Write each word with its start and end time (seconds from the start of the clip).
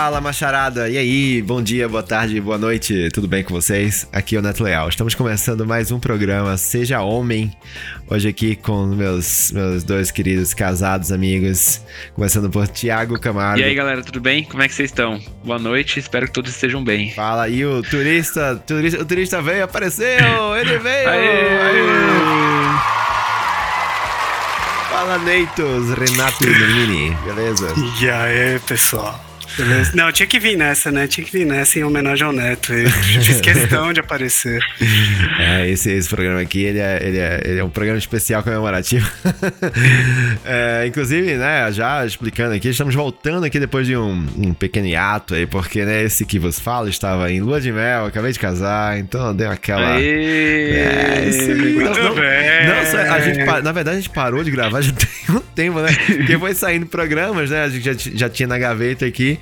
Fala, 0.00 0.18
macharada! 0.18 0.88
E 0.88 0.96
aí, 0.96 1.42
bom 1.42 1.62
dia, 1.62 1.86
boa 1.86 2.02
tarde, 2.02 2.40
boa 2.40 2.56
noite, 2.56 3.10
tudo 3.12 3.28
bem 3.28 3.44
com 3.44 3.52
vocês? 3.52 4.08
Aqui 4.10 4.34
é 4.34 4.38
o 4.38 4.42
Neto 4.42 4.64
Leal. 4.64 4.88
Estamos 4.88 5.14
começando 5.14 5.66
mais 5.66 5.92
um 5.92 6.00
programa 6.00 6.56
Seja 6.56 7.02
Homem. 7.02 7.54
Hoje 8.08 8.26
aqui 8.26 8.56
com 8.56 8.86
meus, 8.86 9.52
meus 9.52 9.84
dois 9.84 10.10
queridos 10.10 10.54
casados 10.54 11.12
amigos. 11.12 11.82
Começando 12.14 12.48
por 12.48 12.66
Tiago 12.66 13.20
Camargo. 13.20 13.60
E 13.60 13.64
aí, 13.64 13.74
galera, 13.74 14.02
tudo 14.02 14.22
bem? 14.22 14.42
Como 14.42 14.62
é 14.62 14.68
que 14.68 14.74
vocês 14.74 14.88
estão? 14.88 15.20
Boa 15.44 15.58
noite, 15.58 16.00
espero 16.00 16.26
que 16.26 16.32
todos 16.32 16.50
estejam 16.50 16.82
bem. 16.82 17.12
Fala, 17.12 17.46
e 17.50 17.62
o 17.66 17.82
turista, 17.82 18.56
turista 18.66 19.02
o 19.02 19.04
turista 19.04 19.42
veio, 19.42 19.64
apareceu! 19.64 20.56
Ele 20.58 20.78
veio! 20.78 21.08
Aê, 21.10 21.58
aê. 21.58 21.82
Fala, 24.88 25.18
Neitos, 25.18 25.90
Renato 25.90 26.46
Nini, 26.46 27.14
beleza? 27.22 27.74
E 28.00 28.08
aí, 28.08 28.58
pessoal? 28.60 29.29
Beleza? 29.56 29.92
Não, 29.94 30.10
tinha 30.12 30.26
que 30.26 30.38
vir 30.38 30.56
nessa, 30.56 30.90
né? 30.90 31.06
Tinha 31.06 31.24
que 31.24 31.32
vir 31.32 31.44
nessa 31.46 31.78
em 31.78 31.84
homenagem 31.84 32.24
ao 32.26 32.32
Neto. 32.32 32.72
Eu 32.72 32.90
fiz 33.22 33.40
questão 33.40 33.92
de 33.92 34.00
aparecer. 34.00 34.60
É, 35.38 35.68
esse, 35.68 35.90
esse 35.90 36.08
programa 36.08 36.40
aqui, 36.40 36.62
ele 36.62 36.78
é, 36.78 36.98
ele, 37.02 37.18
é, 37.18 37.40
ele 37.44 37.58
é 37.60 37.64
um 37.64 37.70
programa 37.70 37.98
especial 37.98 38.42
comemorativo. 38.42 39.10
É, 40.44 40.84
inclusive, 40.86 41.34
né, 41.34 41.70
já 41.72 42.04
explicando 42.04 42.54
aqui, 42.54 42.68
estamos 42.68 42.94
voltando 42.94 43.44
aqui 43.44 43.58
depois 43.60 43.86
de 43.86 43.96
um, 43.96 44.26
um 44.36 44.54
pequeno 44.54 44.86
hiato 44.86 45.34
aí, 45.34 45.46
porque, 45.46 45.84
né, 45.84 46.02
esse 46.02 46.24
que 46.24 46.38
vos 46.38 46.58
fala 46.58 46.88
estava 46.88 47.30
em 47.30 47.40
lua 47.40 47.60
de 47.60 47.70
mel, 47.72 48.06
acabei 48.06 48.32
de 48.32 48.38
casar, 48.38 48.98
então 48.98 49.34
deu 49.34 49.50
aquela... 49.50 49.94
Aê. 49.96 50.70
É, 50.72 51.26
isso 51.28 51.50
aí. 51.50 51.74
Muito 51.74 52.00
Não, 52.00 52.14
bem. 52.14 52.66
não, 52.66 52.86
só- 52.86 52.98
a 53.14 53.20
gente, 53.20 53.38
na 53.62 53.72
verdade, 53.72 53.98
a 53.98 54.00
gente 54.00 54.10
parou 54.10 54.42
de 54.44 54.50
gravar 54.50 54.80
já 54.80 54.92
tem 54.92 55.08
um 55.36 55.40
tempo, 55.40 55.80
né? 55.80 55.92
Porque 56.06 56.38
foi 56.38 56.54
saindo 56.54 56.86
programas, 56.86 57.50
né? 57.50 57.64
A 57.64 57.68
gente 57.68 57.84
já, 57.84 57.92
já 58.14 58.28
tinha 58.28 58.46
na 58.46 58.58
gaveta 58.58 59.06
aqui. 59.06 59.38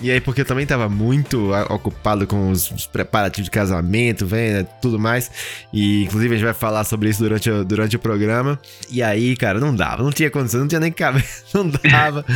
E 0.00 0.10
aí, 0.10 0.20
porque 0.20 0.40
eu 0.40 0.44
também 0.44 0.66
tava 0.66 0.88
muito 0.88 1.52
ocupado 1.70 2.26
com 2.26 2.50
os, 2.50 2.70
os 2.72 2.86
preparativos 2.86 3.44
de 3.44 3.50
casamento, 3.50 4.26
né, 4.26 4.64
tudo 4.80 4.98
mais. 4.98 5.30
E, 5.72 6.04
inclusive, 6.04 6.34
a 6.34 6.38
gente 6.38 6.44
vai 6.44 6.54
falar 6.54 6.82
sobre 6.84 7.08
isso 7.08 7.22
durante, 7.22 7.48
o- 7.50 7.64
durante 7.64 7.94
o 7.94 7.98
programa. 7.98 8.58
E 8.90 9.02
aí, 9.02 9.36
cara, 9.36 9.60
não 9.60 9.74
dava, 9.74 10.02
não 10.02 10.10
tinha 10.10 10.28
condição, 10.30 10.60
não 10.60 10.68
tinha 10.68 10.80
nem 10.80 10.90
cabeça, 10.92 11.44
não 11.54 11.68
dava. 11.68 12.24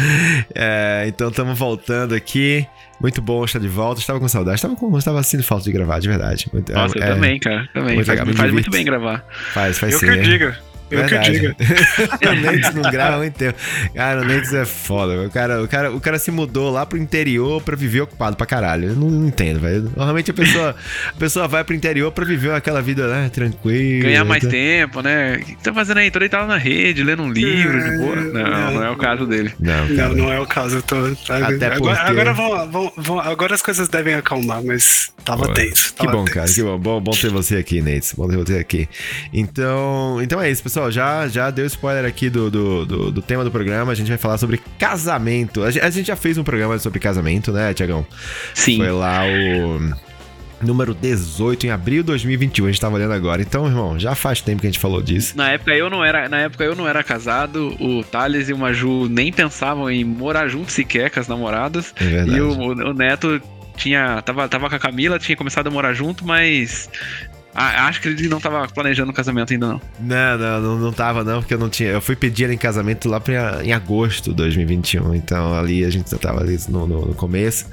É, 0.55 1.05
então, 1.09 1.29
estamos 1.29 1.59
voltando 1.59 2.15
aqui. 2.15 2.67
Muito 3.01 3.21
bom 3.21 3.45
estar 3.45 3.59
de 3.59 3.69
volta. 3.69 4.01
Estava 4.01 4.19
com 4.19 4.29
saudade, 4.29 4.57
estava 4.57 4.75
com, 4.77 4.97
estava 4.97 5.23
sentindo 5.23 5.43
falta 5.45 5.65
de 5.65 5.73
gravar, 5.73 5.99
de 5.99 6.09
verdade. 6.09 6.49
Muito- 6.53 6.73
Nossa, 6.73 6.97
eu 6.99 7.03
é, 7.03 7.07
também, 7.09 7.39
cara. 7.39 7.69
Também. 7.75 7.95
muito 7.97 8.07
Faz, 8.07 8.19
legal, 8.19 8.27
me 8.27 8.35
faz 8.35 8.53
muito 8.53 8.71
bem 8.71 8.85
gravar. 8.85 9.25
Faz, 9.53 9.79
faz 9.79 9.93
Eu 9.93 9.99
sim. 9.99 10.07
que 10.07 10.17
né? 10.17 10.23
diga. 10.23 10.59
Eu 10.91 11.03
que 11.05 11.09
Verdade. 11.09 11.31
diga. 11.33 11.57
o 12.31 12.35
Nentes 12.35 12.75
não 12.75 12.83
grava 12.91 13.17
há 13.17 13.19
muito 13.19 13.35
tempo. 13.35 13.59
Cara, 13.95 14.21
o 14.21 14.25
Nentes 14.25 14.53
é 14.55 14.65
foda. 14.65 15.27
O 15.27 15.31
cara, 15.31 15.63
o, 15.63 15.69
cara, 15.69 15.91
o 15.93 16.01
cara 16.01 16.19
se 16.19 16.31
mudou 16.31 16.71
lá 16.71 16.87
pro 16.87 16.97
interior 16.99 17.61
pra 17.63 17.75
viver 17.75 18.03
ocupado 18.03 18.37
pra 18.37 18.47
caralho. 18.47 18.91
Eu 18.91 18.95
não, 18.97 19.11
não 19.11 19.27
entendo, 19.29 19.59
velho. 19.61 19.91
Normalmente 19.97 20.31
a 20.31 20.35
pessoa, 20.35 20.77
a 21.09 21.19
pessoa 21.19 21.49
vai 21.49 21.65
pro 21.65 21.75
interior 21.75 22.13
pra 22.13 22.25
viver 22.25 22.53
aquela 22.53 22.81
vida, 22.81 23.09
né, 23.09 23.29
tranquila. 23.33 24.05
Ganhar 24.05 24.25
mais 24.25 24.43
tá- 24.45 24.49
tempo, 24.51 25.03
né? 25.03 25.37
O 25.37 25.45
que 25.45 25.57
tá 25.57 25.73
fazendo 25.75 25.99
aí? 25.99 26.11
Tô 26.11 26.19
deitado 26.21 26.47
na 26.47 26.57
rede, 26.57 27.03
lendo 27.03 27.23
um 27.23 27.31
livro, 27.33 27.83
de 27.83 27.99
boa. 27.99 28.17
Não, 28.17 28.71
não 28.75 28.85
é 28.85 28.91
o 28.91 28.97
caso 28.97 29.27
dele. 29.27 29.53
Não, 29.59 29.89
cara. 29.97 30.09
Não, 30.11 30.15
não 30.17 30.33
é 30.33 30.39
o 30.41 30.47
caso. 30.47 30.77
Eu 30.77 30.83
tô, 30.83 30.97
Até 31.33 31.67
agora, 31.67 31.77
porque- 31.79 32.11
agora, 32.11 32.33
vão, 32.33 32.71
vão, 32.71 32.93
vão- 32.97 33.19
agora 33.21 33.55
as 33.55 33.63
coisas 33.63 33.89
devem 33.89 34.15
acalmar, 34.15 34.63
mas 34.63 35.13
tava 35.25 35.47
Pô, 35.47 35.53
tenso. 35.53 35.95
Que 35.95 36.07
bom, 36.07 36.25
tenso. 36.25 36.35
cara. 36.35 36.47
Que 36.53 36.63
bom. 36.63 36.79
bom. 36.79 37.01
Bom 37.01 37.11
ter 37.13 37.31
você 37.31 37.57
aqui, 37.57 37.81
Nate. 37.83 38.15
Bom 38.17 38.29
ter 38.29 38.37
você 38.37 38.59
aqui. 38.59 38.89
Então, 39.33 40.19
então 40.23 40.41
é 40.41 40.51
isso, 40.51 40.63
pessoal. 40.63 40.76
Já, 40.91 41.27
já 41.29 41.51
deu 41.51 41.67
spoiler 41.67 42.05
aqui 42.05 42.29
do, 42.31 42.51
do, 42.51 42.87
do, 42.87 43.11
do 43.11 43.23
tema 43.23 43.45
do 43.45 43.51
programa. 43.51 43.93
A 43.93 43.95
gente 43.95 44.09
vai 44.09 44.19
falar 44.19 44.39
sobre 44.39 44.61
casamento. 44.79 45.63
A 45.63 45.71
gente, 45.71 45.85
a 45.85 45.91
gente 45.91 46.07
já 46.07 46.17
fez 46.17 46.39
um 46.39 46.45
programa 46.45 46.79
sobre 46.79 46.99
casamento, 46.99 47.53
né, 47.53 47.73
Tiagão? 47.75 48.07
Sim. 48.55 48.79
Foi 48.79 48.91
lá 48.91 49.23
o 49.25 50.07
número 50.65 50.95
18 50.95 51.67
em 51.67 51.71
abril 51.71 52.03
de 52.03 52.07
2021. 52.09 52.67
A 52.67 52.69
gente 52.69 52.81
tava 52.81 52.97
olhando 52.97 53.13
agora. 53.13 53.43
Então, 53.43 53.67
irmão, 53.67 53.99
já 53.99 54.15
faz 54.15 54.41
tempo 54.41 54.61
que 54.61 54.67
a 54.67 54.71
gente 54.71 54.79
falou 54.79 55.03
disso. 55.03 55.37
Na 55.37 55.51
época 55.51 55.75
eu 55.75 55.91
não 55.91 56.05
era, 56.05 56.29
na 56.29 56.39
época 56.39 56.65
eu 56.65 56.75
não 56.75 56.89
era 56.89 57.03
casado, 57.03 57.77
o 57.81 58.03
Thales 58.05 58.49
e 58.49 58.53
o 58.53 58.59
Maju 58.59 59.09
nem 59.09 59.33
pensavam 59.33 59.91
em 59.91 60.05
morar 60.05 60.49
juntos 60.49 60.75
sequer 60.75 61.11
com 61.11 61.21
as 61.21 61.29
namoradas. 61.29 61.95
É 62.01 62.05
verdade. 62.05 62.39
E 62.39 62.41
o, 62.41 62.53
o 62.53 62.95
Neto 62.95 63.41
tinha. 63.77 64.23
Tava, 64.23 64.49
tava 64.49 64.69
com 64.69 64.75
a 64.75 64.79
Camila, 64.79 65.19
tinha 65.19 65.37
começado 65.37 65.67
a 65.67 65.71
morar 65.71 65.93
junto, 65.93 66.27
mas. 66.27 66.89
A- 67.57 67.87
acho 67.89 68.01
que 68.01 68.09
ele 68.09 68.29
não 68.29 68.41
tava 68.41 68.67
planejando 68.69 69.11
o 69.11 69.15
casamento 69.15 69.53
ainda, 69.53 69.67
não. 69.69 69.81
Não, 70.01 70.39
não, 70.39 70.61
não, 70.61 70.79
não 70.79 70.93
tava 70.93 71.25
não, 71.25 71.41
porque 71.41 71.55
eu 71.55 71.59
não 71.59 71.69
tinha. 71.71 71.91
Eu 71.91 72.01
fui 72.01 72.15
pedir 72.17 72.45
ela 72.45 72.55
em 72.55 72.59
casamento 72.59 73.09
lá 73.09 73.19
pra, 73.21 73.61
em 73.65 73.73
agosto 73.73 74.31
de 74.31 74.37
2021. 74.37 75.15
Então 75.15 75.55
ali 75.59 75.85
a 75.85 75.91
gente 75.91 76.11
já 76.11 76.19
tava 76.19 76.41
ali 76.41 76.59
no, 76.69 76.87
no, 76.87 77.07
no 77.07 77.15
começo. 77.15 77.67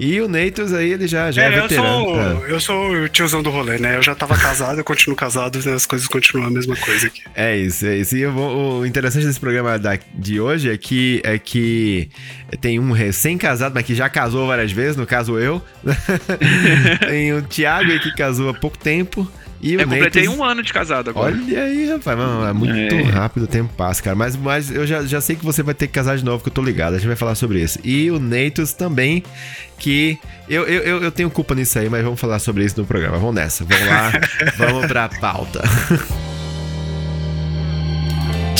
E 0.00 0.20
o 0.20 0.28
Neitos 0.28 0.72
aí, 0.72 0.92
ele 0.92 1.06
já, 1.06 1.30
já 1.30 1.42
é, 1.42 1.46
É, 1.54 1.58
eu 1.58 1.62
veterano. 1.62 1.88
sou, 2.04 2.14
Ah. 2.20 2.42
eu 2.48 2.60
sou 2.60 2.90
o 2.92 3.08
tiozão 3.08 3.42
do 3.42 3.50
rolê, 3.50 3.78
né? 3.78 3.96
Eu 3.96 4.02
já 4.02 4.14
tava 4.14 4.36
casado, 4.36 4.78
eu 4.80 4.84
continuo 4.84 5.16
casado, 5.16 5.58
né? 5.64 5.72
as 5.74 5.86
coisas 5.86 6.06
continuam 6.08 6.46
a 6.46 6.50
mesma 6.50 6.76
coisa 6.76 7.06
aqui. 7.06 7.22
É 7.34 7.56
isso, 7.56 7.86
é 7.86 7.96
isso. 7.98 8.16
E 8.16 8.22
eu 8.22 8.32
vou- 8.32 8.80
o 8.80 8.86
interessante 8.86 9.26
desse 9.26 9.40
programa 9.40 9.78
da- 9.78 9.98
de 10.14 10.40
hoje 10.40 10.70
é 10.70 10.76
que, 10.76 11.20
é 11.24 11.38
que 11.38 12.08
tem 12.60 12.78
um 12.78 12.92
recém-casado, 12.92 13.74
mas 13.74 13.84
que 13.84 13.94
já 13.94 14.08
casou 14.08 14.46
várias 14.46 14.72
vezes, 14.72 14.96
no 14.96 15.06
caso 15.06 15.38
eu. 15.38 15.60
tem 17.08 17.32
o 17.32 17.42
Thiago 17.42 17.90
aí 17.90 17.98
que 18.00 18.12
casou 18.14 18.48
há 18.50 18.54
pouco 18.54 18.76
tempo. 18.78 19.25
E 19.60 19.76
o 19.76 19.80
Eu 19.80 19.88
completei 19.88 20.22
Neitos- 20.22 20.38
um 20.38 20.44
ano 20.44 20.62
de 20.62 20.72
casado 20.72 21.10
agora. 21.10 21.34
Olha 21.34 21.62
aí, 21.62 21.88
rapaz, 21.90 22.18
mano, 22.18 22.44
é 22.46 22.52
muito 22.52 22.94
É. 22.94 23.02
rápido 23.02 23.44
o 23.44 23.46
tempo 23.46 23.72
passa, 23.74 24.02
cara. 24.02 24.14
Mas, 24.14 24.36
mas 24.36 24.70
eu 24.70 24.86
já, 24.86 25.02
já 25.04 25.20
sei 25.20 25.34
que 25.36 25.44
você 25.44 25.62
vai 25.62 25.74
ter 25.74 25.86
que 25.86 25.92
casar 25.94 26.16
de 26.16 26.24
novo, 26.24 26.42
que 26.42 26.48
eu 26.48 26.52
tô 26.52 26.62
ligado. 26.62 26.94
A 26.94 26.98
gente 26.98 27.06
vai 27.06 27.16
falar 27.16 27.34
sobre 27.34 27.60
isso. 27.62 27.78
E 27.82 28.10
o 28.10 28.18
Neitos 28.18 28.72
também, 28.74 29.22
que 29.78 30.18
eu, 30.48 30.64
eu, 30.64 30.82
eu, 30.82 31.02
eu 31.04 31.10
tenho 31.10 31.30
culpa 31.30 31.54
nisso 31.54 31.78
aí, 31.78 31.88
mas 31.88 32.04
vamos 32.04 32.20
falar 32.20 32.38
sobre 32.38 32.64
isso 32.64 32.78
no 32.80 32.86
programa. 32.86 33.16
Vamos 33.18 33.34
nessa, 33.34 33.64
vamos 33.64 33.86
lá, 33.86 34.12
vamos 34.58 34.86
pra 34.86 35.08
pauta. 35.08 35.62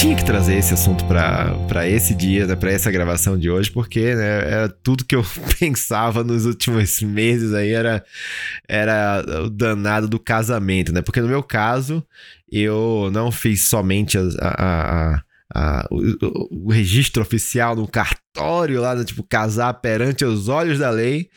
Tinha 0.06 0.16
que 0.18 0.24
trazer 0.24 0.54
esse 0.54 0.72
assunto 0.72 1.04
pra, 1.06 1.52
pra 1.66 1.88
esse 1.88 2.14
dia, 2.14 2.46
né, 2.46 2.54
pra 2.54 2.70
essa 2.70 2.92
gravação 2.92 3.36
de 3.36 3.50
hoje, 3.50 3.72
porque 3.72 4.14
né, 4.14 4.48
era 4.52 4.68
tudo 4.68 5.04
que 5.04 5.16
eu 5.16 5.24
pensava 5.58 6.22
nos 6.22 6.46
últimos 6.46 7.00
meses 7.02 7.52
aí, 7.52 7.72
era, 7.72 8.04
era 8.68 9.24
o 9.44 9.50
danado 9.50 10.06
do 10.06 10.20
casamento, 10.20 10.92
né? 10.92 11.02
Porque 11.02 11.20
no 11.20 11.26
meu 11.26 11.42
caso, 11.42 12.06
eu 12.48 13.10
não 13.12 13.32
fiz 13.32 13.68
somente 13.68 14.16
a, 14.16 14.22
a- 14.40 15.22
a- 15.52 15.88
o, 15.90 16.66
o 16.68 16.70
registro 16.70 17.20
oficial 17.20 17.74
no 17.74 17.88
cartório 17.88 18.80
lá, 18.80 18.94
né, 18.94 19.02
tipo, 19.04 19.24
casar 19.24 19.74
perante 19.74 20.24
os 20.24 20.46
olhos 20.48 20.78
da 20.78 20.88
lei, 20.90 21.28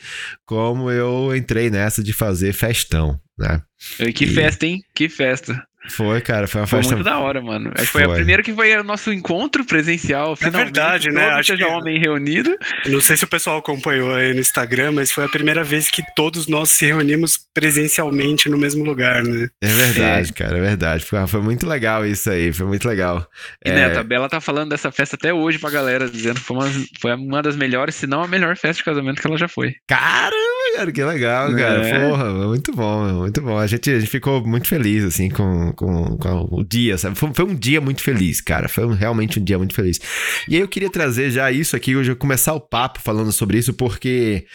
como 0.46 0.92
eu 0.92 1.34
entrei 1.34 1.70
nessa 1.70 2.04
de 2.04 2.12
fazer 2.12 2.52
festão, 2.52 3.18
né? 3.36 3.62
E 3.98 4.12
Que 4.12 4.26
E- 4.26 4.28
festa, 4.32 4.64
hein? 4.64 4.80
Que 4.94 5.08
festa. 5.08 5.60
Foi, 5.90 6.20
cara, 6.20 6.46
foi 6.46 6.60
uma 6.60 6.66
Foi 6.66 6.78
festa. 6.78 6.94
muito 6.94 7.04
da 7.04 7.18
hora, 7.18 7.40
mano. 7.42 7.70
Acho 7.74 7.86
que 7.86 7.92
foi, 7.92 8.04
Foi. 8.04 8.12
a 8.12 8.16
primeira 8.16 8.42
que 8.42 8.52
foi 8.54 8.76
o 8.76 8.84
nosso 8.84 9.12
encontro 9.12 9.64
presencial. 9.64 10.36
Finalmente, 10.36 10.64
verdade, 10.64 11.10
né? 11.10 11.28
Acho 11.30 11.56
que- 11.56 11.64
homem 11.64 11.98
reunido. 11.98 12.56
Não 12.86 13.00
sei 13.00 13.16
se 13.16 13.24
o 13.24 13.28
pessoal 13.28 13.58
acompanhou 13.58 14.14
aí 14.14 14.32
no 14.34 14.40
Instagram, 14.40 14.92
mas 14.92 15.10
foi 15.12 15.24
a 15.24 15.28
primeira 15.28 15.62
vez 15.64 15.90
que 15.90 16.02
todos 16.14 16.46
nós 16.46 16.70
se 16.70 16.86
reunimos 16.86 17.38
presencialmente 17.54 18.48
no 18.48 18.58
mesmo 18.58 18.84
lugar, 18.84 19.22
né? 19.22 19.48
É 19.62 19.66
verdade, 19.68 20.32
cara, 20.32 20.58
é 20.58 20.60
verdade. 20.60 21.04
Foi, 21.04 21.26
foi 21.26 21.40
muito 21.42 21.66
legal 21.66 22.04
isso 22.06 22.30
aí, 22.30 22.52
foi 22.52 22.66
muito 22.66 22.86
legal. 22.88 23.26
E 23.64 23.70
É, 23.70 23.74
Neto, 23.74 23.98
a 23.98 24.02
Bela 24.02 24.28
tá 24.28 24.40
falando 24.40 24.70
dessa 24.70 24.90
festa 24.92 25.16
até 25.16 25.32
hoje 25.32 25.58
pra 25.58 25.70
galera, 25.70 26.08
dizendo 26.08 26.40
que 26.40 26.46
foi 26.46 26.56
uma, 26.56 26.70
foi 27.00 27.14
uma 27.14 27.42
das 27.42 27.56
melhores, 27.56 27.94
se 27.94 28.06
não 28.06 28.22
a 28.22 28.28
melhor 28.28 28.56
festa 28.56 28.78
de 28.78 28.84
casamento 28.84 29.20
que 29.20 29.26
ela 29.26 29.36
já 29.38 29.48
foi. 29.48 29.74
Caramba, 29.88 30.30
cara, 30.80 30.92
que 30.92 31.04
legal, 31.04 31.54
cara. 31.54 31.86
É. 31.86 32.08
Porra, 32.08 32.32
muito 32.48 32.72
bom, 32.72 33.12
muito 33.20 33.42
bom. 33.42 33.58
A 33.58 33.66
gente, 33.66 33.90
a 33.90 33.98
gente 34.00 34.10
ficou 34.10 34.44
muito 34.46 34.66
feliz, 34.66 35.04
assim, 35.04 35.28
com, 35.28 35.72
com, 35.72 36.16
com 36.16 36.48
o 36.50 36.64
dia, 36.64 36.96
sabe? 36.96 37.16
Foi, 37.16 37.30
foi 37.34 37.44
um 37.44 37.54
dia 37.54 37.80
muito 37.80 38.02
feliz, 38.02 38.40
cara. 38.40 38.68
Foi 38.68 38.84
um- 38.86 38.92
realmente 38.94 39.38
um 39.38 39.44
dia 39.44 39.58
muito 39.58 39.74
feliz. 39.74 39.98
E 40.48 40.54
aí 40.56 40.60
eu 40.60 40.68
queria 40.68 40.90
trazer 40.90 41.30
já 41.30 41.50
isso 41.52 41.76
aqui, 41.76 41.94
hoje, 41.96 42.10
eu 42.12 42.16
começar 42.16 42.54
o 42.54 42.60
papo 42.60 43.00
falando 43.00 43.30
sobre 43.32 43.58
isso, 43.58 43.72
porque 43.74 44.46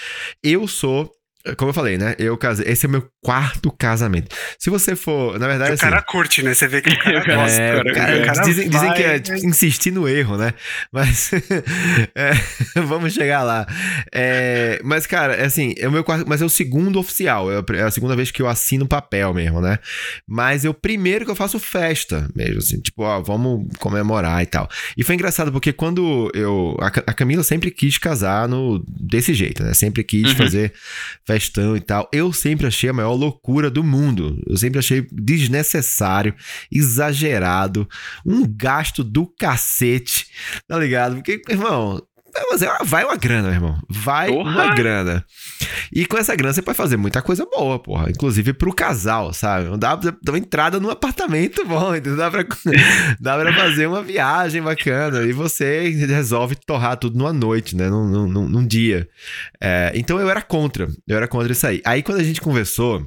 eu 0.44 0.68
sou. 0.68 1.12
Como 1.58 1.70
eu 1.70 1.74
falei, 1.74 1.98
né? 1.98 2.16
Eu 2.18 2.38
casei. 2.38 2.66
Esse 2.68 2.86
é 2.86 2.90
o 2.90 2.92
meu 2.92 3.08
quarto 3.24 3.72
casamento. 3.72 4.36
Se 4.60 4.70
você 4.70 4.96
for. 4.96 5.38
Na 5.40 5.48
verdade, 5.48 5.72
o 5.72 5.74
assim. 5.76 5.84
cara 5.84 6.02
curte, 6.02 6.42
né? 6.44 6.54
Você 6.54 6.68
vê 6.68 6.82
que 6.82 6.90
o 6.90 6.98
cara 7.00 7.20
É, 7.20 7.36
gosta. 7.36 7.62
É, 7.62 7.72
cara, 7.72 7.92
o 7.92 7.94
cara- 7.94 8.18
o 8.22 8.26
cara 8.26 8.42
dizem, 8.42 8.70
dizem 8.70 8.94
que 8.94 9.04
é 9.04 9.20
tipo, 9.20 9.46
insistir 9.46 9.92
no 9.92 10.08
erro, 10.08 10.38
né? 10.38 10.54
Mas 10.92 11.32
é, 12.16 12.32
vamos 12.82 13.14
chegar 13.14 13.44
lá. 13.44 13.66
É, 14.14 14.80
mas, 14.84 15.06
cara, 15.06 15.34
é 15.36 15.46
assim, 15.46 15.74
é 15.78 15.88
o 15.88 15.92
meu 15.92 16.04
quarto, 16.04 16.26
mas 16.28 16.42
é 16.42 16.46
o 16.46 16.50
segundo 16.50 17.00
oficial. 17.00 17.52
É 17.52 17.58
a 17.58 17.88
é 17.88 17.92
segunda 17.92 18.16
vez 18.16 18.32
que 18.32 18.42
eu 18.42 18.48
assino 18.48 18.88
papel 18.88 19.34
mesmo, 19.34 19.62
né? 19.62 19.80
Mas 20.28 20.66
é 20.66 20.70
o 20.70 20.74
primeiro 20.74 21.26
que 21.26 21.32
eu 21.32 21.36
faço 21.36 21.60
festa 21.60 22.28
mesmo, 22.36 22.58
assim, 22.60 22.80
tipo, 22.80 23.04
ó, 23.04 23.22
vamos 23.22 23.68
comemorar 23.80 24.42
e 24.42 24.46
tal. 24.46 24.70
E 24.98 25.04
foi 25.04 25.16
engraçado 25.16 25.52
porque 25.52 25.72
quando 25.74 26.32
eu. 26.34 26.76
A, 26.80 26.90
Ca- 26.92 27.04
a 27.08 27.14
Camila 27.14 27.44
sempre 27.44 27.72
quis 27.72 27.98
casar 27.98 28.48
no, 28.48 28.84
desse 28.88 29.34
jeito, 29.34 29.64
né? 29.64 29.74
Sempre 29.74 30.04
quis 30.04 30.26
Uhum. 30.32 30.36
fazer 30.36 30.74
festão 31.36 31.76
e 31.76 31.82
tal. 31.82 32.10
Eu 32.12 32.32
sempre 32.32 32.68
achei 32.68 32.90
a 32.90 32.94
maior 32.94 33.14
loucura 33.14 33.70
do 33.70 33.84
mundo. 33.84 34.42
Eu 34.48 34.58
sempre 34.58 34.80
achei 34.80 35.06
desnecessário, 35.12 36.34
exagerado, 36.72 37.88
um 38.26 38.46
gasto 38.48 39.04
do 39.04 39.28
cacete, 39.28 40.28
tá 40.68 40.78
ligado? 40.80 41.16
Porque, 41.16 41.42
irmão. 41.50 42.02
Uma, 42.44 42.78
vai 42.84 43.04
uma 43.06 43.16
grana, 43.16 43.44
meu 43.44 43.54
irmão. 43.54 43.80
Vai 43.90 44.28
Porra! 44.30 44.50
uma 44.52 44.76
grana. 44.76 45.26
E 45.94 46.06
com 46.06 46.18
essa 46.18 46.36
grana 46.36 46.54
você 46.54 46.62
pode 46.62 46.78
fazer 46.78 46.98
muita 46.98 47.22
coisa 47.22 47.46
boa, 47.46 47.80
porra. 47.80 48.10
Inclusive 48.10 48.54
pro 48.54 48.74
casal, 48.74 49.32
sabe? 49.34 49.76
Dá, 49.78 49.96
dá 49.96 50.14
uma 50.30 50.38
entrada 50.38 50.80
num 50.80 50.90
apartamento 50.90 51.64
bom, 51.68 51.96
entendeu? 51.96 52.18
Dá 52.18 52.30
pra, 52.32 52.44
dá 53.20 53.38
pra 53.38 53.54
fazer 53.54 53.88
uma 53.88 54.02
viagem 54.02 54.62
bacana. 54.62 55.22
E 55.24 55.32
você 55.32 55.90
resolve 55.90 56.56
torrar 56.66 56.98
tudo 56.98 57.18
numa 57.18 57.32
noite, 57.34 57.76
né? 57.76 57.90
Num, 57.90 58.08
num- 58.08 58.28
num- 58.28 58.50
num 58.50 58.68
dia. 58.68 59.08
É, 59.62 59.92
então 59.96 60.20
eu 60.20 60.30
era 60.30 60.42
contra. 60.42 60.88
Eu 61.08 61.18
era 61.18 61.28
contra 61.28 61.52
isso 61.52 61.66
aí. 61.66 61.82
Aí 61.86 62.04
quando 62.04 62.20
a 62.20 62.24
gente 62.24 62.42
conversou. 62.42 63.06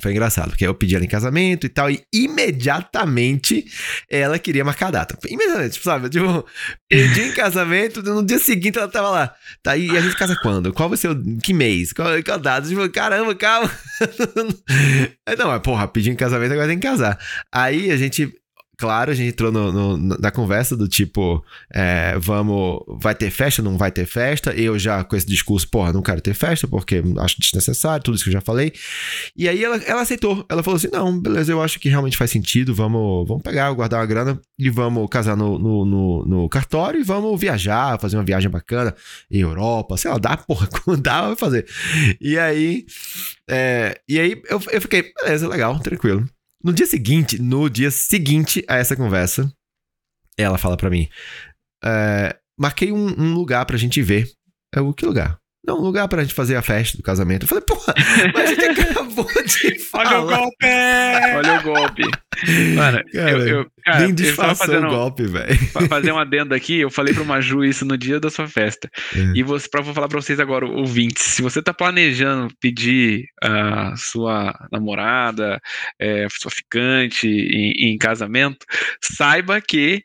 Foi 0.00 0.12
engraçado, 0.12 0.50
porque 0.50 0.66
eu 0.66 0.74
pedi 0.74 0.94
ela 0.94 1.04
em 1.04 1.08
casamento 1.08 1.66
e 1.66 1.68
tal, 1.68 1.90
e 1.90 2.02
imediatamente 2.12 3.64
ela 4.10 4.38
queria 4.38 4.64
marcar 4.64 4.88
a 4.88 4.90
data. 4.90 5.18
Imediatamente, 5.26 5.72
tipo, 5.72 5.84
sabe? 5.84 6.08
Tipo, 6.10 6.44
pedi 6.88 7.22
em 7.22 7.32
casamento, 7.32 8.02
no 8.02 8.24
dia 8.24 8.38
seguinte 8.38 8.78
ela 8.78 8.88
tava 8.88 9.10
lá. 9.10 9.34
Tá 9.62 9.76
e 9.76 9.96
a 9.96 10.00
gente 10.00 10.16
casa 10.16 10.36
quando? 10.42 10.72
Qual 10.72 10.88
vai 10.88 10.98
ser 10.98 11.10
o. 11.10 11.38
Que 11.38 11.54
mês? 11.54 11.92
Qual, 11.92 12.08
qual 12.22 12.38
data? 12.38 12.68
Tipo, 12.68 12.88
caramba, 12.90 13.34
calma. 13.34 13.70
Aí, 15.26 15.36
não, 15.36 15.48
mas 15.48 15.62
porra, 15.62 15.88
pedi 15.88 16.10
em 16.10 16.16
casamento, 16.16 16.52
agora 16.52 16.68
tem 16.68 16.78
que 16.78 16.86
casar. 16.86 17.18
Aí 17.52 17.90
a 17.90 17.96
gente. 17.96 18.32
Claro, 18.78 19.10
a 19.10 19.14
gente 19.14 19.30
entrou 19.30 19.50
no- 19.50 19.72
no- 19.72 20.18
na 20.18 20.30
conversa 20.30 20.76
do 20.76 20.86
tipo, 20.86 21.42
é, 21.72 22.14
vamos, 22.18 22.80
vai 23.00 23.14
ter 23.14 23.30
festa, 23.30 23.62
não 23.62 23.78
vai 23.78 23.90
ter 23.90 24.04
festa. 24.04 24.52
Eu 24.52 24.78
já 24.78 25.02
com 25.02 25.16
esse 25.16 25.26
discurso, 25.26 25.66
porra, 25.70 25.94
não 25.94 26.02
quero 26.02 26.20
ter 26.20 26.34
festa 26.34 26.68
porque 26.68 27.02
acho 27.18 27.40
desnecessário, 27.40 28.02
tudo 28.04 28.16
isso 28.16 28.24
que 28.24 28.28
eu 28.28 28.34
já 28.34 28.40
falei. 28.42 28.72
E 29.34 29.48
aí 29.48 29.64
ela, 29.64 29.76
ela 29.78 30.02
aceitou. 30.02 30.44
Ela 30.48 30.62
falou 30.62 30.76
assim: 30.76 30.88
não, 30.92 31.18
beleza, 31.18 31.50
eu 31.52 31.62
acho 31.62 31.80
que 31.80 31.88
realmente 31.88 32.18
faz 32.18 32.30
sentido. 32.30 32.74
Vamos, 32.74 33.26
vamos 33.26 33.42
pegar, 33.42 33.72
guardar 33.72 34.00
uma 34.00 34.06
grana 34.06 34.40
e 34.58 34.68
vamos 34.68 35.08
casar 35.08 35.36
no, 35.36 35.58
no, 35.58 36.24
no, 36.26 36.48
cartório 36.48 37.00
e 37.00 37.04
vamos 37.04 37.40
viajar, 37.40 37.98
fazer 37.98 38.16
uma 38.18 38.24
viagem 38.24 38.50
bacana 38.50 38.94
em 39.30 39.40
Europa, 39.40 39.96
sei 39.96 40.10
lá, 40.10 40.18
dá, 40.18 40.36
porra, 40.36 40.66
quando 40.84 41.00
dá, 41.00 41.22
vai 41.28 41.36
fazer. 41.36 41.66
E 42.20 42.38
aí, 42.38 42.84
é, 43.48 43.98
e 44.08 44.18
aí 44.20 44.42
eu, 44.50 44.60
eu 44.70 44.80
fiquei, 44.82 45.12
beleza, 45.22 45.48
legal, 45.48 45.78
tranquilo. 45.80 46.28
No 46.66 46.72
dia 46.72 46.84
seguinte, 46.84 47.40
no 47.40 47.70
dia 47.70 47.92
seguinte 47.92 48.64
a 48.66 48.74
essa 48.74 48.96
conversa, 48.96 49.52
ela 50.36 50.58
fala 50.58 50.76
pra 50.76 50.90
mim: 50.90 51.08
é, 51.84 52.36
marquei 52.58 52.90
um, 52.90 53.06
um 53.06 53.34
lugar 53.34 53.64
pra 53.66 53.76
gente 53.76 54.02
ver. 54.02 54.28
Eu, 54.74 54.92
que 54.92 55.06
lugar? 55.06 55.38
Não, 55.66 55.78
um 55.78 55.82
lugar 55.82 56.06
pra 56.08 56.22
gente 56.22 56.34
fazer 56.34 56.54
a 56.56 56.62
festa 56.62 56.96
do 56.96 57.02
casamento. 57.02 57.42
Eu 57.44 57.48
falei, 57.48 57.64
porra, 57.64 57.92
mas 58.34 58.50
a 58.50 58.54
gente 58.54 58.80
acabou 58.90 59.26
de 59.44 59.78
falar. 59.80 60.20
Olha 60.20 60.20
o 60.20 60.26
golpe! 60.26 60.66
Olha 61.36 61.58
o 61.58 61.62
golpe. 61.62 62.02
Mano, 62.74 63.02
Cara, 63.12 63.30
eu, 63.30 63.46
eu, 63.48 63.66
cara, 63.84 64.00
Nem 64.00 64.14
disfarçou 64.14 64.66
fazendo, 64.66 64.86
o 64.86 64.90
golpe, 64.90 65.24
velho. 65.24 65.56
fa- 65.72 65.88
fazer 65.88 66.12
um 66.12 66.18
adendo 66.18 66.54
aqui, 66.54 66.80
eu 66.80 66.90
falei 66.90 67.14
pro 67.14 67.24
Maju 67.24 67.64
isso 67.64 67.84
no 67.84 67.96
dia 67.96 68.20
da 68.20 68.30
sua 68.30 68.46
festa. 68.46 68.90
É. 69.14 69.32
E 69.38 69.42
você, 69.42 69.68
pra, 69.68 69.80
vou 69.80 69.94
falar 69.94 70.06
pra 70.08 70.20
vocês 70.20 70.38
agora, 70.38 70.66
ouvintes, 70.66 71.22
se 71.22 71.42
você 71.42 71.62
tá 71.62 71.72
planejando 71.72 72.52
pedir 72.60 73.24
a 73.42 73.96
sua 73.96 74.54
namorada, 74.70 75.58
é, 75.98 76.26
sua 76.30 76.50
ficante 76.50 77.26
em, 77.26 77.92
em 77.92 77.98
casamento, 77.98 78.66
saiba 79.02 79.60
que 79.60 80.02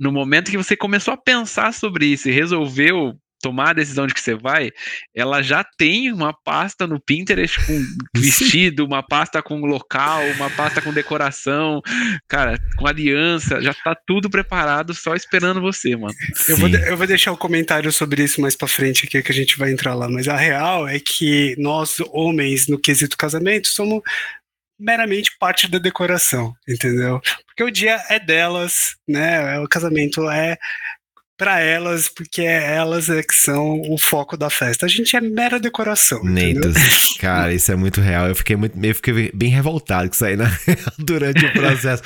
no 0.00 0.10
momento 0.10 0.50
que 0.50 0.56
você 0.56 0.74
começou 0.76 1.14
a 1.14 1.16
pensar 1.18 1.72
sobre 1.72 2.06
isso 2.06 2.28
e 2.28 2.32
resolveu 2.32 3.14
tomar 3.44 3.70
a 3.70 3.74
decisão 3.74 4.06
de 4.06 4.14
que 4.14 4.22
você 4.22 4.34
vai, 4.34 4.70
ela 5.14 5.42
já 5.42 5.62
tem 5.62 6.10
uma 6.10 6.32
pasta 6.32 6.86
no 6.86 6.98
Pinterest 6.98 7.58
com 7.66 7.78
vestido, 8.16 8.86
uma 8.86 9.02
pasta 9.02 9.42
com 9.42 9.60
local, 9.66 10.22
uma 10.36 10.48
pasta 10.48 10.80
com 10.80 10.94
decoração, 10.94 11.82
cara, 12.26 12.58
com 12.78 12.86
aliança, 12.86 13.60
já 13.60 13.74
tá 13.74 13.94
tudo 14.06 14.30
preparado 14.30 14.94
só 14.94 15.14
esperando 15.14 15.60
você, 15.60 15.94
mano. 15.94 16.14
Eu 16.48 16.56
vou, 16.56 16.70
eu 16.70 16.96
vou 16.96 17.06
deixar 17.06 17.32
o 17.32 17.36
comentário 17.36 17.92
sobre 17.92 18.24
isso 18.24 18.40
mais 18.40 18.56
pra 18.56 18.66
frente 18.66 19.04
aqui, 19.04 19.22
que 19.22 19.32
a 19.32 19.34
gente 19.34 19.58
vai 19.58 19.70
entrar 19.70 19.94
lá. 19.94 20.08
Mas 20.08 20.26
a 20.26 20.36
real 20.36 20.88
é 20.88 20.98
que 20.98 21.54
nós, 21.58 21.96
homens, 22.12 22.66
no 22.66 22.78
quesito 22.78 23.14
casamento, 23.14 23.68
somos 23.68 24.00
meramente 24.78 25.36
parte 25.38 25.70
da 25.70 25.78
decoração, 25.78 26.54
entendeu? 26.66 27.20
Porque 27.46 27.62
o 27.62 27.70
dia 27.70 28.02
é 28.08 28.18
delas, 28.18 28.96
né? 29.06 29.60
O 29.60 29.68
casamento 29.68 30.28
é 30.30 30.56
pra 31.44 31.60
elas, 31.60 32.08
porque 32.08 32.40
é 32.40 32.74
elas 32.76 33.10
é 33.10 33.22
que 33.22 33.34
são 33.34 33.82
o 33.90 33.98
foco 33.98 34.34
da 34.34 34.48
festa. 34.48 34.86
A 34.86 34.88
gente 34.88 35.14
é 35.14 35.20
mera 35.20 35.60
decoração, 35.60 36.18
entendeu? 36.20 36.62
Neitas, 36.64 36.76
cara, 37.20 37.52
isso 37.52 37.70
é 37.70 37.76
muito 37.76 38.00
real. 38.00 38.26
Eu 38.28 38.34
fiquei 38.34 38.56
muito, 38.56 38.82
eu 38.82 38.94
fiquei 38.94 39.30
bem 39.34 39.50
revoltado 39.50 40.08
com 40.08 40.14
isso 40.14 40.24
aí, 40.24 40.36
né? 40.38 40.50
Durante 40.98 41.44
o 41.44 41.52
processo. 41.52 42.02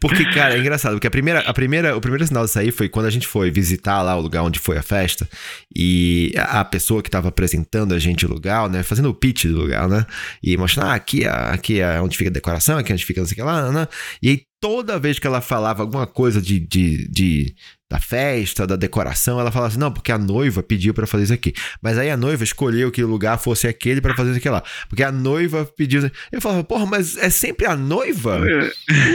Porque, 0.00 0.24
cara, 0.32 0.56
é 0.56 0.58
engraçado, 0.58 0.94
porque 0.94 1.06
a 1.06 1.10
primeira, 1.12 1.40
a 1.40 1.54
primeira, 1.54 1.96
o 1.96 2.00
primeiro 2.00 2.26
sinal 2.26 2.44
disso 2.44 2.58
aí 2.58 2.72
foi 2.72 2.88
quando 2.88 3.06
a 3.06 3.10
gente 3.10 3.26
foi 3.28 3.52
visitar 3.52 4.02
lá 4.02 4.16
o 4.16 4.20
lugar 4.20 4.42
onde 4.42 4.58
foi 4.58 4.76
a 4.76 4.82
festa 4.82 5.28
e 5.74 6.32
a 6.36 6.64
pessoa 6.64 7.02
que 7.04 7.10
tava 7.10 7.28
apresentando 7.28 7.94
a 7.94 8.00
gente 8.00 8.26
o 8.26 8.28
lugar, 8.28 8.68
né? 8.68 8.82
Fazendo 8.82 9.08
o 9.10 9.14
pitch 9.14 9.44
do 9.44 9.58
lugar, 9.60 9.88
né? 9.88 10.04
E 10.42 10.56
mostrando, 10.56 10.88
ah, 10.88 10.94
aqui, 10.94 11.22
é- 11.24 11.28
aqui 11.28 11.80
é 11.80 12.00
onde 12.00 12.16
fica 12.16 12.30
a 12.30 12.32
decoração, 12.32 12.78
aqui 12.78 12.90
é 12.90 12.94
onde 12.94 13.04
fica 13.04 13.20
não 13.20 13.28
sei 13.28 13.34
o 13.34 13.36
que 13.36 13.42
lá, 13.42 13.70
né? 13.70 13.86
E 14.20 14.28
aí 14.28 14.42
toda 14.60 14.98
vez 14.98 15.18
que 15.18 15.26
ela 15.26 15.40
falava 15.40 15.82
alguma 15.82 16.06
coisa 16.06 16.40
de, 16.40 16.60
de, 16.60 17.08
de- 17.08 17.54
da 17.92 18.00
festa, 18.00 18.66
da 18.66 18.74
decoração, 18.74 19.38
ela 19.38 19.52
falava 19.52 19.68
assim, 19.68 19.78
não, 19.78 19.92
porque 19.92 20.10
a 20.10 20.16
noiva 20.16 20.62
pediu 20.62 20.94
pra 20.94 21.06
fazer 21.06 21.24
isso 21.24 21.34
aqui. 21.34 21.52
Mas 21.82 21.98
aí 21.98 22.08
a 22.08 22.16
noiva 22.16 22.42
escolheu 22.42 22.90
que 22.90 23.04
o 23.04 23.06
lugar 23.06 23.38
fosse 23.38 23.68
aquele 23.68 24.00
pra 24.00 24.16
fazer 24.16 24.30
isso 24.30 24.38
aqui 24.38 24.48
lá. 24.48 24.62
Porque 24.88 25.02
a 25.02 25.12
noiva 25.12 25.66
pediu. 25.76 26.10
Eu 26.32 26.40
falava, 26.40 26.64
porra, 26.64 26.86
mas 26.86 27.18
é 27.18 27.28
sempre 27.28 27.66
a 27.66 27.76
noiva? 27.76 28.40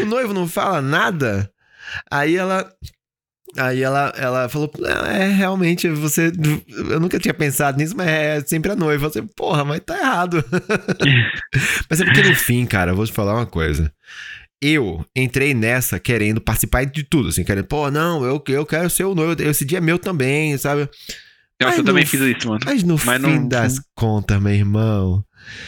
O 0.04 0.06
noivo 0.06 0.32
não 0.32 0.48
fala 0.48 0.80
nada? 0.80 1.52
Aí 2.12 2.38
ela. 2.38 2.72
Aí 3.58 3.82
ela, 3.82 4.14
ela 4.16 4.50
falou, 4.50 4.70
"Não, 4.78 5.06
é 5.08 5.30
realmente, 5.30 5.90
você. 5.90 6.32
Eu 6.90 7.00
nunca 7.00 7.18
tinha 7.18 7.34
pensado 7.34 7.78
nisso, 7.80 7.96
mas 7.98 8.08
é 8.08 8.42
sempre 8.42 8.72
a 8.72 8.76
noiva. 8.76 9.10
Você, 9.10 9.24
porra, 9.24 9.66
mas 9.66 9.80
tá 9.80 9.98
errado. 9.98 10.44
mas 11.90 12.00
é 12.00 12.06
porque 12.06 12.22
no 12.22 12.36
fim, 12.36 12.66
cara, 12.68 12.92
eu 12.92 12.96
vou 12.96 13.06
te 13.08 13.14
falar 13.14 13.34
uma 13.34 13.48
coisa. 13.48 13.92
Eu 14.62 15.06
entrei 15.16 15.54
nessa 15.54 16.00
querendo 16.00 16.42
participar 16.42 16.86
de 16.86 17.04
tudo, 17.04 17.30
assim, 17.30 17.44
querendo, 17.44 17.66
pô, 17.66 17.92
não, 17.92 18.26
eu, 18.26 18.44
eu 18.48 18.66
quero 18.66 18.90
ser 18.90 19.04
o 19.04 19.14
noivo, 19.14 19.40
esse 19.44 19.64
dia 19.64 19.78
é 19.78 19.82
meu 19.82 20.00
também, 20.00 20.58
sabe? 20.58 20.90
Nossa, 21.62 21.80
eu 21.80 21.84
também 21.84 22.06
fiz 22.06 22.20
isso, 22.22 22.48
mano. 22.48 22.60
Mas 22.66 22.84
no 22.84 22.96
Mas 23.04 23.22
fim 23.22 23.40
não- 23.40 23.48
das 23.48 23.80
contas, 23.96 24.42
meu 24.42 24.54
irmão. 24.54 25.24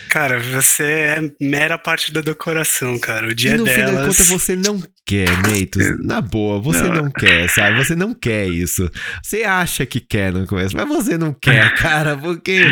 Cara, 0.10 0.40
você 0.40 0.84
é 0.84 1.32
mera 1.40 1.78
parte 1.78 2.12
da 2.12 2.22
decoração, 2.22 2.98
cara. 3.00 3.28
O 3.28 3.36
dia 3.36 3.52
e 3.56 3.58
no 3.58 3.66
fim 3.66 3.78
das 3.82 3.92
delas. 3.92 4.08
contas 4.08 4.28
você 4.28 4.56
não 4.56 4.82
quer, 5.06 5.28
Neitos. 5.48 5.84
Na 6.06 6.20
boa, 6.22 6.60
você 6.60 6.84
não. 6.84 7.04
Não. 7.04 7.12
quer, 7.12 7.48
sabe? 7.50 7.78
Você 7.78 7.96
não 7.96 8.14
quer 8.14 8.48
isso. 8.48 8.90
Você 9.24 9.44
acha 9.44 9.86
que 9.86 10.00
quer 10.00 10.32
no 10.34 10.46
começo, 10.48 10.76
mas 10.76 10.88
você 10.88 11.18
não 11.18 11.34
quer, 11.34 11.74
cara, 11.78 12.18
porque. 12.18 12.64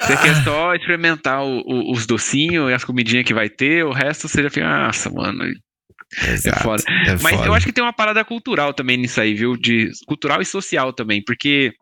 Você 0.00 0.12
Ah, 0.12 0.16
quer 0.16 0.44
só 0.44 0.74
experimentar 0.74 1.42
o- 1.42 1.62
o- 1.66 1.92
os 1.92 2.06
docinhos 2.06 2.70
e 2.70 2.74
as 2.74 2.84
comidinhas 2.84 3.24
que 3.26 3.34
vai 3.34 3.48
ter, 3.48 3.84
o 3.84 3.92
resto 3.92 4.28
você 4.28 4.42
já 4.42 4.50
fica, 4.50 4.66
nossa, 4.86 5.10
mano. 5.10 5.44
Exato, 6.28 6.62
foda. 6.62 6.82
é 7.06 7.16
Mas 7.22 7.36
foda. 7.36 7.46
eu 7.46 7.54
acho 7.54 7.66
que 7.66 7.72
tem 7.72 7.84
uma 7.84 7.92
parada 7.92 8.24
cultural 8.24 8.74
também 8.74 8.96
nisso 8.96 9.20
aí, 9.20 9.32
viu? 9.32 9.56
De 9.56 9.90
cultural 10.06 10.40
e 10.42 10.44
social 10.44 10.92
também, 10.92 11.22
porque 11.24 11.72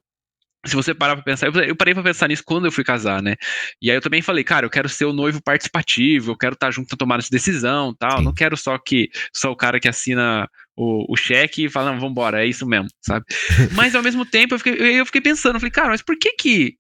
se 0.67 0.75
você 0.75 0.93
parar 0.95 1.15
pra 1.17 1.25
pensar, 1.25 1.47
eu- 1.47 1.77
parei 1.77 1.95
pra 1.95 2.03
pensar 2.03 2.29
nisso 2.29 2.43
quando 2.45 2.67
eu 2.67 2.73
fui 2.73 2.83
casar, 2.85 3.23
né? 3.23 3.37
E 3.81 3.91
aí 3.91 3.97
eu 3.97 4.00
também 4.00 4.21
falei, 4.23 4.43
cara, 4.43 4.67
eu 4.67 4.71
quero 4.71 4.88
ser 4.88 5.05
o 5.05 5.12
noivo 5.12 5.41
participativo, 5.43 6.33
eu 6.33 6.37
quero 6.37 6.55
estar 6.55 6.71
junto 6.71 6.88
na 6.93 6.97
tomada 6.97 7.23
de 7.23 7.31
decisão, 7.31 7.95
tal. 7.99 8.19
Sim. 8.19 8.25
Não 8.25 8.35
quero 8.35 8.57
só 8.57 8.77
que 8.79 9.09
só 9.35 9.50
o 9.50 9.57
cara 9.57 9.79
que 9.81 9.88
assina 9.88 10.49
o, 10.77 11.12
o 11.12 11.17
cheque 11.17 11.65
e 11.65 11.69
fala, 11.71 11.93
não, 11.93 12.00
vambora, 12.00 12.45
é 12.45 12.47
isso 12.49 12.67
mesmo, 12.67 12.88
sabe? 13.00 13.25
Mas 13.75 13.95
ao 13.95 14.03
mesmo 14.03 14.25
tempo 14.27 14.55
eu 14.55 14.59
fiquei, 14.59 15.00
eu 15.00 15.07
fiquei 15.07 15.21
pensando, 15.21 15.55
eu 15.57 15.61
falei, 15.61 15.71
cara, 15.73 15.88
mas 15.91 16.03
por 16.03 16.17
que 16.19 16.33
que 16.33 16.75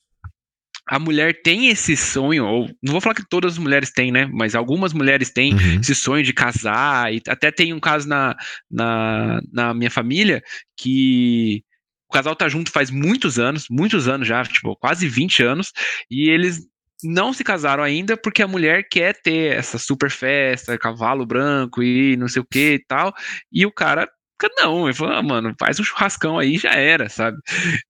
a 0.90 0.98
mulher 0.98 1.42
tem 1.42 1.68
esse 1.68 1.94
sonho, 1.96 2.46
ou 2.46 2.66
não 2.82 2.92
vou 2.92 3.00
falar 3.00 3.14
que 3.14 3.28
todas 3.28 3.52
as 3.52 3.58
mulheres 3.58 3.90
têm, 3.92 4.10
né? 4.10 4.26
Mas 4.32 4.54
algumas 4.54 4.92
mulheres 4.94 5.30
têm 5.30 5.52
Uhum. 5.52 5.80
esse 5.80 5.94
sonho 5.94 6.22
de 6.24 6.32
casar, 6.32 7.12
e 7.12 7.20
até 7.28 7.50
tem 7.50 7.74
um 7.74 7.80
caso 7.80 8.08
na, 8.08 8.34
na, 8.70 9.40
na 9.52 9.74
minha 9.74 9.90
família 9.90 10.42
que 10.76 11.62
o 12.08 12.12
casal 12.12 12.34
tá 12.34 12.48
junto 12.48 12.70
faz 12.70 12.90
muitos 12.90 13.38
anos, 13.38 13.66
muitos 13.70 14.08
anos 14.08 14.26
já, 14.26 14.42
tipo, 14.44 14.74
quase 14.76 15.08
20 15.08 15.42
anos, 15.42 15.72
e 16.10 16.30
eles 16.30 16.66
não 17.02 17.32
se 17.32 17.44
casaram 17.44 17.82
ainda 17.82 18.16
porque 18.16 18.42
a 18.42 18.48
mulher 18.48 18.88
quer 18.90 19.14
ter 19.20 19.56
essa 19.56 19.78
super 19.78 20.10
festa, 20.10 20.78
cavalo 20.78 21.24
branco 21.24 21.82
e 21.82 22.16
não 22.16 22.26
sei 22.26 22.42
o 22.42 22.46
que 22.50 22.74
e 22.74 22.84
tal, 22.84 23.14
e 23.52 23.64
o 23.64 23.72
cara 23.72 24.08
não, 24.56 24.86
ele 24.86 24.94
falou, 24.94 25.14
ah, 25.14 25.22
mano, 25.22 25.54
faz 25.58 25.80
um 25.80 25.84
churrascão 25.84 26.38
aí 26.38 26.58
já 26.58 26.70
era, 26.70 27.08
sabe? 27.08 27.38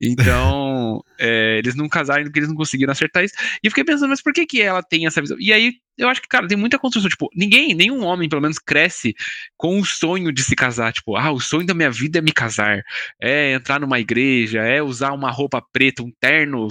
Então, 0.00 0.77
é, 1.19 1.59
eles 1.59 1.75
não 1.75 1.88
casaram 1.88 2.25
porque 2.25 2.38
eles 2.38 2.49
não 2.49 2.57
conseguiram 2.57 2.93
acertar 2.93 3.25
isso. 3.25 3.35
E 3.62 3.67
eu 3.67 3.71
fiquei 3.71 3.85
pensando, 3.85 4.11
mas 4.11 4.23
por 4.23 4.33
que 4.33 4.47
que 4.47 4.62
ela 4.62 4.83
tem 4.83 5.07
essa 5.07 5.21
visão? 5.21 5.37
E 5.40 5.52
aí, 5.52 5.75
eu 5.97 6.09
acho 6.09 6.23
que, 6.23 6.28
cara, 6.28 6.47
tem 6.47 6.57
muita 6.57 6.78
construção, 6.78 7.11
tipo, 7.11 7.28
ninguém, 7.35 7.75
nenhum 7.75 8.05
homem, 8.05 8.28
pelo 8.28 8.43
menos, 8.43 8.59
cresce 8.59 9.14
com 9.57 9.81
o 9.81 9.85
sonho 9.85 10.33
de 10.33 10.43
se 10.43 10.55
casar, 10.55 10.93
tipo, 10.93 11.17
ah, 11.17 11.33
o 11.33 11.40
sonho 11.40 11.67
da 11.67 11.75
minha 11.75 11.90
vida 11.90 12.19
é 12.19 12.23
me 12.23 12.33
casar, 12.33 12.83
é 13.21 13.55
entrar 13.55 13.81
numa 13.81 13.99
igreja, 13.99 14.61
é 14.61 14.83
usar 14.83 15.12
uma 15.12 15.31
roupa 15.31 15.62
preta, 15.73 16.02
um 16.02 16.12
terno, 16.21 16.69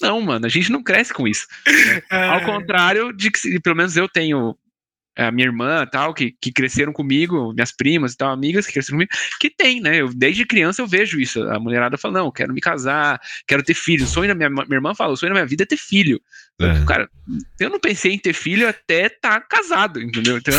não, 0.00 0.20
mano, 0.20 0.46
a 0.46 0.48
gente 0.48 0.70
não 0.70 0.82
cresce 0.82 1.12
com 1.12 1.26
isso. 1.26 1.46
É, 2.10 2.24
Ao 2.24 2.44
contrário 2.44 3.12
de 3.12 3.30
que, 3.30 3.60
pelo 3.60 3.76
menos 3.76 3.96
eu 3.96 4.08
tenho 4.08 4.56
a 5.16 5.30
minha 5.30 5.46
irmã 5.46 5.86
tal, 5.86 6.12
que, 6.12 6.34
que 6.40 6.52
cresceram 6.52 6.92
comigo, 6.92 7.52
minhas 7.52 7.72
primas 7.72 8.12
e 8.12 8.16
tal, 8.16 8.32
amigas 8.32 8.66
que 8.66 8.72
cresceram 8.72 8.98
comigo, 8.98 9.12
que 9.40 9.50
tem, 9.50 9.80
né? 9.80 10.00
Eu, 10.00 10.12
desde 10.12 10.44
criança 10.44 10.82
eu 10.82 10.86
vejo 10.86 11.20
isso. 11.20 11.42
A 11.50 11.58
mulherada 11.58 11.96
fala, 11.96 12.20
não, 12.20 12.32
quero 12.32 12.52
me 12.52 12.60
casar, 12.60 13.20
quero 13.46 13.62
ter 13.62 13.74
filho. 13.74 14.04
O 14.04 14.08
sonho 14.08 14.28
da 14.28 14.34
minha, 14.34 14.50
minha 14.50 14.66
irmã 14.70 14.94
fala, 14.94 15.12
o 15.12 15.16
sonho 15.16 15.30
da 15.30 15.40
minha 15.40 15.46
vida 15.46 15.62
é 15.62 15.66
ter 15.66 15.76
filho. 15.76 16.20
É. 16.60 16.84
Cara, 16.86 17.08
eu 17.58 17.68
não 17.68 17.80
pensei 17.80 18.12
em 18.12 18.18
ter 18.18 18.32
filho 18.32 18.68
até 18.68 19.06
estar 19.06 19.40
tá 19.40 19.46
casado, 19.48 20.00
entendeu? 20.00 20.38
Então, 20.38 20.54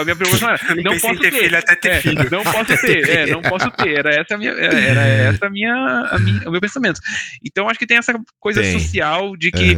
a 0.00 0.04
minha 0.04 0.16
pergunta 0.16 0.44
era, 0.44 0.74
não, 0.76 0.92
não 0.92 0.98
posso 0.98 1.20
ter, 1.20 1.30
ter 1.30 1.42
filho 1.42 1.58
até 1.58 1.76
ter 1.76 1.88
é, 1.88 2.00
filho. 2.00 2.30
Não 2.30 2.42
posso 2.44 2.76
ter, 2.80 3.08
é, 3.08 3.26
não 3.26 3.42
posso 3.42 3.70
ter. 3.72 3.98
Era 3.98 4.14
essa 4.14 4.34
a 4.34 4.38
minha, 4.38 4.52
era 4.52 5.00
essa 5.34 5.46
a 5.46 5.50
minha, 5.50 5.74
a 5.74 6.18
minha, 6.18 6.48
o 6.48 6.52
meu 6.52 6.60
pensamento. 6.60 7.00
Então, 7.44 7.68
acho 7.68 7.78
que 7.78 7.86
tem 7.86 7.96
essa 7.96 8.14
coisa 8.38 8.60
tem. 8.60 8.78
social 8.78 9.36
de 9.36 9.50
que 9.50 9.76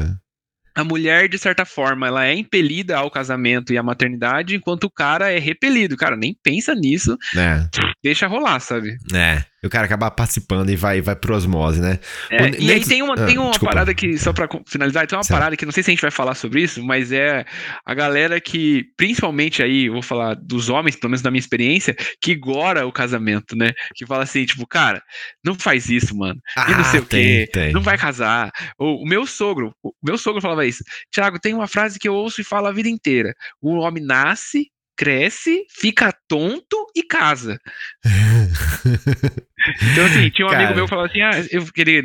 a 0.74 0.84
mulher, 0.84 1.28
de 1.28 1.38
certa 1.38 1.64
forma, 1.64 2.06
ela 2.06 2.26
é 2.26 2.34
impelida 2.34 2.96
ao 2.96 3.10
casamento 3.10 3.72
e 3.72 3.78
à 3.78 3.82
maternidade, 3.82 4.56
enquanto 4.56 4.84
o 4.84 4.90
cara 4.90 5.30
é 5.30 5.38
repelido. 5.38 5.96
Cara, 5.96 6.16
nem 6.16 6.36
pensa 6.42 6.74
nisso. 6.74 7.16
É. 7.36 7.66
Deixa 8.02 8.26
rolar, 8.26 8.58
sabe? 8.60 8.96
É. 9.14 9.44
E 9.62 9.66
o 9.66 9.70
cara 9.70 9.84
acaba 9.84 10.10
participando 10.10 10.68
e 10.70 10.74
vai, 10.74 11.00
vai 11.00 11.14
pro 11.14 11.36
osmose, 11.36 11.80
né? 11.80 12.00
É, 12.28 12.50
e 12.58 12.72
aí 12.72 12.84
tem 12.84 13.00
uma, 13.00 13.14
ah, 13.14 13.26
tem 13.26 13.38
uma 13.38 13.56
parada 13.60 13.94
que, 13.94 14.18
só 14.18 14.32
pra 14.32 14.48
finalizar, 14.66 15.06
tem 15.06 15.16
uma 15.16 15.22
certo. 15.22 15.38
parada 15.38 15.56
que 15.56 15.64
não 15.64 15.70
sei 15.70 15.84
se 15.84 15.90
a 15.90 15.94
gente 15.94 16.02
vai 16.02 16.10
falar 16.10 16.34
sobre 16.34 16.62
isso, 16.62 16.82
mas 16.82 17.12
é 17.12 17.44
a 17.86 17.94
galera 17.94 18.40
que, 18.40 18.86
principalmente 18.96 19.62
aí, 19.62 19.86
eu 19.86 19.92
vou 19.92 20.02
falar 20.02 20.34
dos 20.34 20.68
homens, 20.68 20.96
pelo 20.96 21.10
menos 21.10 21.22
da 21.22 21.30
minha 21.30 21.38
experiência, 21.38 21.94
que 22.20 22.34
gora 22.34 22.84
o 22.84 22.92
casamento, 22.92 23.54
né? 23.54 23.70
Que 23.94 24.04
fala 24.04 24.24
assim, 24.24 24.44
tipo, 24.44 24.66
cara, 24.66 25.00
não 25.44 25.54
faz 25.54 25.88
isso, 25.88 26.16
mano. 26.16 26.40
Ah, 26.56 26.68
e 26.68 26.74
não 26.74 26.84
sei 26.84 26.98
o 26.98 27.06
quê, 27.06 27.48
tem. 27.52 27.72
não 27.72 27.82
vai 27.82 27.96
casar. 27.96 28.50
O, 28.76 29.04
o 29.04 29.06
meu 29.06 29.24
sogro, 29.24 29.72
o 29.80 29.92
meu 30.02 30.18
sogro 30.18 30.42
falava 30.42 30.66
isso. 30.66 30.82
Tiago, 31.08 31.38
tem 31.38 31.54
uma 31.54 31.68
frase 31.68 32.00
que 32.00 32.08
eu 32.08 32.14
ouço 32.14 32.40
e 32.40 32.44
falo 32.44 32.66
a 32.66 32.72
vida 32.72 32.88
inteira. 32.88 33.32
O 33.60 33.76
homem 33.76 34.02
nasce, 34.02 34.71
cresce, 34.96 35.64
fica 35.70 36.12
tonto 36.28 36.86
e 36.94 37.02
casa. 37.02 37.58
então, 38.04 40.04
assim, 40.06 40.30
tinha 40.30 40.46
um 40.46 40.50
Cara. 40.50 40.64
amigo 40.64 40.76
meu 40.76 40.84
que 40.84 40.90
falava 40.90 41.08
assim: 41.08 41.20
ah, 41.20 41.30
eu 41.50 41.64
queria. 41.66 42.02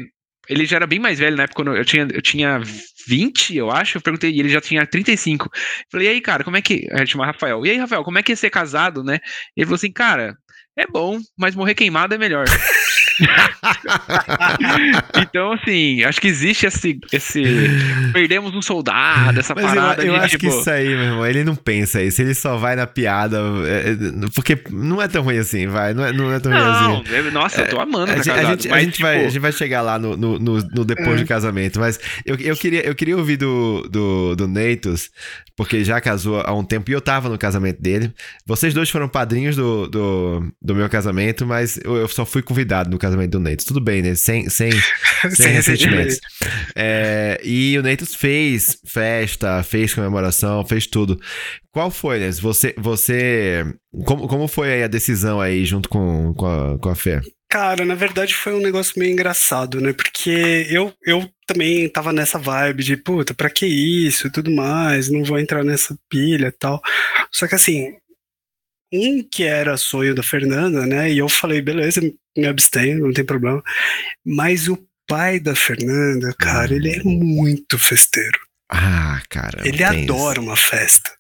Ele 0.50 0.66
já 0.66 0.78
era 0.78 0.88
bem 0.88 1.00
mais 1.00 1.20
velho 1.20 1.36
na 1.36 1.44
época, 1.44 1.62
quando 1.62 1.76
eu 1.76 1.84
tinha, 1.84 2.08
eu 2.10 2.22
tinha 2.22 2.62
20, 3.08 3.58
eu 3.58 3.70
acho. 3.70 3.98
Eu 3.98 4.02
perguntei, 4.02 4.32
e 4.32 4.40
ele 4.40 4.50
já 4.50 4.62
tinha 4.62 4.86
35. 4.86 5.50
Falei, 5.92 6.08
e 6.08 6.10
aí, 6.12 6.22
cara, 6.22 6.44
como 6.44 6.56
é 6.56 6.62
que. 6.62 6.88
Ele 6.90 7.06
chama 7.06 7.26
Rafael. 7.26 7.66
E 7.66 7.72
aí, 7.72 7.78
Rafael, 7.78 8.04
como 8.04 8.18
é 8.18 8.24
que 8.24 8.32
é 8.32 8.36
ser 8.36 8.50
casado, 8.50 9.04
né? 9.04 9.20
Ele 9.56 9.66
falou 9.66 9.76
assim, 9.76 9.92
cara, 9.92 10.38
é 10.78 10.86
bom, 10.88 11.20
mas 11.36 11.56
morrer 11.56 11.74
queimado 11.74 12.14
é 12.14 12.18
melhor. 12.18 12.46
então, 15.22 15.54
assim, 15.54 16.04
acho 16.04 16.22
que 16.22 16.28
existe 16.28 16.68
esse. 16.68 17.00
esse 17.12 17.44
perdemos 18.14 18.54
um 18.54 18.62
soldado, 18.62 19.40
essa 19.40 19.56
Mas 19.56 19.66
parada. 19.66 20.04
Eu, 20.04 20.14
eu 20.14 20.14
de, 20.14 20.20
acho 20.20 20.38
tipo... 20.38 20.52
que 20.52 20.60
isso 20.60 20.70
aí, 20.70 20.90
meu 20.90 21.04
irmão, 21.04 21.26
ele 21.26 21.44
não 21.44 21.56
pensa 21.56 22.02
isso, 22.02 22.22
ele 22.22 22.34
só 22.34 22.58
vai 22.58 22.76
na 22.76 22.86
piada. 22.86 23.40
É, 23.66 23.92
é, 23.92 23.96
porque 24.36 24.62
não 24.70 25.02
é 25.02 25.08
tão 25.08 25.24
ruim 25.24 25.38
assim, 25.38 25.68
vai. 25.68 25.94
Não 25.94 26.06
é, 26.06 26.14
não 26.14 26.32
é 26.32 26.40
tão 26.40 26.52
não, 26.52 26.98
ruim 26.98 27.04
assim. 27.08 27.32
Nossa, 27.32 27.62
eu 27.62 27.70
tô 27.70 27.80
amando. 27.80 28.12
É, 28.12 28.16
a, 28.16 28.18
casado, 28.18 28.38
a, 28.38 28.44
gente, 28.52 28.70
mas, 28.70 28.78
a, 28.78 28.84
gente 28.84 28.94
tipo... 28.94 29.08
vai, 29.08 29.26
a 29.26 29.30
gente 29.30 29.40
vai 29.40 29.52
chegar 29.52 29.82
lá 29.82 29.98
no, 29.98 30.16
no, 30.16 30.40
no, 30.40 30.58
no 30.58 30.86
depois 30.86 31.20
é. 31.20 31.24
do 31.24 31.28
casamento, 31.28 31.80
mas 31.80 32.00
eu, 32.26 32.36
eu, 32.36 32.56
queria, 32.56 32.86
eu 32.86 32.94
queria 32.94 33.18
ouvir 33.18 33.38
do, 33.38 33.88
do, 33.90 34.36
do 34.36 34.48
Neitos, 34.48 35.10
porque 35.56 35.84
já 35.84 36.00
casou 36.00 36.42
há 36.42 36.54
um 36.54 36.64
tempo 36.64 36.92
e 36.92 36.94
eu 36.94 37.02
tava 37.02 37.30
no 37.30 37.38
casamento 37.38 37.82
dele. 37.82 38.14
Vocês 38.46 38.74
dois 38.74 38.90
foram 38.90 39.10
padrinhos 39.10 39.56
do, 39.56 39.88
do, 39.88 40.54
do 40.68 40.76
meu 40.76 40.90
casamento, 40.90 41.48
mas 41.48 41.80
eu, 41.82 41.96
eu 41.96 42.08
só 42.10 42.26
fui 42.26 42.42
convidado 42.42 42.90
no 42.90 42.98
casamento 42.98 43.32
do 43.32 43.40
Neitos. 43.40 43.66
Tudo 43.66 43.80
bem, 43.80 44.02
né? 44.02 44.16
Sem, 44.16 44.50
sem, 44.50 44.70
sem, 45.22 45.32
sem 45.32 45.52
ressentimentos. 45.54 46.20
É, 46.76 47.40
e 47.42 47.78
o 47.80 47.82
Neitos 47.82 48.14
fez 48.14 48.78
festa, 48.86 49.64
fez 49.64 49.94
comemoração, 49.94 50.66
fez 50.66 50.86
tudo. 50.86 51.20
Qual 51.72 51.90
foi, 51.90 52.20
né? 52.20 52.30
Você. 52.32 52.76
você 52.78 53.66
como, 54.06 54.28
como 54.28 54.48
foi 54.48 54.74
aí 54.74 54.84
a 54.84 54.88
decisão 54.88 55.40
aí 55.40 55.64
junto 55.66 55.88
com, 55.88 56.34
com, 56.34 56.46
a, 56.46 56.78
com 56.78 56.90
a 56.90 56.96
Fê? 56.96 57.22
Cara, 57.50 57.86
na 57.86 57.96
verdade 57.96 58.36
foi 58.36 58.54
um 58.54 58.60
negócio 58.60 59.00
meio 59.00 59.14
engraçado, 59.14 59.80
né? 59.80 59.94
Porque 59.94 60.68
eu, 60.70 60.94
eu 61.06 61.30
também 61.46 61.88
tava 61.88 62.12
nessa 62.12 62.38
vibe 62.38 62.84
de, 62.84 62.98
puta, 62.98 63.34
pra 63.34 63.50
que 63.50 63.66
isso 63.66 64.28
e 64.28 64.32
tudo 64.32 64.52
mais, 64.52 65.10
não 65.10 65.24
vou 65.24 65.40
entrar 65.40 65.64
nessa 65.64 65.98
pilha 66.10 66.48
e 66.48 66.52
tal. 66.52 66.82
Só 67.32 67.48
que 67.48 67.56
assim, 67.56 67.94
um 68.92 69.24
que 69.24 69.44
era 69.44 69.78
sonho 69.78 70.16
da 70.16 70.24
Fernanda, 70.24 70.86
né? 70.86 71.12
E 71.12 71.18
eu 71.18 71.30
falei, 71.30 71.62
beleza, 71.62 72.02
me 72.36 72.46
abstenho, 72.46 73.06
não 73.06 73.14
tem 73.14 73.26
problema. 73.26 73.64
Mas 74.26 74.68
o 74.68 74.78
pai 75.08 75.40
da 75.40 75.56
Fernanda, 75.56 76.34
cara, 76.38 76.74
ele 76.74 76.92
é 76.92 77.04
muito 77.04 77.78
festeiro. 77.80 78.40
Ah, 78.70 79.22
cara. 79.30 79.68
Ele 79.68 79.84
adora 79.84 80.42
uma 80.42 80.58
festa. 80.58 81.12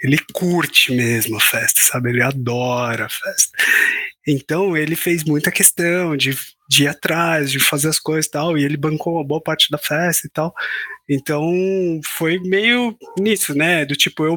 Ele 0.00 0.18
curte 0.32 0.92
mesmo 0.92 1.36
a 1.36 1.40
festa, 1.40 1.80
sabe? 1.82 2.10
Ele 2.10 2.22
adora 2.22 3.06
a 3.06 3.08
festa. 3.08 3.50
Então 4.26 4.76
ele 4.76 4.94
fez 4.94 5.24
muita 5.24 5.50
questão 5.50 6.16
de, 6.16 6.36
de 6.68 6.84
ir 6.84 6.88
atrás, 6.88 7.50
de 7.50 7.58
fazer 7.58 7.88
as 7.88 7.98
coisas 7.98 8.26
e 8.26 8.30
tal, 8.30 8.56
e 8.56 8.64
ele 8.64 8.76
bancou 8.76 9.14
uma 9.14 9.24
boa 9.24 9.42
parte 9.42 9.70
da 9.70 9.78
festa 9.78 10.26
e 10.26 10.30
tal. 10.30 10.54
Então 11.08 11.50
foi 12.16 12.38
meio 12.38 12.96
nisso, 13.18 13.54
né? 13.54 13.84
Do 13.84 13.96
tipo, 13.96 14.24
eu 14.24 14.36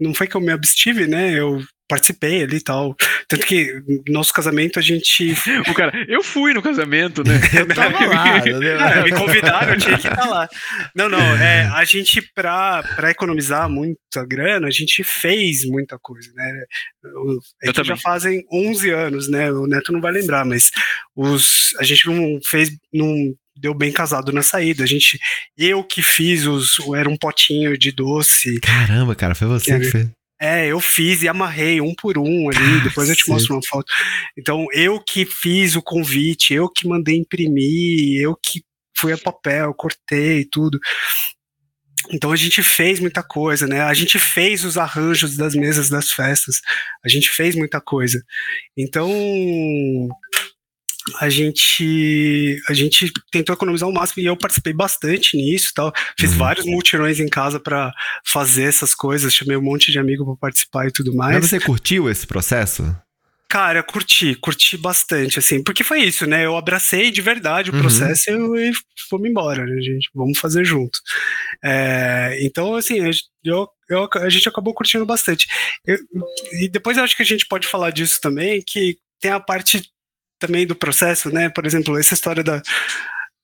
não 0.00 0.14
foi 0.14 0.26
que 0.26 0.36
eu 0.36 0.40
me 0.40 0.52
abstive, 0.52 1.06
né? 1.06 1.32
Eu 1.38 1.60
participei 1.90 2.44
ali 2.44 2.58
e 2.58 2.62
tal. 2.62 2.94
Tanto 3.26 3.44
que 3.44 3.82
no 4.06 4.14
nosso 4.14 4.32
casamento 4.32 4.78
a 4.78 4.82
gente. 4.82 5.34
O 5.70 5.74
cara, 5.74 5.92
eu 6.08 6.22
fui 6.22 6.54
no 6.54 6.62
casamento, 6.62 7.22
né? 7.22 7.34
eu 7.52 7.66
tava 7.74 8.06
lá. 8.06 8.38
é, 8.46 9.02
me 9.04 9.12
convidaram, 9.12 9.74
eu 9.74 9.78
tinha 9.78 9.98
que 9.98 10.08
estar 10.08 10.26
lá. 10.26 10.48
Não, 10.94 11.08
não, 11.08 11.20
é, 11.36 11.66
a 11.74 11.84
gente, 11.84 12.22
pra, 12.34 12.82
pra 12.82 13.10
economizar 13.10 13.68
muita 13.68 14.24
grana, 14.26 14.68
a 14.68 14.70
gente 14.70 15.02
fez 15.04 15.64
muita 15.64 15.98
coisa, 16.00 16.30
né? 16.34 16.64
A 17.62 17.66
gente 17.66 17.84
já 17.84 17.96
fazem 17.96 18.44
11 18.52 18.90
anos, 18.90 19.28
né? 19.28 19.50
O 19.52 19.66
Neto 19.66 19.92
não 19.92 20.00
vai 20.00 20.12
lembrar, 20.12 20.44
mas 20.44 20.70
os, 21.14 21.74
a 21.78 21.84
gente 21.84 22.06
não 22.06 22.38
fez. 22.44 22.70
Não, 22.92 23.14
deu 23.56 23.74
bem 23.74 23.92
casado 23.92 24.32
na 24.32 24.42
saída. 24.42 24.84
A 24.84 24.86
gente, 24.86 25.18
eu 25.56 25.84
que 25.84 26.02
fiz 26.02 26.46
os, 26.46 26.78
era 26.96 27.08
um 27.08 27.16
potinho 27.16 27.76
de 27.76 27.92
doce. 27.92 28.58
Caramba, 28.60 29.14
cara, 29.14 29.34
foi 29.34 29.48
você 29.48 29.78
que, 29.78 29.84
que 29.84 29.90
fez. 29.90 30.19
É, 30.40 30.68
eu 30.68 30.80
fiz 30.80 31.22
e 31.22 31.28
amarrei 31.28 31.80
um 31.80 31.94
por 31.94 32.16
um 32.16 32.48
ali, 32.48 32.80
depois 32.82 33.08
eu 33.08 33.16
te 33.16 33.28
mostro 33.28 33.54
uma 33.54 33.62
foto. 33.62 33.92
Então, 34.38 34.66
eu 34.72 34.98
que 34.98 35.26
fiz 35.26 35.76
o 35.76 35.82
convite, 35.82 36.54
eu 36.54 36.68
que 36.68 36.88
mandei 36.88 37.16
imprimir, 37.16 38.22
eu 38.22 38.34
que 38.34 38.62
fui 38.96 39.12
a 39.12 39.18
papel, 39.18 39.74
cortei 39.74 40.46
tudo. 40.50 40.78
Então 42.12 42.32
a 42.32 42.36
gente 42.36 42.62
fez 42.62 42.98
muita 42.98 43.22
coisa, 43.22 43.66
né? 43.66 43.82
A 43.82 43.94
gente 43.94 44.18
fez 44.18 44.64
os 44.64 44.76
arranjos 44.76 45.36
das 45.36 45.54
mesas 45.54 45.88
das 45.88 46.10
festas, 46.10 46.60
a 47.04 47.08
gente 47.08 47.30
fez 47.30 47.54
muita 47.54 47.80
coisa. 47.80 48.22
Então 48.76 49.10
a 51.20 51.28
gente 51.28 52.60
a 52.68 52.74
gente 52.74 53.12
tentou 53.30 53.54
economizar 53.54 53.88
o 53.88 53.92
máximo 53.92 54.22
e 54.22 54.26
eu 54.26 54.36
participei 54.36 54.72
bastante 54.72 55.36
nisso 55.36 55.72
tal 55.74 55.92
fiz 56.18 56.32
uhum. 56.32 56.38
vários 56.38 56.66
multirões 56.66 57.18
em 57.20 57.28
casa 57.28 57.58
para 57.58 57.92
fazer 58.24 58.64
essas 58.64 58.94
coisas 58.94 59.34
chamei 59.34 59.56
um 59.56 59.62
monte 59.62 59.90
de 59.90 59.98
amigo 59.98 60.24
para 60.24 60.36
participar 60.36 60.86
e 60.86 60.92
tudo 60.92 61.14
mais 61.14 61.36
mas 61.36 61.48
você 61.48 61.60
curtiu 61.60 62.10
esse 62.10 62.26
processo 62.26 62.94
Cara, 63.50 63.82
curti, 63.82 64.36
curti 64.36 64.76
bastante, 64.76 65.40
assim, 65.40 65.60
porque 65.60 65.82
foi 65.82 66.04
isso, 66.04 66.24
né? 66.24 66.46
Eu 66.46 66.56
abracei 66.56 67.10
de 67.10 67.20
verdade 67.20 67.68
o 67.68 67.74
uhum. 67.74 67.80
processo 67.80 68.30
e 68.30 68.70
fomos 69.08 69.28
embora, 69.28 69.66
né, 69.66 69.82
gente? 69.82 70.08
Vamos 70.14 70.38
fazer 70.38 70.64
junto. 70.64 71.00
É, 71.60 72.38
então, 72.42 72.76
assim, 72.76 73.00
eu, 73.44 73.68
eu, 73.88 74.08
a 74.14 74.28
gente 74.28 74.48
acabou 74.48 74.72
curtindo 74.72 75.04
bastante. 75.04 75.48
Eu, 75.84 75.98
e 76.62 76.68
depois 76.68 76.96
eu 76.96 77.02
acho 77.02 77.16
que 77.16 77.24
a 77.24 77.26
gente 77.26 77.44
pode 77.48 77.66
falar 77.66 77.90
disso 77.90 78.20
também, 78.20 78.62
que 78.64 78.96
tem 79.20 79.32
a 79.32 79.40
parte 79.40 79.82
também 80.40 80.66
do 80.66 80.74
processo, 80.74 81.30
né? 81.30 81.48
Por 81.48 81.66
exemplo, 81.66 81.98
essa 81.98 82.14
história 82.14 82.42
da, 82.42 82.60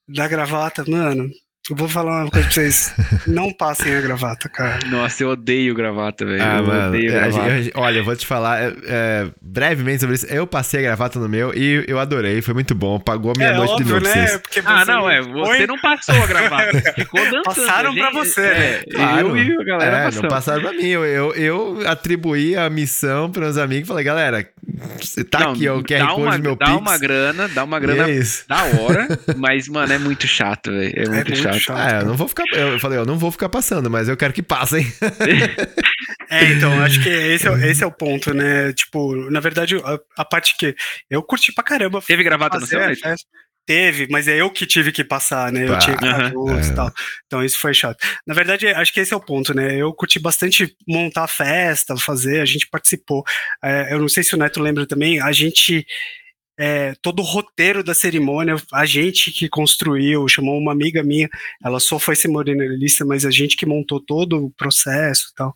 da 0.08 0.26
gravata, 0.26 0.84
mano. 0.88 1.30
Eu 1.68 1.74
vou 1.74 1.88
falar 1.88 2.22
uma 2.22 2.30
coisa 2.30 2.46
pra 2.46 2.54
vocês. 2.54 2.94
Não 3.26 3.52
passem 3.52 3.92
a 3.92 4.00
gravata, 4.00 4.48
cara. 4.48 4.78
Nossa, 4.86 5.24
eu 5.24 5.30
odeio 5.30 5.74
gravata, 5.74 6.24
velho. 6.24 6.40
Ah, 6.40 6.58
eu 6.58 6.64
mano, 6.64 6.88
odeio 6.88 7.10
é, 7.10 7.12
gravata. 7.12 7.50
Eu, 7.50 7.72
olha, 7.74 7.98
eu 7.98 8.04
vou 8.04 8.14
te 8.14 8.24
falar 8.24 8.62
é, 8.62 8.76
é, 8.86 9.26
brevemente 9.42 10.00
sobre 10.00 10.14
isso. 10.14 10.26
Eu 10.26 10.46
passei 10.46 10.78
a 10.78 10.82
gravata 10.84 11.18
no 11.18 11.28
meu 11.28 11.52
e 11.52 11.84
eu 11.88 11.98
adorei. 11.98 12.40
Foi 12.40 12.54
muito 12.54 12.72
bom. 12.72 13.00
Pagou 13.00 13.32
a 13.32 13.34
minha 13.36 13.48
é, 13.48 13.56
noite 13.56 13.72
óbvio, 13.72 13.98
de 13.98 14.06
né? 14.06 14.40
Ah, 14.64 14.84
não, 14.84 15.10
é. 15.10 15.20
Você 15.20 15.56
foi... 15.56 15.66
não 15.66 15.78
passou 15.78 16.14
a 16.14 16.26
gravata. 16.28 16.80
Ficou 16.94 17.20
dançando. 17.20 17.42
Passaram 17.42 17.92
gente, 17.92 18.00
pra 18.00 18.10
você, 18.12 18.40
é, 18.42 18.58
né? 18.58 18.82
Claro. 18.94 19.36
Eu 19.36 19.36
e 19.36 19.60
a 19.60 19.64
galera 19.64 19.96
é, 19.96 20.10
Não 20.12 20.28
passaram 20.28 20.62
pra 20.62 20.72
mim. 20.72 20.86
Eu, 20.86 21.04
eu, 21.04 21.34
eu 21.34 21.88
atribuí 21.88 22.54
a 22.54 22.70
missão 22.70 23.28
pros 23.28 23.58
amigos 23.58 23.86
e 23.86 23.88
falei, 23.88 24.04
galera, 24.04 24.48
tá 25.30 25.40
não, 25.40 25.52
aqui, 25.52 25.68
ó, 25.68 25.78
o 25.78 25.82
QR 25.82 26.06
Code 26.08 26.22
uma, 26.22 26.38
meu 26.38 26.56
Dá 26.56 26.66
Pix. 26.66 26.78
uma 26.78 26.98
grana, 26.98 27.48
dá 27.48 27.64
uma 27.64 27.80
grana 27.80 28.10
é 28.10 28.20
da 28.46 28.64
hora, 28.80 29.08
mas, 29.36 29.68
mano, 29.68 29.92
é 29.92 29.98
muito 29.98 30.26
chato, 30.26 30.70
velho. 30.70 30.92
É, 30.94 31.08
muito, 31.08 31.30
muito 31.30 31.36
chato. 31.36 31.58
chato. 31.58 31.94
É, 31.94 32.00
eu 32.00 32.06
não 32.06 32.16
vou 32.16 32.28
ficar. 32.28 32.44
Eu 32.52 32.78
falei, 32.78 32.98
eu 32.98 33.06
não 33.06 33.18
vou 33.18 33.30
ficar 33.30 33.48
passando, 33.48 33.90
mas 33.90 34.08
eu 34.08 34.16
quero 34.16 34.32
que 34.32 34.42
passem. 34.42 34.86
é, 36.30 36.44
então, 36.52 36.72
acho 36.82 37.02
que 37.02 37.08
esse 37.08 37.48
é, 37.48 37.70
esse 37.70 37.82
é 37.82 37.86
o 37.86 37.92
ponto, 37.92 38.34
né? 38.34 38.72
Tipo, 38.72 39.30
na 39.30 39.40
verdade, 39.40 39.76
a, 39.76 39.98
a 40.18 40.24
parte 40.24 40.56
que 40.58 40.74
eu 41.10 41.22
curti 41.22 41.52
pra 41.52 41.64
caramba. 41.64 42.02
Teve 42.02 42.22
gravata 42.22 42.58
no 42.58 42.66
seu? 42.66 42.80
Teve, 43.66 44.06
mas 44.10 44.28
é 44.28 44.40
eu 44.40 44.50
que 44.50 44.64
tive 44.66 44.92
que 44.92 45.04
passar, 45.04 45.50
né? 45.52 45.64
Eu 45.64 45.72
Tá. 45.72 45.78
tinha 45.78 45.96
que 45.98 46.04
Aham. 46.06 46.32
luz 46.34 46.68
É. 46.68 46.72
e 46.72 46.74
tal. 46.74 46.92
Então 47.26 47.44
isso 47.44 47.58
foi 47.60 47.74
chato. 47.74 47.98
Na 48.26 48.34
verdade, 48.34 48.68
acho 48.68 48.92
que 48.92 49.00
esse 49.00 49.12
é 49.12 49.16
o 49.16 49.20
ponto, 49.20 49.52
né? 49.54 49.76
Eu 49.76 49.92
curti 49.92 50.18
bastante 50.18 50.74
montar 50.88 51.24
a 51.24 51.28
festa, 51.28 51.96
fazer, 51.96 52.40
a 52.40 52.44
gente 52.46 52.68
participou. 52.68 53.24
É, 53.62 53.92
eu 53.92 53.98
não 53.98 54.08
sei 54.08 54.22
se 54.22 54.34
o 54.34 54.38
Neto 54.38 54.60
lembra 54.62 54.86
também, 54.86 55.20
a 55.20 55.32
gente. 55.32 55.84
é, 56.58 56.94
todo 57.02 57.20
o 57.20 57.22
roteiro 57.24 57.84
da 57.84 57.92
cerimônia, 57.94 58.56
a 58.72 58.86
gente 58.86 59.30
que 59.30 59.46
construiu, 59.48 60.26
chamou 60.26 60.58
uma 60.58 60.72
amiga 60.72 61.02
minha, 61.02 61.28
ela 61.62 61.78
só 61.78 61.98
foi 61.98 62.16
cerimonialista, 62.16 63.04
mas 63.04 63.26
a 63.26 63.30
gente 63.30 63.58
que 63.58 63.66
montou 63.66 64.00
todo 64.00 64.46
o 64.46 64.50
processo 64.52 65.28
e 65.32 65.34
tal. 65.34 65.54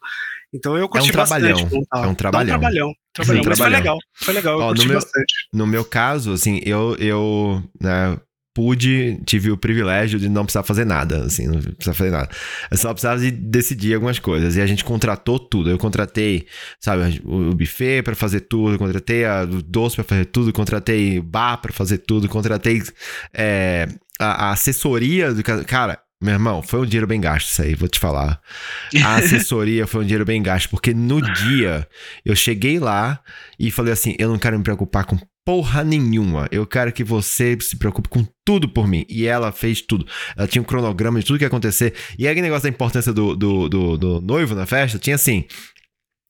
Então 0.52 0.76
eu 0.76 0.88
curti 0.88 1.12
trabalhão, 1.12 1.52
bastante 1.52 1.74
é 1.74 1.76
um 1.76 1.80
trabalhão. 1.80 1.90
Dá 2.02 2.08
um 2.10 2.14
trabalhão. 2.14 2.94
trabalhão, 3.14 3.44
mas 3.46 3.58
foi 3.58 3.68
legal, 3.68 3.98
foi 4.14 4.34
legal, 4.34 4.58
eu 4.58 4.64
Ó, 4.64 4.68
no 4.70 4.74
curti 4.74 4.88
meu- 4.88 4.94
bastante. 5.00 5.34
No 5.52 5.66
meu 5.66 5.84
caso, 5.84 6.32
assim, 6.32 6.60
eu, 6.64 6.96
eu 6.98 7.62
né, 7.80 8.18
pude, 8.52 9.20
tive 9.24 9.50
o 9.52 9.56
privilégio 9.56 10.18
de 10.18 10.28
não 10.28 10.42
precisar 10.44 10.64
fazer 10.64 10.84
nada, 10.84 11.24
assim, 11.24 11.46
não 11.46 11.60
precisar 11.60 11.94
fazer 11.94 12.10
nada. 12.10 12.28
Eu 12.70 12.76
só 12.76 12.92
precisava 12.92 13.20
de 13.20 13.30
decidir 13.30 13.94
algumas 13.94 14.18
coisas. 14.18 14.56
E 14.56 14.60
a 14.60 14.66
gente 14.66 14.84
contratou 14.84 15.38
tudo. 15.38 15.70
Eu 15.70 15.78
contratei, 15.78 16.46
sabe, 16.80 17.20
o, 17.24 17.50
o 17.50 17.54
buffet 17.54 18.02
pra 18.02 18.16
fazer 18.16 18.40
tudo, 18.40 18.76
contratei 18.76 19.24
a, 19.24 19.42
o 19.44 19.62
doce 19.62 19.94
pra 19.94 20.04
fazer 20.04 20.24
tudo, 20.26 20.52
contratei 20.52 21.20
bar 21.20 21.58
pra 21.58 21.72
fazer 21.72 21.98
tudo, 21.98 22.28
contratei 22.28 22.82
é, 23.32 23.86
a, 24.18 24.46
a 24.48 24.50
assessoria 24.50 25.32
do 25.32 25.42
ca- 25.44 25.62
Cara, 25.64 26.00
meu 26.22 26.34
irmão, 26.34 26.62
foi 26.62 26.80
um 26.80 26.84
dinheiro 26.84 27.06
bem 27.06 27.20
gasto 27.20 27.48
isso 27.48 27.62
aí, 27.62 27.74
vou 27.74 27.88
te 27.88 27.98
falar. 27.98 28.40
A 29.02 29.16
assessoria 29.16 29.86
foi 29.86 30.02
um 30.02 30.04
dinheiro 30.04 30.24
bem 30.24 30.42
gasto, 30.42 30.68
porque 30.68 30.92
no 30.92 31.20
dia 31.20 31.88
eu 32.24 32.36
cheguei 32.36 32.78
lá 32.78 33.20
e 33.58 33.70
falei 33.70 33.92
assim: 33.92 34.14
eu 34.18 34.28
não 34.28 34.38
quero 34.38 34.58
me 34.58 34.64
preocupar 34.64 35.04
com 35.04 35.18
porra 35.44 35.82
nenhuma. 35.82 36.46
Eu 36.50 36.66
quero 36.66 36.92
que 36.92 37.02
você 37.02 37.56
se 37.60 37.76
preocupe 37.76 38.08
com 38.08 38.24
tudo 38.44 38.68
por 38.68 38.86
mim. 38.86 39.04
E 39.08 39.26
ela 39.26 39.50
fez 39.50 39.80
tudo. 39.80 40.06
Ela 40.36 40.46
tinha 40.46 40.62
um 40.62 40.64
cronograma 40.64 41.18
de 41.18 41.26
tudo 41.26 41.38
que 41.38 41.44
ia 41.44 41.48
acontecer. 41.48 41.94
E 42.18 42.28
aquele 42.28 42.42
negócio 42.42 42.64
da 42.64 42.68
importância 42.68 43.12
do, 43.12 43.34
do, 43.34 43.68
do, 43.68 43.98
do 43.98 44.20
noivo 44.20 44.54
na 44.54 44.66
festa, 44.66 44.98
tinha 44.98 45.16
assim. 45.16 45.44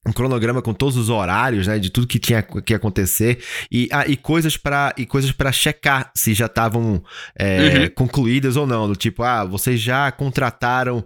Um 0.07 0.12
cronograma 0.12 0.62
com 0.62 0.73
todos 0.73 0.97
os 0.97 1.11
horários, 1.11 1.66
né? 1.66 1.78
De 1.78 1.90
tudo 1.90 2.07
que 2.07 2.19
tinha 2.19 2.42
que 2.42 2.73
acontecer. 2.73 3.38
E, 3.71 3.87
ah, 3.92 4.07
e 4.09 4.16
coisas 4.16 4.57
para 4.57 4.95
e 4.97 5.04
coisas 5.04 5.30
para 5.30 5.52
checar 5.52 6.11
se 6.16 6.33
já 6.33 6.47
estavam 6.47 7.04
é, 7.38 7.61
Uhum. 7.61 7.90
concluídas 7.90 8.57
ou 8.57 8.66
não. 8.66 8.88
Do 8.88 8.97
tipo, 8.97 9.23
ah, 9.23 9.45
vocês 9.45 9.78
já 9.78 10.11
contrataram 10.11 11.04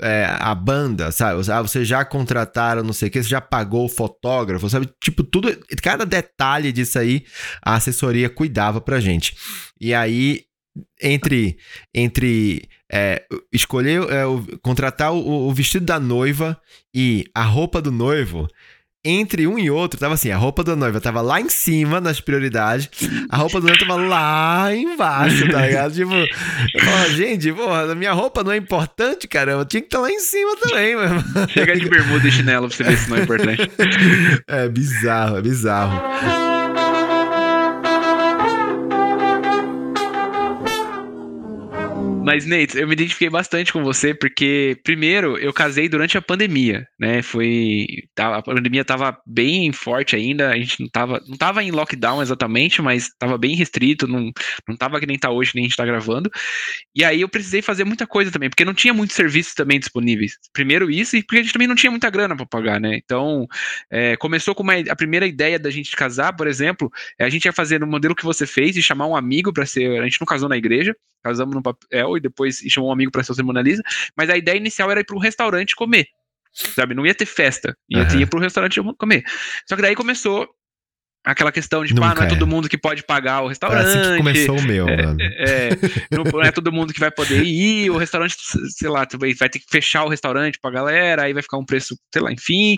é, 0.00 0.28
a 0.38 0.54
banda, 0.54 1.10
sabe? 1.10 1.40
Ah, 1.50 1.60
vocês 1.60 1.88
já 1.88 2.04
contrataram 2.04 2.84
não 2.84 2.92
sei 2.92 3.08
o 3.08 3.10
que, 3.10 3.20
você 3.20 3.28
já 3.28 3.40
pagou 3.40 3.84
o 3.86 3.88
fotógrafo, 3.88 4.70
sabe? 4.70 4.88
Tipo, 5.02 5.24
tudo, 5.24 5.48
cada 5.82 6.06
detalhe 6.06 6.70
disso 6.70 7.00
aí, 7.00 7.24
a 7.60 7.74
assessoria 7.74 8.30
cuidava 8.30 8.80
pra 8.80 9.00
gente. 9.00 9.36
E 9.80 9.92
aí, 9.92 10.42
entre, 11.02 11.58
entre 11.92 12.68
é, 12.92 13.22
escolher, 13.52 14.02
é, 14.10 14.24
o- 14.26 14.44
contratar 14.62 15.12
o, 15.12 15.48
o 15.48 15.52
vestido 15.54 15.84
da 15.86 15.98
noiva 16.00 16.56
e 16.94 17.24
a 17.34 17.42
roupa 17.42 17.80
do 17.82 17.90
noivo, 17.90 18.46
entre 19.08 19.46
um 19.46 19.56
e 19.56 19.70
outro, 19.70 20.00
tava 20.00 20.14
assim, 20.14 20.32
a 20.32 20.36
roupa 20.36 20.64
da 20.64 20.74
noiva 20.74 21.00
tava 21.00 21.20
lá 21.20 21.40
em 21.40 21.48
cima 21.48 22.00
nas 22.00 22.20
prioridades, 22.20 22.88
a 23.30 23.36
roupa 23.36 23.60
do 23.60 23.66
noivo 23.68 23.78
tava 23.78 23.94
lá 23.94 24.74
embaixo, 24.74 25.48
tá 25.48 25.64
ligado? 25.64 25.94
Tipo, 25.94 26.10
gente, 27.14 27.52
porra, 27.52 27.92
a 27.92 27.94
minha 27.94 28.12
roupa 28.12 28.42
não 28.42 28.50
é 28.50 28.56
importante, 28.56 29.28
caramba, 29.28 29.64
tinha 29.64 29.80
que 29.80 29.86
estar 29.86 30.00
lá 30.00 30.10
em 30.10 30.18
cima 30.18 30.56
também, 30.56 30.96
mano. 30.96 31.22
Chega 31.50 31.76
de 31.78 31.88
bermuda 31.88 32.26
e 32.26 32.32
chinelo 32.32 32.66
pra 32.68 32.76
você 32.76 32.82
ver 32.82 32.96
se 32.98 33.08
não 33.10 33.16
é 33.16 33.22
importante. 33.22 33.70
É 34.48 34.68
bizarro, 34.68 35.36
é 35.38 35.42
bizarro. 35.42 36.00
Mas, 42.26 42.44
Nate, 42.44 42.76
eu 42.76 42.88
me 42.88 42.94
identifiquei 42.94 43.30
bastante 43.30 43.72
com 43.72 43.84
você, 43.84 44.12
porque, 44.12 44.76
primeiro, 44.82 45.38
eu 45.38 45.52
casei 45.52 45.88
durante 45.88 46.18
a 46.18 46.22
pandemia, 46.22 46.84
né? 46.98 47.22
Foi. 47.22 47.86
tava- 48.16 48.38
A 48.38 48.42
pandemia 48.42 48.84
tava 48.84 49.16
bem 49.24 49.70
forte 49.72 50.16
ainda, 50.16 50.50
a 50.50 50.56
gente 50.56 50.80
não 50.80 50.88
tava, 50.88 51.22
não 51.28 51.36
tava 51.36 51.62
em 51.62 51.70
lockdown 51.70 52.20
exatamente, 52.20 52.82
mas 52.82 53.10
tava 53.16 53.38
bem 53.38 53.54
restrito, 53.54 54.08
não, 54.08 54.32
não 54.68 54.76
tava 54.76 54.98
que 54.98 55.06
nem 55.06 55.16
tá 55.16 55.30
hoje, 55.30 55.52
nem 55.54 55.64
a 55.64 55.68
gente 55.68 55.76
tá 55.76 55.86
gravando. 55.86 56.28
E 56.94 57.04
aí 57.04 57.20
eu 57.20 57.28
precisei 57.28 57.62
fazer 57.62 57.84
muita 57.84 58.06
coisa 58.08 58.30
também, 58.32 58.48
porque 58.50 58.64
não 58.64 58.74
tinha 58.74 58.92
muitos 58.92 59.14
serviços 59.14 59.54
também 59.54 59.78
disponíveis. 59.78 60.32
Primeiro 60.52 60.90
isso, 60.90 61.16
e 61.16 61.22
porque 61.22 61.38
a 61.38 61.42
gente 61.42 61.52
também 61.52 61.68
não 61.68 61.76
tinha 61.76 61.90
muita 61.92 62.10
grana 62.10 62.36
pra 62.36 62.44
pagar, 62.46 62.80
né? 62.80 62.96
Então, 62.96 63.46
é, 63.90 64.16
começou 64.16 64.52
com 64.52 64.64
uma, 64.64 64.74
a 64.74 64.96
primeira 64.96 65.26
ideia 65.28 65.58
da 65.60 65.70
gente 65.70 65.94
casar, 65.94 66.32
por 66.34 66.48
exemplo, 66.48 66.90
é, 67.20 67.24
a 67.24 67.30
gente 67.30 67.44
ia 67.44 67.52
fazer 67.52 67.78
no 67.78 67.86
modelo 67.86 68.16
que 68.16 68.24
você 68.24 68.46
fez 68.48 68.76
e 68.76 68.82
chamar 68.82 69.06
um 69.06 69.14
amigo 69.14 69.52
pra 69.52 69.64
ser. 69.64 70.00
A 70.00 70.04
gente 70.04 70.20
não 70.20 70.26
casou 70.26 70.48
na 70.48 70.56
igreja, 70.56 70.92
casamos 71.26 71.54
no 71.54 71.62
papel 71.62 72.16
e 72.16 72.20
depois 72.20 72.58
chamou 72.68 72.90
um 72.90 72.92
amigo 72.92 73.10
pra 73.10 73.24
ser 73.24 73.32
o 73.32 73.34
cerimonialista, 73.34 73.82
mas 74.16 74.30
a 74.30 74.36
ideia 74.36 74.56
inicial 74.56 74.90
era 74.90 75.00
ir 75.00 75.04
para 75.04 75.16
um 75.16 75.20
restaurante 75.20 75.74
comer. 75.74 76.06
Sabe, 76.52 76.94
não 76.94 77.04
ia 77.04 77.14
ter 77.14 77.26
festa, 77.26 77.76
ia, 77.90 78.02
Aham. 78.02 78.18
ia 78.18 78.26
para 78.26 78.38
o 78.38 78.42
restaurante 78.42 78.80
comer. 78.96 79.24
Só 79.68 79.76
que 79.76 79.82
daí 79.82 79.94
começou 79.94 80.48
aquela 81.22 81.50
questão 81.50 81.84
de, 81.84 81.92
pá, 81.94 82.14
não 82.14 82.22
é 82.22 82.26
é. 82.26 82.28
todo 82.28 82.46
mundo 82.46 82.68
que 82.68 82.78
pode 82.78 83.02
pagar 83.02 83.42
o 83.42 83.48
restaurante. 83.48 83.88
assim 83.88 84.10
que 84.12 84.16
começou 84.16 84.58
o 84.58 84.62
meu, 84.62 84.86
mano. 84.86 85.18
É, 85.20 85.70
não, 86.10 86.22
não 86.22 86.42
é 86.42 86.52
todo 86.52 86.72
mundo 86.72 86.94
que 86.94 87.00
vai 87.00 87.10
poder 87.10 87.42
ir, 87.42 87.90
o 87.90 87.98
restaurante, 87.98 88.36
sei 88.70 88.88
lá, 88.88 89.06
vai 89.18 89.48
ter 89.48 89.58
que 89.58 89.66
fechar 89.68 90.04
o 90.04 90.08
restaurante 90.08 90.58
pra 90.60 90.70
galera, 90.70 91.24
aí 91.24 91.32
vai 91.32 91.42
ficar 91.42 91.58
um 91.58 91.64
preço, 91.64 91.98
sei 92.12 92.22
lá, 92.22 92.32
enfim. 92.32 92.76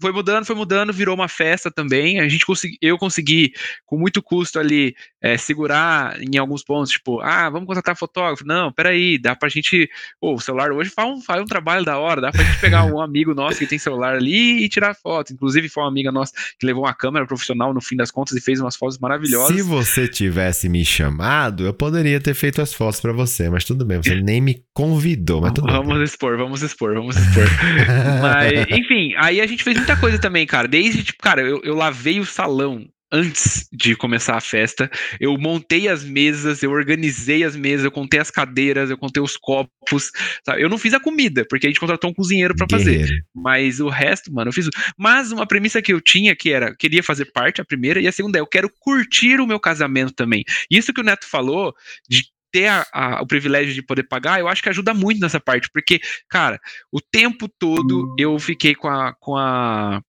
Foi 0.00 0.12
mudando, 0.12 0.44
foi 0.44 0.54
mudando, 0.54 0.92
virou 0.92 1.14
uma 1.14 1.28
festa 1.28 1.70
também. 1.70 2.20
A 2.20 2.28
gente 2.28 2.46
consegui, 2.46 2.78
eu 2.80 2.96
consegui, 2.96 3.52
com 3.84 3.98
muito 3.98 4.22
custo 4.22 4.58
ali, 4.58 4.94
é, 5.20 5.36
segurar 5.36 6.16
em 6.22 6.38
alguns 6.38 6.62
pontos, 6.62 6.90
tipo, 6.92 7.20
ah, 7.20 7.50
vamos 7.50 7.66
contratar 7.66 7.96
fotógrafo. 7.96 8.46
Não, 8.46 8.72
peraí, 8.72 9.18
dá 9.18 9.34
pra 9.34 9.48
gente. 9.48 9.90
Pô, 10.20 10.34
o 10.34 10.40
celular 10.40 10.70
hoje 10.70 10.90
faz 10.90 11.08
um, 11.08 11.20
faz 11.20 11.42
um 11.42 11.46
trabalho 11.46 11.84
da 11.84 11.98
hora, 11.98 12.20
dá 12.20 12.30
pra 12.30 12.42
gente 12.42 12.60
pegar 12.60 12.84
um 12.84 13.00
amigo 13.00 13.34
nosso 13.34 13.58
que 13.58 13.66
tem 13.66 13.78
celular 13.78 14.14
ali 14.14 14.64
e 14.64 14.68
tirar 14.68 14.94
foto. 14.94 15.32
Inclusive, 15.32 15.68
foi 15.68 15.82
uma 15.82 15.88
amiga 15.88 16.12
nossa 16.12 16.32
que 16.58 16.66
levou 16.66 16.84
uma 16.84 16.94
câmera 16.94 17.26
profissional 17.26 17.74
no 17.74 17.80
fim 17.80 17.96
das 17.96 18.10
contas 18.10 18.36
e 18.36 18.40
fez 18.40 18.60
umas 18.60 18.76
fotos 18.76 18.98
maravilhosas. 18.98 19.56
Se 19.56 19.62
você 19.62 20.06
tivesse 20.06 20.68
me 20.68 20.84
chamado, 20.84 21.66
eu 21.66 21.74
poderia 21.74 22.20
ter 22.20 22.34
feito 22.34 22.62
as 22.62 22.72
fotos 22.72 23.00
pra 23.00 23.12
você, 23.12 23.50
mas 23.50 23.64
tudo 23.64 23.84
bem, 23.84 23.98
você 23.98 24.14
nem 24.14 24.40
me 24.40 24.62
convidou, 24.72 25.40
mas 25.40 25.52
tudo 25.52 25.66
Vamos 25.66 25.94
bem. 25.94 26.04
expor, 26.04 26.36
vamos 26.36 26.62
expor, 26.62 26.94
vamos 26.94 27.16
expor. 27.16 27.44
Mas, 28.22 28.52
enfim, 28.70 29.14
aí 29.16 29.40
a 29.40 29.46
gente 29.46 29.62
fez 29.62 29.76
muita 29.88 30.00
coisa 30.00 30.18
também, 30.18 30.46
cara. 30.46 30.68
Desde, 30.68 31.02
tipo, 31.02 31.22
cara, 31.22 31.40
eu, 31.40 31.62
eu 31.64 31.74
lavei 31.74 32.20
o 32.20 32.26
salão 32.26 32.86
antes 33.10 33.66
de 33.72 33.96
começar 33.96 34.36
a 34.36 34.40
festa. 34.40 34.90
Eu 35.18 35.38
montei 35.38 35.88
as 35.88 36.04
mesas, 36.04 36.62
eu 36.62 36.70
organizei 36.70 37.42
as 37.42 37.56
mesas, 37.56 37.86
eu 37.86 37.90
contei 37.90 38.20
as 38.20 38.30
cadeiras, 38.30 38.90
eu 38.90 38.98
contei 38.98 39.22
os 39.22 39.34
copos. 39.34 40.10
Sabe? 40.44 40.62
Eu 40.62 40.68
não 40.68 40.76
fiz 40.76 40.92
a 40.92 41.00
comida, 41.00 41.46
porque 41.48 41.66
a 41.66 41.70
gente 41.70 41.80
contratou 41.80 42.10
um 42.10 42.12
cozinheiro 42.12 42.54
pra 42.54 42.66
fazer. 42.70 43.08
Mas 43.34 43.80
o 43.80 43.88
resto, 43.88 44.30
mano, 44.30 44.50
eu 44.50 44.52
fiz. 44.52 44.68
Mas 44.98 45.32
uma 45.32 45.46
premissa 45.46 45.80
que 45.80 45.94
eu 45.94 46.02
tinha 46.02 46.36
que 46.36 46.52
era, 46.52 46.76
queria 46.76 47.02
fazer 47.02 47.32
parte, 47.32 47.62
a 47.62 47.64
primeira, 47.64 47.98
e 47.98 48.06
a 48.06 48.12
segunda 48.12 48.38
é, 48.38 48.42
eu 48.42 48.46
quero 48.46 48.70
curtir 48.80 49.40
o 49.40 49.46
meu 49.46 49.58
casamento 49.58 50.12
também. 50.12 50.44
Isso 50.70 50.92
que 50.92 51.00
o 51.00 51.04
Neto 51.04 51.26
falou, 51.26 51.74
de 52.06 52.24
ter 52.52 52.66
a- 52.68 52.86
a- 52.92 53.22
o 53.22 53.26
privilégio 53.26 53.74
de 53.74 53.82
poder 53.82 54.04
pagar, 54.04 54.40
eu 54.40 54.48
acho 54.48 54.62
que 54.62 54.68
ajuda 54.68 54.94
muito 54.94 55.20
nessa 55.20 55.40
parte, 55.40 55.68
porque, 55.72 56.00
cara, 56.28 56.58
o 56.92 57.00
tempo 57.00 57.48
todo 57.58 58.14
eu 58.18 58.38
fiquei 58.38 58.74
com 58.74 58.88
a. 58.88 59.14
Com 59.14 59.36
a 59.36 60.00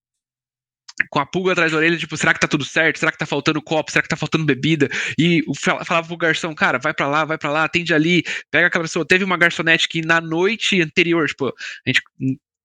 com 1.10 1.19
a 1.19 1.25
pulga 1.25 1.54
atrás 1.54 1.71
da 1.71 1.78
orelha, 1.78 1.97
tipo, 1.97 2.17
será 2.17 2.34
que 2.34 2.39
tá 2.41 2.47
tudo 2.47 2.65
certo? 2.65 2.99
Será 2.99 3.10
que 3.12 3.17
tá 3.17 3.25
faltando 3.25 3.62
copo? 3.62 3.89
Será 3.89 4.02
que 4.04 4.10
tá 4.10 4.17
faltando 4.17 4.43
bebida? 4.45 4.89
E 5.17 5.43
falava 5.86 6.06
pro 6.08 6.17
garçom, 6.17 6.54
cara, 6.54 6.78
vai 6.78 6.93
pra 6.93 7.08
lá, 7.08 7.23
vai 7.23 7.38
pra 7.38 7.49
lá, 7.52 7.63
atende 7.63 7.93
ali, 7.93 8.21
pega 8.52 8.67
aquela 8.67 8.84
pessoa. 8.84 9.06
Teve 9.08 9.23
uma 9.23 9.38
garçonete 9.38 9.88
que 9.88 10.02
na 10.02 10.19
noite 10.19 10.82
anterior, 10.82 11.25
tipo, 11.28 11.47
a 11.47 11.54
gente 11.89 12.02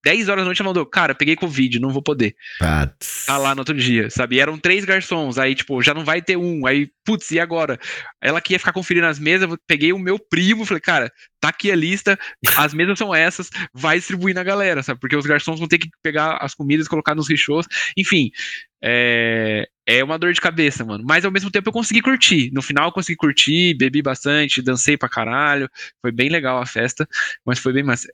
10 0.04 0.28
horas 0.28 0.42
da 0.42 0.46
noite 0.46 0.60
ela 0.60 0.68
mandou, 0.68 0.84
cara, 0.84 1.14
peguei 1.14 1.34
Covid, 1.34 1.80
não 1.80 1.90
vou 1.90 2.02
poder. 2.02 2.36
Pats. 2.58 3.24
Tá 3.26 3.38
lá 3.38 3.54
no 3.54 3.62
outro 3.62 3.74
dia, 3.74 4.10
sabe? 4.10 4.36
E 4.36 4.40
eram 4.40 4.58
três 4.58 4.84
garçons, 4.84 5.38
aí, 5.38 5.54
tipo, 5.54 5.80
já 5.82 5.94
não 5.94 6.04
vai 6.04 6.20
ter 6.20 6.36
um. 6.36 6.66
Aí, 6.66 6.90
putz, 7.04 7.30
e 7.30 7.40
agora? 7.40 7.78
Ela 8.20 8.40
que 8.40 8.52
ia 8.52 8.58
ficar 8.58 8.72
conferindo 8.72 9.06
as 9.06 9.18
mesas, 9.18 9.50
eu 9.50 9.58
peguei 9.66 9.92
o 9.92 9.98
meu 9.98 10.18
primo, 10.18 10.66
falei, 10.66 10.80
cara, 10.80 11.10
tá 11.40 11.48
aqui 11.48 11.72
a 11.72 11.76
lista, 11.76 12.18
as 12.56 12.74
mesas 12.74 12.98
são 12.98 13.14
essas, 13.14 13.48
vai 13.72 13.98
distribuir 13.98 14.34
na 14.34 14.42
galera, 14.42 14.82
sabe? 14.82 15.00
Porque 15.00 15.16
os 15.16 15.26
garçons 15.26 15.58
vão 15.58 15.68
ter 15.68 15.78
que 15.78 15.88
pegar 16.02 16.36
as 16.40 16.54
comidas, 16.54 16.86
colocar 16.86 17.14
nos 17.14 17.28
richôs. 17.28 17.66
Enfim, 17.96 18.30
é, 18.82 19.66
é 19.86 20.04
uma 20.04 20.18
dor 20.18 20.34
de 20.34 20.40
cabeça, 20.40 20.84
mano. 20.84 21.02
Mas 21.06 21.24
ao 21.24 21.30
mesmo 21.30 21.50
tempo 21.50 21.70
eu 21.70 21.72
consegui 21.72 22.02
curtir. 22.02 22.50
No 22.52 22.60
final 22.60 22.88
eu 22.88 22.92
consegui 22.92 23.16
curtir, 23.16 23.74
bebi 23.74 24.02
bastante, 24.02 24.60
dancei 24.60 24.98
pra 24.98 25.08
caralho. 25.08 25.68
Foi 26.02 26.12
bem 26.12 26.28
legal 26.28 26.60
a 26.60 26.66
festa, 26.66 27.08
mas 27.46 27.58
foi 27.58 27.72
bem 27.72 27.82
massa. 27.82 28.06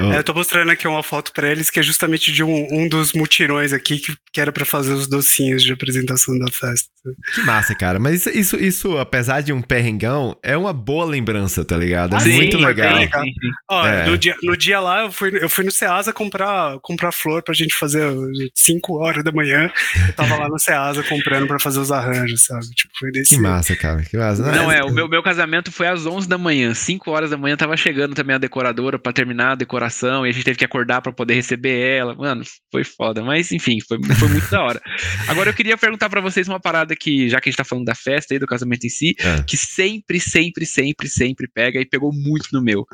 Oh, 0.00 0.12
É, 0.14 0.18
eu 0.18 0.24
tô 0.24 0.32
mostrando 0.32 0.70
aqui 0.70 0.88
uma 0.88 1.02
foto 1.02 1.30
pra 1.30 1.46
eles 1.50 1.68
que 1.68 1.78
é 1.78 1.82
justamente 1.82 2.32
de 2.32 2.42
um, 2.42 2.66
um 2.72 2.88
dos 2.88 3.12
mutirões 3.12 3.70
aqui 3.70 3.98
que, 3.98 4.16
que 4.32 4.40
era 4.40 4.50
pra 4.50 4.64
fazer 4.64 4.92
os 4.94 5.06
docinhos 5.06 5.62
de 5.62 5.70
apresentação 5.74 6.38
da 6.38 6.50
festa. 6.50 6.88
que 7.34 7.42
massa, 7.42 7.74
cara. 7.74 7.98
Mas 7.98 8.14
isso, 8.24 8.30
isso, 8.30 8.56
isso, 8.56 8.96
apesar 8.98 9.42
de 9.42 9.52
um 9.52 9.60
perrengão, 9.60 10.34
é 10.42 10.56
uma 10.56 10.72
boa 10.72 11.04
lembrança, 11.04 11.66
tá 11.66 11.76
ligado? 11.76 12.14
É 12.14 12.18
Ah, 12.18 12.24
muito 12.24 12.56
sim, 12.56 12.64
legal. 12.64 12.96
sim, 12.98 13.06
sim. 13.08 13.50
Ó, 13.70 13.86
É. 13.86 14.06
no, 14.06 14.16
dia, 14.16 14.34
no 14.42 14.56
dia 14.56 14.80
lá, 14.80 15.02
eu 15.02 15.12
fui, 15.12 15.36
eu 15.38 15.50
fui 15.50 15.64
no 15.64 15.70
Ceasa 15.70 16.14
comprar, 16.14 16.78
comprar 16.80 17.12
flor 17.12 17.42
pra 17.42 17.52
gente 17.54 17.74
fazer 17.74 18.06
uh, 18.10 18.26
5 18.54 18.94
horas 18.96 19.22
da 19.22 19.32
manhã. 19.32 19.70
Eu 20.06 20.12
tava 20.14 20.34
lá 20.36 20.48
no 20.48 20.58
Ceasa 20.58 21.02
comprando 21.02 21.46
pra 21.46 21.58
fazer 21.58 21.78
os 21.80 21.92
arranjos, 21.92 22.42
sabe? 22.44 22.64
Tipo, 22.74 22.92
foi 22.98 23.10
desse. 23.12 23.34
Que 23.34 23.40
massa, 23.42 23.76
cara. 23.76 24.02
Que 24.02 24.16
massa. 24.16 24.50
Não, 24.50 24.72
é, 24.72 24.82
o 24.82 24.90
meu, 24.90 25.06
meu 25.08 25.22
casamento 25.22 25.70
foi 25.70 25.88
às 25.88 26.06
11 26.06 26.26
da 26.26 26.38
manhã. 26.38 26.72
5 26.72 27.10
horas 27.10 27.28
da 27.28 27.36
manhã 27.36 27.54
tava 27.54 27.76
chegando 27.76 28.14
também 28.14 28.34
a 28.34 28.38
decoradora 28.38 28.98
pra 29.08 29.12
terminar 29.14 29.52
a 29.52 29.54
decoração 29.54 30.26
e 30.26 30.30
a 30.30 30.32
gente 30.32 30.44
teve 30.44 30.58
que 30.58 30.64
acordar 30.64 31.00
pra 31.00 31.12
poder 31.12 31.34
receber 31.34 31.78
ela. 31.96 32.14
Mano, 32.14 32.42
foi 32.70 32.84
foda. 32.84 33.22
Mas, 33.22 33.50
enfim, 33.52 33.78
foi, 33.80 33.98
foi 34.02 34.28
muito 34.28 34.50
da 34.50 34.62
hora. 34.62 34.80
Agora 35.26 35.50
eu 35.50 35.54
queria 35.54 35.76
perguntar 35.76 36.08
pra 36.10 36.20
vocês 36.20 36.46
uma 36.48 36.60
parada 36.60 36.94
que, 36.94 37.28
já 37.28 37.40
que 37.40 37.48
a 37.48 37.50
gente 37.50 37.56
tá 37.56 37.64
falando 37.64 37.86
da 37.86 37.94
festa 37.94 38.34
e 38.34 38.38
do 38.38 38.46
casamento 38.46 38.84
em 38.86 38.90
si, 38.90 39.14
É. 39.18 39.42
que 39.42 39.56
sempre, 39.56 40.20
sempre, 40.20 40.66
sempre, 40.66 41.08
sempre 41.08 41.48
pega 41.52 41.80
e 41.80 41.86
pegou 41.86 42.12
muito 42.12 42.48
no 42.52 42.62
meu. 42.62 42.86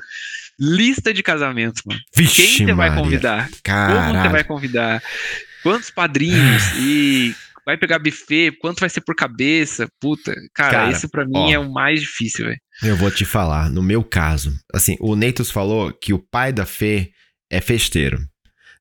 Lista 0.59 1.13
de 1.13 1.23
casamentos, 1.23 1.83
mano. 1.85 2.01
Vixe, 2.15 2.43
Quem 2.59 2.67
você 2.67 2.73
vai 2.75 2.95
convidar? 2.95 3.43
Como 3.43 3.51
você 3.57 3.63
Caralho. 3.63 4.31
vai 4.31 4.45
convidar? 4.45 5.03
Quantos 5.63 5.91
padrinhos? 5.91 6.63
E 6.79 7.35
vai 7.67 7.77
pegar 7.77 7.99
buffet? 7.99 8.53
Quanto 8.61 8.81
vai 8.81 8.89
ser 8.89 9.01
por 9.01 9.15
cabeça? 9.15 9.89
Puta, 10.01 10.35
cara, 10.55 10.71
Cara, 10.73 10.91
isso 10.91 11.09
pra 11.09 11.25
mim 11.25 11.33
ó. 11.35 11.51
é 11.53 11.59
o 11.59 11.73
mais 11.73 12.01
difícil, 12.01 12.47
velho. 12.47 12.59
Eu 12.83 12.97
vou 12.97 13.11
te 13.11 13.25
falar, 13.25 13.71
no 13.71 13.83
meu 13.83 14.03
caso, 14.03 14.53
assim, 14.73 14.97
o 15.01 15.15
Neitos 15.17 15.51
falou 15.51 15.93
que 15.93 16.13
o 16.13 16.19
pai 16.19 16.53
da 16.53 16.67
Fê 16.67 17.11
é 17.51 17.61
festeiro. 17.61 18.19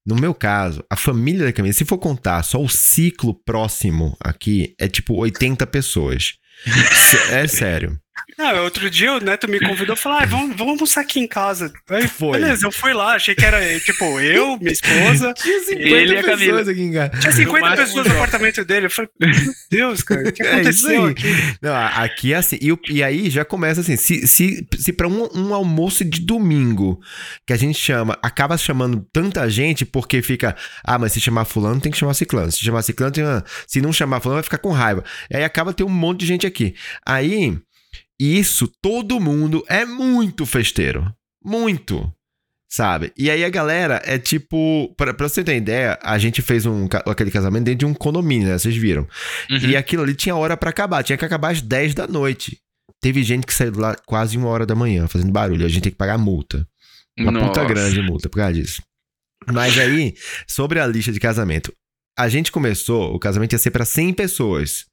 No 0.06 0.15
meu 0.15 0.34
caso, 0.34 0.84
a 0.89 0.98
família 0.98 1.46
da 1.46 1.54
Camila, 1.54 1.74
se 1.74 1.86
for 1.86 1.98
contar 1.98 2.43
só 2.43 2.62
o 2.62 2.67
ciclo 2.67 3.34
próximo 3.46 4.17
aqui, 4.19 4.76
é 4.78 4.88
tipo 4.88 5.15
80 5.15 5.65
pessoas. 5.67 6.34
É 7.32 7.48
sério. 7.48 7.98
Não, 8.38 8.63
outro 8.63 8.89
dia 8.89 9.13
o 9.13 9.19
Neto 9.19 9.47
me 9.47 9.60
convidou 9.60 9.95
e 9.95 9.97
falou: 9.97 10.19
ah, 10.19 10.26
vamos, 10.26 10.56
vamos 10.56 10.73
almoçar 10.73 11.02
aqui 11.02 11.19
em 11.19 11.28
casa. 11.28 11.71
Aí, 11.89 12.08
Foi. 12.08 12.39
Beleza, 12.39 12.65
eu 12.67 12.71
fui 12.71 12.93
lá, 12.93 13.15
achei 13.15 13.36
que 13.36 13.45
era 13.45 13.80
tipo 13.80 14.19
eu, 14.19 14.58
minha 14.58 14.71
esposa. 14.71 15.34
Tinha 15.38 15.60
50 15.60 15.84
Ele 15.84 16.19
e 16.19 16.23
pessoas 16.23 16.67
aqui 16.67 16.82
em 16.82 16.93
casa. 16.93 17.10
Tinha 17.19 17.32
50 17.32 17.62
máximo 17.62 17.86
pessoas 17.86 18.08
no 18.08 18.13
apartamento 18.13 18.65
dele. 18.65 18.86
Eu 18.88 18.91
falei: 18.91 19.10
Meu 19.19 19.54
Deus, 19.69 20.04
cara, 20.04 20.30
o 20.30 20.32
que 20.32 20.43
É 20.43 20.45
isso 20.62 20.88
aconteceu 20.88 21.06
aí. 21.06 21.12
aqui? 21.12 21.28
Não, 21.62 21.76
aqui 21.76 22.34
é 22.34 22.38
assim. 22.38 22.58
E, 22.62 22.93
e 22.93 23.04
aí 23.04 23.30
já 23.30 23.43
começa 23.45 23.82
assim: 23.82 23.95
se, 23.95 24.28
se, 24.28 24.67
se 24.78 24.93
para 24.93 25.08
um, 25.08 25.30
um 25.36 25.54
almoço 25.54 26.06
de 26.06 26.21
domingo 26.21 26.99
que 27.45 27.54
a 27.54 27.58
gente 27.58 27.78
chama, 27.80 28.17
acaba 28.21 28.58
chamando 28.58 29.06
tanta 29.12 29.49
gente 29.49 29.86
porque 29.86 30.21
fica, 30.21 30.56
ah, 30.84 30.97
mas 30.97 31.13
se 31.13 31.21
chamar 31.21 31.45
Fulano 31.45 31.80
tem 31.82 31.91
que 31.91 31.97
chamar 31.97 32.13
Ciclano. 32.13 32.52
Se 32.52 32.63
chamar 32.63 32.82
Ciclano, 32.82 33.12
tem 33.12 33.23
uma, 33.23 33.43
se 33.67 33.82
não 33.82 33.91
chamar 33.93 34.19
Fulano, 34.19 34.38
vai 34.38 34.43
ficar 34.43 34.58
com 34.58 34.71
raiva. 34.71 35.04
Aí 35.32 35.43
acaba 35.43 35.73
ter 35.73 35.84
um 35.84 35.89
monte 35.89 36.21
de 36.21 36.26
gente 36.28 36.47
aqui. 36.47 36.76
Aí, 37.06 37.58
isso, 38.19 38.67
todo 38.82 39.19
mundo 39.19 39.63
é 39.67 39.86
muito 39.86 40.45
festeiro. 40.45 41.13
Muito. 41.43 42.12
Sabe? 42.71 43.12
E 43.15 43.30
aí 43.30 43.45
a 43.45 43.49
galera 43.49 44.02
é 44.04 44.17
tipo. 44.17 44.91
Pra, 44.97 45.13
pra 45.13 45.30
você 45.30 45.43
ter 45.43 45.56
ideia, 45.56 45.99
a 46.02 46.17
gente 46.17 46.41
fez 46.41 46.65
um, 46.65 46.88
aquele 47.06 47.30
casamento 47.30 47.65
dentro 47.65 47.80
de 47.80 47.86
um 47.86 47.93
condomínio, 47.93 48.47
né? 48.47 48.58
Vocês 48.58 48.76
viram. 48.76 49.08
Uhum. 49.49 49.58
E 49.58 49.78
aquilo 49.78 50.02
ali 50.02 50.15
tinha 50.15 50.36
hora 50.36 50.58
pra 50.58 50.71
acabar, 50.71 51.04
tinha 51.04 51.17
que 51.17 51.23
acabar 51.23 51.52
às 51.52 51.62
10 51.62 51.93
da 51.93 52.08
noite. 52.08 52.58
Teve 52.99 53.21
gente 53.21 53.45
que 53.45 53.54
saiu 53.54 53.78
lá 53.78 53.95
quase 54.08 54.38
uma 54.38 54.47
hora 54.47 54.65
da 54.65 54.73
manhã 54.73 55.08
fazendo 55.08 55.32
barulho. 55.32 55.65
A 55.65 55.69
gente 55.69 55.84
tem 55.84 55.91
que 55.91 55.97
pagar 55.97 56.17
multa. 56.17 56.67
Uma 57.19 57.32
puta 57.32 57.62
Nossa. 57.62 57.65
grande 57.65 58.02
multa 58.02 58.28
por 58.28 58.38
causa 58.38 58.54
disso. 58.54 58.82
Mas 59.52 59.78
aí, 59.78 60.15
sobre 60.47 60.80
a 60.80 60.88
lista 60.88 61.12
de 61.12 61.19
casamento. 61.19 61.71
A 62.17 62.30
gente 62.30 62.52
começou, 62.52 63.13
o 63.13 63.19
casamento 63.19 63.54
ia 63.54 63.60
ser 63.60 63.71
pra 63.71 63.86
100 63.86 64.13
pessoas. 64.13 64.86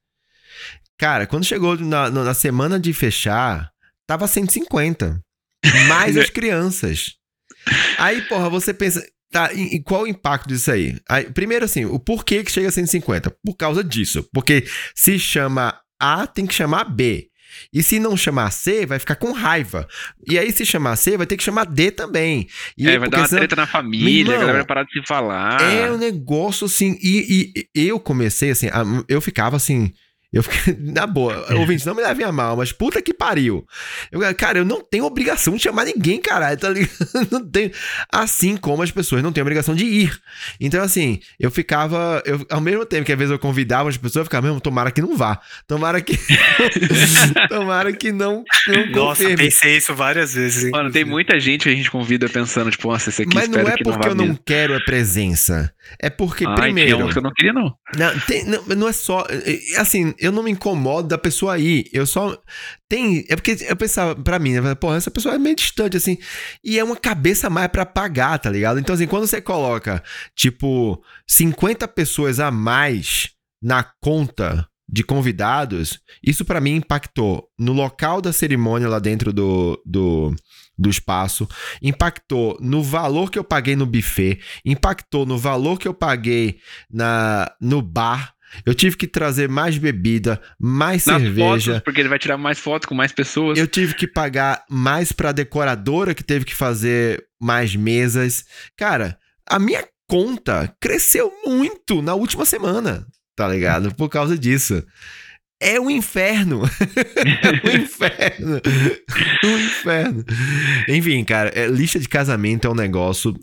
Cara, 1.01 1.27
quando 1.27 1.45
chegou 1.47 1.77
na, 1.79 2.11
na 2.11 2.25
na 2.25 2.35
semana 2.35 2.79
de 2.79 2.93
fechar, 2.93 3.71
tava 4.07 4.29
150. 4.29 5.19
Mais 5.89 6.15
as 6.19 6.29
crianças. 6.29 7.15
Aí, 7.99 8.21
porra, 8.23 8.51
você 8.51 8.73
pensa, 8.75 9.03
tá, 9.33 9.51
e, 9.53 9.77
e 9.77 9.83
qual 9.83 10.03
o 10.03 10.07
impacto 10.07 10.47
disso 10.49 10.71
aí? 10.71 10.99
aí? 11.09 11.25
Primeiro, 11.31 11.65
assim, 11.65 11.87
o 11.87 11.99
porquê 11.99 12.45
que 12.45 12.53
chega 12.53 12.69
a 12.69 12.73
150? 12.73 13.31
Por 13.45 13.57
causa 13.57 13.83
disso. 13.83 14.29
Porque 14.33 14.67
se 14.95 15.19
chama 15.19 15.75
A, 15.99 16.27
tem 16.27 16.47
que 16.47 16.55
chamar 16.55 16.85
B. 16.85 17.29
E 17.73 17.83
se 17.83 17.99
não 17.99 18.17
chamar 18.17 18.51
C, 18.53 18.85
vai 18.87 18.99
ficar 18.99 19.17
com 19.17 19.33
raiva. 19.33 19.89
E 20.29 20.39
aí, 20.39 20.53
se 20.53 20.65
chamar 20.67 20.97
C, 20.97 21.17
vai 21.17 21.27
ter 21.27 21.37
que 21.37 21.43
chamar 21.43 21.65
D 21.65 21.91
também. 21.91 22.47
E 22.79 22.87
É, 22.89 22.99
vai 22.99 23.09
dar 23.09 23.19
uma 23.19 23.27
senão- 23.27 23.41
treta 23.41 23.57
na 23.57 23.67
família, 23.67 24.25
Meu 24.25 24.35
a 24.37 24.39
galera 24.39 24.51
irmão, 24.51 24.55
vai 24.59 24.67
parar 24.67 24.85
de 24.85 24.93
se 24.93 25.07
falar. 25.07 25.61
é 25.63 25.91
um 25.91 25.97
negócio 25.99 26.67
assim. 26.67 26.97
E, 27.03 27.53
e- 27.57 27.81
e 27.83 27.89
eu 27.89 27.99
comecei 27.99 28.51
assim, 28.51 28.69
eu 29.09 29.21
ficava 29.21 29.57
assim. 29.57 29.93
Eu 30.33 30.43
fiquei, 30.45 30.77
na 30.93 31.07
boa, 31.07 31.45
ouvintes, 31.55 31.85
não 31.85 31.95
me 31.95 32.03
levem 32.03 32.25
a 32.25 32.31
mal, 32.31 32.57
mas 32.57 32.71
puta 32.73 33.03
que 33.03 33.13
pariu. 33.13 33.67
Eu, 34.13 34.21
cara, 34.37 34.59
eu 34.59 34.65
não 34.65 34.81
tenho 34.81 35.05
obrigação 35.05 35.57
de 35.57 35.63
chamar 35.63 35.85
ninguém, 35.85 36.21
caralho, 36.21 36.57
tá 36.59 36.69
ligado? 36.69 36.91
Não 37.31 37.45
tenho. 37.49 37.71
Assim 38.13 38.57
como 38.57 38.83
as 38.83 38.91
pessoas 38.91 39.23
não 39.23 39.33
têm 39.33 39.43
obrigação 39.43 39.75
de 39.75 39.85
ir. 39.85 40.21
Então, 40.61 40.83
assim, 40.83 41.21
eu 41.39 41.51
ficava. 41.51 42.23
Eu, 42.25 42.45
ao 42.51 42.61
mesmo 42.61 42.85
tempo 42.87 43.05
que 43.05 43.13
às 43.13 43.19
vezes 43.19 43.33
eu 43.33 43.39
convidava 43.39 43.89
as 43.89 43.97
pessoas, 43.97 44.17
eu 44.21 44.25
ficava, 44.25 44.47
mesmo, 44.47 44.61
tomara 44.61 44.91
que 44.91 45.01
não 45.03 45.17
vá. 45.17 45.41
Tomara 45.67 46.01
que. 46.01 46.17
tomara 47.49 47.93
que 47.93 48.13
não, 48.13 48.45
não 48.69 48.87
Nossa, 48.91 49.23
confirme. 49.23 49.37
pensei 49.45 49.77
isso 49.77 49.95
várias 49.95 50.35
vezes. 50.35 50.65
hein? 50.65 50.71
Mano, 50.71 50.91
tem 50.91 51.05
muita 51.05 51.39
gente 51.41 51.63
que 51.65 51.69
a 51.69 51.75
gente 51.75 51.91
convida 51.91 52.29
pensando, 52.29 52.71
tipo, 52.71 52.89
nossa, 52.89 53.11
esse 53.11 53.23
aqui 53.23 53.35
Mas 53.35 53.49
não 53.49 53.59
espero 53.59 53.69
é 53.75 53.77
que 53.77 53.85
porque 53.85 53.97
não 53.99 54.03
vá 54.03 54.09
eu 54.11 54.15
não 54.15 54.25
mesmo. 54.27 54.41
quero 54.45 54.77
a 54.77 54.81
presença. 54.81 55.73
É 56.01 56.09
porque, 56.11 56.45
Ai, 56.47 56.55
primeiro. 56.55 57.09
que 57.09 57.19
eu 57.19 57.23
não 57.23 57.33
queria, 57.33 57.53
não. 57.53 57.75
Não, 57.97 58.19
tem- 58.21 58.45
não, 58.45 58.63
não 58.77 58.89
é 58.89 58.93
só. 58.93 59.27
é, 59.29 59.53
é, 59.75 59.81
Assim, 59.81 60.15
eu 60.21 60.31
não 60.31 60.43
me 60.43 60.51
incomodo 60.51 61.09
da 61.09 61.19
pessoa 61.19 61.59
ir. 61.59 61.89
Eu 61.93 62.07
só. 62.07 62.39
Tem. 62.89 63.25
É 63.29 63.35
porque 63.35 63.57
eu 63.69 63.77
pensava, 63.77 64.15
pra 64.15 64.39
mim, 64.39 64.53
né? 64.53 64.75
Porra, 64.75 64.97
essa 64.97 65.11
pessoa 65.11 65.35
é 65.35 65.39
meio 65.39 65.57
distante, 65.57 65.97
assim. 65.97 66.19
E 66.63 66.79
é 66.79 66.85
uma 66.85 66.97
cabeça 66.97 67.49
mais 67.49 67.69
pra 67.69 67.87
pagar, 67.87 68.39
tá 68.39 68.51
ligado? 68.51 68.79
Então, 68.79 68.95
assim, 68.95 69.07
quando 69.07 69.27
você 69.27 69.41
coloca, 69.41 70.03
tipo, 70.37 71.03
50 71.27 71.89
pessoas 71.89 72.39
a 72.39 72.51
mais 72.51 73.31
na 73.63 73.83
conta 74.01 74.67
de 74.89 75.03
convidados, 75.03 76.01
isso 76.23 76.45
pra 76.45 76.61
mim 76.61 76.77
impactou 76.77 77.49
no 77.59 77.73
local 77.73 78.21
da 78.21 78.33
cerimônia 78.33 78.89
lá 78.89 78.99
dentro 78.99 79.33
do. 79.33 79.81
do 79.85 80.35
do 80.81 80.89
espaço, 80.89 81.47
impactou 81.83 82.57
no 82.59 82.83
valor 82.83 83.31
que 83.31 83.39
eu 83.39 83.45
paguei 83.45 83.77
no 83.77 83.85
buffet, 83.85 84.41
impactou 84.65 85.27
no 85.27 85.37
valor 85.37 85.79
que 85.79 85.87
eu 85.87 85.93
paguei 85.93 86.59
na 86.91 87.53
no 87.61 87.83
bar. 87.83 88.35
Eu 88.65 88.75
tive 88.75 88.97
que 88.97 89.07
trazer 89.07 89.49
mais 89.49 89.79
bebida, 89.79 90.41
mais 90.59 91.05
Nas 91.07 91.23
cerveja. 91.23 91.73
fotos, 91.73 91.85
porque 91.85 92.01
ele 92.01 92.09
vai 92.09 92.19
tirar 92.19 92.37
mais 92.37 92.59
foto 92.59 92.89
com 92.89 92.95
mais 92.95 93.13
pessoas. 93.13 93.59
Eu 93.59 93.67
tive 93.67 93.95
que 93.95 94.07
pagar 94.07 94.65
mais 94.69 95.13
pra 95.13 95.33
decoradora 95.33 96.15
que 96.15 96.25
teve 96.25 96.45
que 96.45 96.55
fazer 96.55 97.25
mais 97.41 97.75
mesas. 97.75 98.45
Cara, 98.77 99.19
a 99.49 99.59
minha 99.59 99.85
conta 100.09 100.75
cresceu 100.81 101.33
muito 101.45 102.03
na 102.03 102.15
última 102.15 102.45
semana, 102.45 103.07
tá 103.37 103.49
ligado? 103.49 103.95
Por 103.95 104.09
causa 104.09 104.37
disso. 104.37 104.85
É 105.63 105.79
um 105.79 105.91
inferno. 105.91 106.63
é 106.65 107.69
um 107.69 107.83
inferno. 107.83 108.61
um 109.45 109.59
inferno. 109.59 110.25
Enfim, 110.89 111.23
cara, 111.23 111.51
é, 111.55 111.67
lista 111.67 112.01
de 112.01 112.09
casamento 112.09 112.67
é 112.67 112.71
um 112.71 112.75
negócio 112.75 113.35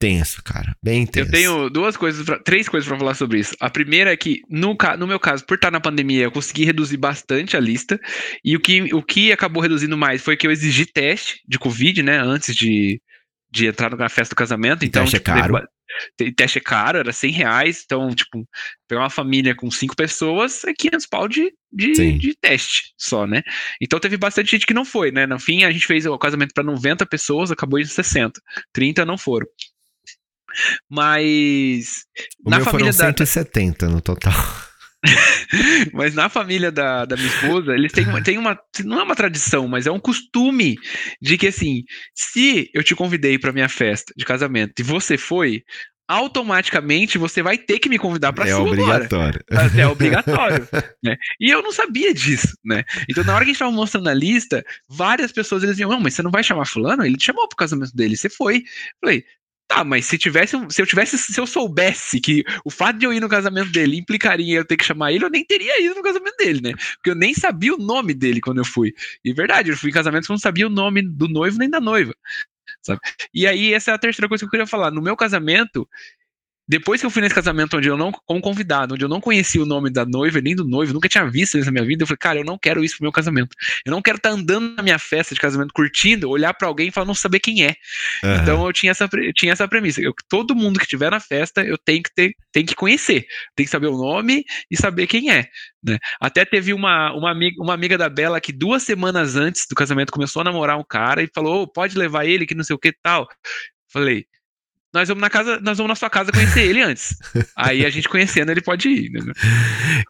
tenso, 0.00 0.42
cara. 0.42 0.74
Bem 0.82 1.06
tenso. 1.06 1.28
Eu 1.28 1.30
tenho 1.30 1.70
duas 1.70 1.96
coisas, 1.96 2.24
pra- 2.24 2.38
três 2.38 2.68
coisas 2.68 2.88
pra 2.88 2.98
falar 2.98 3.14
sobre 3.14 3.38
isso. 3.38 3.54
A 3.60 3.68
primeira 3.70 4.10
é 4.12 4.16
que, 4.16 4.40
no, 4.48 4.76
no 4.98 5.06
meu 5.06 5.20
caso, 5.20 5.44
por 5.44 5.54
estar 5.56 5.70
na 5.70 5.78
pandemia, 5.80 6.24
eu 6.24 6.32
consegui 6.32 6.64
reduzir 6.64 6.96
bastante 6.96 7.56
a 7.56 7.60
lista. 7.60 8.00
E 8.42 8.56
o 8.56 8.60
que, 8.60 8.92
o 8.94 9.02
que 9.02 9.30
acabou 9.30 9.62
reduzindo 9.62 9.96
mais 9.96 10.22
foi 10.22 10.36
que 10.36 10.46
eu 10.46 10.50
exigi 10.50 10.86
teste 10.86 11.40
de 11.46 11.58
Covid, 11.58 12.02
né? 12.02 12.18
Antes 12.18 12.56
de, 12.56 13.00
de 13.52 13.66
entrar 13.66 13.94
na 13.94 14.08
festa 14.08 14.34
do 14.34 14.38
casamento. 14.38 14.84
Então, 14.84 15.02
teste 15.02 15.16
é 15.16 15.18
tipo, 15.18 15.30
teve 15.32 15.48
caro. 15.48 16.34
teste 16.34 16.58
é 16.58 16.60
caro, 16.62 16.98
era 16.98 17.12
100 17.12 17.30
reais. 17.32 17.82
Então, 17.84 18.08
tipo, 18.14 18.48
pegar 18.88 19.02
uma 19.02 19.10
família 19.10 19.54
com 19.54 19.70
cinco 19.70 19.94
pessoas 19.94 20.64
é 20.64 20.72
500 20.72 21.06
pau 21.06 21.28
de, 21.28 21.52
de, 21.70 21.94
de 22.18 22.34
teste 22.40 22.94
só, 22.96 23.26
né? 23.26 23.42
Então 23.82 24.00
teve 24.00 24.16
bastante 24.16 24.50
gente 24.52 24.64
que 24.66 24.72
não 24.74 24.84
foi, 24.84 25.10
né? 25.12 25.26
No 25.26 25.38
fim, 25.38 25.64
a 25.64 25.70
gente 25.70 25.86
fez 25.86 26.06
o 26.06 26.16
casamento 26.18 26.54
para 26.54 26.64
90 26.64 27.04
pessoas, 27.06 27.50
acabou 27.50 27.78
em 27.78 27.84
60. 27.84 28.40
30 28.72 29.04
não 29.04 29.18
foram. 29.18 29.46
Mas 30.88 32.04
O 32.44 32.50
na 32.50 32.56
meu 32.56 32.64
família 32.64 32.92
foram 32.92 33.12
da, 33.12 33.16
170 33.16 33.88
no 33.88 34.00
total. 34.00 34.34
mas 35.94 36.14
na 36.14 36.28
família 36.28 36.70
da, 36.70 37.04
da 37.04 37.16
minha 37.16 37.28
esposa, 37.28 37.72
eles 37.72 37.92
têm, 37.92 38.06
uma- 38.06 38.22
têm 38.22 38.38
uma. 38.38 38.58
Não 38.84 39.00
é 39.00 39.02
uma 39.02 39.16
tradição, 39.16 39.66
mas 39.66 39.86
é 39.86 39.90
um 39.90 40.00
costume 40.00 40.76
de 41.20 41.38
que, 41.38 41.46
assim, 41.46 41.84
se 42.14 42.70
eu 42.74 42.82
te 42.84 42.94
convidei 42.94 43.38
para 43.38 43.52
minha 43.52 43.68
festa 43.68 44.12
de 44.16 44.24
casamento 44.24 44.78
e 44.78 44.82
você 44.82 45.16
foi, 45.16 45.62
automaticamente 46.06 47.16
você 47.18 47.40
vai 47.40 47.56
ter 47.56 47.78
que 47.78 47.88
me 47.88 47.98
convidar 47.98 48.32
para 48.32 48.44
é 48.44 48.48
sua 48.52 48.60
agora. 48.60 49.04
obrigatório. 49.04 49.40
É 49.78 49.86
obrigatório. 49.86 50.68
né? 51.02 51.16
E 51.40 51.50
eu 51.50 51.62
não 51.62 51.72
sabia 51.72 52.12
disso, 52.12 52.56
né? 52.64 52.82
Então, 53.08 53.22
na 53.24 53.34
hora 53.34 53.44
que 53.44 53.50
a 53.50 53.52
gente 53.52 53.60
tava 53.60 53.70
mostrando 53.70 54.08
a 54.08 54.14
lista, 54.14 54.64
várias 54.88 55.30
pessoas 55.32 55.62
eles 55.62 55.76
diziam: 55.76 55.90
Não, 55.90 56.00
mas 56.00 56.14
você 56.14 56.22
não 56.22 56.30
vai 56.30 56.42
chamar 56.42 56.66
fulano? 56.66 57.06
Ele 57.06 57.16
te 57.16 57.26
chamou 57.26 57.48
pro 57.48 57.56
casamento 57.56 57.94
dele, 57.94 58.16
você 58.16 58.28
foi. 58.28 58.56
Eu 58.58 58.62
falei. 59.00 59.24
Tá, 59.70 59.84
mas 59.84 60.04
se 60.06 60.18
tivesse, 60.18 60.56
se 60.68 60.82
eu 60.82 60.86
tivesse, 60.86 61.16
se 61.16 61.40
eu 61.40 61.46
soubesse 61.46 62.20
que 62.20 62.42
o 62.64 62.70
fato 62.70 62.98
de 62.98 63.06
eu 63.06 63.12
ir 63.12 63.20
no 63.20 63.28
casamento 63.28 63.70
dele 63.70 63.96
implicaria 63.96 64.56
eu 64.58 64.64
ter 64.64 64.76
que 64.76 64.84
chamar 64.84 65.12
ele, 65.12 65.24
eu 65.24 65.30
nem 65.30 65.44
teria 65.44 65.80
ido 65.80 65.94
no 65.94 66.02
casamento 66.02 66.34
dele, 66.36 66.60
né? 66.60 66.72
Porque 66.96 67.10
eu 67.10 67.14
nem 67.14 67.32
sabia 67.32 67.72
o 67.72 67.78
nome 67.78 68.12
dele 68.12 68.40
quando 68.40 68.58
eu 68.58 68.64
fui. 68.64 68.92
E 69.24 69.32
verdade, 69.32 69.70
eu 69.70 69.76
fui 69.76 69.90
em 69.90 69.92
casamentos 69.92 70.26
que 70.26 70.32
eu 70.32 70.34
não 70.34 70.40
sabia 70.40 70.66
o 70.66 70.70
nome 70.70 71.02
do 71.02 71.28
noivo 71.28 71.56
nem 71.56 71.70
da 71.70 71.80
noiva, 71.80 72.12
sabe? 72.82 73.00
E 73.34 73.46
aí 73.46 73.74
essa 73.74 73.92
é 73.92 73.94
a 73.94 73.98
terceira 73.98 74.28
coisa 74.28 74.42
que 74.42 74.46
eu 74.46 74.50
queria 74.50 74.66
falar. 74.66 74.90
No 74.90 75.02
meu 75.02 75.16
casamento, 75.16 75.88
depois 76.70 77.00
que 77.00 77.06
eu 77.06 77.10
fui 77.10 77.20
nesse 77.20 77.34
casamento 77.34 77.76
onde 77.76 77.88
eu 77.88 77.96
não, 77.96 78.12
como 78.12 78.40
convidado, 78.40 78.94
onde 78.94 79.04
eu 79.04 79.08
não 79.08 79.20
conhecia 79.20 79.60
o 79.60 79.66
nome 79.66 79.90
da 79.90 80.06
noiva 80.06 80.40
nem 80.40 80.54
do 80.54 80.64
noivo, 80.64 80.92
nunca 80.92 81.08
tinha 81.08 81.28
visto 81.28 81.58
isso 81.58 81.66
na 81.66 81.72
minha 81.72 81.84
vida, 81.84 82.04
eu 82.04 82.06
falei, 82.06 82.18
cara, 82.18 82.38
eu 82.38 82.44
não 82.44 82.56
quero 82.56 82.84
isso 82.84 82.96
pro 82.96 83.06
meu 83.06 83.10
casamento. 83.10 83.56
Eu 83.84 83.90
não 83.90 84.00
quero 84.00 84.18
estar 84.18 84.28
tá 84.28 84.36
andando 84.36 84.76
na 84.76 84.82
minha 84.84 84.96
festa 84.96 85.34
de 85.34 85.40
casamento, 85.40 85.72
curtindo, 85.74 86.30
olhar 86.30 86.54
para 86.54 86.68
alguém 86.68 86.86
e 86.86 86.90
falar, 86.92 87.08
não 87.08 87.14
saber 87.14 87.40
quem 87.40 87.64
é. 87.64 87.74
Uhum. 88.22 88.36
Então 88.36 88.66
eu 88.68 88.72
tinha 88.72 88.92
essa, 88.92 89.08
tinha 89.34 89.52
essa 89.52 89.66
premissa. 89.66 90.00
Eu, 90.00 90.14
todo 90.28 90.54
mundo 90.54 90.78
que 90.78 90.84
estiver 90.84 91.10
na 91.10 91.18
festa, 91.18 91.60
eu 91.64 91.76
tenho 91.76 92.04
que 92.04 92.14
ter, 92.14 92.36
tem 92.52 92.64
que 92.64 92.76
conhecer, 92.76 93.26
tem 93.56 93.66
que 93.66 93.72
saber 93.72 93.88
o 93.88 93.98
nome 93.98 94.44
e 94.70 94.76
saber 94.76 95.08
quem 95.08 95.28
é. 95.28 95.48
Né? 95.82 95.98
Até 96.20 96.44
teve 96.44 96.72
uma, 96.72 97.12
uma, 97.12 97.32
amiga, 97.32 97.60
uma 97.60 97.74
amiga 97.74 97.98
da 97.98 98.08
Bela 98.08 98.40
que 98.40 98.52
duas 98.52 98.84
semanas 98.84 99.34
antes 99.34 99.66
do 99.68 99.74
casamento 99.74 100.12
começou 100.12 100.42
a 100.42 100.44
namorar 100.44 100.78
um 100.78 100.84
cara 100.88 101.20
e 101.20 101.28
falou: 101.34 101.62
oh, 101.62 101.66
pode 101.66 101.98
levar 101.98 102.26
ele, 102.26 102.46
que 102.46 102.54
não 102.54 102.62
sei 102.62 102.76
o 102.76 102.78
que 102.78 102.92
tal. 103.02 103.26
Falei, 103.92 104.24
nós 104.92 105.06
vamos 105.08 105.20
na 105.20 105.30
casa, 105.30 105.60
nós 105.60 105.78
vamos 105.78 105.88
na 105.90 105.94
sua 105.94 106.10
casa 106.10 106.32
conhecer 106.32 106.62
ele 106.62 106.82
antes. 106.82 107.16
Aí 107.56 107.86
a 107.86 107.90
gente 107.90 108.08
conhecendo, 108.08 108.50
ele 108.50 108.60
pode 108.60 108.88
ir. 108.88 109.10
Né? 109.10 109.32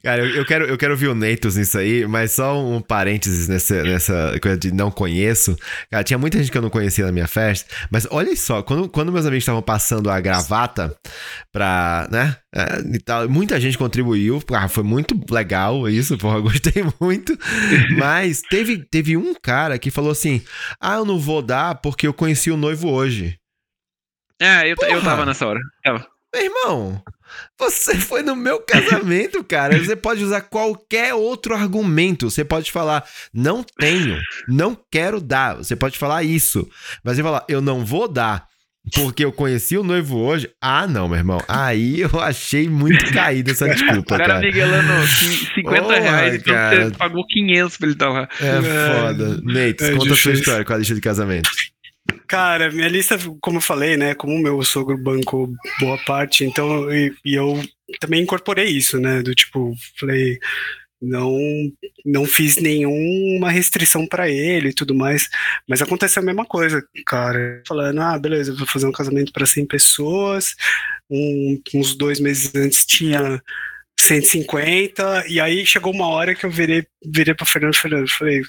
Cara, 0.03 0.23
eu, 0.23 0.37
eu, 0.37 0.47
quero, 0.47 0.65
eu 0.65 0.79
quero 0.79 0.97
ver 0.97 1.09
o 1.09 1.15
Neitos 1.15 1.57
nisso 1.57 1.79
aí, 1.79 2.07
mas 2.07 2.33
só 2.33 2.59
um 2.59 2.81
parênteses 2.81 3.47
nessa, 3.49 3.83
nessa 3.83 4.39
coisa 4.41 4.57
de 4.57 4.73
não 4.73 4.91
conheço. 4.91 5.57
Cara, 5.91 6.03
tinha 6.03 6.19
muita 6.19 6.39
gente 6.39 6.51
que 6.51 6.57
eu 6.57 6.63
não 6.63 6.71
conhecia 6.71 7.05
na 7.05 7.13
minha 7.13 7.27
festa, 7.27 7.69
mas 7.91 8.07
olha 8.11 8.35
só, 8.37 8.63
quando, 8.63 8.89
quando 8.89 9.13
meus 9.13 9.27
amigos 9.27 9.43
estavam 9.43 9.63
passando 9.63 10.11
a 10.11 10.21
gravata 10.21 10.97
pra, 11.53 12.09
né, 12.11 12.37
é, 12.55 12.81
e 12.95 12.99
tal, 12.99 13.29
muita 13.29 13.61
gente 13.61 13.77
contribuiu, 13.77 14.43
ah, 14.53 14.69
foi 14.69 14.83
muito 14.83 15.19
legal 15.31 15.89
isso, 15.89 16.17
porra, 16.17 16.41
gostei 16.41 16.83
muito, 17.01 17.37
mas 17.99 18.41
teve, 18.49 18.79
teve 18.79 19.17
um 19.17 19.35
cara 19.35 19.79
que 19.79 19.91
falou 19.91 20.11
assim, 20.11 20.43
ah, 20.81 20.97
eu 20.97 21.05
não 21.05 21.19
vou 21.19 21.43
dar 21.43 21.77
porque 21.77 22.07
eu 22.07 22.15
conheci 22.15 22.51
o 22.51 22.57
noivo 22.57 22.89
hoje. 22.89 23.40
É, 24.41 24.71
eu, 24.71 24.77
eu 24.89 25.03
tava 25.03 25.27
nessa 25.27 25.47
hora. 25.47 25.61
Tava. 25.85 26.07
Meu 26.33 26.45
irmão, 26.45 27.03
você 27.59 27.97
foi 27.97 28.23
no 28.23 28.37
meu 28.37 28.61
casamento, 28.61 29.43
cara. 29.45 29.77
Você 29.79 29.97
pode 29.97 30.23
usar 30.23 30.43
qualquer 30.43 31.13
outro 31.13 31.55
argumento. 31.55 32.31
Você 32.31 32.45
pode 32.45 32.71
falar, 32.71 33.05
não 33.35 33.65
tenho, 33.65 34.19
não 34.49 34.77
quero 34.91 35.21
dar. 35.21 35.57
Você 35.57 35.75
pode 35.75 35.99
falar 35.99 36.23
isso. 36.23 36.69
Mas 37.05 37.17
você 37.17 37.23
falar, 37.23 37.45
eu 37.49 37.61
não 37.61 37.85
vou 37.85 38.09
dar. 38.09 38.49
Porque 38.95 39.25
eu 39.25 39.31
conheci 39.31 39.77
o 39.77 39.85
noivo 39.85 40.19
hoje. 40.19 40.49
Ah, 40.61 40.87
não, 40.87 41.07
meu 41.07 41.19
irmão. 41.19 41.39
Aí 41.47 42.01
eu 42.01 42.19
achei 42.19 42.69
muito 42.69 43.13
caído 43.13 43.51
essa 43.51 43.69
desculpa. 43.69 44.15
O 44.15 44.19
cara, 44.19 44.27
cara. 44.27 44.41
miguelando 44.41 45.07
50 45.55 45.83
oh, 45.83 45.89
reais, 45.91 46.35
então 46.37 46.55
cara. 46.55 46.85
você 46.89 46.97
pagou 46.97 47.27
500 47.27 47.77
pra 47.77 47.87
ele 47.87 47.95
estar 47.95 48.09
lá. 48.09 48.29
É 48.41 49.03
foda. 49.03 49.41
Nate, 49.43 49.85
é 49.85 49.93
conta 49.97 50.15
a 50.15 50.17
sua 50.17 50.33
história 50.33 50.65
com 50.65 50.73
a 50.73 50.79
lista 50.79 50.95
de 50.95 51.01
casamento. 51.01 51.51
Cara, 52.27 52.71
minha 52.71 52.89
lista, 52.89 53.19
como 53.41 53.59
eu 53.59 53.61
falei, 53.63 53.97
né? 53.97 54.15
Como 54.15 54.39
meu 54.39 54.63
sogro 54.63 54.97
bancou 54.97 55.53
boa 55.81 55.99
parte, 56.05 56.45
então, 56.45 56.91
e, 56.93 57.13
e 57.25 57.35
eu 57.35 57.63
também 58.01 58.23
incorporei 58.23 58.67
isso, 58.67 59.01
né? 59.01 59.23
Do 59.23 59.35
tipo, 59.35 59.75
falei, 59.99 60.39
não 61.01 61.39
não 62.05 62.27
fiz 62.27 62.57
nenhuma 62.57 63.51
restrição 63.51 64.07
para 64.07 64.29
ele 64.29 64.69
e 64.71 64.75
tudo 64.75 64.95
mais, 64.95 65.29
mas 65.69 65.83
aconteceu 65.83 66.23
a 66.23 66.27
mesma 66.27 66.45
coisa, 66.45 66.83
cara. 67.07 67.63
Falando, 67.67 68.01
ah, 68.01 68.19
beleza, 68.19 68.55
vou 68.55 68.67
fazer 68.67 68.87
um 68.87 68.93
casamento 68.93 69.33
para 69.33 69.47
100 69.47 69.67
pessoas. 69.67 70.55
Um, 71.11 71.61
uns 71.75 71.95
dois 71.97 72.21
meses 72.21 72.55
antes 72.55 72.85
tinha 72.85 73.43
150, 74.01 75.27
e 75.29 75.39
aí 75.41 75.65
chegou 75.67 75.93
uma 75.93 76.09
hora 76.09 76.35
que 76.35 76.45
eu 76.45 76.51
virei, 76.51 76.87
virei 77.05 77.35
pra 77.35 77.47
Fernando, 77.47 77.77
Fernando, 77.77 78.09
falei, 78.09 78.43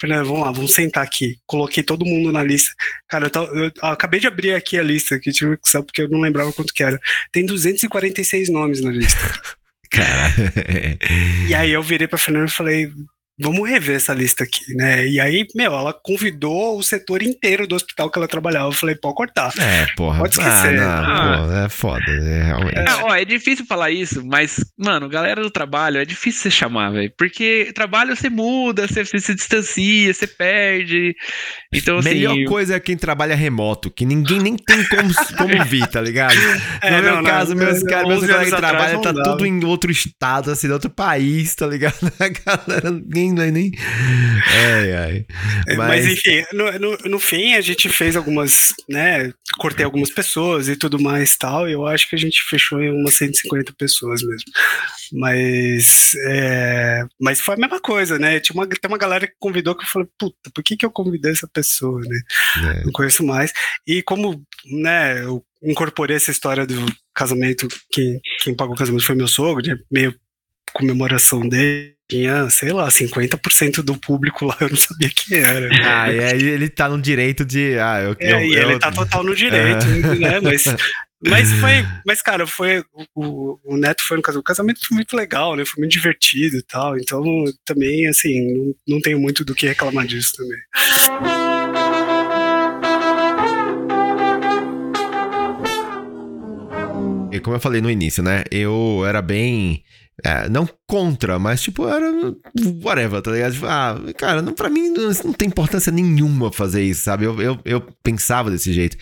Fernando, 0.00 0.26
vamos 0.26 0.40
lá, 0.40 0.50
vamos 0.50 0.72
sentar 0.72 1.04
aqui. 1.04 1.36
Coloquei 1.46 1.82
todo 1.82 2.06
mundo 2.06 2.32
na 2.32 2.42
lista. 2.42 2.72
Cara, 3.08 3.26
eu, 3.26 3.30
tô, 3.30 3.44
eu, 3.44 3.64
eu 3.64 3.72
acabei 3.82 4.18
de 4.18 4.26
abrir 4.26 4.54
aqui 4.54 4.78
a 4.78 4.82
lista, 4.82 5.18
que 5.18 5.30
tive 5.30 5.56
que 5.58 5.68
saber 5.68 5.86
porque 5.86 6.02
eu 6.02 6.08
não 6.08 6.20
lembrava 6.20 6.52
quanto 6.52 6.72
que 6.72 6.82
era. 6.82 6.98
Tem 7.30 7.44
246 7.44 8.48
nomes 8.48 8.80
na 8.80 8.90
lista. 8.90 9.18
Cara. 9.90 10.32
e 11.48 11.54
aí 11.54 11.70
eu 11.70 11.82
virei 11.82 12.08
pra 12.08 12.18
Fernando 12.18 12.48
e 12.48 12.52
falei, 12.52 12.90
vamos 13.38 13.68
rever 13.68 13.96
essa 13.96 14.14
lista 14.14 14.44
aqui, 14.44 14.74
né? 14.74 15.06
E 15.06 15.20
aí, 15.20 15.46
meu, 15.54 15.72
ela 15.72 15.92
convidou 15.92 16.78
o 16.78 16.82
setor 16.82 17.22
inteiro 17.22 17.66
do 17.66 17.74
hospital 17.74 18.10
que 18.10 18.18
ela 18.18 18.28
trabalhava. 18.28 18.68
Eu 18.68 18.72
falei, 18.72 18.94
pode 18.94 19.14
cortar. 19.14 19.52
É, 19.58 19.86
porra. 19.96 20.18
Pode 20.18 20.38
esquecer. 20.38 20.78
Ah, 20.78 21.02
não, 21.02 21.50
ah. 21.50 21.64
é 21.64 21.68
foda, 21.68 22.04
é, 22.08 22.42
realmente. 22.44 22.78
É, 22.78 22.94
ó, 23.02 23.14
é 23.14 23.24
difícil 23.24 23.66
falar 23.66 23.90
isso, 23.90 24.24
mas, 24.24 24.64
mano, 24.78 25.08
galera 25.08 25.42
do 25.42 25.50
trabalho, 25.50 25.98
é 25.98 26.04
difícil 26.04 26.42
você 26.42 26.50
chamar, 26.50 26.90
velho. 26.90 27.12
Porque 27.16 27.72
trabalho 27.74 28.14
você 28.16 28.30
muda, 28.30 28.86
você, 28.86 29.04
você, 29.04 29.18
se 29.18 29.34
distancia, 29.34 30.12
você 30.12 30.26
perde. 30.26 31.14
Então, 31.72 31.98
assim. 31.98 32.10
Melhor 32.10 32.44
coisa 32.44 32.76
é 32.76 32.80
quem 32.80 32.96
trabalha 32.96 33.34
remoto, 33.34 33.90
que 33.90 34.06
ninguém 34.06 34.38
nem 34.38 34.56
tem 34.56 34.84
como, 34.88 35.12
como 35.36 35.64
vir, 35.64 35.86
tá 35.88 36.00
ligado? 36.00 36.36
É, 36.80 36.90
no 36.90 37.02
meu 37.02 37.16
não, 37.16 37.24
caso, 37.24 37.54
não, 37.54 37.64
meus 37.64 37.82
caras, 37.82 38.08
meus 38.08 38.20
colegas 38.20 38.50
que 38.50 38.56
trabalham, 38.56 39.00
tá 39.00 39.12
tudo 39.12 39.44
em 39.44 39.64
outro 39.64 39.90
estado, 39.90 40.50
assim, 40.50 40.68
em 40.68 40.70
outro 40.70 40.90
país, 40.90 41.54
tá 41.54 41.66
ligado? 41.66 41.94
A 42.20 42.28
galera, 42.28 42.90
ninguém 42.90 43.23
nem, 43.24 43.32
não 43.32 43.42
é 43.42 43.50
nem. 43.50 43.72
Ai, 44.46 44.92
ai. 44.92 45.26
Mas, 45.68 45.76
Mas 45.76 46.06
enfim, 46.06 46.44
no, 46.52 46.70
no, 46.78 46.98
no, 47.10 47.18
fim 47.18 47.54
a 47.54 47.60
gente 47.60 47.88
fez 47.88 48.16
algumas, 48.16 48.74
né? 48.88 49.32
Cortei 49.58 49.84
algumas 49.84 50.10
pessoas 50.10 50.68
e 50.68 50.76
tudo 50.76 51.00
mais 51.00 51.36
tal. 51.36 51.68
E 51.68 51.72
eu 51.72 51.86
acho 51.86 52.08
que 52.08 52.16
a 52.16 52.18
gente 52.18 52.42
fechou 52.48 52.82
em 52.82 52.90
umas 52.90 53.14
150 53.14 53.72
pessoas 53.78 54.22
mesmo. 54.22 54.50
Mas, 55.12 56.12
é, 56.26 57.04
mas 57.20 57.40
foi 57.40 57.54
a 57.54 57.58
mesma 57.58 57.80
coisa, 57.80 58.18
né? 58.18 58.40
Tinha 58.40 58.54
uma, 58.54 58.66
tem 58.66 58.88
uma 58.88 58.98
galera 58.98 59.26
que 59.26 59.34
convidou 59.38 59.74
que 59.74 59.84
eu 59.84 59.88
falei, 59.88 60.08
puta, 60.18 60.50
por 60.52 60.62
que, 60.62 60.76
que 60.76 60.84
eu 60.84 60.90
convidei 60.90 61.32
essa 61.32 61.48
pessoa, 61.48 62.00
né? 62.00 62.20
É. 62.76 62.84
Não 62.84 62.92
conheço 62.92 63.24
mais. 63.24 63.52
E 63.86 64.02
como, 64.02 64.42
né, 64.66 65.22
eu 65.22 65.44
incorporei 65.62 66.16
essa 66.16 66.30
história 66.30 66.66
do 66.66 66.84
casamento, 67.14 67.68
quem, 67.90 68.20
quem 68.42 68.54
pagou 68.54 68.74
o 68.74 68.78
casamento 68.78 69.04
foi 69.04 69.14
meu 69.14 69.28
sogro, 69.28 69.62
meio 69.90 70.14
comemoração 70.74 71.48
dele 71.48 71.93
tinha, 72.08 72.50
sei 72.50 72.72
lá, 72.72 72.88
50% 72.88 73.82
do 73.82 73.98
público 73.98 74.44
lá, 74.44 74.56
eu 74.60 74.68
não 74.68 74.76
sabia 74.76 75.10
quem 75.14 75.38
era. 75.38 75.68
Né? 75.68 75.82
Ah, 75.82 76.12
e 76.12 76.20
aí 76.20 76.42
ele 76.42 76.68
tá 76.68 76.88
no 76.88 77.00
direito 77.00 77.44
de. 77.44 77.78
Ah, 77.78 78.00
eu, 78.02 78.16
é, 78.18 78.32
eu, 78.32 78.40
e 78.40 78.54
eu, 78.54 78.70
ele 78.70 78.78
tá 78.78 78.92
total 78.92 79.24
no 79.24 79.34
direito, 79.34 79.84
uh 79.86 80.14
né? 80.14 80.40
Mas, 80.40 80.64
mas 81.26 81.50
foi. 81.60 81.86
Mas, 82.06 82.20
cara, 82.20 82.46
foi. 82.46 82.84
O, 83.14 83.58
o 83.64 83.76
Neto 83.76 84.02
foi 84.06 84.18
no 84.18 84.22
casamento. 84.22 84.40
O 84.40 84.44
casamento 84.44 84.80
foi 84.86 84.94
muito 84.96 85.16
legal, 85.16 85.56
né? 85.56 85.64
Foi 85.64 85.80
muito 85.80 85.92
divertido 85.92 86.58
e 86.58 86.62
tal. 86.62 86.98
Então, 86.98 87.22
também, 87.64 88.06
assim, 88.06 88.52
não, 88.52 88.74
não 88.88 89.00
tenho 89.00 89.18
muito 89.18 89.44
do 89.44 89.54
que 89.54 89.66
reclamar 89.66 90.06
disso 90.06 90.32
também. 90.36 90.58
E 97.32 97.40
como 97.40 97.56
eu 97.56 97.60
falei 97.60 97.80
no 97.80 97.90
início, 97.90 98.22
né? 98.22 98.44
Eu 98.50 99.04
era 99.04 99.20
bem 99.20 99.82
é, 100.22 100.48
não 100.48 100.68
contra, 100.86 101.38
mas 101.38 101.60
tipo, 101.62 101.88
era 101.88 102.06
whatever, 102.82 103.20
tá 103.20 103.32
ligado? 103.32 103.54
Tipo, 103.54 103.66
ah, 103.66 104.00
cara, 104.16 104.42
não, 104.42 104.52
pra 104.52 104.70
mim 104.70 104.90
não, 104.90 105.10
não, 105.24 105.32
tem 105.32 105.48
importância 105.48 105.90
nenhuma 105.90 106.52
fazer 106.52 106.82
isso, 106.84 107.02
sabe? 107.02 107.24
Eu, 107.24 107.40
eu, 107.40 107.58
eu 107.64 107.80
pensava 108.02 108.50
desse 108.50 108.72
jeito. 108.72 108.96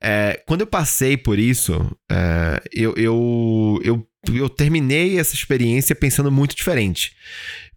É, 0.00 0.40
quando 0.46 0.60
eu 0.60 0.66
passei 0.66 1.16
por 1.16 1.38
isso, 1.38 1.90
é, 2.10 2.62
eu, 2.72 2.94
eu, 2.96 3.80
eu, 3.82 4.06
eu 4.32 4.48
terminei 4.48 5.18
essa 5.18 5.34
experiência 5.34 5.94
pensando 5.94 6.30
muito 6.30 6.54
diferente. 6.54 7.12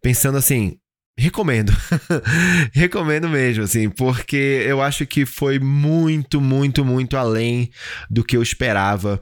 Pensando 0.01 0.37
assim, 0.37 0.77
Recomendo. 1.19 1.75
Recomendo 2.73 3.27
mesmo, 3.27 3.63
assim, 3.63 3.89
porque 3.89 4.63
eu 4.67 4.79
acho 4.79 5.03
que 5.07 5.25
foi 5.25 5.57
muito, 5.57 6.39
muito, 6.39 6.85
muito 6.85 7.17
além 7.17 7.71
do 8.07 8.23
que 8.23 8.37
eu 8.37 8.43
esperava 8.43 9.19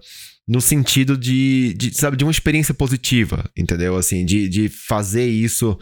no 0.48 0.62
sentido 0.62 1.18
de, 1.18 1.74
de, 1.74 1.94
sabe, 1.96 2.16
de 2.16 2.24
uma 2.24 2.32
experiência 2.32 2.74
positiva, 2.74 3.50
entendeu? 3.58 3.98
Assim, 3.98 4.24
de, 4.24 4.48
de 4.48 4.70
fazer 4.70 5.26
isso 5.26 5.78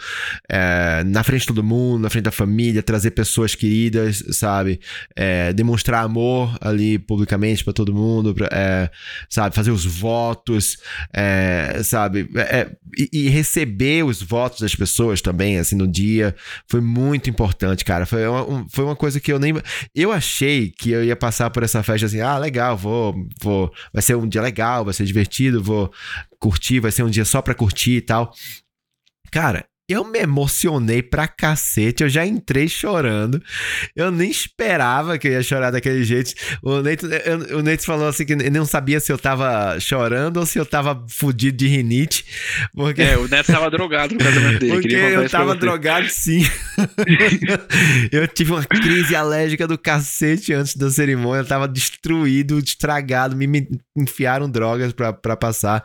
é, 0.50 1.04
na 1.06 1.22
frente 1.22 1.42
de 1.42 1.48
todo 1.48 1.64
mundo, 1.64 2.04
na 2.04 2.10
frente 2.10 2.24
da 2.24 2.32
família, 2.32 2.82
trazer 2.82 3.12
pessoas 3.12 3.56
queridas, 3.56 4.24
sabe? 4.32 4.80
É, 5.16 5.52
demonstrar 5.52 6.04
amor 6.04 6.58
ali 6.62 6.98
publicamente 6.98 7.62
para 7.64 7.74
todo 7.74 7.94
mundo, 7.94 8.34
pra, 8.34 8.48
é, 8.54 8.90
sabe? 9.30 9.54
Fazer 9.54 9.72
os 9.72 9.86
votos, 9.86 10.78
é, 11.14 11.82
sabe? 11.84 12.30
É, 12.36 12.72
e, 12.98 13.10
e, 13.12 13.30
receber 13.30 14.06
os 14.06 14.22
votos 14.22 14.62
das 14.62 14.74
pessoas 14.74 15.22
também, 15.22 15.58
assim, 15.58 15.76
no 15.76 15.88
dia, 15.88 16.34
foi 16.70 16.80
muito 16.80 17.30
importante, 17.30 17.84
cara. 17.84 18.06
Foi 18.06 18.26
uma, 18.26 18.50
um, 18.50 18.70
foi 18.70 18.86
uma 18.86 18.96
coisa 18.96 19.20
que 19.20 19.32
eu 19.32 19.40
nem. 19.40 19.54
Eu 19.94 20.12
achei 20.12 20.72
que 20.72 20.92
eu 20.92 21.04
ia 21.04 21.18
passar 21.18 21.50
por 21.50 21.64
essa 21.64 21.84
festa 21.84 22.06
assim, 22.06 22.22
ah, 22.22 22.38
legal, 22.38 22.78
vou, 22.78 23.14
vou, 23.42 23.74
vai 23.92 24.02
ser 24.02 24.16
um 24.16 24.28
dia 24.28 24.53
legal, 24.54 24.86
vai 24.86 24.94
ser 24.94 25.06
divertido, 25.06 25.64
vou 25.64 25.92
curtir, 26.40 26.80
vai 26.80 26.92
ser 26.92 27.04
um 27.04 27.10
dia 27.10 27.26
só 27.26 27.42
pra 27.42 27.56
curtir 27.56 27.98
e 27.98 28.02
tal. 28.02 28.32
Cara, 29.32 29.66
Eu 29.90 30.06
me 30.06 30.20
emocionei 30.20 31.04
pra 31.04 31.28
cacete, 31.28 32.04
eu 32.04 32.10
já 32.10 32.26
entrei 32.26 32.70
chorando. 32.70 33.44
Eu 33.94 34.12
nem 34.12 34.32
esperava 34.32 35.18
que 35.18 35.28
eu 35.28 35.34
ia 35.34 35.44
chorar 35.44 35.72
daquele 35.72 36.06
jeito. 36.06 36.34
O 36.64 36.82
Neito, 36.82 37.06
o 37.54 37.62
Neito 37.62 37.84
falou 37.84 38.08
assim 38.08 38.26
que 38.26 38.32
ele 38.32 38.50
não 38.50 38.66
sabia 38.66 39.02
se 39.02 39.12
eu 39.12 39.18
tava 39.18 39.78
chorando 39.82 40.38
ou 40.38 40.46
se 40.46 40.58
eu 40.58 40.66
tava 40.66 41.04
fudido 41.10 41.58
de 41.58 41.68
rinite. 41.68 42.24
Porque... 42.74 43.02
É, 43.02 43.18
o 43.18 43.28
Neto 43.28 43.52
tava 43.52 43.70
drogado 43.70 44.14
no 44.14 44.22
casamento 44.22 44.60
dele. 44.60 44.72
Porque 44.72 44.96
eu 44.96 45.30
tava 45.30 45.54
drogado 45.54 46.08
sim. 46.08 46.48
eu 48.10 48.26
tive 48.30 48.54
uma 48.54 48.64
crise 48.64 49.18
alérgica 49.18 49.68
do 49.68 49.78
cacete 49.78 50.54
antes 50.54 50.78
da 50.78 50.90
cerimônia. 50.90 51.42
Eu 51.42 51.46
tava 51.46 51.68
destruído, 51.68 52.58
estragado. 52.58 53.36
Me, 53.36 53.48
me 53.48 53.68
enfiaram 53.98 54.50
drogas 54.50 54.94
pra, 54.94 55.12
pra 55.12 55.36
passar. 55.36 55.84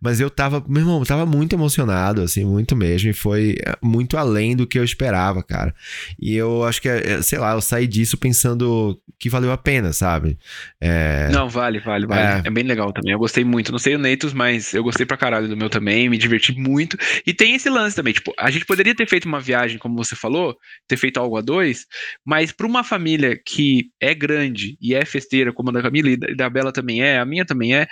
Mas 0.00 0.20
eu 0.20 0.30
tava, 0.30 0.64
meu 0.68 0.82
irmão, 0.82 1.00
eu 1.00 1.06
tava 1.06 1.26
muito 1.26 1.56
emocionado, 1.56 2.22
assim, 2.22 2.44
muito 2.44 2.76
mesmo. 2.76 3.10
E 3.10 3.12
foi 3.12 3.39
foi 3.40 3.56
é, 3.64 3.76
muito 3.82 4.16
além 4.16 4.54
do 4.54 4.66
que 4.66 4.78
eu 4.78 4.84
esperava, 4.84 5.42
cara. 5.42 5.74
E 6.20 6.36
eu 6.36 6.64
acho 6.64 6.80
que, 6.80 6.88
é, 6.88 7.12
é, 7.12 7.22
sei 7.22 7.38
lá, 7.38 7.52
eu 7.52 7.60
saí 7.60 7.86
disso 7.86 8.18
pensando 8.18 9.00
que 9.18 9.30
valeu 9.30 9.50
a 9.52 9.56
pena, 9.58 9.92
sabe? 9.92 10.38
É... 10.80 11.28
Não, 11.30 11.48
vale, 11.48 11.80
vale, 11.80 12.06
vale. 12.06 12.42
É... 12.44 12.48
é... 12.48 12.50
bem 12.50 12.64
legal 12.64 12.92
também. 12.92 13.12
Eu 13.12 13.18
gostei 13.18 13.44
muito. 13.44 13.72
Não 13.72 13.78
sei 13.78 13.94
o 13.94 13.98
Neitos, 13.98 14.32
mas 14.32 14.74
eu 14.74 14.82
gostei 14.82 15.06
pra 15.06 15.16
caralho 15.16 15.48
do 15.48 15.56
meu 15.56 15.70
também, 15.70 16.08
me 16.08 16.18
diverti 16.18 16.52
muito. 16.52 16.96
E 17.26 17.32
tem 17.32 17.54
esse 17.54 17.70
lance 17.70 17.96
também, 17.96 18.12
tipo, 18.12 18.32
a 18.38 18.50
gente 18.50 18.66
poderia 18.66 18.94
ter 18.94 19.08
feito 19.08 19.26
uma 19.26 19.40
viagem, 19.40 19.78
como 19.78 19.96
você 19.96 20.14
falou, 20.14 20.56
ter 20.86 20.96
feito 20.96 21.18
algo 21.18 21.36
a 21.36 21.40
dois, 21.40 21.86
mas 22.24 22.52
pra 22.52 22.66
uma 22.66 22.84
família 22.84 23.38
que 23.44 23.90
é 24.00 24.14
grande 24.14 24.76
e 24.80 24.94
é 24.94 25.04
festeira, 25.04 25.52
como 25.52 25.70
a 25.70 25.72
da 25.72 25.82
Camila 25.82 26.10
e 26.10 26.16
da 26.16 26.50
Bela 26.50 26.72
também 26.72 27.02
é, 27.02 27.18
a 27.18 27.24
minha 27.24 27.44
também 27.44 27.74
é, 27.74 27.86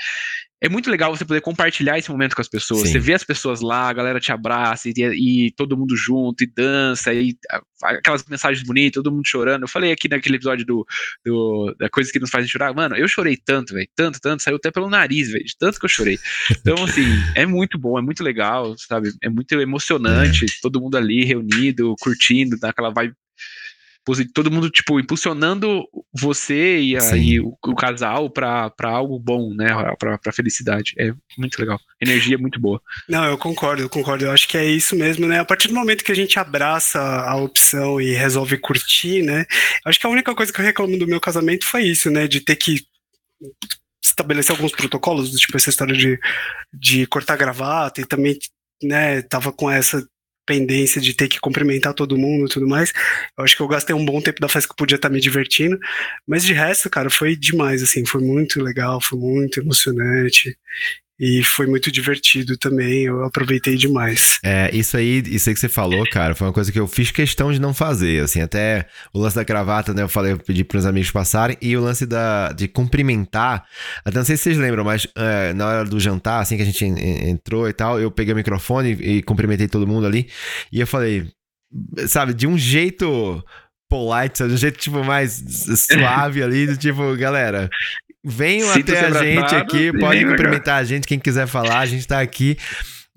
é 0.60 0.68
muito 0.68 0.90
legal 0.90 1.14
você 1.14 1.24
poder 1.24 1.40
compartilhar 1.40 1.98
esse 1.98 2.10
momento 2.10 2.34
com 2.34 2.42
as 2.42 2.48
pessoas. 2.48 2.82
Sim. 2.82 2.92
Você 2.92 2.98
vê 2.98 3.14
as 3.14 3.22
pessoas 3.22 3.60
lá, 3.60 3.88
a 3.88 3.92
galera 3.92 4.18
te 4.18 4.32
abraça 4.32 4.88
e, 4.88 4.92
e, 4.96 5.50
todo 5.52 5.76
mundo 5.76 5.96
junto 5.96 6.42
e 6.42 6.46
dança 6.46 7.14
e 7.14 7.36
aquelas 7.82 8.24
mensagens 8.24 8.66
bonitas, 8.66 9.02
todo 9.02 9.12
mundo 9.12 9.26
chorando. 9.26 9.62
Eu 9.62 9.68
falei 9.68 9.92
aqui 9.92 10.08
naquele 10.08 10.36
episódio 10.36 10.66
do, 10.66 10.86
do 11.24 11.74
da 11.78 11.88
coisa 11.88 12.10
que 12.10 12.18
nos 12.18 12.30
fazem 12.30 12.48
chorar, 12.48 12.74
mano, 12.74 12.96
eu 12.96 13.06
chorei 13.06 13.36
tanto, 13.36 13.72
velho, 13.72 13.88
tanto, 13.94 14.20
tanto, 14.20 14.42
saiu 14.42 14.56
até 14.56 14.70
pelo 14.70 14.90
nariz, 14.90 15.30
velho, 15.30 15.44
de 15.44 15.56
tanto 15.56 15.78
que 15.78 15.84
eu 15.84 15.90
chorei. 15.90 16.18
Então, 16.50 16.82
assim, 16.84 17.04
é 17.36 17.46
muito 17.46 17.78
bom, 17.78 17.98
é 17.98 18.02
muito 18.02 18.24
legal, 18.24 18.74
sabe? 18.78 19.12
É 19.22 19.28
muito 19.28 19.52
emocionante, 19.54 20.44
é. 20.44 20.48
todo 20.60 20.80
mundo 20.80 20.96
ali 20.96 21.24
reunido, 21.24 21.94
curtindo, 22.00 22.56
naquela 22.60 22.90
vibe 22.90 23.14
todo 24.32 24.50
mundo, 24.50 24.70
tipo, 24.70 24.98
impulsionando 24.98 25.84
você 26.12 26.80
e, 26.80 26.96
a, 26.96 27.16
e 27.16 27.40
o, 27.40 27.56
o, 27.64 27.74
casal 27.74 28.30
para 28.30 28.72
algo 28.82 29.18
bom, 29.18 29.54
né? 29.54 29.68
Pra, 29.98 30.18
pra 30.18 30.32
felicidade. 30.32 30.94
É 30.98 31.12
muito 31.36 31.58
legal. 31.58 31.78
Energia 32.00 32.36
é 32.36 32.38
muito 32.38 32.60
boa. 32.60 32.80
Não, 33.08 33.24
eu 33.24 33.38
concordo, 33.38 33.82
eu 33.82 33.88
concordo. 33.88 34.24
Eu 34.24 34.32
acho 34.32 34.48
que 34.48 34.56
é 34.56 34.64
isso 34.64 34.96
mesmo, 34.96 35.26
né? 35.26 35.40
A 35.40 35.44
partir 35.44 35.68
do 35.68 35.74
momento 35.74 36.04
que 36.04 36.12
a 36.12 36.16
gente 36.16 36.38
abraça 36.38 37.00
a 37.00 37.36
opção 37.36 38.00
e 38.00 38.12
resolve 38.12 38.58
curtir, 38.58 39.22
né? 39.22 39.44
Acho 39.84 39.98
que 39.98 40.06
a 40.06 40.10
única 40.10 40.34
coisa 40.34 40.52
que 40.52 40.60
eu 40.60 40.64
reclamo 40.64 40.98
do 40.98 41.06
meu 41.06 41.20
casamento 41.20 41.66
foi 41.66 41.84
isso, 41.84 42.10
né? 42.10 42.26
De 42.26 42.40
ter 42.40 42.56
que 42.56 42.80
estabelecer 44.02 44.54
alguns 44.54 44.72
protocolos, 44.72 45.30
tipo 45.32 45.56
essa 45.56 45.70
história 45.70 45.94
de, 45.94 46.18
de 46.72 47.06
cortar 47.06 47.36
gravata 47.36 48.00
e 48.00 48.06
também, 48.06 48.38
né, 48.82 49.22
tava 49.22 49.52
com 49.52 49.70
essa 49.70 50.06
pendência 50.48 50.98
de 50.98 51.12
ter 51.12 51.28
que 51.28 51.38
cumprimentar 51.38 51.92
todo 51.92 52.16
mundo 52.16 52.46
e 52.46 52.48
tudo 52.48 52.66
mais. 52.66 52.90
Eu 53.36 53.44
acho 53.44 53.54
que 53.54 53.60
eu 53.62 53.68
gastei 53.68 53.94
um 53.94 54.04
bom 54.04 54.18
tempo 54.22 54.40
da 54.40 54.48
festa 54.48 54.66
que 54.66 54.72
eu 54.72 54.76
podia 54.76 54.96
estar 54.96 55.10
me 55.10 55.20
divertindo. 55.20 55.78
Mas 56.26 56.42
de 56.42 56.54
resto, 56.54 56.88
cara, 56.88 57.10
foi 57.10 57.36
demais, 57.36 57.82
assim, 57.82 58.06
foi 58.06 58.22
muito 58.22 58.62
legal, 58.62 58.98
foi 59.00 59.18
muito 59.18 59.60
emocionante. 59.60 60.56
E 61.20 61.42
foi 61.42 61.66
muito 61.66 61.90
divertido 61.90 62.56
também, 62.56 63.04
eu 63.04 63.24
aproveitei 63.24 63.76
demais. 63.76 64.38
É, 64.44 64.70
isso 64.72 64.96
aí, 64.96 65.20
isso 65.26 65.48
aí 65.48 65.54
que 65.54 65.60
você 65.60 65.68
falou, 65.68 66.08
cara, 66.08 66.32
foi 66.32 66.46
uma 66.46 66.52
coisa 66.52 66.70
que 66.70 66.78
eu 66.78 66.86
fiz 66.86 67.10
questão 67.10 67.52
de 67.52 67.60
não 67.60 67.74
fazer, 67.74 68.22
assim, 68.22 68.40
até 68.40 68.86
o 69.12 69.18
lance 69.18 69.34
da 69.34 69.42
gravata, 69.42 69.92
né, 69.92 70.02
eu 70.02 70.08
falei, 70.08 70.32
eu 70.32 70.38
pedi 70.38 70.62
para 70.62 70.78
os 70.78 70.86
amigos 70.86 71.10
passarem, 71.10 71.56
e 71.60 71.76
o 71.76 71.80
lance 71.80 72.06
da, 72.06 72.52
de 72.52 72.68
cumprimentar, 72.68 73.66
até 74.04 74.16
não 74.16 74.24
sei 74.24 74.36
se 74.36 74.44
vocês 74.44 74.58
lembram, 74.58 74.84
mas 74.84 75.08
é, 75.16 75.52
na 75.54 75.66
hora 75.66 75.84
do 75.84 75.98
jantar, 75.98 76.40
assim 76.40 76.56
que 76.56 76.62
a 76.62 76.66
gente 76.66 76.84
entrou 76.84 77.68
e 77.68 77.72
tal, 77.72 77.98
eu 77.98 78.12
peguei 78.12 78.32
o 78.32 78.36
microfone 78.36 78.92
e 78.92 79.20
cumprimentei 79.22 79.66
todo 79.66 79.88
mundo 79.88 80.06
ali, 80.06 80.28
e 80.70 80.78
eu 80.78 80.86
falei, 80.86 81.26
sabe, 82.06 82.32
de 82.32 82.46
um 82.46 82.56
jeito 82.56 83.42
polite, 83.88 84.46
de 84.46 84.54
um 84.54 84.56
jeito, 84.56 84.78
tipo, 84.78 85.02
mais 85.02 85.42
suave 85.90 86.44
ali, 86.44 86.66
do 86.68 86.76
tipo, 86.76 87.16
galera, 87.16 87.68
venham 88.28 88.70
até 88.70 89.00
a 89.00 89.22
gente 89.22 89.54
aqui, 89.54 89.92
pode 89.98 90.24
cumprimentar 90.24 90.76
a 90.76 90.84
gente, 90.84 91.06
quem 91.06 91.18
quiser 91.18 91.46
falar, 91.46 91.80
a 91.80 91.86
gente 91.86 92.06
tá 92.06 92.20
aqui. 92.20 92.56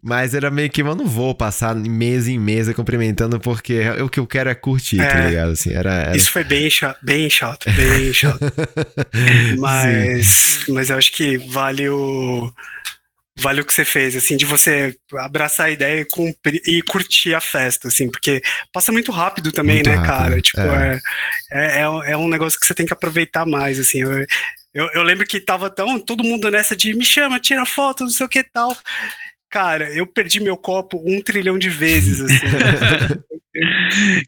Mas 0.03 0.33
era 0.33 0.49
meio 0.49 0.67
que 0.67 0.81
eu 0.81 0.95
não 0.95 1.05
vou 1.05 1.35
passar 1.35 1.75
mesa 1.75 2.31
em 2.31 2.39
mesa 2.39 2.73
cumprimentando, 2.73 3.39
porque 3.39 3.87
o 4.01 4.09
que 4.09 4.19
eu 4.19 4.25
quero 4.25 4.49
é 4.49 4.55
curtir, 4.55 4.97
tá 4.97 5.03
é, 5.03 5.07
tá 5.07 5.27
ligado? 5.27 5.51
Assim, 5.51 5.71
era, 5.71 5.93
era... 5.93 6.17
Isso 6.17 6.31
foi 6.31 6.43
bem 6.43 6.67
chato, 6.71 6.97
bem 7.03 7.29
chato, 7.29 7.71
bem 7.71 8.09
chato. 8.11 8.39
mas, 9.59 10.65
mas 10.69 10.89
eu 10.89 10.97
acho 10.97 11.11
que 11.11 11.37
vale 11.37 11.87
o. 11.87 12.51
Vale 13.39 13.61
o 13.61 13.65
que 13.65 13.73
você 13.73 13.85
fez, 13.85 14.15
assim, 14.15 14.35
de 14.35 14.45
você 14.45 14.93
abraçar 15.19 15.67
a 15.67 15.71
ideia 15.71 16.01
e, 16.01 16.05
cumprir, 16.05 16.61
e 16.67 16.81
curtir 16.81 17.33
a 17.33 17.39
festa, 17.39 17.87
assim, 17.87 18.09
porque 18.09 18.41
passa 18.73 18.91
muito 18.91 19.11
rápido 19.11 19.51
também, 19.51 19.75
muito 19.75 19.89
né, 19.89 19.95
rápido, 19.95 20.07
cara? 20.07 20.41
Tipo, 20.41 20.61
é. 20.61 20.99
É, 21.51 21.79
é, 21.79 22.11
é, 22.11 22.17
um 22.17 22.27
negócio 22.27 22.59
que 22.59 22.65
você 22.65 22.73
tem 22.73 22.85
que 22.85 22.93
aproveitar 22.93 23.45
mais, 23.45 23.79
assim. 23.79 24.01
Eu, 24.01 24.25
eu, 24.73 24.89
eu 24.93 25.03
lembro 25.03 25.25
que 25.25 25.39
tava 25.39 25.69
tão 25.69 25.99
todo 25.99 26.23
mundo 26.23 26.49
nessa 26.49 26.75
de 26.75 26.93
me 26.93 27.05
chama, 27.05 27.39
tira 27.39 27.65
foto, 27.65 28.03
não 28.03 28.09
sei 28.09 28.25
o 28.25 28.29
que 28.29 28.43
tal. 28.43 28.75
Cara, 29.49 29.93
eu 29.93 30.07
perdi 30.07 30.39
meu 30.39 30.55
copo 30.55 31.01
um 31.05 31.21
trilhão 31.21 31.59
de 31.59 31.69
vezes, 31.69 32.21
assim. 32.21 32.35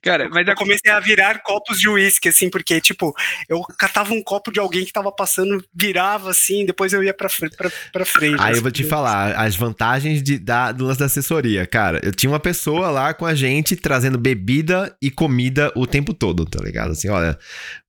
Cara, 0.01 0.29
mas 0.29 0.47
eu 0.47 0.55
comecei 0.55 0.91
a 0.91 0.99
virar 0.99 1.41
copos 1.41 1.79
de 1.79 1.87
uísque, 1.87 2.29
assim, 2.29 2.49
porque, 2.49 2.81
tipo, 2.81 3.13
eu 3.47 3.61
catava 3.77 4.13
um 4.13 4.21
copo 4.21 4.51
de 4.51 4.59
alguém 4.59 4.83
que 4.83 4.91
tava 4.91 5.11
passando, 5.11 5.63
virava 5.73 6.31
assim, 6.31 6.65
depois 6.65 6.91
eu 6.91 7.03
ia 7.03 7.13
pra, 7.13 7.29
pra, 7.57 7.71
pra 7.91 8.05
frente. 8.05 8.41
Aí 8.41 8.51
assim, 8.51 8.57
eu 8.57 8.61
vou 8.61 8.71
te 8.71 8.83
falar, 8.83 9.35
as 9.35 9.55
vantagens 9.55 10.21
de, 10.21 10.37
da, 10.37 10.71
do 10.71 10.85
lance 10.85 10.99
da 10.99 11.05
assessoria. 11.05 11.65
Cara, 11.65 12.01
eu 12.03 12.11
tinha 12.11 12.29
uma 12.29 12.39
pessoa 12.39 12.89
lá 12.89 13.13
com 13.13 13.25
a 13.25 13.33
gente 13.33 13.75
trazendo 13.75 14.17
bebida 14.17 14.95
e 15.01 15.09
comida 15.09 15.71
o 15.75 15.87
tempo 15.87 16.13
todo, 16.13 16.45
tá 16.45 16.61
ligado? 16.61 16.91
Assim, 16.91 17.09
olha, 17.09 17.37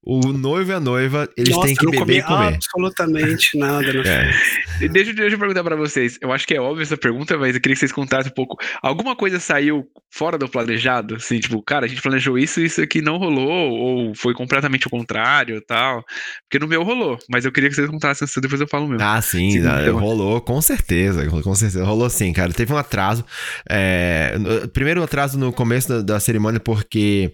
o 0.06 0.32
noivo 0.32 0.70
e 0.70 0.74
a 0.74 0.80
noiva, 0.80 1.28
eles 1.36 1.54
Nossa, 1.54 1.66
têm 1.66 1.76
que 1.76 1.86
beber 1.90 2.18
e 2.18 2.22
comer. 2.22 2.54
absolutamente 2.54 3.56
nada. 3.56 3.86
é. 4.06 4.88
deixa, 4.88 5.14
deixa 5.14 5.34
eu 5.34 5.38
perguntar 5.38 5.64
pra 5.64 5.76
vocês. 5.76 6.18
Eu 6.20 6.30
acho 6.30 6.46
que 6.46 6.54
é 6.54 6.60
óbvio 6.60 6.82
essa 6.82 6.96
pergunta, 6.96 7.38
mas 7.38 7.54
eu 7.54 7.60
queria 7.60 7.74
que 7.74 7.80
vocês 7.80 7.92
contassem 7.92 8.30
um 8.30 8.34
pouco. 8.34 8.56
Alguma 8.82 9.16
coisa 9.16 9.40
saiu 9.40 9.86
fora 10.10 10.36
do 10.36 10.48
planejado? 10.48 11.18
Assim, 11.24 11.40
tipo, 11.40 11.62
cara, 11.62 11.86
a 11.86 11.88
gente 11.88 12.02
planejou 12.02 12.38
isso 12.38 12.60
e 12.60 12.66
isso 12.66 12.82
aqui 12.82 13.00
não 13.00 13.16
rolou, 13.16 13.48
ou 13.48 14.14
foi 14.14 14.34
completamente 14.34 14.86
o 14.86 14.90
contrário 14.90 15.60
tal. 15.66 16.04
Porque 16.42 16.58
no 16.58 16.68
meu 16.68 16.82
rolou, 16.82 17.18
mas 17.30 17.46
eu 17.46 17.52
queria 17.52 17.70
que 17.70 17.74
vocês 17.74 17.88
contassem 17.88 18.26
isso, 18.26 18.40
depois 18.40 18.60
eu 18.60 18.68
falo 18.68 18.84
o 18.84 18.88
meu. 18.88 18.98
Ah, 19.00 19.20
sim, 19.22 19.50
sim 19.50 19.58
então... 19.58 19.98
rolou, 19.98 20.40
com 20.40 20.60
certeza, 20.60 21.26
com 21.28 21.54
certeza. 21.54 21.84
Rolou 21.84 22.10
sim, 22.10 22.32
cara. 22.32 22.52
Teve 22.52 22.72
um 22.72 22.76
atraso. 22.76 23.24
É... 23.68 24.34
Primeiro 24.72 25.00
um 25.00 25.04
atraso 25.04 25.38
no 25.38 25.52
começo 25.52 25.88
da, 25.88 26.02
da 26.02 26.20
cerimônia, 26.20 26.60
porque 26.60 27.32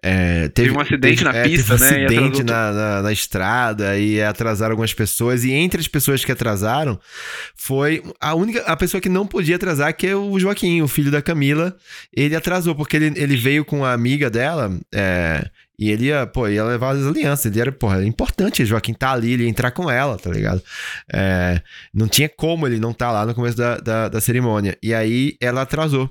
é, 0.00 0.48
teve, 0.48 0.68
teve, 0.68 0.70
um 0.70 0.80
acidente 0.80 1.18
teve, 1.18 1.24
na 1.24 1.36
é, 1.36 1.42
pista, 1.42 1.76
teve 1.76 1.84
um 1.84 1.90
né? 1.90 2.04
acidente 2.04 2.42
na, 2.44 2.72
na, 2.72 3.02
na, 3.02 3.12
estrada 3.12 3.98
e 3.98 4.22
atrasaram 4.22 4.72
algumas 4.72 4.94
pessoas. 4.94 5.42
E 5.42 5.52
entre 5.52 5.80
as 5.80 5.88
pessoas 5.88 6.24
que 6.24 6.30
atrasaram, 6.30 7.00
foi 7.56 8.02
a 8.20 8.34
única 8.34 8.60
a 8.62 8.76
pessoa 8.76 9.00
que 9.00 9.08
não 9.08 9.26
podia 9.26 9.56
atrasar, 9.56 9.92
que 9.96 10.06
é 10.06 10.14
o 10.14 10.38
Joaquim, 10.38 10.82
o 10.82 10.88
filho 10.88 11.10
da 11.10 11.20
Camila. 11.20 11.76
Ele 12.14 12.36
atrasou, 12.36 12.76
porque 12.76 12.96
ele, 12.96 13.12
ele 13.16 13.36
veio 13.36 13.64
com 13.64 13.84
a 13.84 13.92
amiga 13.92 14.30
dela. 14.30 14.78
É, 14.94 15.44
e 15.76 15.90
ele 15.90 16.06
ia, 16.06 16.26
pô, 16.26 16.48
ia 16.48 16.64
levar 16.64 16.94
as 16.94 17.04
alianças. 17.04 17.46
Ele 17.46 17.60
era, 17.60 17.72
porra, 17.72 17.96
era 17.96 18.06
importante. 18.06 18.62
O 18.62 18.66
Joaquim 18.66 18.94
tá 18.94 19.12
ali, 19.12 19.32
ele 19.32 19.44
ia 19.44 19.48
entrar 19.48 19.72
com 19.72 19.90
ela, 19.90 20.16
tá 20.16 20.30
ligado? 20.30 20.62
É, 21.12 21.60
não 21.92 22.06
tinha 22.06 22.28
como 22.28 22.68
ele 22.68 22.78
não 22.78 22.92
estar 22.92 23.06
tá 23.06 23.12
lá 23.12 23.26
no 23.26 23.34
começo 23.34 23.56
da, 23.56 23.78
da, 23.78 24.08
da 24.08 24.20
cerimônia. 24.20 24.78
E 24.80 24.94
aí 24.94 25.36
ela 25.40 25.62
atrasou 25.62 26.08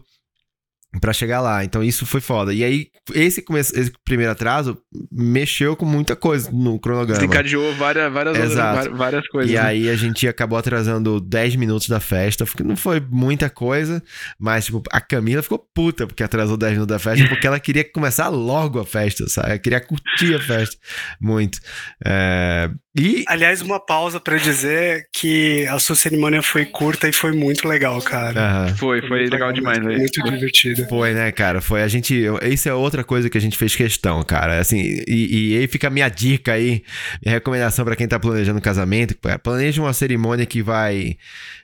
para 1.00 1.14
chegar 1.14 1.42
lá. 1.42 1.64
Então 1.64 1.84
isso 1.84 2.06
foi 2.06 2.22
foda. 2.22 2.54
E 2.54 2.64
aí 2.64 2.88
esse, 3.14 3.42
começo, 3.42 3.78
esse 3.78 3.92
primeiro 4.04 4.32
atraso 4.32 4.78
mexeu 5.12 5.76
com 5.76 5.86
muita 5.86 6.16
coisa 6.16 6.50
no 6.52 6.80
cronograma. 6.80 7.20
Desencadeou 7.20 7.74
várias, 7.76 8.12
várias, 8.12 8.38
outras, 8.38 8.88
várias 8.98 9.28
coisas. 9.28 9.52
E 9.52 9.56
né? 9.56 9.62
aí 9.62 9.90
a 9.90 9.96
gente 9.96 10.28
acabou 10.28 10.58
atrasando 10.58 11.20
10 11.20 11.56
minutos 11.56 11.88
da 11.88 12.00
festa, 12.00 12.46
não 12.64 12.76
foi 12.76 13.00
muita 13.00 13.50
coisa, 13.50 14.04
mas 14.40 14.66
tipo, 14.66 14.82
a 14.92 15.00
Camila 15.00 15.42
ficou 15.42 15.60
puta 15.74 16.08
porque 16.08 16.24
atrasou 16.24 16.58
10 16.58 16.74
minutos 16.74 16.96
da 16.96 17.00
festa, 17.00 17.28
porque 17.28 17.48
ela 17.48 17.60
queria 17.60 17.84
começar 17.84 18.30
logo 18.30 18.80
a 18.80 18.86
festa, 18.86 19.28
sabe? 19.28 19.50
Ela 19.50 19.60
queria 19.60 19.82
curtir 19.82 20.36
a 20.36 20.40
festa 20.40 20.78
muito. 21.20 21.60
É... 22.06 22.70
E... 22.98 23.24
Aliás, 23.28 23.62
uma 23.62 23.80
pausa 23.80 24.20
para 24.20 24.38
dizer 24.38 25.08
que 25.14 25.68
a 25.68 25.78
sua 25.78 25.96
cerimônia 25.96 26.42
foi 26.42 26.66
curta 26.66 27.08
e 27.08 27.14
foi 27.14 27.32
muito 27.32 27.68
legal, 27.68 28.02
cara. 28.02 28.68
Uhum. 28.70 28.78
Foi, 28.78 29.00
foi, 29.02 29.08
foi 29.08 29.20
legal, 29.20 29.50
legal 29.50 29.54
demais, 29.54 29.78
velho. 29.78 30.00
Muito 30.00 30.24
divertido. 30.24 30.88
Foi, 30.88 31.14
né, 31.14 31.32
cara? 31.32 31.62
Foi 31.62 31.84
a 31.84 31.88
gente. 31.88 32.24
Isso 32.44 32.68
é 32.68 32.74
outra 32.74 33.04
coisa 33.04 33.30
que 33.30 33.38
a 33.38 33.42
gente 33.42 33.58
fez 33.58 33.76
questão, 33.76 34.24
cara. 34.24 34.60
Assim, 34.60 34.82
e, 35.08 35.54
e 35.54 35.58
aí 35.60 35.68
fica 35.68 35.88
a 35.88 35.92
minha 35.92 36.10
dica 36.10 36.54
aí, 36.54 36.84
minha 37.24 37.36
recomendação 37.36 37.86
para 37.86 37.96
quem 37.96 38.08
tá 38.08 38.20
planejando 38.20 38.60
casamento. 38.60 39.16
Planeje 39.44 39.80
uma 39.80 39.94
cerimônia 39.94 40.46
que 40.46 40.64
vai 40.64 41.18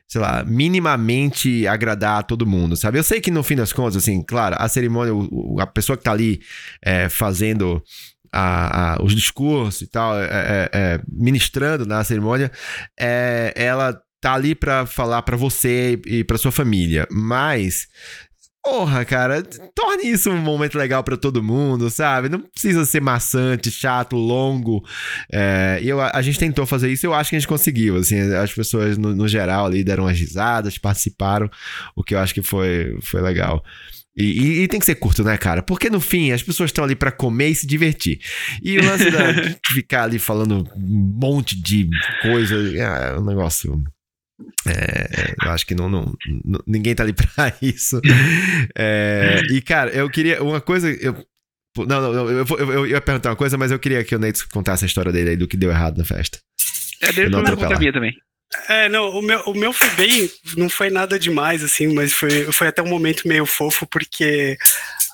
sei 0.06 0.22
lá, 0.22 0.44
minimamente 0.46 1.66
agradar 1.66 2.20
a 2.20 2.24
todo 2.24 2.46
mundo, 2.46 2.76
sabe? 2.78 3.00
Eu 3.00 3.04
sei 3.04 3.20
que 3.20 3.32
no 3.32 3.42
fim 3.42 3.56
das 3.56 3.74
contas, 3.74 3.96
assim, 3.96 4.22
claro, 4.22 4.56
a 4.60 4.68
cerimônia, 4.68 5.12
a 5.60 5.66
pessoa 5.66 5.98
que 5.98 6.04
tá 6.04 6.12
ali 6.12 6.40
é, 6.84 7.10
fazendo 7.10 7.82
a, 8.34 8.96
a, 8.96 9.04
os 9.04 9.16
discursos 9.16 9.82
e 9.82 9.88
tal, 9.88 10.20
é, 10.20 10.26
é, 10.26 10.70
é 10.74 11.00
ministrando 11.08 11.86
na 11.86 12.04
cerimônia, 12.04 12.52
é, 13.00 13.54
ela 13.56 13.98
tá 14.20 14.34
ali 14.34 14.56
para 14.56 14.86
falar 14.86 15.22
para 15.22 15.38
você 15.38 16.00
e 16.06 16.24
para 16.24 16.38
sua 16.38 16.52
família, 16.52 17.08
mas 17.12 17.88
Porra, 18.66 19.04
cara, 19.04 19.44
torne 19.76 20.10
isso 20.10 20.30
um 20.30 20.38
momento 20.38 20.78
legal 20.78 21.04
para 21.04 21.18
todo 21.18 21.44
mundo, 21.44 21.90
sabe? 21.90 22.30
Não 22.30 22.40
precisa 22.40 22.86
ser 22.86 23.02
maçante, 23.02 23.70
chato, 23.70 24.16
longo. 24.16 24.82
É, 25.30 25.82
eu, 25.84 26.00
a 26.00 26.22
gente 26.22 26.40
tentou 26.40 26.66
fazer 26.66 26.90
isso, 26.90 27.06
eu 27.06 27.14
acho 27.14 27.30
que 27.30 27.36
a 27.36 27.40
gente 27.40 27.48
conseguiu. 27.48 27.98
Assim, 27.98 28.22
as 28.36 28.54
pessoas 28.54 28.98
no, 28.98 29.14
no 29.14 29.28
geral 29.28 29.66
ali 29.66 29.84
deram 29.84 30.06
umas 30.06 30.18
risadas, 30.18 30.78
participaram, 30.78 31.50
o 31.94 32.02
que 32.02 32.16
eu 32.16 32.20
acho 32.20 32.34
que 32.34 32.42
foi, 32.42 32.98
foi 33.02 33.20
legal. 33.20 33.62
E, 34.16 34.24
e, 34.24 34.64
e, 34.64 34.68
tem 34.68 34.80
que 34.80 34.86
ser 34.86 34.96
curto, 34.96 35.24
né, 35.24 35.36
cara? 35.38 35.64
Porque 35.64 35.90
no 35.90 36.00
fim 36.00 36.32
as 36.32 36.44
pessoas 36.44 36.70
estão 36.70 36.84
ali 36.84 36.96
para 36.96 37.12
comer 37.12 37.50
e 37.50 37.56
se 37.56 37.66
divertir. 37.66 38.20
E 38.62 38.78
o 38.78 38.86
lance 38.86 39.06
de 39.10 39.74
ficar 39.74 40.04
ali 40.04 40.20
falando 40.20 40.68
um 40.76 41.18
monte 41.20 41.60
de 41.60 41.90
coisa 42.22 42.56
é 42.78 43.18
um 43.18 43.26
negócio. 43.26 43.84
É, 44.68 45.34
eu 45.44 45.52
acho 45.52 45.66
que 45.66 45.74
não, 45.74 45.90
não, 45.90 46.14
não, 46.46 46.60
ninguém 46.68 46.94
tá 46.94 47.04
ali 47.04 47.14
pra 47.14 47.54
isso. 47.62 48.00
É, 48.76 49.42
e, 49.52 49.62
cara, 49.62 49.90
eu 49.92 50.10
queria. 50.10 50.44
Uma 50.44 50.62
coisa. 50.62 50.92
Eu, 50.92 51.26
não, 51.78 51.86
não, 51.86 52.14
eu, 52.14 52.30
eu, 52.30 52.46
eu, 52.60 52.74
eu 52.74 52.88
ia 52.88 53.02
perguntar 53.02 53.32
uma 53.32 53.36
coisa, 53.36 53.58
mas 53.58 53.72
eu 53.72 53.80
queria 53.80 54.04
que 54.04 54.16
o 54.16 54.20
Nate 54.20 54.48
contasse 54.48 54.86
a 54.86 54.88
história 54.88 55.12
dele 55.12 55.32
aí 55.32 55.38
do 55.38 55.48
que 55.48 55.58
deu 55.58 55.72
errado 55.72 55.98
na 55.98 56.06
festa. 56.06 56.38
É, 57.02 57.12
dele 57.12 57.30
não 57.30 57.44
sabia 57.44 57.92
também. 57.92 58.14
É, 58.68 58.88
não, 58.90 59.10
o 59.10 59.22
meu, 59.22 59.40
o 59.42 59.54
meu 59.54 59.74
foi 59.74 59.90
bem. 59.92 60.30
Não 60.58 60.70
foi 60.70 60.90
nada 60.90 61.20
demais, 61.20 61.64
assim, 61.64 61.88
mas 61.94 62.14
foi, 62.14 62.52
foi 62.52 62.68
até 62.68 62.82
um 62.82 62.88
momento 62.88 63.28
meio 63.28 63.46
fofo, 63.46 63.86
porque 63.88 64.58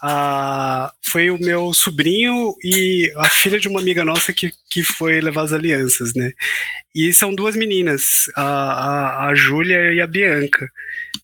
ah, 0.01 0.91
foi 1.01 1.29
o 1.29 1.39
meu 1.39 1.73
sobrinho 1.73 2.55
e 2.63 3.11
a 3.17 3.29
filha 3.29 3.59
de 3.59 3.67
uma 3.67 3.79
amiga 3.79 4.05
nossa 4.05 4.31
que, 4.33 4.51
que 4.69 4.83
foi 4.83 5.19
levar 5.19 5.43
as 5.43 5.53
alianças, 5.53 6.13
né? 6.13 6.31
E 6.95 7.13
são 7.13 7.35
duas 7.35 7.55
meninas, 7.55 8.29
a, 8.35 8.43
a, 8.43 9.27
a 9.27 9.35
Júlia 9.35 9.93
e 9.93 10.01
a 10.01 10.07
Bianca. 10.07 10.69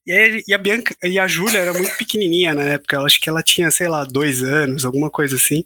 E, 0.05 0.43
e 0.47 0.53
a 0.53 0.57
Bianca 0.57 0.95
e 1.03 1.17
a 1.17 1.27
Júlia 1.27 1.59
era 1.59 1.73
muito 1.73 1.95
pequenininha 1.97 2.53
na 2.53 2.63
época, 2.63 2.99
acho 3.01 3.19
que 3.19 3.29
ela 3.29 3.41
tinha, 3.41 3.71
sei 3.71 3.87
lá, 3.87 4.03
dois 4.03 4.43
anos, 4.43 4.85
alguma 4.85 5.09
coisa 5.09 5.35
assim. 5.35 5.63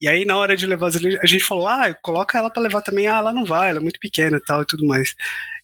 E 0.00 0.08
aí, 0.08 0.24
na 0.24 0.36
hora 0.36 0.56
de 0.56 0.66
levar 0.66 0.88
as 0.88 0.96
alianças, 0.96 1.20
a 1.22 1.26
gente 1.26 1.44
falou: 1.44 1.66
ah, 1.68 1.94
coloca 2.02 2.36
ela 2.38 2.50
para 2.50 2.62
levar 2.62 2.82
também. 2.82 3.06
Ah, 3.06 3.18
ela 3.18 3.32
não 3.32 3.44
vai, 3.44 3.70
ela 3.70 3.78
é 3.78 3.82
muito 3.82 4.00
pequena 4.00 4.36
e 4.38 4.40
tal 4.40 4.62
e 4.62 4.66
tudo 4.66 4.86
mais. 4.86 5.14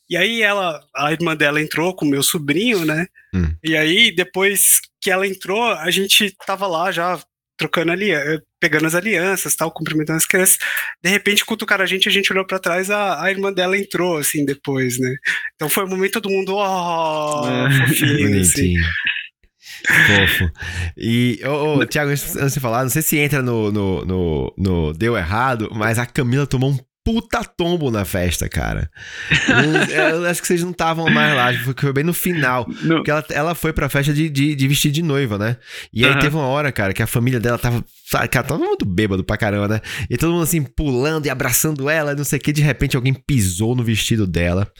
E 0.08 0.16
aí 0.16 0.42
ela, 0.42 0.80
a 0.94 1.12
irmã 1.12 1.36
dela 1.36 1.60
entrou 1.60 1.94
com 1.94 2.04
o 2.04 2.08
meu 2.08 2.22
sobrinho, 2.22 2.84
né? 2.84 3.06
Hum. 3.34 3.54
E 3.62 3.76
aí 3.76 4.14
depois 4.14 4.80
que 5.00 5.10
ela 5.10 5.26
entrou, 5.26 5.64
a 5.64 5.90
gente 5.90 6.34
tava 6.46 6.66
lá 6.66 6.92
já 6.92 7.20
trocando 7.56 7.92
ali, 7.92 8.10
eh, 8.10 8.40
pegando 8.60 8.86
as 8.86 8.94
alianças, 8.94 9.54
tal, 9.54 9.70
cumprimentando 9.70 10.16
as 10.16 10.26
crianças. 10.26 10.58
De 11.02 11.08
repente, 11.08 11.44
cutucaram 11.44 11.84
a 11.84 11.86
gente, 11.86 12.08
a 12.08 12.12
gente 12.12 12.32
olhou 12.32 12.44
para 12.44 12.58
trás, 12.58 12.90
a, 12.90 13.22
a 13.22 13.30
irmã 13.30 13.52
dela 13.52 13.78
entrou, 13.78 14.16
assim, 14.16 14.44
depois, 14.44 14.98
né? 14.98 15.14
Então 15.54 15.68
foi 15.68 15.84
um 15.84 15.88
momento 15.88 16.20
todo 16.20 16.30
mundo, 16.30 16.54
ó, 16.56 17.42
oh, 17.42 17.70
fofinho, 17.86 18.40
assim. 18.40 18.74
Fofo. 19.86 20.50
E, 20.96 21.40
ô, 21.44 21.78
oh, 21.78 21.86
Thiago, 21.86 22.10
antes 22.10 22.54
de 22.54 22.60
falar, 22.60 22.82
não 22.82 22.90
sei 22.90 23.02
se 23.02 23.18
entra 23.18 23.42
no, 23.42 23.70
no, 23.70 24.04
no, 24.04 24.54
no 24.56 24.92
Deu 24.92 25.16
Errado, 25.16 25.70
mas 25.72 25.98
a 25.98 26.06
Camila 26.06 26.46
tomou 26.46 26.70
um 26.70 26.78
puta 27.04 27.44
tombo 27.44 27.90
na 27.90 28.04
festa, 28.04 28.48
cara. 28.48 28.90
eu 29.90 30.24
acho 30.26 30.40
que 30.40 30.46
vocês 30.46 30.62
não 30.62 30.70
estavam 30.70 31.10
mais 31.10 31.34
lá, 31.34 31.74
foi 31.76 31.92
bem 31.92 32.04
no 32.04 32.14
final. 32.14 32.66
Não. 32.82 32.96
Porque 32.96 33.10
ela, 33.10 33.24
ela 33.30 33.54
foi 33.54 33.72
pra 33.72 33.88
festa 33.88 34.12
de, 34.12 34.28
de, 34.28 34.54
de 34.54 34.68
vestir 34.68 34.90
de 34.90 35.02
noiva, 35.02 35.38
né? 35.38 35.56
E 35.92 36.04
aí 36.04 36.12
uhum. 36.12 36.18
teve 36.20 36.36
uma 36.36 36.46
hora, 36.46 36.70
cara, 36.70 36.92
que 36.92 37.02
a 37.02 37.06
família 37.06 37.40
dela 37.40 37.58
tava. 37.58 37.84
Cara, 38.30 38.46
tava 38.46 38.58
muito 38.58 38.84
bêbado 38.84 39.24
pra 39.24 39.36
caramba, 39.36 39.68
né? 39.68 39.80
E 40.08 40.16
todo 40.16 40.32
mundo 40.32 40.42
assim, 40.42 40.62
pulando 40.62 41.26
e 41.26 41.30
abraçando 41.30 41.88
ela, 41.88 42.14
não 42.14 42.24
sei 42.24 42.38
o 42.38 42.42
que. 42.42 42.52
De 42.52 42.62
repente 42.62 42.96
alguém 42.96 43.14
pisou 43.14 43.74
no 43.74 43.82
vestido 43.82 44.26
dela. 44.26 44.70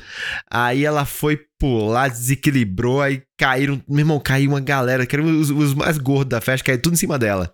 Aí 0.51 0.85
ela 0.85 1.05
foi 1.05 1.41
pular, 1.59 2.09
desequilibrou, 2.09 3.01
aí 3.01 3.23
caíram. 3.39 3.81
Meu 3.89 4.01
irmão, 4.01 4.21
caiu 4.21 4.51
uma 4.51 4.61
galera, 4.61 5.07
que 5.07 5.17
eram 5.17 5.27
os, 5.41 5.51
os 5.51 5.75
mais 5.75 5.97
gordos 5.97 6.31
da 6.31 6.41
festa, 6.41 6.67
caiu 6.67 6.81
tudo 6.81 6.95
em 6.95 6.97
cima 6.97 7.19
dela. 7.19 7.53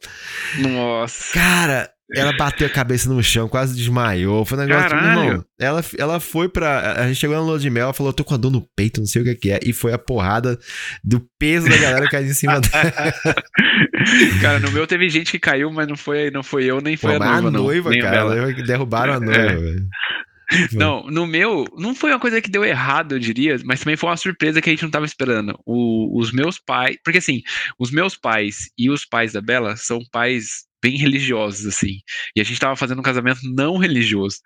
Nossa. 0.59 1.33
Cara, 1.33 1.91
ela 2.14 2.32
bateu 2.32 2.66
a 2.66 2.70
cabeça 2.70 3.09
no 3.09 3.22
chão, 3.22 3.48
quase 3.48 3.76
desmaiou. 3.76 4.44
Foi 4.44 4.56
um 4.56 4.62
negócio. 4.62 4.88
Caralho. 4.88 5.20
Irmão, 5.20 5.44
ela, 5.59 5.84
ela 5.98 6.20
foi 6.20 6.48
pra. 6.48 6.94
A 7.02 7.06
gente 7.09 7.16
chegou 7.16 7.36
na 7.36 7.42
lua 7.42 7.59
de 7.59 7.68
mel, 7.68 7.84
ela 7.84 7.92
falou: 7.92 8.12
tô 8.12 8.24
com 8.24 8.34
a 8.34 8.38
dor 8.38 8.50
no 8.50 8.62
peito, 8.74 9.00
não 9.00 9.06
sei 9.06 9.22
o 9.22 9.24
que, 9.24 9.34
que 9.34 9.50
é. 9.50 9.61
E 9.62 9.72
foi 9.72 9.92
a 9.92 9.98
porrada 9.98 10.59
do 11.04 11.20
peso 11.38 11.68
da 11.68 11.76
galera 11.76 12.09
cair 12.09 12.26
em 12.26 12.34
cima 12.34 12.61
dela. 12.61 13.14
cara, 14.40 14.59
no 14.59 14.70
meu 14.70 14.86
teve 14.86 15.09
gente 15.09 15.30
que 15.30 15.38
caiu, 15.38 15.70
mas 15.70 15.86
não 15.86 15.96
foi, 15.96 16.30
não 16.30 16.42
foi 16.42 16.64
eu, 16.64 16.80
nem 16.80 16.96
foi 16.96 17.18
Pô, 17.18 17.22
a 17.22 17.40
noiva. 17.40 17.48
A 17.48 17.50
noiva, 17.50 17.90
não. 17.90 18.00
cara. 18.00 18.20
A 18.22 18.24
noiva 18.24 18.62
derrubaram 18.62 19.12
a 19.14 19.20
noiva, 19.20 19.40
é. 19.40 19.56
velho. 19.56 19.86
Não, 20.72 21.04
no 21.04 21.26
meu, 21.26 21.66
não 21.76 21.94
foi 21.94 22.11
uma 22.11 22.18
coisa 22.18 22.40
que 22.40 22.50
deu 22.50 22.64
errado, 22.64 23.12
eu 23.12 23.18
diria, 23.18 23.59
mas 23.64 23.80
também 23.80 23.96
foi 23.96 24.09
uma 24.09 24.16
surpresa 24.16 24.61
que 24.61 24.70
a 24.70 24.72
gente 24.72 24.82
não 24.82 24.88
estava 24.88 25.04
esperando. 25.04 25.59
O, 25.66 26.18
os 26.18 26.32
meus 26.32 26.59
pais, 26.59 26.96
porque 27.04 27.18
assim, 27.18 27.42
os 27.78 27.90
meus 27.90 28.16
pais 28.16 28.70
e 28.76 28.88
os 28.88 29.04
pais 29.04 29.32
da 29.32 29.42
Bela 29.42 29.76
são 29.76 30.00
pais 30.11 30.68
bem 30.83 30.97
religiosos, 30.97 31.66
assim. 31.66 31.99
E 32.35 32.41
a 32.41 32.45
gente 32.45 32.61
tava 32.61 32.76
fazendo 32.76 32.99
um 32.99 33.03
casamento 33.03 33.41
não 33.45 33.76
religioso. 33.76 34.39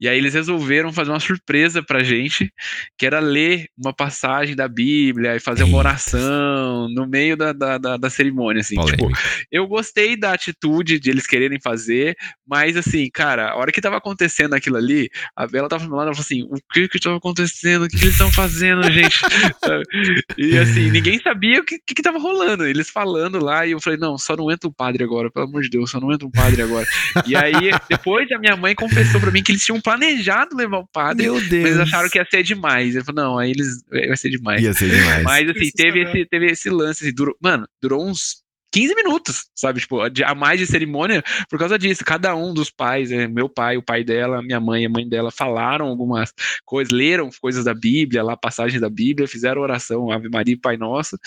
E 0.00 0.08
aí 0.08 0.16
eles 0.16 0.34
resolveram 0.34 0.92
fazer 0.92 1.10
uma 1.10 1.20
surpresa 1.20 1.82
pra 1.82 2.02
gente, 2.02 2.52
que 2.96 3.06
era 3.06 3.20
ler 3.20 3.66
uma 3.76 3.92
passagem 3.92 4.54
da 4.54 4.68
Bíblia 4.68 5.36
e 5.36 5.40
fazer 5.40 5.64
uma 5.64 5.78
oração 5.78 6.88
no 6.94 7.06
meio 7.06 7.36
da, 7.36 7.52
da, 7.52 7.78
da, 7.78 7.96
da 7.96 8.10
cerimônia, 8.10 8.60
assim. 8.60 8.76
Tipo, 8.84 9.10
eu 9.50 9.66
gostei 9.66 10.16
da 10.16 10.32
atitude 10.32 10.98
de 10.98 11.10
eles 11.10 11.26
quererem 11.26 11.60
fazer, 11.60 12.16
mas 12.46 12.76
assim, 12.76 13.08
cara, 13.12 13.50
a 13.50 13.56
hora 13.56 13.72
que 13.72 13.80
tava 13.80 13.96
acontecendo 13.96 14.54
aquilo 14.54 14.76
ali, 14.76 15.10
a 15.36 15.46
Bela 15.46 15.68
tava 15.68 15.84
falando, 15.84 16.02
ela 16.02 16.14
falou 16.14 16.24
assim, 16.24 16.42
o 16.44 16.56
que 16.72 16.88
que 16.88 17.00
tava 17.00 17.16
acontecendo? 17.16 17.84
O 17.84 17.88
que, 17.88 17.96
que 17.96 18.04
eles 18.04 18.14
estão 18.14 18.30
fazendo, 18.30 18.82
gente? 18.90 19.20
e 20.38 20.58
assim, 20.58 20.90
ninguém 20.90 21.20
sabia 21.20 21.60
o 21.60 21.64
que, 21.64 21.78
que 21.78 21.94
que 21.94 22.02
tava 22.02 22.18
rolando. 22.18 22.66
Eles 22.66 22.90
falando 22.90 23.42
lá, 23.42 23.66
e 23.66 23.72
eu 23.72 23.80
falei, 23.80 23.98
não, 23.98 24.16
só 24.18 24.36
não 24.36 24.50
entra 24.50 24.68
o 24.68 24.72
padre 24.72 25.02
agora, 25.02 25.30
pelo 25.30 25.46
amor 25.46 25.62
de 25.62 25.71
Deus, 25.72 25.90
só 25.90 25.98
não 25.98 26.12
entra 26.12 26.26
um 26.26 26.30
padre 26.30 26.62
agora. 26.62 26.86
E 27.26 27.34
aí, 27.34 27.52
depois 27.88 28.30
a 28.30 28.38
minha 28.38 28.56
mãe 28.56 28.74
confessou 28.74 29.20
pra 29.20 29.30
mim 29.30 29.42
que 29.42 29.52
eles 29.52 29.64
tinham 29.64 29.80
planejado 29.80 30.54
levar 30.54 30.78
o 30.78 30.86
padre, 30.86 31.24
Meu 31.24 31.40
Deus. 31.40 31.76
mas 31.76 31.88
echaram 31.88 32.08
que 32.10 32.18
ia 32.18 32.26
ser 32.30 32.42
demais. 32.42 32.94
Ele 32.94 33.04
falou, 33.04 33.24
não, 33.24 33.38
aí 33.38 33.50
eles. 33.50 33.82
Vai 33.90 34.16
ser 34.16 34.30
demais. 34.30 34.62
Ia 34.62 34.74
ser 34.74 34.90
demais. 34.90 35.22
Mas 35.24 35.48
assim, 35.48 35.70
teve 35.74 36.02
esse, 36.02 36.26
teve 36.26 36.46
esse 36.46 36.70
lance, 36.70 37.04
assim, 37.04 37.14
durou, 37.14 37.34
mano, 37.40 37.66
durou 37.80 38.06
uns 38.06 38.42
15 38.72 38.94
minutos, 38.94 39.46
sabe? 39.54 39.80
Tipo, 39.80 40.00
a 40.00 40.34
mais 40.34 40.58
de 40.58 40.66
cerimônia 40.66 41.22
por 41.48 41.58
causa 41.58 41.78
disso. 41.78 42.04
Cada 42.04 42.34
um 42.34 42.54
dos 42.54 42.70
pais, 42.70 43.10
né, 43.10 43.28
meu 43.28 43.48
pai, 43.48 43.76
o 43.76 43.82
pai 43.82 44.02
dela, 44.02 44.42
minha 44.42 44.60
mãe, 44.60 44.86
a 44.86 44.88
mãe 44.88 45.06
dela, 45.06 45.30
falaram 45.30 45.86
algumas 45.86 46.32
coisas, 46.64 46.92
leram 46.92 47.28
coisas 47.40 47.64
da 47.64 47.74
Bíblia, 47.74 48.22
lá, 48.22 48.36
passagens 48.36 48.80
da 48.80 48.88
Bíblia, 48.88 49.28
fizeram 49.28 49.60
oração, 49.60 50.10
Ave 50.10 50.28
Maria 50.30 50.54
e 50.54 50.58
Pai 50.60 50.76
Nosso. 50.76 51.18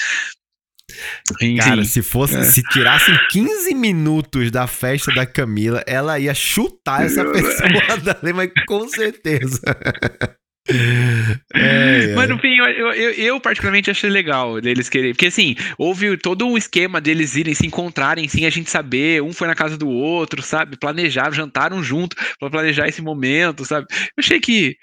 Cara, 1.57 1.83
se 1.83 2.01
fosse, 2.01 2.37
é. 2.37 2.43
se 2.43 2.61
tirassem 2.63 3.15
15 3.31 3.73
minutos 3.73 4.51
da 4.51 4.67
festa 4.67 5.11
da 5.13 5.25
Camila, 5.25 5.83
ela 5.87 6.19
ia 6.19 6.33
chutar 6.33 7.05
essa 7.05 7.25
pessoa 7.25 7.97
dali, 7.97 8.31
mas 8.33 8.51
com 8.67 8.87
certeza. 8.87 9.59
É, 10.67 12.11
é. 12.11 12.15
Mas 12.15 12.27
no 12.27 12.39
fim, 12.39 12.55
eu, 12.55 12.65
eu, 12.65 13.11
eu, 13.11 13.39
particularmente 13.39 13.91
achei 13.91 14.09
legal 14.09 14.59
deles 14.59 14.89
querer. 14.89 15.13
Porque 15.13 15.27
assim, 15.27 15.55
houve 15.77 16.17
todo 16.17 16.47
um 16.47 16.57
esquema 16.57 16.99
deles 16.99 17.35
irem 17.35 17.53
se 17.53 17.67
encontrarem 17.67 18.27
sem 18.27 18.47
a 18.47 18.49
gente 18.49 18.71
saber. 18.71 19.21
Um 19.21 19.31
foi 19.31 19.47
na 19.47 19.53
casa 19.53 19.77
do 19.77 19.87
outro, 19.87 20.41
sabe? 20.41 20.75
Planejaram, 20.75 21.33
jantaram 21.33 21.83
junto 21.83 22.15
para 22.39 22.49
planejar 22.49 22.87
esse 22.87 22.99
momento, 22.99 23.63
sabe? 23.63 23.85
Eu 23.91 23.97
achei 24.17 24.39
que 24.39 24.75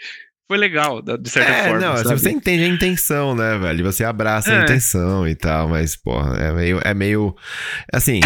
foi 0.52 0.58
legal, 0.58 1.00
de 1.00 1.30
certa 1.30 1.50
é, 1.50 1.62
forma. 1.62 1.80
Não, 1.80 1.96
sabe? 1.96 2.20
você 2.20 2.30
entende 2.30 2.64
a 2.64 2.68
intenção, 2.68 3.34
né, 3.34 3.56
velho? 3.56 3.84
Você 3.90 4.04
abraça 4.04 4.52
é. 4.52 4.58
a 4.58 4.62
intenção 4.64 5.26
e 5.26 5.34
tal, 5.34 5.66
mas, 5.66 5.96
porra, 5.96 6.36
é 6.36 6.52
meio. 6.52 6.80
É 6.84 6.92
meio 6.92 7.34
assim, 7.90 8.20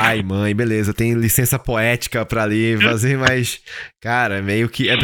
pai, 0.00 0.22
mãe, 0.22 0.54
beleza, 0.54 0.94
tem 0.94 1.14
licença 1.14 1.58
poética 1.58 2.24
pra 2.24 2.44
ali 2.44 2.76
fazer, 2.80 3.18
mas, 3.18 3.60
cara, 4.00 4.40
meio 4.40 4.68
que. 4.68 4.88
É, 4.88 4.96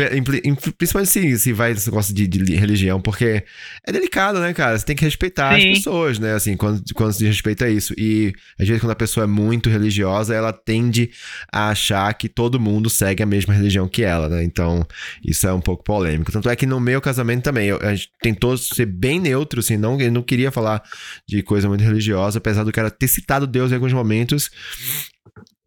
principalmente 0.78 1.10
se, 1.10 1.38
se 1.38 1.52
vai 1.52 1.72
nesse 1.72 1.88
negócio 1.88 2.14
de, 2.14 2.26
de, 2.26 2.54
religião, 2.54 3.00
porque 3.00 3.44
é 3.86 3.92
delicado, 3.92 4.40
né, 4.40 4.52
cara? 4.52 4.78
Você 4.78 4.84
tem 4.84 4.96
que 4.96 5.04
respeitar 5.04 5.58
Sim. 5.58 5.70
as 5.70 5.78
pessoas, 5.78 6.18
né? 6.18 6.34
Assim, 6.34 6.56
quando, 6.56 6.82
quando 6.94 7.12
se 7.12 7.24
respeita 7.26 7.68
isso. 7.68 7.94
E 7.98 8.32
às 8.58 8.66
vezes, 8.66 8.80
quando 8.80 8.92
a 8.92 8.96
pessoa 8.96 9.24
é 9.24 9.26
muito 9.26 9.68
religiosa, 9.68 10.34
ela 10.34 10.52
tende 10.52 11.10
a 11.52 11.70
achar 11.70 12.12
que 12.14 12.28
todo 12.28 12.60
mundo 12.60 12.88
segue 12.88 13.22
a 13.22 13.26
mesma 13.26 13.52
religião 13.54 13.88
que 13.88 14.02
ela, 14.02 14.28
né? 14.28 14.44
Então, 14.44 14.86
isso 15.24 15.46
é 15.46 15.52
um 15.52 15.60
pouco 15.60 15.82
polêmico. 15.84 16.32
Tanto 16.32 16.48
é 16.48 16.56
que 16.56 16.66
no 16.66 16.80
meu 16.80 17.00
casamento 17.00 17.42
também, 17.42 17.68
eu, 17.68 17.78
a 17.82 17.94
gente 17.94 18.10
tentou 18.20 18.56
ser 18.56 18.86
bem 18.86 19.20
neutro, 19.20 19.60
assim, 19.60 19.76
não, 19.76 20.00
eu 20.00 20.12
não 20.12 20.22
queria 20.22 20.50
falar 20.50 20.82
de 21.28 21.42
coisa 21.42 21.68
muito 21.68 21.82
religiosa, 21.82 22.38
apesar 22.38 22.64
do 22.64 22.72
cara 22.72 22.90
ter 22.90 23.08
citado 23.08 23.46
Deus 23.46 23.70
em 23.70 23.74
alguns 23.74 23.92
momentos, 23.92 24.50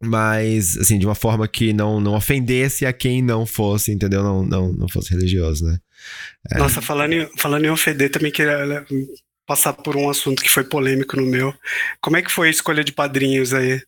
mas 0.02 0.76
assim 0.76 0.98
de 0.98 1.06
uma 1.06 1.14
forma 1.14 1.48
que 1.48 1.72
não 1.72 2.00
não 2.00 2.14
ofendesse 2.14 2.86
a 2.86 2.92
quem 2.92 3.20
não 3.22 3.44
fosse 3.44 3.92
entendeu? 3.92 4.22
Não 4.22 4.42
não, 4.44 4.72
não 4.72 4.88
fosse 4.88 5.10
religioso 5.10 5.64
né? 5.64 5.78
É. 6.52 6.58
nossa 6.58 6.80
falando 6.80 7.12
em, 7.12 7.28
falando 7.36 7.64
em 7.64 7.70
ofender 7.70 8.10
também 8.10 8.30
queria 8.30 8.64
né, 8.64 8.84
passar 9.48 9.72
por 9.72 9.96
um 9.96 10.10
assunto 10.10 10.42
que 10.42 10.50
foi 10.50 10.62
polêmico 10.62 11.16
no 11.16 11.24
meu. 11.24 11.54
Como 12.02 12.18
é 12.18 12.22
que 12.22 12.30
foi 12.30 12.48
a 12.48 12.50
escolha 12.50 12.84
de 12.84 12.92
padrinhos 12.92 13.54
aí 13.54 13.80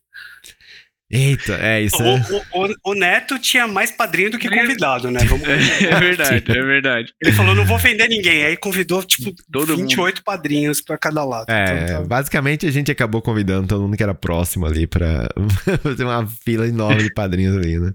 Eita, 1.11 1.57
é 1.61 1.81
isso. 1.81 2.01
O, 2.01 2.05
é... 2.05 2.25
O, 2.53 2.65
o, 2.65 2.91
o, 2.91 2.93
Neto 2.93 3.37
tinha 3.37 3.67
mais 3.67 3.91
padrinho 3.91 4.31
do 4.31 4.39
que 4.39 4.49
convidado, 4.49 5.11
né? 5.11 5.19
Vamos 5.25 5.45
é, 5.47 5.99
verdade, 5.99 6.51
é 6.51 6.61
verdade. 6.63 7.13
Ele 7.21 7.33
falou: 7.33 7.53
não 7.53 7.65
vou 7.65 7.75
ofender 7.75 8.07
ninguém. 8.07 8.43
Aí 8.43 8.55
convidou, 8.55 9.03
tipo, 9.03 9.33
todo 9.51 9.75
28 9.75 9.99
mundo. 9.99 10.23
padrinhos 10.23 10.79
para 10.79 10.97
cada 10.97 11.25
lado. 11.25 11.49
É, 11.49 11.83
então, 11.83 12.01
tá... 12.01 12.07
basicamente 12.07 12.65
a 12.65 12.71
gente 12.71 12.89
acabou 12.89 13.21
convidando 13.21 13.67
todo 13.67 13.81
mundo 13.81 13.97
que 13.97 14.03
era 14.03 14.13
próximo 14.13 14.65
ali 14.65 14.87
pra 14.87 15.27
fazer 15.83 16.05
uma 16.05 16.25
fila 16.27 16.65
enorme 16.65 17.03
de 17.03 17.13
padrinhos 17.13 17.57
ali, 17.57 17.77
né? 17.77 17.91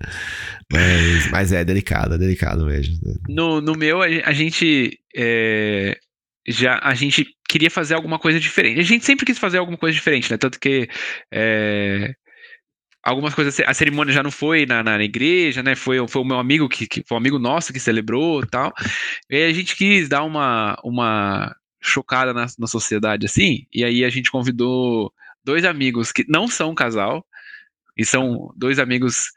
Mas, 0.71 1.31
mas 1.31 1.53
é 1.53 1.65
delicado, 1.65 2.17
é 2.17 2.19
delicado 2.19 2.67
mesmo. 2.67 2.97
No, 3.29 3.63
no 3.63 3.73
meu, 3.73 4.03
a 4.03 4.33
gente. 4.33 4.99
É, 5.17 5.97
já 6.49 6.79
a 6.83 6.95
gente 6.95 7.27
queria 7.49 7.71
fazer 7.71 7.95
alguma 7.95 8.19
coisa 8.19 8.39
diferente. 8.39 8.79
A 8.79 8.85
gente 8.85 9.05
sempre 9.05 9.25
quis 9.25 9.39
fazer 9.39 9.59
alguma 9.59 9.79
coisa 9.79 9.95
diferente, 9.95 10.31
né? 10.31 10.37
Tanto 10.37 10.61
que 10.61 10.89
é, 11.33 12.13
algumas 13.07 13.35
coisas, 13.35 13.61
a 13.61 13.73
cerimônia 13.73 14.13
já 14.13 14.23
não 14.23 14.33
foi 14.33 14.67
na, 14.67 14.83
na 14.83 15.03
igreja, 15.03 15.63
né? 15.63 15.77
Foi, 15.77 15.97
foi 16.09 16.23
o 16.23 16.25
meu 16.25 16.39
amigo 16.39 16.69
que, 16.69 16.87
que, 16.89 17.05
foi 17.07 17.17
um 17.17 17.21
amigo 17.21 17.39
nosso 17.39 17.73
que 17.73 17.79
celebrou 17.79 18.45
tal. 18.45 18.73
E 19.31 19.45
a 19.45 19.53
gente 19.53 19.77
quis 19.77 20.09
dar 20.09 20.25
uma, 20.25 20.77
uma 20.83 21.55
chocada 21.81 22.35
na, 22.35 22.47
na 22.59 22.67
sociedade 22.67 23.25
assim, 23.25 23.67
e 23.73 23.85
aí 23.85 24.05
a 24.05 24.11
gente 24.11 24.31
convidou 24.31 25.13
dois 25.45 25.65
amigos 25.65 26.11
que 26.11 26.25
não 26.29 26.49
são 26.49 26.71
um 26.71 26.75
casal, 26.75 27.25
e 27.97 28.05
são 28.05 28.53
dois 28.57 28.79
amigos 28.81 29.31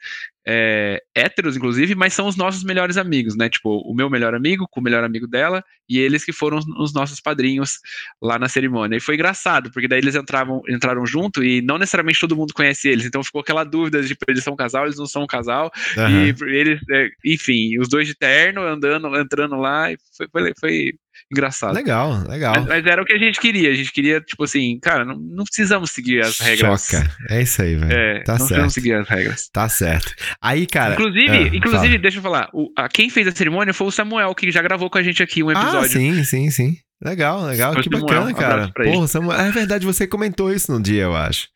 é, 0.52 1.00
héteros, 1.14 1.56
inclusive, 1.56 1.94
mas 1.94 2.12
são 2.12 2.26
os 2.26 2.34
nossos 2.34 2.64
melhores 2.64 2.96
amigos, 2.96 3.36
né? 3.36 3.48
Tipo, 3.48 3.78
o 3.88 3.94
meu 3.94 4.10
melhor 4.10 4.34
amigo 4.34 4.66
com 4.68 4.80
o 4.80 4.82
melhor 4.82 5.04
amigo 5.04 5.28
dela, 5.28 5.62
e 5.88 5.96
eles 6.00 6.24
que 6.24 6.32
foram 6.32 6.58
os 6.76 6.92
nossos 6.92 7.20
padrinhos 7.20 7.78
lá 8.20 8.36
na 8.36 8.48
cerimônia. 8.48 8.96
E 8.96 9.00
foi 9.00 9.14
engraçado, 9.14 9.70
porque 9.70 9.86
daí 9.86 10.00
eles 10.00 10.16
entravam, 10.16 10.60
entraram 10.68 11.06
junto 11.06 11.44
e 11.44 11.62
não 11.62 11.78
necessariamente 11.78 12.18
todo 12.18 12.34
mundo 12.34 12.52
conhece 12.52 12.88
eles, 12.88 13.06
então 13.06 13.22
ficou 13.22 13.42
aquela 13.42 13.62
dúvida 13.62 14.02
de 14.02 14.16
eles 14.26 14.42
são 14.42 14.54
um 14.54 14.56
casal, 14.56 14.86
eles 14.86 14.98
não 14.98 15.06
são 15.06 15.22
um 15.22 15.26
casal, 15.26 15.70
uhum. 15.96 16.26
e 16.26 16.56
eles, 16.56 16.80
é, 16.90 17.08
enfim, 17.24 17.78
os 17.78 17.88
dois 17.88 18.08
de 18.08 18.16
terno 18.16 18.62
andando, 18.62 19.16
entrando 19.16 19.54
lá, 19.54 19.92
e 19.92 19.96
foi, 20.16 20.26
foi, 20.32 20.52
foi 20.58 20.92
engraçado. 21.30 21.74
Legal, 21.74 22.22
legal. 22.28 22.54
Mas, 22.56 22.66
mas, 22.66 22.86
era 22.86 23.02
o 23.02 23.04
que 23.04 23.12
a 23.12 23.18
gente 23.18 23.40
queria. 23.40 23.70
A 23.70 23.74
gente 23.74 23.92
queria, 23.92 24.20
tipo 24.20 24.44
assim, 24.44 24.78
cara, 24.80 25.04
não, 25.04 25.16
não 25.16 25.44
precisamos 25.44 25.90
seguir 25.90 26.20
as 26.20 26.38
regras. 26.38 26.86
Choca. 26.86 27.10
É 27.28 27.42
isso 27.42 27.62
aí, 27.62 27.76
velho. 27.76 27.92
É, 27.92 28.22
tá 28.22 28.32
não 28.32 28.38
certo. 28.38 28.48
precisamos 28.48 28.74
seguir 28.74 28.94
as 28.94 29.08
regras. 29.08 29.48
Tá 29.52 29.68
certo. 29.68 30.14
Aí, 30.40 30.66
cara. 30.66 30.94
Inclusive, 30.94 31.30
ah, 31.30 31.56
inclusive 31.56 31.88
fala. 31.88 31.98
deixa 31.98 32.18
eu 32.18 32.22
falar. 32.22 32.48
O, 32.52 32.72
a, 32.76 32.88
quem 32.88 33.10
fez 33.10 33.26
a 33.26 33.32
cerimônia 33.32 33.74
foi 33.74 33.86
o 33.86 33.90
Samuel, 33.90 34.34
que 34.34 34.50
já 34.50 34.62
gravou 34.62 34.90
com 34.90 34.98
a 34.98 35.02
gente 35.02 35.22
aqui 35.22 35.42
um 35.42 35.50
episódio. 35.50 35.78
Ah, 35.78 35.88
sim, 35.88 36.24
sim, 36.24 36.50
sim. 36.50 36.76
Legal, 37.02 37.46
legal, 37.46 37.74
que 37.76 37.88
bacana, 37.88 38.34
cara. 38.34 38.70
Porra, 38.74 39.08
Samuel, 39.08 39.40
é 39.40 39.50
verdade, 39.50 39.86
você 39.86 40.06
comentou 40.06 40.52
isso 40.52 40.70
no 40.70 40.82
dia, 40.82 41.04
eu 41.04 41.16
acho. 41.16 41.48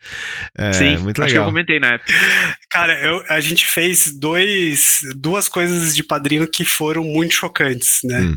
É, 0.57 0.73
Sim, 0.73 0.97
muito 0.97 1.19
legal. 1.19 1.25
acho 1.25 1.35
que 1.35 1.39
eu 1.39 1.45
comentei 1.45 1.79
na 1.79 1.89
época. 1.89 2.13
Cara, 2.71 2.99
eu, 3.05 3.23
a 3.29 3.41
gente 3.41 3.67
fez 3.67 4.19
dois, 4.19 5.01
duas 5.15 5.47
coisas 5.47 5.95
de 5.95 6.03
padrinho 6.03 6.49
que 6.49 6.65
foram 6.65 7.05
muito 7.05 7.35
chocantes, 7.35 7.99
né? 8.05 8.21
Hum. 8.21 8.37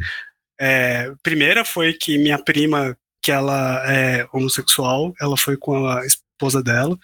É, 0.60 1.12
primeira 1.22 1.64
foi 1.64 1.94
que 1.94 2.18
minha 2.18 2.38
prima, 2.38 2.98
que 3.22 3.32
ela 3.32 3.84
é 3.92 4.28
homossexual, 4.34 5.14
ela 5.22 5.38
foi 5.38 5.58
com 5.58 5.88
a 5.88 6.06
esposa 6.06 6.62
dela. 6.64 6.98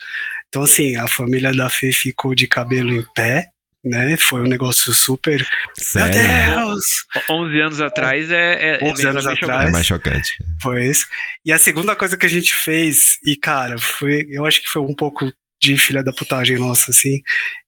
Então, 0.47 0.63
assim, 0.63 0.95
a 0.95 1.07
família 1.07 1.53
da 1.53 1.69
Fê 1.69 1.91
ficou 1.91 2.35
de 2.35 2.47
cabelo 2.47 2.93
em 2.93 3.05
pé, 3.15 3.49
né? 3.83 4.15
Foi 4.17 4.41
um 4.41 4.47
negócio 4.47 4.93
super. 4.93 5.45
Sério? 5.75 6.15
Meu 6.15 6.67
Deus! 6.67 6.85
11 7.29 7.61
anos 7.61 7.81
atrás 7.81 8.31
é. 8.31 8.77
é 8.77 8.83
11 8.83 9.05
é 9.05 9.09
anos 9.09 9.27
atrás. 9.27 9.69
É 9.69 9.71
mais 9.71 9.85
chocante. 9.85 10.37
Foi 10.61 10.85
isso. 10.85 11.07
E 11.45 11.51
a 11.51 11.57
segunda 11.57 11.95
coisa 11.95 12.17
que 12.17 12.25
a 12.25 12.29
gente 12.29 12.53
fez, 12.55 13.17
e 13.25 13.35
cara, 13.35 13.77
foi. 13.77 14.27
Eu 14.29 14.45
acho 14.45 14.61
que 14.61 14.69
foi 14.69 14.81
um 14.81 14.95
pouco 14.95 15.31
de 15.61 15.77
filha 15.77 16.03
da 16.03 16.11
putagem 16.11 16.57
nossa, 16.57 16.91
assim, 16.91 17.21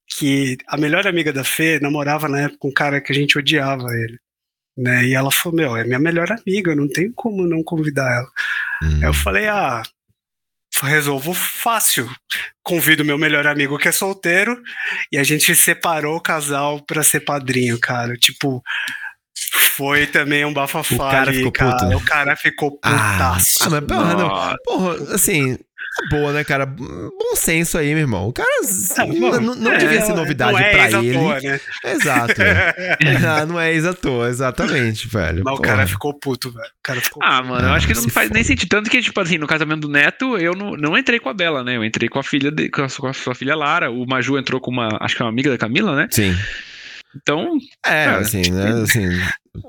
que 0.07 0.57
a 0.67 0.77
melhor 0.77 1.07
amiga 1.07 1.31
da 1.31 1.43
Fê 1.43 1.79
namorava 1.79 2.27
na 2.27 2.41
época 2.41 2.59
com 2.59 2.69
um 2.69 2.73
cara 2.73 3.01
que 3.01 3.11
a 3.11 3.15
gente 3.15 3.38
odiava 3.38 3.88
ele 3.93 4.19
né? 4.78 5.05
E 5.05 5.13
ela 5.13 5.32
falou, 5.32 5.55
meu, 5.55 5.78
é 5.78 5.84
minha 5.84 5.99
melhor 5.99 6.32
amiga, 6.32 6.76
não 6.76 6.88
tem 6.88 7.11
como 7.11 7.47
não 7.47 7.63
convidar 7.63 8.11
ela. 8.11 8.32
Hum. 8.84 8.99
Aí 9.01 9.09
eu 9.09 9.13
falei, 9.13 9.47
ah, 9.47 9.84
resolvo 10.84 11.34
fácil. 11.34 12.09
Convido 12.63 13.05
meu 13.05 13.17
melhor 13.17 13.47
amigo 13.47 13.78
que 13.78 13.88
é 13.88 13.91
solteiro 13.91 14.61
e 15.11 15.17
a 15.17 15.23
gente 15.23 15.55
separou 15.55 16.17
o 16.17 16.21
casal 16.21 16.82
pra 16.82 17.03
ser 17.03 17.21
padrinho, 17.21 17.80
cara. 17.80 18.15
Tipo, 18.17 18.61
foi 19.76 20.07
também 20.07 20.45
um 20.45 20.53
bafafá. 20.53 20.95
O 20.95 21.11
cara 21.11 21.34
ficou 21.34 21.51
cara. 21.51 21.78
puto. 21.78 21.97
O 21.97 22.01
cara 22.01 22.36
ficou 22.36 22.80
ah, 22.82 22.89
putaço. 22.89 23.63
Ah, 23.63 23.69
mas 23.69 23.86
porra, 23.86 24.15
não. 24.15 24.55
Porra, 24.63 25.15
assim, 25.15 25.57
boa, 26.09 26.33
né, 26.33 26.43
cara? 26.43 26.65
Bom 26.65 27.35
senso 27.35 27.77
aí, 27.77 27.89
meu 27.89 27.99
irmão. 27.99 28.27
O 28.27 28.33
cara 28.33 28.49
não, 28.97 29.41
não, 29.41 29.55
não 29.55 29.71
é, 29.71 29.77
devia 29.77 30.01
ser 30.01 30.13
novidade 30.13 30.53
não 30.53 30.59
é 30.59 30.71
pra 30.71 31.01
ele. 31.01 31.13
Toa, 31.13 31.39
né? 31.39 31.59
Exato. 31.83 32.41
É. 32.41 33.45
não 33.47 33.59
é 33.59 33.73
ex 33.73 33.85
à 33.85 33.93
toa, 33.93 34.29
exatamente, 34.29 35.07
velho. 35.07 35.43
Mas 35.43 35.57
o 35.57 35.61
cara 35.61 35.87
ficou 35.87 36.13
puto, 36.13 36.51
velho. 36.51 36.65
O 36.65 36.83
cara 36.83 37.01
ficou 37.01 37.23
ah, 37.23 37.37
puto. 37.37 37.49
mano, 37.49 37.67
eu 37.67 37.73
acho 37.73 37.87
que 37.87 37.93
não 37.93 38.09
faz 38.09 38.29
nem 38.29 38.43
sentido. 38.43 38.69
Tanto 38.69 38.89
que, 38.89 39.01
tipo 39.01 39.19
assim, 39.19 39.37
no 39.37 39.47
casamento 39.47 39.81
do 39.81 39.89
Neto, 39.89 40.37
eu 40.37 40.53
não, 40.53 40.71
não 40.71 40.97
entrei 40.97 41.19
com 41.19 41.29
a 41.29 41.33
Bela, 41.33 41.63
né? 41.63 41.77
Eu 41.77 41.83
entrei 41.83 42.09
com 42.09 42.19
a 42.19 42.23
filha, 42.23 42.51
de, 42.51 42.69
com, 42.69 42.83
a, 42.83 42.87
com 42.89 43.07
a 43.07 43.13
sua 43.13 43.35
filha 43.35 43.55
Lara. 43.55 43.89
O 43.89 44.05
Maju 44.05 44.37
entrou 44.37 44.59
com 44.59 44.71
uma, 44.71 44.89
acho 45.01 45.15
que 45.15 45.21
é 45.21 45.25
uma 45.25 45.31
amiga 45.31 45.49
da 45.49 45.57
Camila, 45.57 45.95
né? 45.95 46.07
Sim. 46.11 46.35
Então. 47.16 47.57
É, 47.86 48.05
cara, 48.05 48.20
assim, 48.20 48.51
né? 48.51 48.84
Assim. 48.84 49.07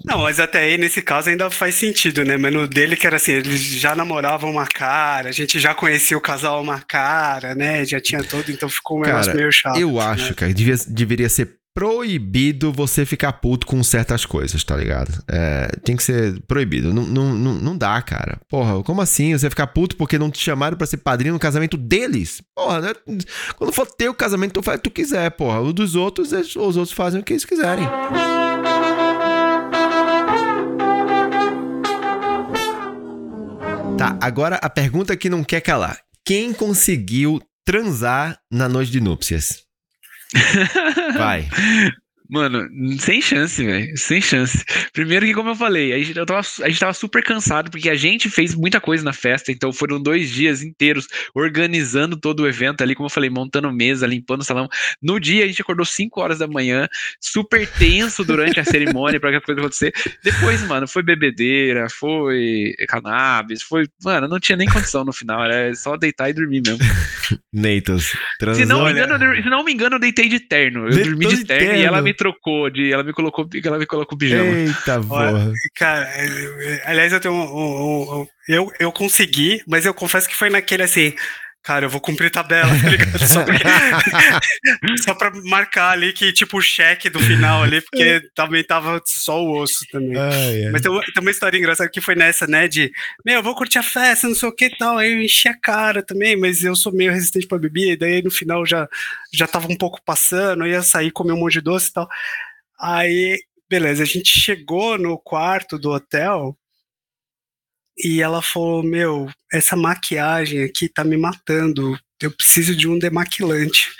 Não, 0.04 0.18
mas 0.18 0.40
até 0.40 0.60
aí, 0.60 0.78
nesse 0.78 1.00
caso, 1.00 1.30
ainda 1.30 1.50
faz 1.50 1.74
sentido, 1.76 2.24
né? 2.24 2.36
Mas 2.36 2.52
no 2.52 2.66
dele, 2.66 2.96
que 2.96 3.06
era 3.06 3.16
assim, 3.16 3.32
eles 3.32 3.60
já 3.60 3.94
namoravam 3.94 4.50
uma 4.50 4.66
cara, 4.66 5.28
a 5.28 5.32
gente 5.32 5.60
já 5.60 5.74
conhecia 5.74 6.16
o 6.16 6.20
casal 6.20 6.60
uma 6.60 6.80
cara, 6.80 7.54
né? 7.54 7.84
Já 7.84 8.00
tinha 8.00 8.22
todo, 8.22 8.50
então 8.50 8.68
ficou 8.68 8.98
um 8.98 9.02
cara, 9.02 9.14
negócio 9.14 9.36
meio 9.36 9.52
chato. 9.52 9.78
Eu 9.78 10.00
acho, 10.00 10.30
né? 10.30 10.34
cara, 10.34 10.54
devia, 10.54 10.74
deveria 10.88 11.28
ser 11.28 11.56
proibido 11.76 12.72
você 12.72 13.04
ficar 13.04 13.34
puto 13.34 13.66
com 13.66 13.84
certas 13.84 14.24
coisas, 14.24 14.64
tá 14.64 14.74
ligado? 14.74 15.22
É, 15.28 15.68
tem 15.84 15.94
que 15.94 16.02
ser 16.02 16.40
proibido. 16.48 16.90
Não, 16.90 17.02
não, 17.02 17.34
não, 17.34 17.76
dá, 17.76 18.00
cara. 18.00 18.40
Porra, 18.48 18.82
como 18.82 19.02
assim? 19.02 19.36
Você 19.36 19.50
ficar 19.50 19.66
puto 19.66 19.94
porque 19.94 20.18
não 20.18 20.30
te 20.30 20.42
chamaram 20.42 20.74
para 20.74 20.86
ser 20.86 20.96
padrinho 20.96 21.34
no 21.34 21.38
casamento 21.38 21.76
deles? 21.76 22.40
Porra, 22.54 22.80
né? 22.80 22.94
Quando 23.58 23.74
for 23.74 23.86
teu 23.86 24.14
casamento, 24.14 24.54
tu 24.54 24.62
faz 24.62 24.78
o 24.78 24.80
que 24.80 24.88
tu 24.88 24.94
quiser, 24.94 25.30
porra. 25.32 25.60
O 25.60 25.70
dos 25.70 25.94
outros, 25.94 26.32
os 26.32 26.56
outros 26.56 26.92
fazem 26.92 27.20
o 27.20 27.22
que 27.22 27.34
eles 27.34 27.44
quiserem. 27.44 27.86
Tá, 33.98 34.18
agora 34.22 34.56
a 34.62 34.70
pergunta 34.70 35.14
que 35.14 35.28
não 35.28 35.44
quer 35.44 35.60
calar. 35.60 36.00
Quem 36.24 36.54
conseguiu 36.54 37.38
transar 37.66 38.38
na 38.50 38.66
noite 38.66 38.90
de 38.90 39.00
núpcias? 39.00 39.65
Vai. 41.14 41.48
Mano, 42.28 42.68
sem 42.98 43.20
chance, 43.20 43.64
velho. 43.64 43.96
Sem 43.96 44.20
chance. 44.20 44.64
Primeiro 44.92 45.26
que, 45.26 45.34
como 45.34 45.50
eu 45.50 45.54
falei, 45.54 45.92
a 45.92 45.98
gente, 45.98 46.16
eu 46.16 46.26
tava, 46.26 46.40
a 46.62 46.68
gente 46.68 46.80
tava 46.80 46.92
super 46.92 47.22
cansado, 47.22 47.70
porque 47.70 47.88
a 47.88 47.94
gente 47.94 48.28
fez 48.28 48.54
muita 48.54 48.80
coisa 48.80 49.04
na 49.04 49.12
festa, 49.12 49.52
então 49.52 49.72
foram 49.72 50.02
dois 50.02 50.30
dias 50.30 50.62
inteiros 50.62 51.06
organizando 51.34 52.16
todo 52.16 52.40
o 52.40 52.48
evento 52.48 52.82
ali, 52.82 52.94
como 52.94 53.06
eu 53.06 53.12
falei, 53.12 53.30
montando 53.30 53.72
mesa, 53.72 54.06
limpando 54.06 54.40
o 54.40 54.44
salão. 54.44 54.68
No 55.00 55.20
dia, 55.20 55.44
a 55.44 55.46
gente 55.46 55.62
acordou 55.62 55.84
5 55.84 56.20
horas 56.20 56.38
da 56.38 56.48
manhã, 56.48 56.88
super 57.20 57.66
tenso 57.66 58.24
durante 58.24 58.58
a 58.58 58.64
cerimônia 58.64 59.20
para 59.20 59.30
que 59.30 59.36
as 59.36 59.44
coisas 59.44 59.62
acontecer. 59.62 59.92
Depois, 60.22 60.62
mano, 60.62 60.88
foi 60.88 61.02
bebedeira, 61.02 61.88
foi 61.88 62.74
cannabis, 62.88 63.62
foi. 63.62 63.86
Mano, 64.02 64.28
não 64.28 64.40
tinha 64.40 64.56
nem 64.56 64.68
condição 64.68 65.04
no 65.04 65.12
final, 65.12 65.44
era 65.44 65.74
só 65.74 65.96
deitar 65.96 66.30
e 66.30 66.32
dormir 66.32 66.62
mesmo. 66.66 66.78
Neitos, 67.52 68.16
se 68.54 68.64
não, 68.64 68.84
me 68.84 68.90
engano, 68.90 69.24
eu, 69.24 69.42
se 69.42 69.48
não 69.48 69.64
me 69.64 69.72
engano, 69.72 69.96
eu 69.96 70.00
deitei 70.00 70.28
de 70.28 70.40
terno. 70.40 70.86
Eu 70.88 71.04
dormi 71.04 71.26
de 71.26 71.44
terno, 71.44 71.66
terno, 71.66 71.80
e 71.80 71.84
ela 71.84 72.02
me 72.02 72.12
trocou 72.16 72.70
de. 72.70 72.92
Ela 72.92 73.02
me 73.02 73.12
colocou, 73.12 73.48
ela 73.64 73.78
me 73.78 73.86
colocou 73.86 74.18
pijama. 74.18 74.44
Eita, 74.44 75.00
porra. 75.00 75.52
Cara, 75.76 76.08
é, 76.14 76.26
é, 76.26 76.82
aliás, 76.86 77.12
eu 77.12 77.20
tenho 77.20 77.34
um, 77.34 77.42
um, 77.42 78.20
um, 78.20 78.26
eu, 78.48 78.72
eu 78.80 78.90
consegui, 78.90 79.62
mas 79.68 79.86
eu 79.86 79.94
confesso 79.94 80.28
que 80.28 80.34
foi 80.34 80.50
naquele 80.50 80.82
assim. 80.82 81.14
Cara, 81.66 81.86
eu 81.86 81.90
vou 81.90 82.00
cumprir 82.00 82.30
tabela, 82.30 82.70
tá 82.80 82.88
ligado? 82.88 83.26
Só, 83.26 83.44
porque, 83.44 83.64
só 85.02 85.14
pra 85.14 85.32
marcar 85.42 85.90
ali 85.90 86.12
que, 86.12 86.32
tipo, 86.32 86.58
o 86.58 86.62
cheque 86.62 87.10
do 87.10 87.18
final 87.18 87.64
ali, 87.64 87.80
porque 87.80 88.20
também 88.36 88.62
tava 88.62 89.02
só 89.04 89.42
o 89.42 89.60
osso 89.60 89.84
também. 89.90 90.16
Ai, 90.16 90.66
ai. 90.66 90.70
Mas 90.70 90.80
tem 90.80 90.92
uma, 90.92 91.02
tem 91.02 91.20
uma 91.20 91.30
história 91.32 91.58
engraçada 91.58 91.90
que 91.90 92.00
foi 92.00 92.14
nessa, 92.14 92.46
né? 92.46 92.68
De, 92.68 92.92
meu, 93.24 93.34
eu 93.34 93.42
vou 93.42 93.56
curtir 93.56 93.80
a 93.80 93.82
festa, 93.82 94.28
não 94.28 94.36
sei 94.36 94.48
o 94.48 94.54
que 94.54 94.66
e 94.66 94.78
tal. 94.78 94.96
Aí 94.96 95.12
eu 95.12 95.20
enchi 95.20 95.48
a 95.48 95.58
cara 95.58 96.04
também, 96.04 96.36
mas 96.36 96.62
eu 96.62 96.76
sou 96.76 96.92
meio 96.92 97.10
resistente 97.10 97.48
pra 97.48 97.58
bebida, 97.58 97.90
e 97.90 97.96
daí 97.96 98.22
no 98.22 98.30
final 98.30 98.64
já, 98.64 98.86
já 99.34 99.48
tava 99.48 99.66
um 99.66 99.76
pouco 99.76 100.00
passando, 100.04 100.64
eu 100.64 100.70
ia 100.70 100.82
sair 100.82 101.10
comer 101.10 101.32
um 101.32 101.40
monte 101.40 101.54
de 101.54 101.62
doce 101.62 101.90
e 101.90 101.92
tal. 101.94 102.08
Aí, 102.78 103.40
beleza, 103.68 104.04
a 104.04 104.06
gente 104.06 104.38
chegou 104.38 104.96
no 104.96 105.18
quarto 105.18 105.76
do 105.76 105.90
hotel 105.90 106.56
e 107.98 108.20
ela 108.22 108.40
falou: 108.42 108.82
Meu, 108.82 109.28
essa 109.52 109.76
maquiagem 109.76 110.62
aqui 110.62 110.88
tá 110.88 111.04
me 111.04 111.16
matando. 111.16 111.98
Eu 112.20 112.30
preciso 112.30 112.74
de 112.74 112.88
um 112.88 112.98
demaquilante. 112.98 113.90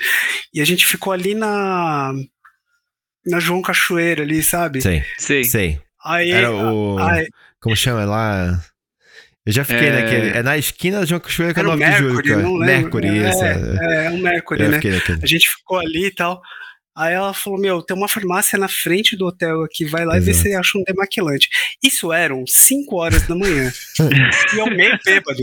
E 0.55 0.61
a 0.61 0.65
gente 0.65 0.87
ficou 0.87 1.13
ali 1.13 1.35
na. 1.35 2.13
Na 3.27 3.41
João 3.41 3.61
Cachoeira 3.61 4.23
ali, 4.23 4.43
sabe? 4.43 4.81
Sei, 4.81 5.05
Sei. 5.19 5.45
sei. 5.45 5.81
Aí, 6.05 6.31
Era 6.31 6.51
o. 6.53 6.97
aí- 6.99 7.27
Como 7.61 7.75
chama 7.77 8.05
lá? 8.05 8.63
Eu 9.45 9.53
já 9.53 9.65
fiquei 9.65 9.89
É. 9.89 10.01
naquele. 10.03 10.29
É 10.31 10.43
na 10.43 10.57
esquina 10.57 11.01
da 11.01 11.07
João 11.07 11.21
Cachoeira 11.21 11.53
que 11.55 11.61
é 11.61 11.63
Era 11.63 11.69
o 11.69 11.77
9 11.77 11.85
de 11.91 11.97
julho. 11.99 12.07
Mercury, 12.15 12.29
cara. 12.29 12.43
não 12.43 12.55
lembro. 12.57 12.83
Mercury, 13.01 13.09
É. 13.09 13.31
É, 13.31 14.05
é, 14.05 14.07
é 14.07 14.11
um 14.11 14.19
Mercury, 14.19 14.63
eu 14.63 14.71
né? 14.71 14.81
A 15.23 15.27
gente 15.27 15.49
ficou 15.51 15.79
ali 15.79 16.07
e 16.07 16.11
tal. 16.15 16.41
Aí 16.97 17.13
ela 17.13 17.35
falou: 17.35 17.59
Meu, 17.61 17.83
tem 17.83 17.95
uma 17.97 18.09
farmácia 18.09 18.59
na 18.59 18.69
frente 18.69 19.15
do 19.17 19.27
hotel 19.27 19.63
aqui, 19.63 19.85
vai 19.85 20.05
lá 20.07 20.17
e 20.17 20.21
vê 20.21 20.31
Exato. 20.31 20.49
se 20.49 20.55
acha 20.55 20.79
um 20.79 20.83
demaquilante. 20.85 21.49
Isso 21.83 22.13
eram 22.13 22.43
5 22.47 22.97
horas 22.97 23.27
da 23.27 23.35
manhã. 23.35 23.71
e 24.55 24.59
eu 24.59 24.67
meio 24.67 24.99
bêbado. 25.05 25.39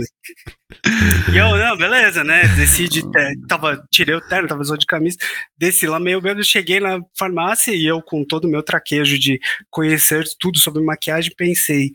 E 1.31 1.37
eu, 1.37 1.55
não, 1.55 1.77
beleza, 1.77 2.23
né? 2.23 2.47
Desci 2.55 2.89
de. 2.89 3.01
te- 3.03 3.39
Tava, 3.47 3.83
tirei 3.91 4.15
o 4.15 4.21
terno, 4.21 4.47
tava 4.47 4.63
só 4.63 4.75
de 4.75 4.85
camisa. 4.87 5.17
Desci 5.57 5.85
lá 5.85 5.99
meio 5.99 6.19
bêbado, 6.19 6.43
cheguei 6.43 6.79
na 6.79 6.99
farmácia 7.17 7.71
e 7.71 7.85
eu, 7.85 8.01
com 8.01 8.25
todo 8.25 8.45
o 8.45 8.49
meu 8.49 8.63
traquejo 8.63 9.19
de 9.19 9.39
conhecer 9.69 10.23
tudo 10.39 10.57
sobre 10.57 10.81
maquiagem, 10.83 11.31
pensei. 11.37 11.91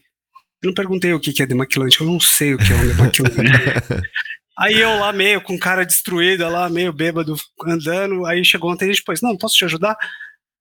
Eu 0.63 0.69
não 0.69 0.75
perguntei 0.75 1.13
o 1.13 1.21
que 1.21 1.33
que 1.33 1.43
é 1.43 1.47
demaquilante, 1.47 2.01
eu 2.01 2.07
não 2.07 2.19
sei 2.21 2.55
o 2.55 2.59
que 2.59 2.73
é 2.73 2.77
um 2.77 2.87
demaquilante. 2.89 3.35
Aí 4.59 4.81
eu 4.81 4.99
lá 4.99 5.13
meio 5.13 5.41
com 5.41 5.59
cara 5.59 5.85
destruída, 5.87 6.49
lá 6.49 6.69
meio 6.69 6.93
bêbado, 6.93 7.37
andando. 7.65 8.27
Aí 8.27 8.45
chegou 8.45 8.73
ontem 8.73 8.91
e 8.91 8.95
depois, 8.95 9.23
não, 9.23 9.37
posso 9.37 9.55
te 9.57 9.65
ajudar? 9.65 9.97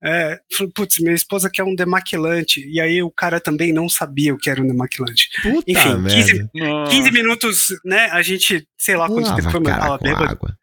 É, 0.03 0.39
falei, 0.55 0.71
putz, 0.73 0.99
minha 0.99 1.15
esposa 1.15 1.49
quer 1.51 1.63
um 1.63 1.73
demaquilante. 1.73 2.63
E 2.69 2.79
aí 2.79 3.01
o 3.01 3.09
cara 3.09 3.39
também 3.39 3.73
não 3.73 3.89
sabia 3.89 4.33
o 4.33 4.37
que 4.37 4.49
era 4.49 4.61
um 4.61 4.67
demaquilante. 4.67 5.29
Puta 5.41 5.63
Enfim, 5.71 5.95
merda. 5.95 6.09
15, 6.09 6.49
Nossa. 6.53 6.91
15 6.91 7.11
minutos, 7.11 7.67
né? 7.83 8.05
A 8.11 8.21
gente, 8.21 8.67
sei 8.77 8.95
lá 8.95 9.07
quanto 9.07 9.35
tempo 9.35 9.49
foi, 9.49 9.59
mas 9.59 9.77
tava 9.77 9.97
bêbado. 9.97 10.31
água. 10.31 10.57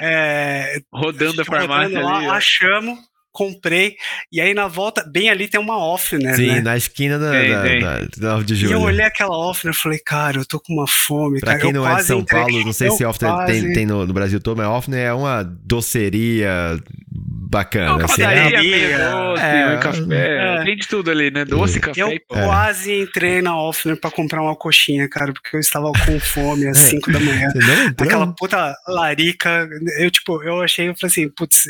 É, 0.00 0.78
Rodando 0.92 1.42
a 1.42 1.44
farmácia 1.44 1.98
rodando 1.98 2.06
lá, 2.06 2.16
ali. 2.18 2.26
achamos, 2.28 2.98
comprei. 3.36 3.96
E 4.32 4.40
aí 4.40 4.54
na 4.54 4.66
volta, 4.66 5.04
bem 5.06 5.28
ali 5.28 5.46
tem 5.46 5.60
uma 5.60 5.76
Offner, 5.78 6.34
Sim, 6.34 6.46
né? 6.46 6.60
na 6.62 6.76
esquina 6.76 7.18
da, 7.18 7.30
Tem, 7.30 7.50
da, 7.50 7.62
tem. 7.62 7.80
da, 7.80 7.98
da 8.16 8.32
9 8.32 8.44
de 8.46 8.54
E 8.54 8.56
julho. 8.56 8.72
eu 8.72 8.80
olhei 8.80 9.04
aquela 9.04 9.36
Offner 9.36 9.74
e 9.74 9.76
falei, 9.76 9.98
cara, 9.98 10.38
eu 10.38 10.46
tô 10.46 10.58
com 10.58 10.72
uma 10.72 10.86
fome. 10.86 11.38
Pra 11.40 11.50
cara. 11.52 11.60
quem 11.60 11.70
Eu 11.70 11.74
não 11.82 11.88
é 11.90 11.96
de 11.96 12.04
São 12.04 12.20
entrei- 12.20 12.40
Paulo, 12.40 12.64
não 12.64 12.72
sei 12.72 12.90
se 12.90 13.04
Offner 13.04 13.30
tem, 13.30 13.60
quase- 13.60 13.74
tem 13.74 13.86
no, 13.86 14.06
no 14.06 14.12
Brasil 14.14 14.40
todo, 14.40 14.56
mas 14.56 14.66
Offner 14.66 15.00
é 15.00 15.12
uma 15.12 15.42
doceria 15.42 16.78
bacana. 17.10 17.94
Uma 17.96 18.04
assim, 18.06 18.22
padaria, 18.22 18.58
é- 18.58 18.62
meio 18.62 18.98
doce, 18.98 19.42
É. 19.42 19.66
um 19.76 19.80
café. 19.80 20.58
É. 20.60 20.64
Tem 20.64 20.76
de 20.76 20.88
tudo 20.88 21.10
ali, 21.10 21.30
né? 21.30 21.44
Doce, 21.44 21.78
café 21.80 22.00
Eu 22.02 22.08
e 22.12 22.18
quase 22.20 22.92
entrei 23.02 23.40
na 23.42 23.56
Offner 23.60 23.98
pra 24.00 24.10
comprar 24.10 24.42
uma 24.42 24.56
coxinha, 24.56 25.08
cara, 25.08 25.32
porque 25.32 25.56
eu 25.56 25.60
estava 25.60 25.92
com 25.92 26.18
fome 26.20 26.66
às 26.66 26.76
É. 26.86 26.90
5 26.90 27.12
da 27.12 27.20
manhã. 27.20 27.48
Não? 27.54 27.86
Aquela 28.06 28.26
puta 28.34 28.74
larica, 28.88 29.68
eu 29.98 30.10
tipo, 30.10 30.42
eu 30.42 30.60
achei, 30.62 30.88
eu 30.88 30.94
falei 30.96 31.10
assim, 31.10 31.28
putz, 31.28 31.64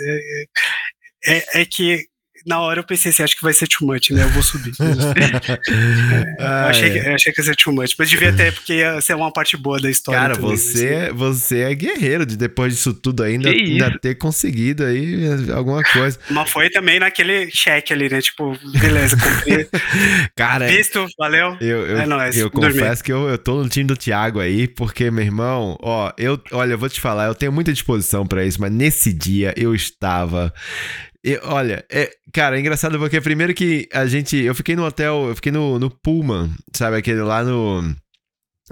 é, 1.27 1.37
é- 1.59 1.63
é 1.63 1.65
que 1.65 2.05
na 2.47 2.61
hora 2.61 2.79
eu 2.79 2.85
pensei 2.85 3.11
assim, 3.11 3.25
acho 3.25 3.35
que 3.37 3.43
vai 3.43 3.53
ser 3.53 3.67
too 3.67 3.85
much, 3.89 4.11
né? 4.11 4.23
Eu 4.23 4.29
vou 4.29 4.41
subir. 4.43 4.71
Eu 6.39 6.47
Ah, 6.47 6.69
achei, 6.69 6.89
é. 6.89 6.93
que, 6.93 7.09
eu 7.09 7.15
achei 7.15 7.33
que 7.33 7.41
ia 7.41 7.45
ser 7.45 7.57
too 7.57 7.73
much, 7.73 7.95
mas 7.99 8.09
devia 8.09 8.33
ter, 8.33 8.53
porque 8.53 8.75
ia 8.75 9.01
ser 9.01 9.15
uma 9.17 9.33
parte 9.33 9.57
boa 9.57 9.81
da 9.81 9.91
história. 9.91 10.21
Cara, 10.21 10.35
também, 10.35 10.51
você, 10.57 11.11
você 11.13 11.61
é 11.63 11.75
guerreiro 11.75 12.25
de 12.25 12.37
depois 12.37 12.73
disso 12.75 12.95
tudo 12.95 13.23
ainda, 13.25 13.49
ainda 13.51 13.99
ter 13.99 14.15
conseguido 14.17 14.85
aí 14.85 15.25
alguma 15.53 15.83
coisa. 15.83 16.19
assim. 16.19 16.19
Mas 16.35 16.51
foi 16.51 16.71
também 16.71 17.01
naquele 17.01 17.51
cheque 17.51 17.93
ali, 17.93 18.09
né? 18.09 18.21
Tipo, 18.21 18.57
beleza, 18.79 19.17
comprei. 19.17 19.67
Cara, 20.37 20.69
Visto, 20.69 21.05
valeu. 21.19 21.57
eu, 21.61 21.87
eu, 21.87 21.99
É 21.99 22.07
nóis, 22.07 22.37
eu 22.37 22.49
dormi. 22.51 22.75
confesso 22.75 23.03
que 23.03 23.13
eu, 23.13 23.29
eu 23.29 23.39
tô 23.39 23.63
no 23.63 23.69
time 23.69 23.87
do 23.87 23.97
Thiago 23.97 24.39
aí, 24.39 24.69
porque, 24.69 25.11
meu 25.11 25.25
irmão, 25.25 25.77
ó, 25.83 26.13
eu, 26.17 26.41
olha, 26.53 26.73
eu 26.75 26.79
vou 26.79 26.89
te 26.89 27.01
falar, 27.01 27.27
eu 27.27 27.35
tenho 27.35 27.51
muita 27.51 27.73
disposição 27.73 28.25
pra 28.27 28.45
isso, 28.45 28.61
mas 28.61 28.71
nesse 28.71 29.13
dia 29.13 29.53
eu 29.57 29.75
estava. 29.75 30.53
Eu- 31.33 31.41
olha, 31.45 31.85
é, 31.91 32.11
cara, 32.33 32.57
é 32.57 32.61
engraçado 32.61 32.99
porque 32.99 33.21
primeiro 33.21 33.53
que 33.55 33.89
a 33.93 34.07
gente. 34.07 34.37
Eu 34.37 34.55
fiquei 34.55 34.75
no 34.77 34.85
hotel, 34.85 35.27
eu 35.29 35.35
fiquei 35.37 35.53
no, 35.53 35.79
no 35.79 35.91
Pullman, 35.91 36.51
sabe? 36.73 36.97
Aquele 36.97 37.21
lá 37.23 37.43
no. 37.45 37.95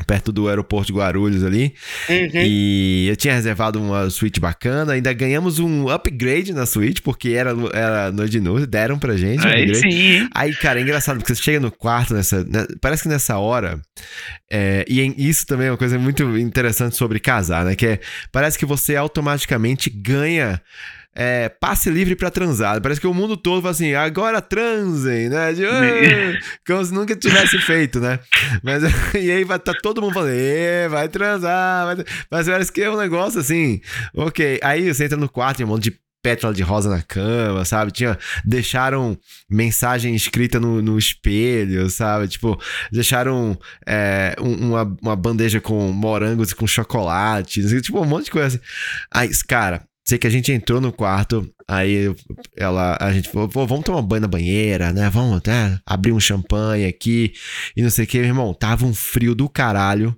Perto 0.08 0.32
do 0.32 0.48
aeroporto 0.48 0.88
de 0.92 0.98
Guarulhos 0.98 1.44
ali. 1.44 1.72
Uhum. 2.08 2.28
E 2.44 3.06
eu 3.08 3.14
tinha 3.14 3.32
reservado 3.32 3.80
uma 3.80 4.10
suíte 4.10 4.40
bacana. 4.40 4.94
Ainda 4.94 5.12
ganhamos 5.12 5.60
um 5.60 5.88
upgrade 5.88 6.52
na 6.52 6.66
suíte, 6.66 7.00
porque 7.00 7.28
era, 7.28 7.52
era 7.72 8.10
noite 8.10 8.32
de 8.32 8.40
noite, 8.40 8.66
deram 8.66 8.98
pra 8.98 9.16
gente. 9.16 9.46
um 9.46 9.48
Aí 9.48 9.72
sim? 9.76 10.28
Aí, 10.34 10.52
cara, 10.56 10.80
é 10.80 10.82
engraçado, 10.82 11.18
porque 11.18 11.32
você 11.32 11.40
chega 11.40 11.60
no 11.60 11.70
quarto 11.70 12.12
nessa. 12.12 12.42
né, 12.42 12.66
parece 12.80 13.04
que 13.04 13.08
nessa 13.08 13.38
hora. 13.38 13.80
é, 14.50 14.84
e 14.88 15.00
em- 15.00 15.14
isso 15.16 15.46
também 15.46 15.68
é 15.68 15.70
uma 15.70 15.76
coisa 15.78 15.96
muito 15.96 16.36
interessante 16.38 16.96
sobre 16.96 17.20
casar, 17.20 17.64
né? 17.64 17.76
Que 17.76 17.86
é. 17.86 18.00
Parece 18.32 18.58
que 18.58 18.66
você 18.66 18.96
automaticamente 18.96 19.88
ganha. 19.90 20.60
É, 21.14 21.48
passe 21.48 21.90
livre 21.90 22.16
pra 22.16 22.30
transar. 22.30 22.80
Parece 22.80 23.00
que 23.00 23.06
o 23.06 23.14
mundo 23.14 23.36
todo 23.36 23.62
fala 23.62 23.70
assim, 23.72 23.94
agora 23.94 24.40
transem, 24.40 25.28
né? 25.28 25.52
De, 25.52 25.62
como 26.66 26.84
se 26.84 26.92
nunca 26.92 27.14
tivesse 27.14 27.58
feito, 27.58 28.00
né? 28.00 28.18
Mas 28.62 28.82
e 29.14 29.30
aí 29.30 29.44
vai 29.44 29.58
tá 29.58 29.72
todo 29.82 30.00
mundo 30.02 30.14
falando, 30.14 30.32
"Ê, 30.32 30.88
vai 30.88 31.08
transar, 31.08 31.86
vai... 31.86 31.96
tra-". 31.96 32.04
mas 32.30 32.46
parece 32.46 32.72
que 32.72 32.82
é 32.82 32.90
um 32.90 32.96
negócio 32.96 33.40
assim, 33.40 33.80
ok. 34.14 34.58
Aí 34.62 34.92
você 34.92 35.04
entra 35.04 35.16
no 35.16 35.28
quarto, 35.28 35.58
tem 35.58 35.66
um 35.66 35.68
monte 35.70 35.84
de 35.90 36.04
pétala 36.22 36.54
de 36.54 36.62
rosa 36.62 36.88
na 36.88 37.02
cama, 37.02 37.66
sabe? 37.66 37.92
Tinha, 37.92 38.18
deixaram 38.46 39.16
mensagem 39.48 40.14
escrita 40.14 40.58
no, 40.58 40.80
no 40.80 40.98
espelho, 40.98 41.90
sabe? 41.90 42.26
Tipo, 42.28 42.58
deixaram 42.90 43.58
é, 43.86 44.34
um- 44.40 44.70
uma, 44.70 44.96
uma 45.02 45.14
bandeja 45.14 45.60
com 45.60 45.92
morangos 45.92 46.50
e 46.50 46.54
com 46.54 46.66
chocolate, 46.66 47.62
tipo, 47.82 48.00
um 48.00 48.06
monte 48.06 48.24
de 48.24 48.30
coisa 48.30 48.46
assim. 48.46 48.58
Aí, 49.12 49.28
cara, 49.46 49.82
sei 50.04 50.18
que 50.18 50.26
a 50.26 50.30
gente 50.30 50.52
entrou 50.52 50.80
no 50.80 50.92
quarto, 50.92 51.48
aí 51.66 52.14
ela, 52.56 52.96
a 53.00 53.12
gente 53.12 53.30
falou, 53.30 53.48
vamos 53.48 53.84
tomar 53.84 54.02
banho 54.02 54.22
na 54.22 54.28
banheira, 54.28 54.92
né? 54.92 55.08
Vamos 55.08 55.38
até 55.38 55.78
abrir 55.86 56.12
um 56.12 56.20
champanhe 56.20 56.84
aqui 56.86 57.32
e 57.74 57.82
não 57.82 57.90
sei 57.90 58.04
o 58.04 58.08
que, 58.08 58.18
meu 58.18 58.28
irmão. 58.28 58.52
Tava 58.52 58.84
um 58.84 58.94
frio 58.94 59.34
do 59.34 59.48
caralho. 59.48 60.14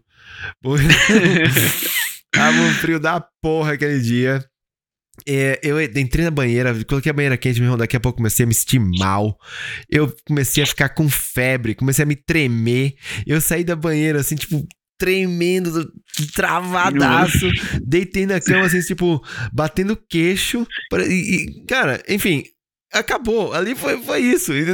tava 2.32 2.59
um 2.59 2.72
frio 2.74 2.99
da 2.99 3.24
porra 3.41 3.74
aquele 3.74 4.01
dia. 4.01 4.45
É, 5.26 5.59
eu 5.62 5.80
entrei 5.80 6.24
na 6.24 6.30
banheira, 6.30 6.74
coloquei 6.84 7.11
a 7.11 7.12
banheira 7.12 7.39
quente, 7.39 7.59
meu 7.59 7.68
irmão, 7.68 7.78
daqui 7.78 7.97
a 7.97 8.01
pouco 8.01 8.18
comecei 8.18 8.45
a 8.45 8.47
me 8.47 8.53
sentir 8.53 8.78
mal. 8.78 9.39
Eu 9.89 10.14
comecei 10.26 10.62
a 10.62 10.66
ficar 10.66 10.91
com 10.91 11.09
febre, 11.09 11.74
comecei 11.74 12.03
a 12.03 12.07
me 12.07 12.16
tremer. 12.16 12.95
Eu 13.26 13.41
saí 13.41 13.64
da 13.64 13.74
banheira, 13.74 14.20
assim, 14.20 14.34
tipo, 14.34 14.66
tremendo, 14.99 15.90
travadaço. 16.34 17.49
Deitei 17.82 18.26
na 18.26 18.40
cama, 18.40 18.66
assim, 18.66 18.80
tipo, 18.80 19.22
batendo 19.53 19.97
queixo. 20.09 20.66
E, 21.09 21.12
e, 21.12 21.64
cara, 21.66 22.03
enfim, 22.09 22.44
acabou. 22.92 23.53
Ali 23.53 23.74
foi, 23.74 24.01
foi 24.03 24.20
isso? 24.20 24.53
Foi, 24.53 24.64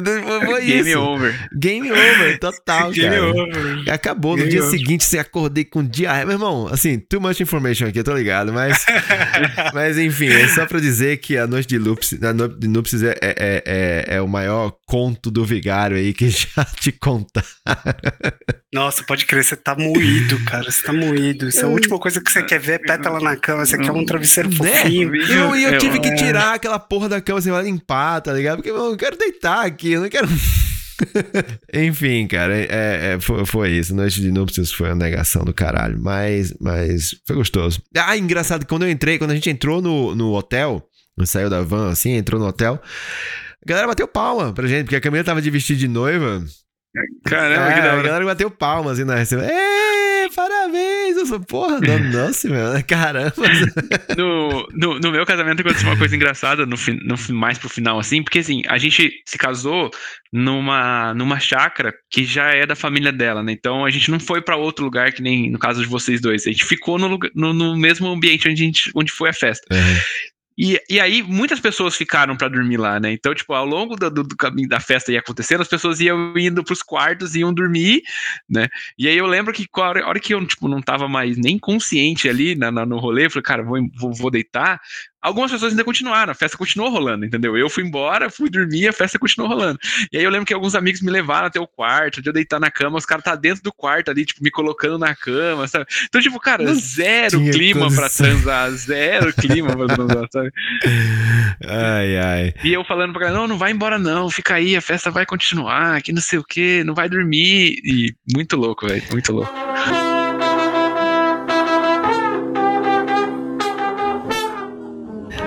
foi 0.47 0.65
Game 0.65 0.91
isso. 0.91 1.01
over. 1.01 1.49
Game 1.59 1.91
over, 1.91 2.39
total, 2.39 2.91
Game 2.93 3.11
cara. 3.11 3.31
over. 3.31 3.91
Acabou. 3.91 4.33
No 4.33 4.39
Game 4.39 4.51
dia 4.51 4.65
over. 4.65 4.79
seguinte, 4.79 5.05
você 5.05 5.19
acordei 5.19 5.65
com 5.65 5.85
diarreia. 5.85 6.27
Meu 6.27 6.35
irmão, 6.35 6.69
assim, 6.71 6.99
too 6.99 7.21
much 7.21 7.41
information 7.41 7.87
aqui, 7.89 7.99
eu 7.99 8.05
tô 8.05 8.15
ligado, 8.15 8.53
mas. 8.53 8.85
mas 9.75 9.99
enfim, 9.99 10.29
é 10.29 10.49
só 10.49 10.67
pra 10.67 10.81
dizer 10.81 11.19
que 11.19 11.37
a 11.37 11.47
noite 11.47 11.69
de 11.69 11.79
Lupus, 11.79 12.15
a 12.23 12.33
noite 12.33 12.59
de 12.59 12.69
Núpcias 12.69 13.03
é, 13.03 13.17
é, 13.21 13.63
é, 13.67 14.05
é 14.17 14.23
o 14.23 14.29
maior 14.29 14.73
conto 14.93 15.31
do 15.31 15.43
vigário 15.43 15.97
aí 15.97 16.13
que 16.13 16.29
já 16.29 16.67
te 16.79 16.93
contar. 16.93 17.47
Nossa, 18.75 19.03
pode 19.05 19.25
crer, 19.25 19.43
você 19.43 19.57
tá 19.57 19.75
moído, 19.75 20.39
cara. 20.45 20.71
Você 20.71 20.83
tá 20.83 20.93
moído. 20.93 21.49
Isso 21.49 21.61
é 21.61 21.65
a 21.65 21.69
última 21.69 21.99
coisa 21.99 22.21
que 22.21 22.31
você 22.31 22.43
quer 22.43 22.61
ver 22.61 22.73
é 22.75 22.79
pétala 22.79 23.19
na 23.19 23.35
cama. 23.35 23.65
Você 23.65 23.79
quer 23.79 23.91
um 23.91 24.05
travesseiro 24.05 24.51
Né? 24.51 24.55
fofinho. 24.57 25.17
Eu, 25.17 25.57
e 25.57 25.63
eu 25.65 25.71
É, 25.71 25.79
tive 25.79 25.99
que 25.99 26.09
é. 26.09 26.15
tirar 26.15 26.53
aquela 26.57 26.79
porra 26.79 27.09
da 27.09 27.23
cama, 27.23 27.39
assim, 27.39 27.49
pra 27.49 27.63
limpar, 27.63 28.21
tá 28.21 28.35
ligado? 28.35 28.57
Porque 28.57 28.71
eu 28.71 28.77
não 28.91 28.95
quero 28.95 29.17
deitar 29.17 29.65
aqui, 29.65 29.93
eu 29.93 30.03
não 30.03 30.11
quero. 30.11 30.29
Enfim, 31.73 32.27
cara, 32.27 32.55
é, 32.55 33.15
é, 33.15 33.19
foi, 33.19 33.47
foi 33.47 33.71
isso. 33.71 33.95
Noite 33.95 34.21
de 34.21 34.31
Núpcias 34.31 34.71
foi 34.71 34.89
uma 34.91 34.95
negação 34.95 35.43
do 35.43 35.55
caralho, 35.55 35.99
mas, 35.99 36.55
mas 36.61 37.15
foi 37.27 37.37
gostoso. 37.37 37.81
Ah, 37.97 38.15
engraçado, 38.19 38.67
quando 38.67 38.83
eu 38.85 38.91
entrei, 38.91 39.17
quando 39.17 39.31
a 39.31 39.35
gente 39.35 39.49
entrou 39.49 39.81
no, 39.81 40.15
no 40.15 40.35
hotel, 40.35 40.87
saiu 41.25 41.49
da 41.49 41.63
van 41.63 41.91
assim, 41.91 42.11
entrou 42.11 42.39
no 42.39 42.47
hotel, 42.47 42.81
a 43.65 43.69
galera 43.69 43.87
bateu 43.87 44.09
palma 44.09 44.53
pra 44.53 44.67
gente, 44.67 44.85
porque 44.85 44.97
a 44.97 45.01
Camila 45.01 45.25
tava 45.25 45.41
de 45.41 45.51
vestido 45.51 45.79
de 45.79 45.89
noiva. 45.89 46.45
Caramba, 47.25 47.71
É, 47.71 47.75
que 47.75 47.81
da 47.81 47.91
a 47.91 47.95
hora. 47.95 48.03
galera 48.03 48.25
bateu 48.25 48.51
palma 48.51 48.93
assim 48.93 49.05
na 49.05 49.15
recepção. 49.15 49.49
Parabéns! 50.35 51.17
Eu 51.17 51.27
sou, 51.27 51.41
porra, 51.41 51.79
nossa, 52.13 52.49
meu, 52.49 52.63
caramba. 52.87 53.35
No, 54.17 54.67
no, 54.73 54.99
no, 54.99 55.13
meu 55.13 55.27
casamento 55.27 55.61
aconteceu 55.61 55.89
uma 55.89 55.99
coisa 55.99 56.17
engraçada, 56.17 56.65
no, 56.65 56.77
no, 57.05 57.35
mais 57.35 57.59
pro 57.59 57.69
final, 57.69 57.99
assim, 57.99 58.23
porque 58.23 58.39
assim, 58.39 58.63
a 58.67 58.79
gente 58.79 59.13
se 59.27 59.37
casou 59.37 59.91
numa, 60.33 61.13
numa 61.15 61.39
chácara 61.39 61.93
que 62.11 62.25
já 62.25 62.51
é 62.51 62.65
da 62.65 62.75
família 62.75 63.13
dela, 63.13 63.43
né? 63.43 63.53
Então 63.53 63.85
a 63.85 63.91
gente 63.91 64.11
não 64.11 64.19
foi 64.19 64.41
para 64.41 64.57
outro 64.57 64.85
lugar, 64.85 65.13
que 65.13 65.23
nem 65.23 65.51
no 65.51 65.59
caso 65.59 65.83
de 65.83 65.89
vocês 65.89 66.21
dois. 66.21 66.47
A 66.47 66.51
gente 66.51 66.65
ficou 66.65 66.99
no, 66.99 67.19
no, 67.35 67.53
no 67.53 67.77
mesmo 67.77 68.09
ambiente 68.09 68.49
onde, 68.49 68.63
a 68.63 68.67
gente, 68.67 68.91
onde 68.95 69.13
foi 69.13 69.31
a 69.31 69.35
festa. 69.35 69.67
Uhum. 69.71 69.97
E, 70.57 70.81
e 70.89 71.01
aí, 71.01 71.23
muitas 71.23 71.61
pessoas 71.61 71.97
ficaram 71.97 72.37
para 72.37 72.49
dormir 72.49 72.77
lá, 72.77 73.01
né? 73.01 73.13
Então, 73.13 73.35
tipo, 73.35 73.53
ao 73.55 73.65
longo 73.65 73.97
do, 73.97 74.11
do, 74.11 74.23
do, 74.23 74.37
caminho 74.37 74.69
da 74.69 74.81
festa 74.81 75.11
ia 75.11 75.21
acontecendo, 75.21 75.63
as 75.63 75.69
pessoas 75.69 76.01
iam 76.01 76.35
indo 76.37 76.63
pros 76.63 76.83
quartos, 76.83 77.35
iam 77.35 77.53
dormir, 77.53 78.03
né? 78.49 78.69
E 78.99 79.09
aí 79.09 79.17
eu 79.17 79.27
lembro 79.27 79.53
que 79.53 79.67
a 79.75 79.81
hora, 79.81 80.05
a 80.05 80.09
hora 80.09 80.21
que 80.21 80.35
eu, 80.35 80.47
tipo, 80.47 80.69
não 80.69 80.83
tava 80.83 81.09
mais 81.09 81.37
nem 81.37 81.59
consciente 81.59 82.29
ali 82.29 82.55
na, 82.55 82.71
na 82.71 82.85
no 82.85 82.99
rolê, 82.99 83.27
eu 83.27 83.31
falei, 83.31 83.43
cara, 83.43 83.63
vou, 83.63 83.79
vou, 83.95 84.13
vou 84.13 84.31
deitar. 84.31 84.81
Algumas 85.23 85.53
pessoas 85.53 85.73
ainda 85.73 85.85
continuaram, 85.85 86.33
a 86.33 86.35
festa 86.35 86.59
continuou 86.59 86.91
rolando, 86.91 87.25
entendeu? 87.25 87.57
Eu 87.57 87.71
fui 87.71 87.85
embora, 87.85 88.29
fui 88.29 88.51
dormir, 88.51 88.89
a 88.89 88.93
festa 88.93 89.19
continuou 89.19 89.51
rolando. 89.51 89.79
E 90.13 90.19
aí 90.19 90.25
eu 90.25 90.31
lembro 90.31 90.45
que 90.47 90.53
alguns 90.53 90.75
amigos 90.75 91.01
me 91.01 91.11
levaram 91.11 91.47
até 91.47 91.61
o 91.61 91.67
quarto, 91.67 92.21
de 92.21 92.29
eu 92.29 92.33
deitar 92.33 92.59
na 92.59 92.71
cama, 92.71 92.99
os 92.99 93.07
caras 93.07 93.25
tá 93.25 93.35
dentro 93.37 93.63
do 93.63 93.73
quarto 93.73 94.11
ali, 94.11 94.25
tipo, 94.25 94.43
me 94.43 94.51
colocando 94.51 94.99
na 94.99 95.15
cama, 95.15 95.69
sabe? 95.69 95.87
Então, 96.05 96.21
tipo, 96.21 96.41
cara, 96.41 96.65
Não 96.65 96.75
zero 96.75 97.39
clima 97.53 97.83
condição. 97.83 98.03
pra 98.03 98.11
transar, 98.11 98.71
zero 98.73 99.33
clima 99.33 99.77
pra 99.77 99.95
transar, 99.95 100.27
sabe? 100.33 100.53
Ai, 101.65 102.17
ai. 102.19 102.55
E 102.65 102.73
eu 102.73 102.85
falando 102.85 103.13
pra 103.13 103.21
galera, 103.23 103.39
não, 103.39 103.49
não 103.49 103.59
vai 103.59 103.71
embora 103.71 103.99
não, 103.99 104.29
fica 104.29 104.55
aí, 104.55 104.75
a 104.77 104.81
festa 104.81 105.11
vai 105.11 105.25
continuar, 105.25 106.03
que 106.03 106.13
não 106.13 106.21
sei 106.21 106.39
o 106.39 106.45
que, 106.45 106.83
não 106.85 106.95
vai 106.95 107.09
dormir. 107.09 107.77
E 107.85 108.15
muito 108.35 108.57
louco, 108.57 108.87
velho, 108.89 109.03
muito 109.13 109.33
louco. 109.33 109.53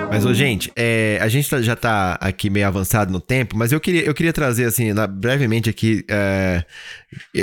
Mas, 0.08 0.24
ô, 0.24 0.32
gente, 0.32 0.72
é, 0.76 1.18
a 1.20 1.28
gente 1.28 1.48
tá, 1.48 1.60
já 1.60 1.76
tá 1.76 2.14
aqui 2.20 2.48
meio 2.48 2.66
avançado 2.66 3.12
no 3.12 3.20
tempo, 3.20 3.56
mas 3.56 3.72
eu 3.72 3.80
queria, 3.80 4.02
eu 4.02 4.14
queria 4.14 4.32
trazer, 4.32 4.64
assim, 4.64 4.92
na, 4.92 5.06
brevemente 5.06 5.68
aqui, 5.68 6.04
é, 6.08 6.64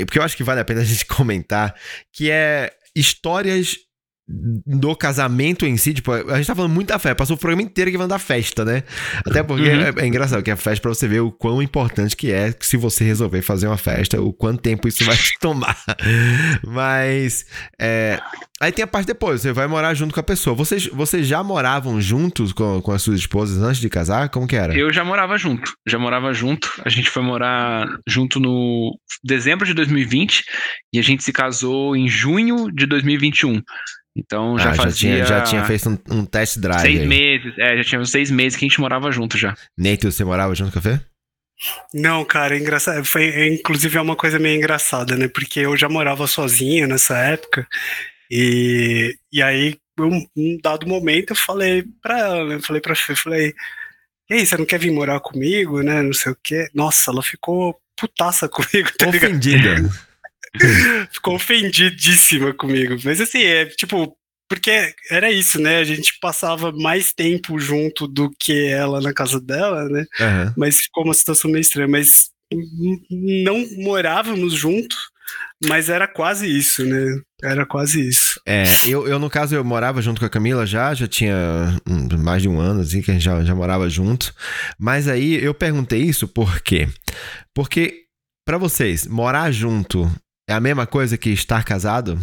porque 0.05 0.17
eu 0.17 0.23
acho 0.23 0.35
que 0.35 0.43
vale 0.43 0.61
a 0.61 0.65
pena 0.65 0.81
a 0.81 0.83
gente 0.83 1.05
comentar, 1.07 1.75
que 2.11 2.31
é 2.31 2.71
histórias 2.95 3.77
do 4.25 4.95
casamento 4.95 5.65
em 5.65 5.75
si, 5.75 5.93
tipo, 5.93 6.11
a 6.13 6.37
gente 6.37 6.47
tá 6.47 6.55
falando 6.55 6.71
muito 6.71 6.87
da 6.87 6.97
festa, 6.97 7.15
passou 7.15 7.35
o 7.35 7.39
programa 7.39 7.61
inteiro 7.61 7.89
aqui 7.89 7.97
falando 7.97 8.11
da 8.11 8.19
festa, 8.19 8.63
né? 8.63 8.83
Até 9.25 9.43
porque 9.43 9.67
uhum. 9.67 9.81
é, 9.81 9.93
é, 9.97 10.07
engraçado 10.07 10.41
que 10.41 10.49
a 10.49 10.55
festa 10.55 10.81
pra 10.81 10.93
você 10.93 11.09
ver 11.09 11.19
o 11.19 11.29
quão 11.29 11.61
importante 11.61 12.15
que 12.15 12.31
é 12.31 12.53
se 12.61 12.77
você 12.77 13.03
resolver 13.03 13.41
fazer 13.41 13.67
uma 13.67 13.77
festa, 13.77 14.21
o 14.21 14.31
quanto 14.31 14.61
tempo 14.61 14.87
isso 14.87 15.03
vai 15.03 15.15
te 15.17 15.37
tomar. 15.39 15.77
Mas, 16.65 17.45
é, 17.77 18.17
aí 18.61 18.71
tem 18.71 18.83
a 18.83 18.87
parte 18.87 19.07
depois, 19.07 19.41
você 19.41 19.51
vai 19.51 19.67
morar 19.67 19.93
junto 19.93 20.13
com 20.13 20.19
a 20.21 20.23
pessoa. 20.23 20.55
Vocês, 20.55 20.87
vocês 20.87 21.27
já 21.27 21.43
moravam 21.43 21.99
juntos 21.99 22.53
com, 22.53 22.81
com 22.81 22.91
as 22.93 23.01
suas 23.01 23.19
esposas 23.19 23.61
antes 23.61 23.81
de 23.81 23.89
casar? 23.89 24.29
Como 24.29 24.47
que 24.47 24.55
era? 24.55 24.73
Eu 24.73 24.91
já 24.93 25.03
morava 25.03 25.37
junto, 25.37 25.73
já 25.85 25.99
morava 25.99 26.33
junto. 26.33 26.71
A 26.85 26.89
gente 26.89 27.09
foi 27.09 27.21
morar 27.21 27.87
junto 28.07 28.39
no 28.39 28.97
dezembro 29.21 29.65
de 29.65 29.73
2020 29.73 30.45
e 30.93 30.99
a 30.99 31.01
gente 31.03 31.23
se 31.23 31.33
casou 31.33 31.93
em 31.93 32.07
junho 32.07 32.71
de 32.71 32.85
2021. 32.85 33.61
Então 34.15 34.57
já 34.59 34.71
ah, 34.71 34.75
fazia. 34.75 34.91
Já 34.91 34.95
tinha, 34.95 35.25
já 35.25 35.41
tinha 35.41 35.65
feito 35.65 35.89
um, 35.89 36.19
um 36.19 36.25
test 36.25 36.59
drive. 36.59 36.81
Seis 36.81 37.01
aí. 37.01 37.07
meses, 37.07 37.53
é, 37.57 37.77
já 37.77 37.83
tinha 37.83 38.01
uns 38.01 38.11
seis 38.11 38.29
meses 38.29 38.57
que 38.57 38.65
a 38.65 38.67
gente 38.67 38.79
morava 38.79 39.11
junto 39.11 39.37
já. 39.37 39.55
Neito, 39.77 40.11
você 40.11 40.23
morava 40.23 40.53
junto 40.53 40.71
com 40.71 40.79
a 40.79 40.81
Fê? 40.81 40.99
Não, 41.93 42.23
cara, 42.25 42.55
é 42.55 42.59
engraçado. 42.59 43.03
Foi, 43.05 43.25
é, 43.25 43.53
inclusive 43.53 43.97
é 43.97 44.01
uma 44.01 44.15
coisa 44.15 44.37
meio 44.37 44.57
engraçada, 44.57 45.15
né? 45.15 45.27
Porque 45.27 45.61
eu 45.61 45.75
já 45.77 45.89
morava 45.89 46.27
sozinho 46.27 46.87
nessa 46.87 47.17
época. 47.17 47.67
E, 48.29 49.15
e 49.31 49.41
aí, 49.41 49.77
um, 49.99 50.25
um 50.35 50.57
dado 50.61 50.87
momento, 50.87 51.31
eu 51.31 51.35
falei 51.35 51.83
pra 52.01 52.19
ela, 52.19 52.45
né? 52.45 52.55
Eu 52.55 52.61
falei 52.61 52.81
pra 52.81 52.95
Fê, 52.95 53.15
falei, 53.15 53.53
e 54.29 54.33
aí, 54.33 54.45
você 54.45 54.57
não 54.57 54.65
quer 54.65 54.79
vir 54.79 54.91
morar 54.91 55.19
comigo, 55.19 55.81
né? 55.81 56.01
Não 56.01 56.13
sei 56.13 56.31
o 56.31 56.37
quê. 56.41 56.69
Nossa, 56.73 57.11
ela 57.11 57.21
ficou 57.21 57.79
putaça 57.95 58.47
comigo, 58.49 58.89
tá 58.97 59.07
Ofendida. 59.07 59.75
Ficou 61.11 61.35
ofendidíssima 61.35 62.53
comigo. 62.53 62.95
Mas 63.03 63.19
assim, 63.19 63.41
é 63.41 63.65
tipo, 63.65 64.15
porque 64.49 64.93
era 65.09 65.31
isso, 65.31 65.59
né? 65.59 65.77
A 65.77 65.83
gente 65.83 66.17
passava 66.19 66.71
mais 66.71 67.13
tempo 67.13 67.59
junto 67.59 68.07
do 68.07 68.29
que 68.39 68.67
ela 68.67 69.01
na 69.01 69.13
casa 69.13 69.39
dela, 69.39 69.89
né? 69.89 70.05
Uhum. 70.19 70.53
Mas 70.57 70.81
ficou 70.81 71.03
uma 71.03 71.13
situação 71.13 71.49
meio 71.49 71.61
estranha. 71.61 71.87
Mas 71.87 72.29
não 73.09 73.65
morávamos 73.77 74.53
juntos, 74.53 74.97
mas 75.65 75.89
era 75.89 76.07
quase 76.07 76.45
isso, 76.47 76.85
né? 76.85 77.19
Era 77.41 77.65
quase 77.65 78.07
isso. 78.07 78.39
É, 78.45 78.63
eu, 78.85 79.07
eu 79.07 79.17
no 79.17 79.29
caso, 79.29 79.55
eu 79.55 79.63
morava 79.63 80.01
junto 80.01 80.19
com 80.19 80.25
a 80.25 80.29
Camila 80.29 80.65
já, 80.65 80.93
já 80.93 81.07
tinha 81.07 81.35
mais 82.19 82.41
de 82.41 82.49
um 82.49 82.59
ano, 82.59 82.81
assim, 82.81 83.01
que 83.01 83.11
a 83.11 83.13
gente 83.13 83.23
já, 83.23 83.43
já 83.43 83.55
morava 83.55 83.89
junto. 83.89 84.33
Mas 84.77 85.07
aí 85.07 85.43
eu 85.43 85.53
perguntei 85.53 86.01
isso 86.01 86.27
por 86.27 86.61
quê? 86.61 86.87
Porque, 87.55 88.03
para 88.45 88.57
vocês, 88.57 89.07
morar 89.07 89.51
junto 89.51 90.11
é 90.47 90.53
a 90.53 90.59
mesma 90.59 90.85
coisa 90.85 91.17
que 91.17 91.29
estar 91.29 91.63
casado? 91.63 92.19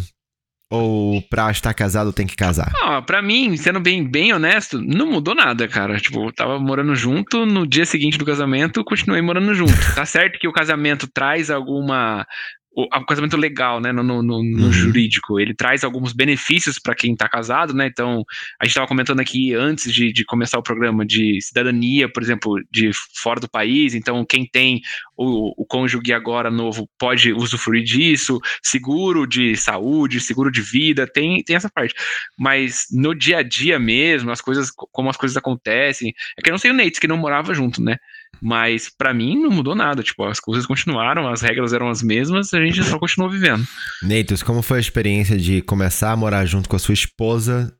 Ou 0.71 1.21
pra 1.23 1.51
estar 1.51 1.73
casado 1.73 2.13
tem 2.13 2.25
que 2.25 2.35
casar? 2.35 2.71
Ah, 2.81 3.01
pra 3.01 3.21
mim, 3.21 3.57
sendo 3.57 3.81
bem, 3.81 4.07
bem 4.07 4.31
honesto, 4.31 4.81
não 4.81 5.05
mudou 5.05 5.35
nada, 5.35 5.67
cara. 5.67 5.99
Tipo, 5.99 6.27
eu 6.27 6.33
tava 6.33 6.57
morando 6.57 6.95
junto, 6.95 7.45
no 7.45 7.67
dia 7.67 7.85
seguinte 7.85 8.17
do 8.17 8.25
casamento, 8.25 8.81
continuei 8.85 9.21
morando 9.21 9.53
junto. 9.53 9.73
Tá 9.93 10.05
certo 10.05 10.39
que 10.39 10.47
o 10.47 10.53
casamento 10.53 11.09
traz 11.13 11.51
alguma 11.51 12.25
o, 12.73 13.05
casamento 13.05 13.35
legal, 13.35 13.81
né, 13.81 13.91
no, 13.91 14.01
no, 14.01 14.21
no 14.23 14.37
uhum. 14.39 14.71
jurídico, 14.71 15.39
ele 15.39 15.53
traz 15.53 15.83
alguns 15.83 16.13
benefícios 16.13 16.79
para 16.79 16.95
quem 16.95 17.11
está 17.11 17.27
casado, 17.27 17.73
né? 17.73 17.87
Então, 17.87 18.23
a 18.59 18.65
gente 18.65 18.71
estava 18.71 18.87
comentando 18.87 19.19
aqui 19.19 19.53
antes 19.53 19.91
de, 19.91 20.13
de, 20.13 20.23
começar 20.23 20.57
o 20.57 20.63
programa 20.63 21.05
de 21.05 21.39
cidadania, 21.41 22.11
por 22.11 22.23
exemplo, 22.23 22.55
de 22.71 22.91
fora 23.15 23.41
do 23.41 23.49
país. 23.49 23.93
Então, 23.93 24.25
quem 24.25 24.45
tem 24.45 24.81
o, 25.17 25.61
o 25.61 25.65
cônjuge 25.65 26.13
agora 26.13 26.49
novo 26.49 26.89
pode 26.97 27.33
usufruir 27.33 27.83
disso, 27.83 28.39
seguro 28.63 29.27
de 29.27 29.57
saúde, 29.57 30.21
seguro 30.21 30.49
de 30.49 30.61
vida, 30.61 31.05
tem, 31.05 31.43
tem 31.43 31.57
essa 31.57 31.69
parte. 31.69 31.93
Mas 32.39 32.85
no 32.91 33.13
dia 33.13 33.39
a 33.39 33.43
dia 33.43 33.77
mesmo, 33.77 34.31
as 34.31 34.39
coisas, 34.39 34.71
como 34.71 35.09
as 35.09 35.17
coisas 35.17 35.35
acontecem, 35.35 36.13
é 36.37 36.41
que 36.41 36.49
eu 36.49 36.53
não 36.53 36.59
sei 36.59 36.71
o 36.71 36.73
Nate, 36.73 37.01
que 37.01 37.07
não 37.07 37.17
morava 37.17 37.53
junto, 37.53 37.81
né? 37.81 37.97
Mas 38.41 38.89
para 38.89 39.13
mim 39.13 39.39
não 39.39 39.51
mudou 39.51 39.75
nada. 39.75 40.03
Tipo, 40.03 40.25
as 40.25 40.39
coisas 40.39 40.65
continuaram, 40.65 41.27
as 41.27 41.41
regras 41.41 41.73
eram 41.73 41.89
as 41.89 42.01
mesmas, 42.01 42.53
a 42.53 42.63
gente 42.63 42.83
só 42.83 42.97
continuou 42.97 43.31
vivendo. 43.31 43.65
Neitos, 44.01 44.41
como 44.43 44.61
foi 44.61 44.77
a 44.77 44.81
experiência 44.81 45.37
de 45.37 45.61
começar 45.61 46.11
a 46.11 46.17
morar 46.17 46.45
junto 46.45 46.67
com 46.67 46.75
a 46.75 46.79
sua 46.79 46.93
esposa 46.93 47.75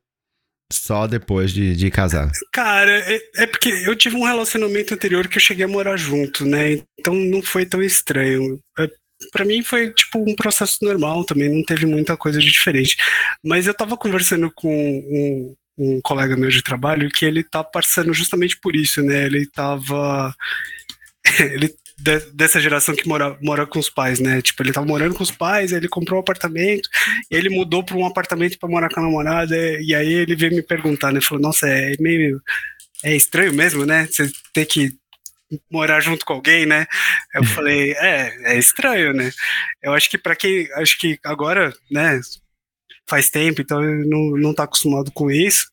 só 0.72 1.06
depois 1.08 1.52
de, 1.52 1.76
de 1.76 1.91
casar? 1.91 2.32
Cara, 2.54 2.91
é, 2.91 3.22
é, 3.38 3.47
porque 3.47 3.70
eu 3.70 3.95
tive 3.95 4.16
um 4.16 4.24
relacionamento 4.24 4.93
anterior 4.93 5.28
que 5.28 5.38
eu 5.38 5.41
cheguei 5.41 5.66
a 5.66 5.68
morar 5.68 5.97
junto, 5.97 6.45
né? 6.45 6.82
Então 6.99 7.14
não 7.14 7.41
foi 7.41 7.66
tão 7.66 7.82
estranho. 7.82 8.60
É, 8.80 8.89
para 9.32 9.45
mim 9.45 9.62
foi 9.62 9.91
tipo 9.91 10.20
um 10.20 10.36
processo 10.36 10.78
normal 10.82 11.24
também, 11.26 11.49
não 11.49 11.64
teve 11.64 11.86
muita 11.86 12.18
coisa 12.18 12.39
de 12.39 12.49
diferente. 12.49 12.97
Mas 13.43 13.68
eu 13.68 13.74
tava 13.74 13.97
conversando 13.97 14.52
com 14.56 14.70
um, 14.72 15.56
um 15.78 16.00
colega 16.02 16.36
meu 16.36 16.50
de 16.50 16.62
trabalho 16.62 17.10
que 17.10 17.26
ele 17.26 17.44
tá 17.44 17.64
passando 17.64 18.14
justamente 18.14 18.58
por 18.60 18.76
isso, 18.76 19.02
né? 19.02 19.26
Ele 19.26 19.46
tava. 19.46 20.36
ele 21.40 21.74
de, 22.02 22.20
dessa 22.34 22.60
geração 22.60 22.96
que 22.96 23.08
mora, 23.08 23.38
mora 23.42 23.66
com 23.66 23.80
os 23.80 23.90
pais, 23.90 24.20
né? 24.20 24.42
Tipo, 24.42 24.64
ele 24.64 24.74
tava 24.74 24.86
morando 24.86 25.16
com 25.16 25.24
os 25.24 25.32
pais, 25.32 25.72
ele 25.72 25.88
comprou 25.88 26.20
um 26.20 26.22
apartamento, 26.22 26.90
ele 27.30 27.50
mudou 27.50 27.84
para 27.84 27.96
um 27.96 28.06
apartamento 28.06 28.58
para 28.58 28.70
morar 28.70 28.90
com 28.90 29.00
a 29.00 29.04
namorada, 29.04 29.56
e 29.56 29.94
aí 29.94 30.12
ele 30.12 30.36
veio 30.36 30.54
me 30.54 30.64
perguntar, 30.64 31.12
né? 31.12 31.22
Falou, 31.22 31.42
nossa, 31.42 31.68
é 31.68 31.94
meio. 32.00 32.42
É 33.04 33.16
estranho 33.16 33.54
mesmo, 33.54 33.86
né? 33.86 34.08
Você 34.08 34.32
ter 34.54 34.66
que 34.66 34.94
morar 35.72 36.00
junto 36.02 36.26
com 36.26 36.34
alguém, 36.34 36.66
né? 36.66 36.86
Eu 37.34 37.44
falei, 37.56 37.92
é, 37.94 38.54
é 38.54 38.58
estranho, 38.58 39.14
né? 39.14 39.32
Eu 39.82 39.94
acho 39.94 40.10
que 40.10 40.18
para 40.18 40.36
quem, 40.36 40.68
acho 40.76 40.98
que 40.98 41.20
agora, 41.24 41.74
né, 41.90 42.20
faz 43.10 43.30
tempo, 43.30 43.62
então 43.62 43.82
não, 43.82 44.38
não 44.38 44.54
tá 44.54 44.64
acostumado 44.64 45.12
com 45.12 45.30
isso. 45.30 45.66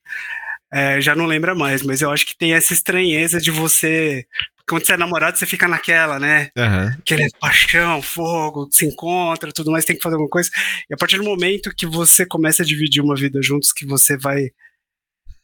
É, 0.73 1.01
já 1.01 1.15
não 1.15 1.27
lembra 1.27 1.55
mais, 1.55 1.83
mas 1.83 2.03
eu 2.03 2.11
acho 2.11 2.27
que 2.27 2.37
tem 2.37 2.53
essa 2.53 2.73
estranheza 2.73 3.41
de 3.41 3.51
você. 3.51 4.27
Quando 4.69 4.85
você 4.85 4.93
é 4.93 4.97
namorado, 4.99 5.39
você 5.39 5.47
fica 5.47 5.67
naquela, 5.67 6.19
né? 6.19 6.51
Uhum. 6.57 6.89
Aquele 6.99 7.29
paixão, 7.41 8.03
fogo, 8.03 8.69
se 8.71 8.85
encontra, 8.85 9.51
tudo 9.51 9.71
mais, 9.71 9.87
tem 9.87 9.97
que 9.97 10.03
fazer 10.03 10.17
alguma 10.17 10.29
coisa. 10.29 10.51
E 10.91 10.95
a 10.95 10.97
partir 10.97 11.17
do 11.17 11.25
momento 11.25 11.75
que 11.75 11.87
você 11.87 12.27
começa 12.27 12.63
a 12.63 12.67
dividir 12.67 13.03
uma 13.03 13.17
vida 13.17 13.41
juntos, 13.43 13.73
que 13.73 13.87
você 13.87 14.17
vai 14.19 14.51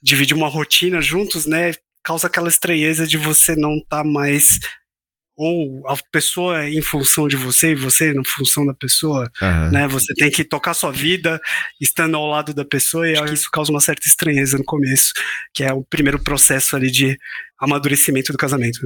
dividir 0.03 0.35
uma 0.35 0.49
rotina 0.49 1.01
juntos, 1.01 1.47
né? 1.47 1.73
Causa 2.03 2.27
aquela 2.27 2.49
estranheza 2.49 3.07
de 3.07 3.17
você 3.17 3.57
não 3.57 3.77
estar 3.79 4.03
tá 4.03 4.05
mais 4.05 4.59
ou 5.37 5.83
a 5.89 5.97
pessoa 6.13 6.65
é 6.65 6.71
em 6.71 6.83
função 6.83 7.27
de 7.27 7.37
você 7.37 7.73
e 7.73 7.75
você 7.75 8.13
em 8.13 8.25
função 8.25 8.65
da 8.65 8.75
pessoa, 8.75 9.31
uhum. 9.43 9.71
né? 9.71 9.89
Você 9.89 10.15
tem 10.15 10.31
que 10.31 10.45
tocar 10.45 10.75
sua 10.75 10.93
vida 10.93 11.41
estando 11.81 12.17
ao 12.17 12.27
lado 12.27 12.55
da 12.55 12.65
pessoa 12.65 13.09
e 13.09 13.15
isso 13.33 13.51
causa 13.51 13.71
uma 13.71 13.81
certa 13.81 14.07
estranheza 14.07 14.57
no 14.57 14.65
começo, 14.65 15.13
que 15.53 15.65
é 15.65 15.73
o 15.73 15.83
primeiro 15.83 16.19
processo 16.19 16.77
ali 16.77 16.91
de 16.91 17.19
amadurecimento 17.59 18.33
do 18.33 18.39
casamento. 18.39 18.81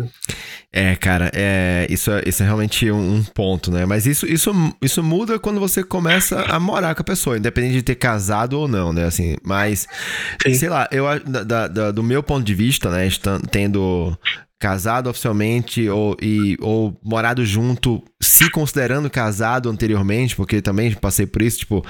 É, 0.72 0.94
cara, 0.96 1.30
é, 1.34 1.86
isso, 1.90 2.11
é, 2.11 2.22
isso 2.26 2.42
é 2.42 2.46
realmente 2.46 2.90
um, 2.90 3.16
um, 3.16 3.24
ponto, 3.24 3.70
né? 3.70 3.84
Mas 3.84 4.07
isso, 4.07 4.26
isso, 4.26 4.53
isso 4.80 5.03
muda 5.03 5.38
quando 5.38 5.59
você 5.59 5.82
começa 5.82 6.40
a 6.42 6.61
morar 6.61 6.94
com 6.94 7.03
a 7.03 7.05
pessoa, 7.05 7.38
independente 7.38 7.74
de 7.74 7.82
ter 7.82 7.96
casado 7.96 8.55
ou 8.55 8.68
não, 8.68 8.92
né? 8.92 9.05
Assim, 9.05 9.36
mas, 9.42 9.86
Sim. 10.42 10.55
sei 10.55 10.68
lá, 10.68 10.88
eu, 10.90 11.05
da, 11.20 11.68
da, 11.68 11.90
do 11.90 12.03
meu 12.03 12.22
ponto 12.22 12.44
de 12.44 12.55
vista, 12.55 12.90
né, 12.90 13.09
tendo 13.51 14.16
casado 14.59 15.09
oficialmente 15.09 15.88
ou, 15.88 16.16
e, 16.20 16.56
ou 16.61 16.98
morado 17.02 17.44
junto, 17.46 18.02
se 18.20 18.50
considerando 18.50 19.09
casado 19.09 19.70
anteriormente, 19.70 20.34
porque 20.34 20.61
também 20.61 20.92
passei 20.94 21.26
por 21.26 21.42
isso, 21.42 21.59
tipo, 21.59 21.84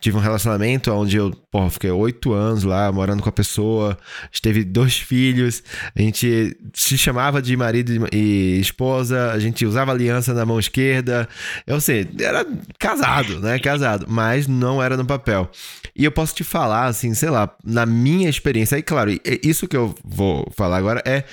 tive 0.00 0.18
um 0.18 0.20
relacionamento 0.20 0.92
onde 0.92 1.16
eu, 1.16 1.30
porra, 1.50 1.70
fiquei 1.70 1.90
oito 1.90 2.34
anos 2.34 2.62
lá 2.62 2.92
morando 2.92 3.22
com 3.22 3.28
a 3.30 3.32
pessoa, 3.32 3.96
teve 4.42 4.64
dois 4.64 4.98
filhos, 4.98 5.62
a 5.96 6.02
gente 6.02 6.56
se 6.74 6.98
chamava 6.98 7.40
de 7.40 7.56
marido 7.56 8.06
e 8.12 8.58
esposa, 8.60 9.32
a 9.32 9.38
gente 9.38 9.64
usava 9.64 9.90
aliança 9.90 10.34
na 10.34 10.44
mão 10.44 10.58
esquerda, 10.58 11.26
eu 11.66 11.80
sei, 11.80 12.06
era 12.20 12.46
casado, 12.78 13.40
né, 13.40 13.58
casado, 13.58 14.04
mas 14.08 14.46
não 14.46 14.82
era 14.82 14.94
no 14.94 15.06
papel. 15.06 15.50
E 15.96 16.04
eu 16.04 16.12
posso 16.12 16.34
te 16.34 16.44
falar, 16.44 16.84
assim, 16.84 17.14
sei 17.14 17.30
lá, 17.30 17.50
na 17.64 17.86
minha 17.86 18.28
experiência, 18.28 18.76
aí 18.76 18.82
claro, 18.82 19.10
isso 19.42 19.66
que 19.66 19.76
eu 19.76 19.94
vou 20.04 20.46
falar 20.54 20.76
agora 20.76 21.02
é 21.06 21.24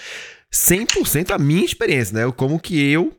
100% 0.53 1.31
a 1.31 1.37
minha 1.37 1.65
experiência, 1.65 2.13
né? 2.25 2.31
Como 2.31 2.59
que 2.59 2.79
eu 2.79 3.17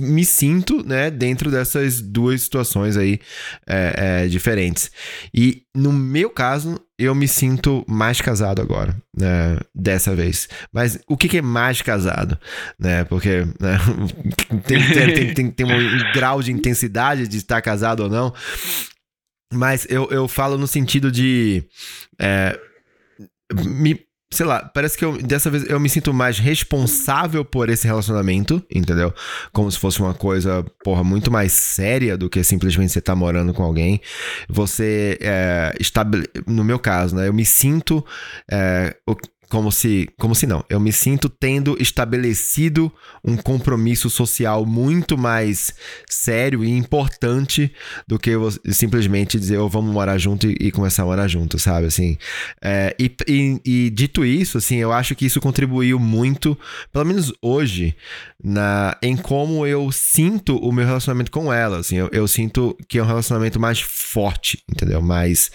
me 0.00 0.24
sinto, 0.24 0.86
né, 0.86 1.10
dentro 1.10 1.50
dessas 1.50 2.00
duas 2.00 2.42
situações 2.42 2.96
aí 2.96 3.20
é, 3.66 4.22
é, 4.24 4.28
diferentes. 4.28 4.90
E 5.34 5.64
no 5.74 5.92
meu 5.92 6.30
caso, 6.30 6.80
eu 6.98 7.14
me 7.14 7.26
sinto 7.26 7.84
mais 7.86 8.20
casado 8.20 8.62
agora, 8.62 8.96
né, 9.14 9.58
dessa 9.74 10.14
vez. 10.14 10.48
Mas 10.72 10.98
o 11.08 11.16
que, 11.16 11.28
que 11.28 11.38
é 11.38 11.42
mais 11.42 11.82
casado, 11.82 12.38
né? 12.78 13.04
Porque 13.04 13.44
né, 13.60 13.78
tem, 14.66 14.92
tem, 14.92 15.34
tem, 15.34 15.50
tem, 15.50 15.66
um 15.66 16.12
grau 16.12 16.42
de 16.42 16.52
intensidade 16.52 17.28
de 17.28 17.36
estar 17.36 17.60
casado 17.60 18.04
ou 18.04 18.08
não. 18.08 18.32
Mas 19.52 19.86
eu, 19.90 20.08
eu 20.10 20.26
falo 20.26 20.56
no 20.56 20.66
sentido 20.66 21.10
de 21.10 21.64
é, 22.18 22.58
me, 23.52 24.05
sei 24.30 24.44
lá, 24.44 24.68
parece 24.74 24.98
que 24.98 25.04
eu, 25.04 25.16
dessa 25.22 25.48
vez 25.48 25.68
eu 25.68 25.78
me 25.78 25.88
sinto 25.88 26.12
mais 26.12 26.38
responsável 26.38 27.44
por 27.44 27.68
esse 27.68 27.86
relacionamento, 27.86 28.62
entendeu? 28.70 29.14
Como 29.52 29.70
se 29.70 29.78
fosse 29.78 30.00
uma 30.00 30.14
coisa, 30.14 30.64
porra, 30.82 31.04
muito 31.04 31.30
mais 31.30 31.52
séria 31.52 32.16
do 32.16 32.28
que 32.28 32.42
simplesmente 32.42 32.92
você 32.92 33.00
tá 33.00 33.14
morando 33.14 33.54
com 33.54 33.62
alguém. 33.62 34.00
Você, 34.48 35.16
é, 35.20 35.74
estabele... 35.78 36.28
no 36.46 36.64
meu 36.64 36.78
caso, 36.78 37.14
né, 37.14 37.28
eu 37.28 37.32
me 37.32 37.44
sinto 37.44 38.04
é, 38.50 38.96
como 39.48 39.70
se, 39.70 40.08
como 40.18 40.34
se 40.34 40.46
não. 40.46 40.64
Eu 40.68 40.80
me 40.80 40.92
sinto 40.92 41.28
tendo 41.28 41.76
estabelecido 41.80 42.92
um 43.24 43.36
compromisso 43.36 44.10
social 44.10 44.66
muito 44.66 45.16
mais 45.16 45.72
sério 46.08 46.64
e 46.64 46.70
importante 46.70 47.72
do 48.06 48.18
que 48.18 48.30
eu 48.30 48.48
simplesmente 48.70 49.38
dizer, 49.38 49.58
oh, 49.58 49.68
vamos 49.68 49.92
morar 49.92 50.18
junto 50.18 50.48
e, 50.48 50.70
começar 50.70 51.04
a 51.04 51.06
morar 51.06 51.28
junto, 51.28 51.58
sabe? 51.58 51.86
Assim, 51.86 52.18
é, 52.62 52.94
e, 52.98 53.14
e, 53.28 53.60
e, 53.64 53.90
dito 53.90 54.24
isso, 54.24 54.58
assim, 54.58 54.76
eu 54.76 54.92
acho 54.92 55.14
que 55.14 55.26
isso 55.26 55.40
contribuiu 55.40 55.98
muito, 55.98 56.58
pelo 56.92 57.04
menos 57.04 57.32
hoje, 57.40 57.96
na, 58.42 58.96
em 59.02 59.16
como 59.16 59.66
eu 59.66 59.90
sinto 59.92 60.56
o 60.56 60.72
meu 60.72 60.84
relacionamento 60.84 61.30
com 61.30 61.52
ela. 61.52 61.78
Assim, 61.78 61.96
eu, 61.96 62.08
eu 62.12 62.26
sinto 62.26 62.76
que 62.88 62.98
é 62.98 63.02
um 63.02 63.06
relacionamento 63.06 63.60
mais 63.60 63.80
forte, 63.80 64.62
entendeu? 64.68 65.00
Mais, 65.00 65.50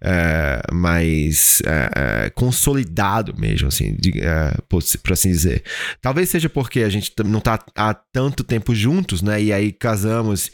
é, 0.00 0.62
mais 0.72 1.62
é, 1.64 2.24
é 2.26 2.30
consolidado 2.30 3.35
mesmo, 3.36 3.68
assim, 3.68 3.94
de, 3.98 4.20
é, 4.20 4.56
por, 4.68 4.82
por, 5.02 5.12
assim 5.12 5.30
dizer. 5.30 5.62
Talvez 6.00 6.28
seja 6.28 6.48
porque 6.48 6.80
a 6.80 6.88
gente 6.88 7.12
não 7.24 7.40
tá 7.40 7.58
há 7.74 7.94
tanto 7.94 8.42
tempo 8.42 8.74
juntos, 8.74 9.22
né? 9.22 9.42
E 9.42 9.52
aí 9.52 9.72
casamos, 9.72 10.50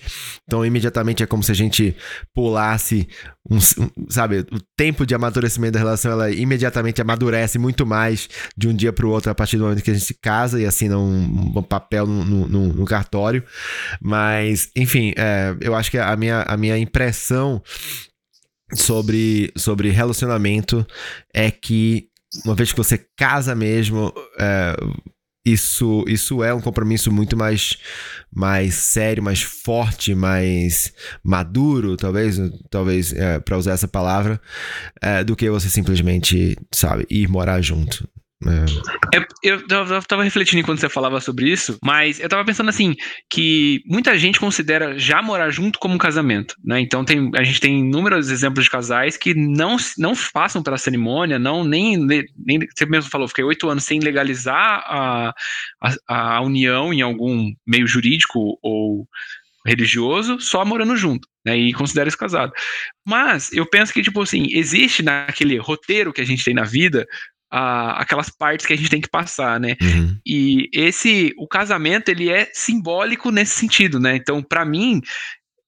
então 0.46 0.64
imediatamente 0.64 1.22
é 1.22 1.26
como 1.26 1.42
se 1.42 1.52
a 1.52 1.54
gente 1.54 1.96
pulasse, 2.34 3.08
um, 3.48 3.56
um, 3.56 4.10
sabe, 4.10 4.40
o 4.52 4.60
tempo 4.76 5.06
de 5.06 5.14
amadurecimento 5.14 5.72
da 5.72 5.78
relação, 5.78 6.12
ela 6.12 6.30
imediatamente 6.30 7.00
amadurece 7.00 7.58
muito 7.58 7.86
mais 7.86 8.28
de 8.56 8.68
um 8.68 8.74
dia 8.74 8.92
para 8.92 9.06
o 9.06 9.10
outro 9.10 9.30
a 9.30 9.34
partir 9.34 9.56
do 9.56 9.64
momento 9.64 9.82
que 9.82 9.90
a 9.90 9.94
gente 9.94 10.14
casa 10.20 10.60
e 10.60 10.66
assina 10.66 10.98
um, 10.98 11.52
um 11.56 11.62
papel 11.62 12.06
no, 12.06 12.46
no, 12.46 12.72
no, 12.72 12.84
cartório. 12.84 13.42
Mas, 14.00 14.70
enfim, 14.76 15.12
é, 15.16 15.56
eu 15.60 15.74
acho 15.74 15.90
que 15.90 15.98
a 15.98 16.16
minha, 16.16 16.42
a 16.42 16.56
minha 16.56 16.78
impressão 16.78 17.62
sobre, 18.74 19.52
sobre 19.56 19.90
relacionamento 19.90 20.86
é 21.34 21.50
que 21.50 22.08
uma 22.44 22.54
vez 22.54 22.72
que 22.72 22.78
você 22.78 22.98
casa 23.16 23.54
mesmo, 23.54 24.12
é, 24.38 24.74
isso, 25.44 26.04
isso 26.06 26.42
é 26.42 26.54
um 26.54 26.60
compromisso 26.60 27.10
muito 27.10 27.36
mais, 27.36 27.76
mais 28.32 28.74
sério, 28.74 29.22
mais 29.22 29.42
forte, 29.42 30.14
mais 30.14 30.92
maduro, 31.22 31.96
talvez, 31.96 32.38
talvez 32.70 33.12
é, 33.12 33.40
para 33.40 33.58
usar 33.58 33.72
essa 33.72 33.88
palavra, 33.88 34.40
é, 35.00 35.24
do 35.24 35.34
que 35.34 35.50
você 35.50 35.68
simplesmente, 35.68 36.56
sabe, 36.72 37.06
ir 37.10 37.28
morar 37.28 37.60
junto. 37.60 38.08
É. 38.46 39.18
é 39.18 39.26
eu, 39.42 39.60
eu 39.68 40.02
tava 40.02 40.22
refletindo 40.22 40.60
enquanto 40.60 40.80
você 40.80 40.88
falava 40.88 41.20
sobre 41.20 41.50
isso, 41.50 41.78
mas 41.84 42.18
eu 42.20 42.28
tava 42.28 42.44
pensando 42.44 42.68
assim, 42.68 42.94
que 43.30 43.82
muita 43.86 44.16
gente 44.18 44.40
considera 44.40 44.98
já 44.98 45.22
morar 45.22 45.50
junto 45.50 45.78
como 45.78 45.94
um 45.94 45.98
casamento, 45.98 46.54
né? 46.64 46.80
Então 46.80 47.04
tem, 47.04 47.30
a 47.34 47.42
gente 47.42 47.60
tem 47.60 47.80
inúmeros 47.80 48.30
exemplos 48.30 48.64
de 48.64 48.70
casais 48.70 49.16
que 49.16 49.34
não, 49.34 49.76
não 49.98 50.12
passam 50.32 50.62
pela 50.62 50.78
cerimônia, 50.78 51.38
não, 51.38 51.64
nem, 51.64 51.96
nem 51.96 52.60
você 52.74 52.86
mesmo 52.86 53.10
falou, 53.10 53.28
fiquei 53.28 53.44
oito 53.44 53.68
anos 53.68 53.84
sem 53.84 54.00
legalizar 54.00 54.82
a, 54.86 55.34
a, 56.08 56.36
a 56.36 56.40
união 56.40 56.92
em 56.92 57.02
algum 57.02 57.52
meio 57.66 57.86
jurídico 57.86 58.58
ou 58.62 59.06
religioso, 59.64 60.40
só 60.40 60.64
morando 60.64 60.96
junto, 60.96 61.28
né? 61.44 61.56
E 61.56 61.72
considera 61.72 62.08
isso 62.08 62.18
casado. 62.18 62.52
Mas 63.06 63.52
eu 63.52 63.64
penso 63.64 63.92
que, 63.92 64.02
tipo 64.02 64.20
assim, 64.20 64.46
existe 64.50 65.02
naquele 65.02 65.56
roteiro 65.56 66.12
que 66.12 66.20
a 66.20 66.26
gente 66.26 66.44
tem 66.44 66.54
na 66.54 66.64
vida 66.64 67.06
a, 67.52 68.00
aquelas 68.00 68.30
partes 68.30 68.64
que 68.64 68.72
a 68.72 68.76
gente 68.76 68.88
tem 68.88 69.00
que 69.00 69.10
passar, 69.10 69.60
né? 69.60 69.76
Uhum. 69.80 70.16
E 70.26 70.70
esse, 70.72 71.34
o 71.36 71.46
casamento, 71.46 72.08
ele 72.08 72.30
é 72.30 72.48
simbólico 72.54 73.30
nesse 73.30 73.54
sentido, 73.54 74.00
né? 74.00 74.16
Então, 74.16 74.42
para 74.42 74.64
mim, 74.64 75.02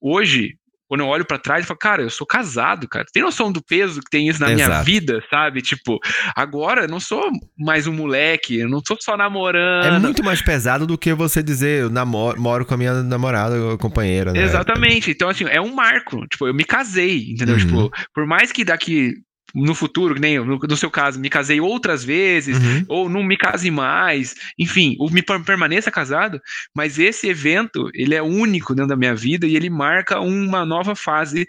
hoje, 0.01 0.55
quando 0.89 1.01
eu 1.01 1.07
olho 1.07 1.27
para 1.27 1.39
trás, 1.39 1.61
eu 1.61 1.67
falo, 1.67 1.79
cara, 1.79 2.03
eu 2.03 2.09
sou 2.09 2.27
casado, 2.27 2.89
cara. 2.89 3.05
Tem 3.13 3.23
noção 3.23 3.53
do 3.53 3.63
peso 3.63 4.01
que 4.01 4.09
tem 4.09 4.29
isso 4.29 4.41
na 4.41 4.51
Exato. 4.51 4.71
minha 4.71 4.83
vida, 4.83 5.23
sabe? 5.29 5.61
Tipo, 5.61 5.99
agora 6.35 6.83
eu 6.83 6.89
não 6.89 7.01
sou 7.01 7.31
mais 7.59 7.87
um 7.87 7.93
moleque, 7.93 8.61
eu 8.61 8.69
não 8.69 8.81
tô 8.81 8.97
só 8.99 9.15
namorando. 9.15 9.97
É 9.97 9.99
muito 9.99 10.25
mais 10.25 10.41
pesado 10.41 10.87
do 10.87 10.97
que 10.97 11.13
você 11.13 11.43
dizer, 11.43 11.83
eu 11.83 11.91
namoro, 11.91 12.41
moro 12.41 12.65
com 12.65 12.73
a 12.73 12.77
minha 12.79 13.03
namorada, 13.03 13.77
companheira, 13.77 14.33
né? 14.33 14.43
Exatamente. 14.43 15.11
Então, 15.11 15.29
assim, 15.29 15.45
é 15.45 15.61
um 15.61 15.75
marco. 15.75 16.27
Tipo, 16.29 16.47
eu 16.47 16.55
me 16.55 16.65
casei, 16.65 17.31
entendeu? 17.31 17.57
Uhum. 17.57 17.61
Tipo, 17.61 17.91
por 18.15 18.27
mais 18.27 18.53
que 18.53 18.65
daqui 18.65 19.15
no 19.55 19.75
futuro, 19.75 20.15
que 20.15 20.21
nem 20.21 20.39
no, 20.39 20.59
no, 20.59 20.77
seu 20.77 20.91
caso, 20.91 21.21
me 21.21 21.31
casei 21.31 21.61
outras 21.61 22.03
vezes, 22.03 22.59
uhum. 22.59 22.85
ou 22.89 23.09
não 23.09 23.23
me 23.23 23.37
case 23.37 23.71
mais, 23.71 24.35
enfim, 24.59 24.97
ou 24.99 25.11
me 25.11 25.23
permaneça 25.23 25.91
casado, 25.91 26.41
mas 26.75 26.99
esse 26.99 27.29
evento, 27.29 27.89
ele 27.95 28.15
é 28.15 28.23
único 28.23 28.75
dentro 28.75 28.89
da 28.89 28.97
minha 28.97 29.15
vida 29.15 29.47
e 29.47 29.55
ele 29.55 29.71
marca 29.71 30.19
uma 30.21 30.65
nova 30.65 30.97
fase 30.97 31.47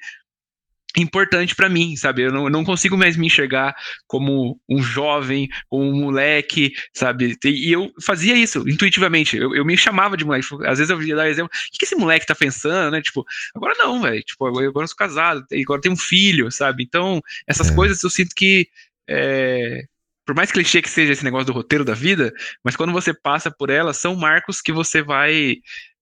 importante 0.98 1.56
para 1.56 1.70
mim, 1.70 1.96
sabe? 1.96 2.24
Eu 2.24 2.32
não, 2.32 2.44
eu 2.46 2.50
não, 2.50 2.64
consigo 2.64 2.98
mais 2.98 3.18
me 3.18 3.28
enxergar 3.28 3.76
como 4.08 4.60
um 4.70 4.82
jovem, 4.82 5.50
como 5.70 5.84
um 5.84 6.02
moleque, 6.02 6.74
sabe? 6.94 7.38
E 7.44 7.72
eu 7.72 7.92
fazia 8.04 8.36
isso 8.36 8.68
intuitivamente. 8.68 9.38
Eu, 9.38 9.56
eu 9.56 9.66
me 9.66 9.78
chamava 9.78 10.16
de 10.16 10.26
moleque. 10.26 10.48
Às 10.66 10.80
vezes 10.80 10.90
eu 10.90 11.02
ia 11.02 11.16
dar 11.16 11.30
exemplo, 11.30 11.52
o 11.54 11.72
que, 11.72 11.80
que 11.80 11.86
esse 11.86 11.96
moleque 11.96 12.26
tá 12.26 12.36
pensando, 12.36 12.92
né? 12.92 13.02
Tipo, 13.02 13.26
agora 13.56 13.76
não, 13.78 14.02
velho. 14.02 14.24
Tipo, 14.24 14.46
agora 14.48 14.66
eu 14.66 14.88
sou 14.88 14.98
casado, 14.98 15.46
agora 15.52 15.82
tenho 15.82 15.94
um 15.94 15.98
filho, 15.98 16.52
sabe? 16.52 16.84
Então, 16.84 17.22
essas 17.48 17.70
é. 17.70 17.76
coisas 17.76 18.02
eu 18.04 18.10
sinto 18.10 18.34
que. 18.36 18.68
É, 19.08 19.84
por 20.26 20.36
mais 20.36 20.52
clichê 20.52 20.82
que 20.82 20.90
seja 20.90 21.14
esse 21.14 21.24
negócio 21.24 21.46
do 21.46 21.54
roteiro 21.54 21.86
da 21.86 21.94
vida, 21.94 22.34
mas 22.64 22.76
quando 22.76 22.92
você 22.92 23.14
passa 23.14 23.52
por 23.52 23.70
ela, 23.70 23.94
são 23.94 24.16
marcos 24.16 24.60
que 24.60 24.72
você 24.72 25.04
vai 25.04 25.58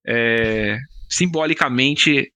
é, 0.07 0.77
simbolicamente 1.09 2.31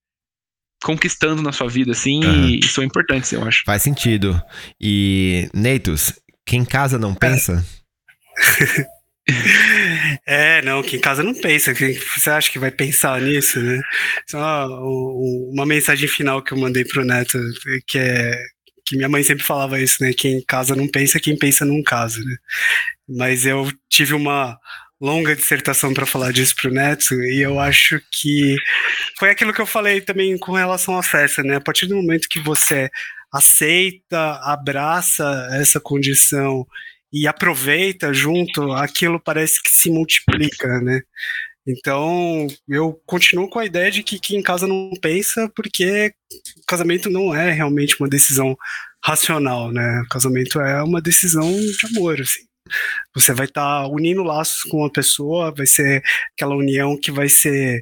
conquistando 0.84 1.42
na 1.42 1.52
sua 1.52 1.68
vida, 1.68 1.92
assim, 1.92 2.24
uhum. 2.24 2.50
e 2.50 2.64
são 2.68 2.84
importantes, 2.84 3.32
eu 3.32 3.44
acho. 3.44 3.64
Faz 3.66 3.82
sentido. 3.82 4.40
E, 4.80 5.50
Neitos, 5.54 6.14
quem 6.46 6.64
casa 6.64 6.98
não 6.98 7.14
pensa? 7.14 7.66
É, 10.26 10.62
não, 10.62 10.82
quem 10.82 11.02
casa 11.02 11.22
não 11.22 11.34
pensa. 11.34 11.74
Quem, 11.74 11.94
você 11.94 12.30
acha 12.30 12.50
que 12.50 12.58
vai 12.58 12.72
pensar 12.72 13.20
nisso, 13.20 13.60
né? 13.60 13.82
Só 14.26 14.68
uma 15.52 15.66
mensagem 15.66 16.08
final 16.08 16.42
que 16.42 16.54
eu 16.54 16.58
mandei 16.58 16.86
pro 16.86 17.04
Neto, 17.04 17.38
que 17.86 17.98
é 17.98 18.32
que 18.88 18.96
minha 18.96 19.10
mãe 19.10 19.22
sempre 19.22 19.44
falava 19.44 19.80
isso, 19.82 20.02
né? 20.02 20.14
Quem 20.14 20.42
casa 20.48 20.74
não 20.74 20.88
pensa, 20.88 21.20
quem 21.20 21.38
pensa 21.38 21.66
não 21.66 21.84
casa, 21.84 22.24
né? 22.24 22.38
Mas 23.08 23.46
eu 23.46 23.70
tive 23.90 24.14
uma 24.14 24.58
longa 25.00 25.36
dissertação 25.36 25.94
para 25.94 26.06
falar 26.06 26.32
disso 26.32 26.56
pro 26.60 26.72
Neto, 26.72 27.14
e 27.24 27.42
eu 27.42 27.60
acho 27.60 28.02
que 28.12 28.56
foi 29.20 29.30
aquilo 29.30 29.54
que 29.54 29.62
eu 29.62 29.66
falei 29.68 30.02
também 30.02 30.38
com 30.38 30.54
relação 30.54 30.98
à 30.98 31.04
festa, 31.04 31.44
né? 31.44 31.58
A 31.58 31.62
partir 31.62 31.88
do 31.88 31.96
momento 31.96 32.28
que 32.30 32.40
você 32.40 32.90
aceita, 33.32 34.40
abraça 34.44 35.50
essa 35.54 35.80
condição 35.80 36.66
e 37.14 37.28
aproveita 37.28 38.14
junto, 38.14 38.72
aquilo 38.74 39.20
parece 39.20 39.62
que 39.62 39.70
se 39.70 39.90
multiplica, 39.90 40.82
né? 40.82 41.02
Então, 41.68 42.48
eu 42.68 42.94
continuo 43.06 43.50
com 43.50 43.60
a 43.60 43.66
ideia 43.66 43.92
de 43.92 44.02
que 44.02 44.20
quem 44.20 44.40
em 44.40 44.44
casa 44.44 44.66
não 44.68 44.92
pensa, 45.02 45.52
porque 45.56 46.14
casamento 46.68 47.10
não 47.10 47.36
é 47.36 47.52
realmente 47.52 47.98
uma 48.00 48.08
decisão 48.10 48.56
racional, 49.04 49.72
né? 49.72 50.02
O 50.06 50.08
casamento 50.10 50.62
é 50.62 50.82
uma 50.84 51.02
decisão 51.02 51.52
de 51.52 51.98
amor, 51.98 52.22
assim. 52.22 52.47
Você 53.16 53.34
vai 53.34 53.46
estar 53.46 53.84
tá 53.84 53.88
unindo 53.88 54.24
laços 54.24 54.64
com 54.64 54.78
uma 54.78 54.92
pessoa, 54.92 55.54
vai 55.56 55.66
ser 55.66 56.04
aquela 56.34 56.56
união 56.56 56.98
que 57.00 57.12
vai 57.12 57.30
ser 57.30 57.82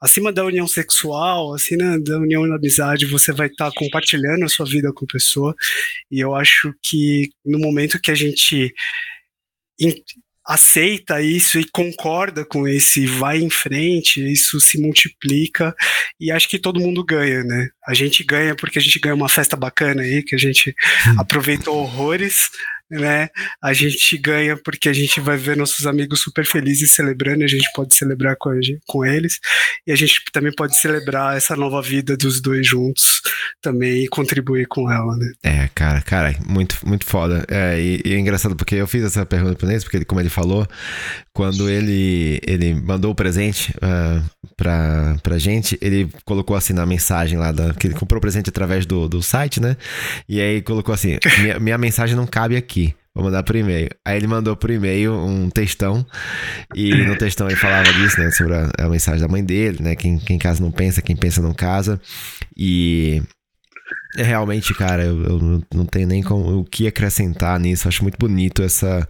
acima 0.00 0.32
da 0.32 0.44
união 0.44 0.66
sexual, 0.66 1.54
acima 1.54 1.98
da 2.00 2.18
união 2.18 2.46
na 2.46 2.56
amizade, 2.56 3.06
você 3.06 3.32
vai 3.32 3.48
estar 3.48 3.70
tá 3.70 3.76
compartilhando 3.76 4.44
a 4.44 4.48
sua 4.48 4.66
vida 4.66 4.92
com 4.92 5.04
a 5.04 5.12
pessoa. 5.12 5.54
E 6.10 6.20
eu 6.20 6.34
acho 6.34 6.74
que 6.82 7.30
no 7.44 7.58
momento 7.58 8.00
que 8.00 8.10
a 8.10 8.14
gente 8.14 8.72
aceita 10.46 11.20
isso 11.20 11.58
e 11.58 11.68
concorda 11.68 12.44
com 12.44 12.68
esse 12.68 13.04
vai 13.04 13.38
em 13.38 13.50
frente, 13.50 14.20
isso 14.32 14.60
se 14.60 14.80
multiplica 14.80 15.74
e 16.20 16.30
acho 16.30 16.48
que 16.48 16.58
todo 16.58 16.80
mundo 16.80 17.04
ganha, 17.04 17.42
né? 17.42 17.68
A 17.86 17.92
gente 17.92 18.22
ganha 18.22 18.54
porque 18.54 18.78
a 18.78 18.82
gente 18.82 19.00
ganha 19.00 19.14
uma 19.14 19.28
festa 19.28 19.56
bacana 19.56 20.02
aí, 20.02 20.22
que 20.22 20.36
a 20.36 20.38
gente 20.38 20.72
aproveitou 21.18 21.76
horrores, 21.76 22.48
né? 22.90 23.28
A 23.62 23.72
gente 23.72 24.16
ganha 24.18 24.56
porque 24.56 24.88
a 24.88 24.92
gente 24.92 25.20
vai 25.20 25.36
ver 25.36 25.56
nossos 25.56 25.86
amigos 25.86 26.20
super 26.20 26.44
felizes 26.44 26.92
celebrando, 26.92 27.44
a 27.44 27.48
gente 27.48 27.68
pode 27.74 27.96
celebrar 27.96 28.36
com, 28.38 28.50
com 28.86 29.04
eles, 29.04 29.38
e 29.86 29.92
a 29.92 29.96
gente 29.96 30.22
também 30.32 30.52
pode 30.52 30.76
celebrar 30.78 31.36
essa 31.36 31.56
nova 31.56 31.82
vida 31.82 32.16
dos 32.16 32.40
dois 32.40 32.66
juntos 32.66 33.20
também 33.60 34.04
e 34.04 34.08
contribuir 34.08 34.66
com 34.66 34.90
ela, 34.90 35.16
né? 35.16 35.32
É, 35.42 35.68
cara, 35.74 36.00
cara, 36.00 36.34
muito, 36.46 36.78
muito 36.86 37.04
foda. 37.04 37.44
É, 37.48 37.80
e, 37.80 38.02
e 38.04 38.14
é 38.14 38.18
engraçado 38.18 38.54
porque 38.56 38.76
eu 38.76 38.86
fiz 38.86 39.04
essa 39.04 39.26
pergunta 39.26 39.56
pro 39.56 39.66
Ney, 39.66 39.80
porque 39.80 39.98
ele, 39.98 40.04
como 40.04 40.20
ele 40.20 40.30
falou, 40.30 40.66
quando 41.32 41.68
ele, 41.68 42.40
ele 42.46 42.74
mandou 42.74 43.10
o 43.10 43.14
presente 43.14 43.72
uh, 43.76 44.24
pra, 44.56 45.16
pra 45.22 45.38
gente, 45.38 45.78
ele 45.82 46.08
colocou 46.24 46.56
assim 46.56 46.72
na 46.72 46.86
mensagem 46.86 47.38
lá, 47.38 47.52
da, 47.52 47.74
que 47.74 47.86
ele 47.86 47.94
comprou 47.94 48.18
o 48.18 48.20
presente 48.20 48.48
através 48.48 48.86
do, 48.86 49.08
do 49.08 49.22
site, 49.22 49.60
né? 49.60 49.76
E 50.28 50.40
aí 50.40 50.62
colocou 50.62 50.94
assim: 50.94 51.18
minha, 51.40 51.58
minha 51.58 51.78
mensagem 51.78 52.16
não 52.16 52.26
cabe 52.26 52.56
aqui. 52.56 52.75
Vou 53.16 53.24
mandar 53.24 53.42
por 53.42 53.56
e-mail. 53.56 53.88
Aí 54.04 54.18
ele 54.18 54.26
mandou 54.26 54.54
por 54.54 54.70
e-mail 54.70 55.14
um 55.14 55.48
textão. 55.48 56.04
E 56.74 56.94
no 57.06 57.16
textão 57.16 57.46
ele 57.46 57.56
falava 57.56 57.90
disso, 57.94 58.20
né? 58.20 58.30
Sobre 58.30 58.54
a, 58.54 58.70
a 58.78 58.88
mensagem 58.90 59.22
da 59.22 59.26
mãe 59.26 59.42
dele, 59.42 59.78
né? 59.82 59.96
Quem, 59.96 60.18
quem 60.18 60.38
casa 60.38 60.62
não 60.62 60.70
pensa, 60.70 61.00
quem 61.00 61.16
pensa 61.16 61.40
não 61.40 61.54
casa. 61.54 61.98
E 62.54 63.22
é 64.18 64.22
realmente, 64.22 64.74
cara, 64.74 65.02
eu, 65.02 65.22
eu, 65.24 65.62
não 65.74 65.86
tenho 65.86 66.06
nem 66.06 66.22
como, 66.22 66.58
o 66.58 66.64
que 66.66 66.86
acrescentar 66.86 67.58
nisso. 67.58 67.88
Acho 67.88 68.02
muito 68.02 68.18
bonito 68.18 68.62
essa, 68.62 69.08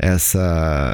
essa, 0.00 0.92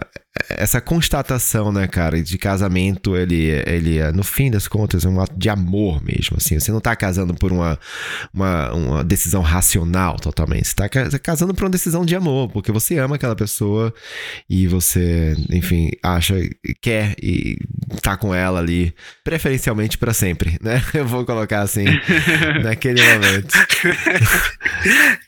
essa 0.48 0.80
constatação, 0.80 1.72
né, 1.72 1.88
cara, 1.88 2.22
de 2.22 2.38
casamento, 2.38 3.16
ele, 3.16 3.50
ele 3.66 3.98
é, 3.98 4.12
no 4.12 4.22
fim 4.22 4.48
das 4.48 4.68
contas, 4.68 5.04
é 5.04 5.08
um 5.08 5.20
ato 5.20 5.36
de 5.36 5.48
amor 5.48 6.02
mesmo, 6.02 6.36
assim. 6.36 6.58
Você 6.58 6.70
não 6.70 6.80
tá 6.80 6.94
casando 6.94 7.34
por 7.34 7.50
uma, 7.50 7.78
uma, 8.32 8.72
uma 8.72 9.04
decisão 9.04 9.42
racional 9.42 10.16
totalmente. 10.16 10.68
Você 10.68 10.74
tá 10.74 10.88
casando 11.18 11.52
por 11.52 11.64
uma 11.64 11.70
decisão 11.70 12.04
de 12.04 12.14
amor, 12.14 12.48
porque 12.50 12.70
você 12.70 12.98
ama 12.98 13.16
aquela 13.16 13.34
pessoa 13.34 13.92
e 14.48 14.68
você, 14.68 15.34
enfim, 15.50 15.90
acha, 16.00 16.36
quer 16.80 17.14
e 17.20 17.56
tá 18.00 18.16
com 18.16 18.32
ela 18.32 18.60
ali, 18.60 18.94
preferencialmente 19.24 19.98
para 19.98 20.14
sempre, 20.14 20.56
né? 20.60 20.80
Eu 20.94 21.06
vou 21.06 21.24
colocar 21.24 21.62
assim, 21.62 21.86
naquele 22.62 23.02
momento. 23.02 23.52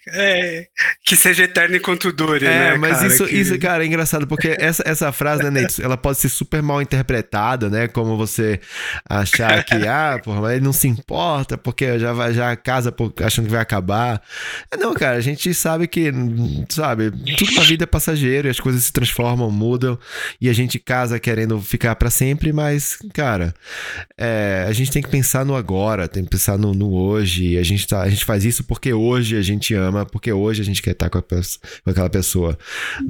É, 0.09 0.67
que 1.05 1.17
seja 1.17 1.45
eterno 1.45 1.77
enquanto 1.77 2.13
dure, 2.13 2.47
é, 2.47 2.49
né? 2.49 2.77
Mas 2.77 2.99
cara, 2.99 3.07
isso, 3.09 3.27
que... 3.27 3.35
isso, 3.35 3.59
cara, 3.59 3.83
é 3.83 3.87
engraçado, 3.87 4.27
porque 4.27 4.57
essa, 4.59 4.83
essa 4.93 5.13
frase, 5.13 5.43
né, 5.43 5.51
Neito, 5.51 5.83
ela 5.83 5.97
pode 5.97 6.19
ser 6.19 6.29
super 6.29 6.63
mal 6.63 6.81
interpretada, 6.81 7.69
né? 7.69 7.89
Como 7.89 8.17
você 8.17 8.61
achar 9.09 9.65
que, 9.65 9.75
ah, 9.87 10.21
porra, 10.23 10.41
mas 10.41 10.53
ele 10.53 10.65
não 10.65 10.73
se 10.73 10.89
importa 10.89 11.59
porque 11.59 11.99
já 11.99 12.13
vai, 12.13 12.33
já 12.33 12.55
casa 12.57 12.95
achando 13.25 13.47
que 13.47 13.51
vai 13.51 13.61
acabar. 13.61 14.23
Não, 14.79 14.95
cara, 14.95 15.17
a 15.17 15.21
gente 15.21 15.53
sabe 15.55 15.87
que, 15.87 16.13
sabe, 16.69 17.11
tudo 17.11 17.53
na 17.55 17.63
vida 17.63 17.85
é 17.85 17.87
passageiro 17.87 18.49
e 18.49 18.51
as 18.51 18.61
coisas 18.61 18.85
se 18.85 18.93
transformam, 18.93 19.51
mudam 19.51 19.99
e 20.41 20.49
a 20.49 20.53
gente 20.53 20.79
casa 20.79 21.19
querendo 21.19 21.61
ficar 21.61 21.95
para 21.97 22.11
sempre, 22.11 22.53
mas, 22.53 22.99
cara, 23.13 23.55
é, 24.17 24.67
a 24.69 24.73
gente 24.73 24.91
tem 24.91 25.03
que 25.03 25.09
pensar 25.09 25.45
no 25.45 25.55
agora, 25.55 26.09
tem 26.09 26.25
que 26.25 26.31
pensar 26.31 26.59
no, 26.59 26.75
no 26.75 26.93
hoje. 26.93 27.59
A 27.59 27.63
gente, 27.63 27.87
tá, 27.87 28.03
a 28.03 28.11
gente 28.11 28.25
faz 28.25 28.45
isso 28.45 28.65
porque 28.65 28.93
hoje 28.93 29.37
a 29.37 29.43
gente 29.43 29.75
ama, 29.75 30.05
porque 30.05 30.33
hoje 30.33 30.63
a 30.63 30.65
gente 30.65 30.83
quer 30.83 30.93
estar 30.93 31.09
com, 31.11 31.19
a, 31.19 31.23
com 31.23 31.91
aquela 31.91 32.11
pessoa. 32.11 32.59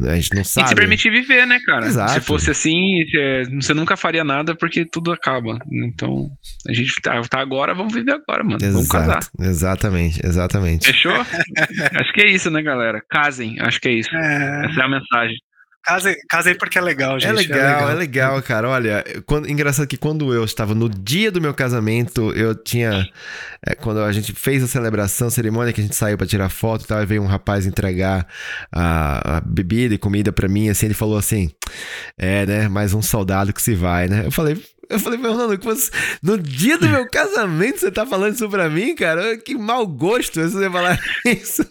A 0.02 0.14
gente 0.16 0.34
não 0.34 0.44
sabe. 0.44 0.66
E 0.66 0.68
se 0.68 0.74
permitir 0.74 1.10
viver, 1.10 1.46
né, 1.46 1.58
cara? 1.64 1.71
Exato. 1.80 2.12
Se 2.12 2.20
fosse 2.20 2.50
assim, 2.50 3.04
é, 3.16 3.44
você 3.44 3.74
nunca 3.74 3.96
faria 3.96 4.24
nada 4.24 4.54
porque 4.54 4.84
tudo 4.84 5.12
acaba. 5.12 5.58
Então, 5.70 6.30
a 6.68 6.72
gente 6.72 6.94
tá, 7.00 7.20
tá 7.22 7.40
agora, 7.40 7.74
vamos 7.74 7.92
viver 7.92 8.12
agora, 8.12 8.42
mano. 8.42 8.56
Exato, 8.56 8.72
vamos 8.72 8.88
casar. 8.88 9.20
Exatamente, 9.40 10.20
exatamente. 10.24 10.86
Fechou? 10.86 11.12
acho 11.94 12.12
que 12.12 12.22
é 12.22 12.30
isso, 12.30 12.50
né, 12.50 12.62
galera? 12.62 13.02
Casem, 13.08 13.58
acho 13.60 13.80
que 13.80 13.88
é 13.88 13.92
isso. 13.92 14.14
É... 14.14 14.66
Essa 14.66 14.80
é 14.80 14.84
a 14.84 14.88
mensagem. 14.88 15.36
Casem, 15.84 16.14
casem 16.28 16.54
porque 16.56 16.78
é 16.78 16.80
legal, 16.80 17.18
gente. 17.18 17.30
É 17.30 17.32
legal, 17.32 17.58
é 17.58 17.62
legal, 17.62 17.90
é 17.90 17.94
legal 17.94 18.42
cara. 18.42 18.68
Olha, 18.68 19.04
quando, 19.26 19.50
engraçado 19.50 19.86
que 19.88 19.96
quando 19.96 20.32
eu 20.32 20.44
estava 20.44 20.76
no 20.76 20.88
dia 20.88 21.30
do 21.30 21.40
meu 21.40 21.52
casamento, 21.52 22.32
eu 22.34 22.54
tinha. 22.54 23.08
É, 23.66 23.74
quando 23.74 24.00
a 24.00 24.12
gente 24.12 24.32
fez 24.32 24.62
a 24.62 24.68
celebração, 24.68 25.26
a 25.26 25.30
cerimônia 25.30 25.72
que 25.72 25.80
a 25.80 25.84
gente 25.84 25.96
saiu 25.96 26.16
para 26.16 26.26
tirar 26.26 26.48
foto 26.48 26.84
e 26.84 26.86
tal, 26.86 27.02
e 27.02 27.06
veio 27.06 27.22
um 27.22 27.26
rapaz 27.26 27.66
entregar 27.66 28.26
a, 28.70 29.38
a 29.38 29.40
bebida 29.40 29.94
e 29.94 29.98
comida 29.98 30.30
para 30.30 30.48
mim, 30.48 30.68
assim, 30.68 30.86
ele 30.86 30.94
falou 30.94 31.18
assim: 31.18 31.50
É, 32.16 32.46
né? 32.46 32.68
Mais 32.68 32.94
um 32.94 33.02
soldado 33.02 33.52
que 33.52 33.60
se 33.60 33.74
vai, 33.74 34.06
né? 34.06 34.26
Eu 34.26 34.30
falei, 34.30 34.62
eu 34.92 35.00
falei, 35.00 35.18
Fernando, 35.18 35.58
no 36.22 36.38
dia 36.38 36.76
do 36.76 36.86
meu 36.86 37.08
casamento 37.08 37.80
você 37.80 37.90
tá 37.90 38.04
falando 38.04 38.34
isso 38.34 38.48
pra 38.50 38.68
mim, 38.68 38.94
cara? 38.94 39.38
Que 39.38 39.54
mau 39.54 39.86
gosto 39.86 40.38
você 40.38 40.68
falar 40.68 41.00
isso. 41.24 41.66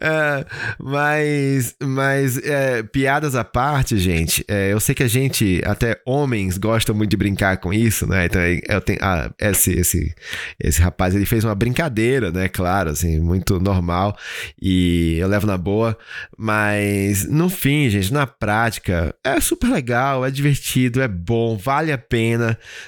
É, 0.00 0.46
mas, 0.78 1.74
mas 1.82 2.38
é, 2.38 2.84
piadas 2.84 3.34
à 3.34 3.42
parte, 3.42 3.98
gente, 3.98 4.44
é, 4.46 4.72
eu 4.72 4.78
sei 4.78 4.94
que 4.94 5.02
a 5.02 5.08
gente, 5.08 5.60
até 5.66 6.00
homens, 6.06 6.56
gostam 6.56 6.94
muito 6.94 7.10
de 7.10 7.16
brincar 7.16 7.56
com 7.56 7.72
isso, 7.72 8.06
né? 8.06 8.26
Então, 8.26 8.40
eu 8.68 8.80
tenho, 8.80 9.00
ah, 9.02 9.32
esse, 9.40 9.72
esse, 9.72 10.14
esse 10.60 10.80
rapaz, 10.80 11.12
ele 11.14 11.26
fez 11.26 11.42
uma 11.42 11.56
brincadeira, 11.56 12.30
né? 12.30 12.48
Claro, 12.48 12.90
assim, 12.90 13.18
muito 13.18 13.58
normal. 13.58 14.16
E 14.62 15.16
eu 15.18 15.26
levo 15.26 15.46
na 15.46 15.58
boa. 15.58 15.98
Mas, 16.38 17.28
no 17.28 17.48
fim, 17.48 17.90
gente, 17.90 18.12
na 18.12 18.28
prática, 18.28 19.12
é 19.24 19.40
super 19.40 19.70
legal, 19.70 20.24
é 20.24 20.30
divertido, 20.30 21.02
é 21.02 21.08
bom, 21.08 21.56
vale 21.56 21.90
a 21.90 21.98
pena 21.98 22.43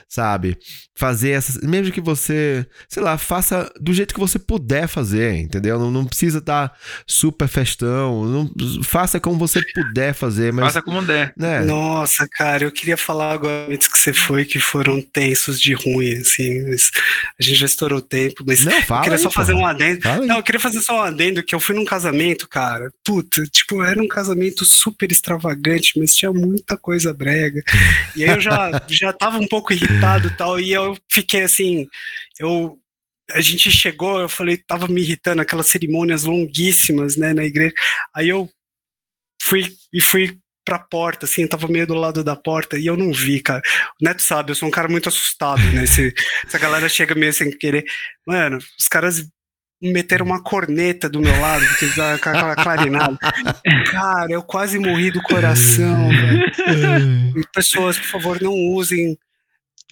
sabe? 0.08 0.56
Fazer 0.94 1.30
essas. 1.30 1.58
Mesmo 1.62 1.92
que 1.92 2.00
você, 2.00 2.66
sei 2.88 3.02
lá, 3.02 3.18
faça 3.18 3.70
do 3.80 3.92
jeito 3.92 4.14
que 4.14 4.20
você 4.20 4.38
puder 4.38 4.88
fazer, 4.88 5.36
entendeu? 5.36 5.78
Não, 5.78 5.90
não 5.90 6.04
precisa 6.04 6.38
estar 6.38 6.68
tá 6.68 6.76
super 7.06 7.48
festão. 7.48 8.24
Não, 8.24 8.50
faça 8.82 9.20
como 9.20 9.38
você 9.38 9.60
puder 9.74 10.14
fazer, 10.14 10.52
mas. 10.52 10.66
Faça 10.66 10.82
como 10.82 11.02
der. 11.02 11.32
Né? 11.36 11.60
Nossa, 11.60 12.26
cara, 12.28 12.64
eu 12.64 12.72
queria 12.72 12.96
falar 12.96 13.32
agora 13.32 13.66
antes 13.70 13.88
que 13.88 13.98
você 13.98 14.12
foi 14.12 14.44
que 14.44 14.58
foram 14.58 15.00
tensos 15.00 15.60
de 15.60 15.74
ruim, 15.74 16.14
assim. 16.14 16.64
a 17.38 17.42
gente 17.42 17.58
já 17.58 17.66
estourou 17.66 17.98
o 17.98 18.02
tempo, 18.02 18.44
mas 18.46 18.64
não, 18.64 18.82
fala 18.82 19.00
eu 19.00 19.04
queria 19.04 19.18
aí, 19.18 19.22
só 19.22 19.30
fazer 19.30 19.54
um 19.54 19.66
adendo. 19.66 20.00
Não, 20.26 20.36
eu 20.36 20.42
queria 20.42 20.60
fazer 20.60 20.80
só 20.80 20.98
um 20.98 21.02
adendo 21.02 21.42
que 21.42 21.54
eu 21.54 21.60
fui 21.60 21.74
num 21.74 21.84
casamento, 21.84 22.48
cara. 22.48 22.90
Puta, 23.04 23.44
tipo, 23.44 23.82
era 23.82 24.00
um 24.00 24.08
casamento 24.08 24.64
super 24.64 25.10
extravagante, 25.10 25.98
mas 25.98 26.14
tinha 26.14 26.32
muita 26.32 26.76
coisa 26.76 27.12
brega. 27.12 27.62
E 28.14 28.24
aí 28.24 28.30
eu 28.30 28.40
já, 28.40 28.70
já 28.88 29.12
tava 29.12 29.38
um 29.46 29.48
pouco 29.48 29.72
irritado 29.72 30.28
e 30.28 30.36
tal, 30.36 30.60
e 30.60 30.72
eu 30.72 30.96
fiquei 31.08 31.42
assim, 31.42 31.88
eu 32.38 32.78
a 33.32 33.40
gente 33.40 33.70
chegou, 33.70 34.20
eu 34.20 34.28
falei, 34.28 34.56
tava 34.56 34.86
me 34.86 35.00
irritando, 35.00 35.42
aquelas 35.42 35.66
cerimônias 35.66 36.22
longuíssimas, 36.24 37.16
né, 37.16 37.32
na 37.32 37.44
igreja. 37.44 37.74
Aí 38.14 38.28
eu 38.28 38.48
fui 39.42 39.74
e 39.92 40.00
fui 40.00 40.38
pra 40.64 40.78
porta, 40.78 41.26
assim, 41.26 41.42
eu 41.42 41.48
tava 41.48 41.68
meio 41.68 41.86
do 41.86 41.94
lado 41.94 42.24
da 42.24 42.34
porta 42.34 42.78
e 42.78 42.86
eu 42.86 42.96
não 42.96 43.12
vi, 43.12 43.40
cara. 43.40 43.62
O 44.00 44.04
Neto 44.04 44.22
sabe, 44.22 44.50
eu 44.50 44.54
sou 44.54 44.68
um 44.68 44.70
cara 44.70 44.88
muito 44.88 45.08
assustado, 45.08 45.62
né? 45.72 45.86
Se, 45.86 46.12
essa 46.44 46.58
galera 46.58 46.88
chega 46.88 47.14
meio 47.14 47.32
sem 47.32 47.50
querer. 47.50 47.84
Mano, 48.26 48.58
os 48.78 48.88
caras 48.88 49.28
meteram 49.80 50.26
uma 50.26 50.42
corneta 50.42 51.08
do 51.08 51.20
meu 51.20 51.38
lado, 51.40 51.64
porque 51.66 52.00
aquela 52.00 52.56
clarinada. 52.56 53.18
Cara, 53.90 54.32
eu 54.32 54.42
quase 54.42 54.78
morri 54.78 55.10
do 55.10 55.22
coração, 55.22 56.08
velho. 56.08 57.44
Pessoas, 57.54 57.98
por 57.98 58.08
favor, 58.08 58.42
não 58.42 58.54
usem 58.54 59.16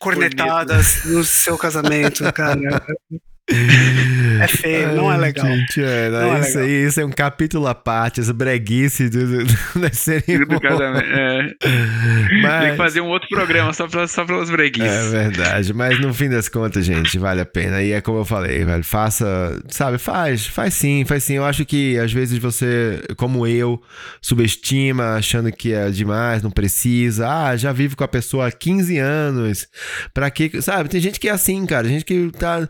cornetadas 0.00 0.96
Corneta. 1.02 1.08
no 1.18 1.24
seu 1.24 1.56
casamento, 1.58 2.32
cara. 2.32 2.84
É 3.50 4.46
feio, 4.48 4.94
não 4.96 5.12
é 5.12 5.16
legal. 5.18 5.46
Gente, 5.46 5.82
é, 5.82 6.08
não, 6.08 6.20
Não 6.22 6.36
é 6.36 6.40
isso 6.40 6.58
legal. 6.58 6.64
aí, 6.64 6.86
isso 6.86 7.00
é 7.00 7.04
um 7.04 7.10
capítulo 7.10 7.66
à 7.66 7.74
parte, 7.74 8.20
essa 8.20 8.32
breguice 8.32 9.08
do, 9.10 9.44
do, 9.44 9.54
da 9.80 9.92
cerimônia. 9.92 10.58
é. 11.04 11.54
Tem 11.60 12.42
Mas- 12.42 12.70
que 12.70 12.76
fazer 12.76 13.00
um 13.02 13.06
outro 13.06 13.28
programa 13.28 13.72
só, 13.74 13.86
pra, 13.86 14.08
só 14.08 14.24
pelas 14.24 14.48
É 14.48 14.52
breguices. 14.52 15.10
verdade, 15.12 15.74
mas 15.74 16.00
no 16.00 16.12
fim 16.14 16.28
das 16.30 16.48
contas, 16.48 16.84
gente, 16.86 17.18
vale 17.18 17.40
a 17.42 17.46
pena. 17.46 17.82
E 17.82 17.92
é 17.92 18.00
como 18.00 18.18
eu 18.18 18.24
falei, 18.24 18.64
velho, 18.64 18.82
faça, 18.82 19.62
sabe, 19.68 19.98
faz, 19.98 20.46
faz 20.46 20.72
sim, 20.74 21.04
faz 21.06 21.22
sim. 21.24 21.34
Eu 21.34 21.44
acho 21.44 21.64
que 21.66 21.98
às 21.98 22.12
vezes 22.12 22.38
você, 22.38 23.02
como 23.16 23.46
eu, 23.46 23.80
subestima, 24.22 25.16
achando 25.16 25.52
que 25.52 25.72
é 25.72 25.90
demais, 25.90 26.42
não 26.42 26.50
precisa. 26.50 27.28
Ah, 27.28 27.56
já 27.56 27.72
vivo 27.72 27.96
com 27.96 28.04
a 28.04 28.08
pessoa 28.08 28.48
há 28.48 28.52
15 28.52 28.98
anos. 28.98 29.68
Pra 30.14 30.30
que, 30.30 30.60
sabe? 30.62 30.88
Tem 30.88 31.00
gente 31.00 31.20
que 31.20 31.28
é 31.28 31.32
assim, 31.32 31.64
cara, 31.66 31.86
gente 31.86 32.04
que 32.04 32.30
tá. 32.38 32.66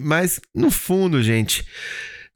Mas 0.00 0.40
no 0.54 0.70
fundo, 0.70 1.22
gente. 1.22 1.64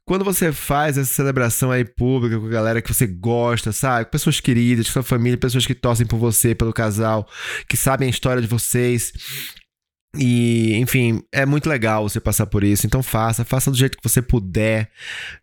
Quando 0.03 0.25
você 0.25 0.51
faz 0.51 0.97
essa 0.97 1.13
celebração 1.13 1.71
aí 1.71 1.85
pública 1.85 2.37
com 2.37 2.47
a 2.47 2.49
galera 2.49 2.81
que 2.81 2.93
você 2.93 3.07
gosta, 3.07 3.71
sabe? 3.71 4.05
Com 4.05 4.11
pessoas 4.11 4.39
queridas, 4.39 4.87
com 4.87 4.93
sua 4.93 5.03
família, 5.03 5.37
pessoas 5.37 5.65
que 5.65 5.75
torcem 5.75 6.05
por 6.05 6.17
você, 6.17 6.53
pelo 6.55 6.73
casal, 6.73 7.27
que 7.67 7.77
sabem 7.77 8.07
a 8.07 8.11
história 8.11 8.41
de 8.41 8.47
vocês. 8.47 9.13
E, 10.17 10.75
enfim, 10.75 11.21
é 11.31 11.45
muito 11.45 11.69
legal 11.69 12.03
você 12.07 12.19
passar 12.19 12.45
por 12.45 12.65
isso. 12.65 12.85
Então 12.85 13.01
faça, 13.01 13.45
faça 13.45 13.71
do 13.71 13.77
jeito 13.77 13.97
que 13.97 14.03
você 14.07 14.21
puder, 14.21 14.89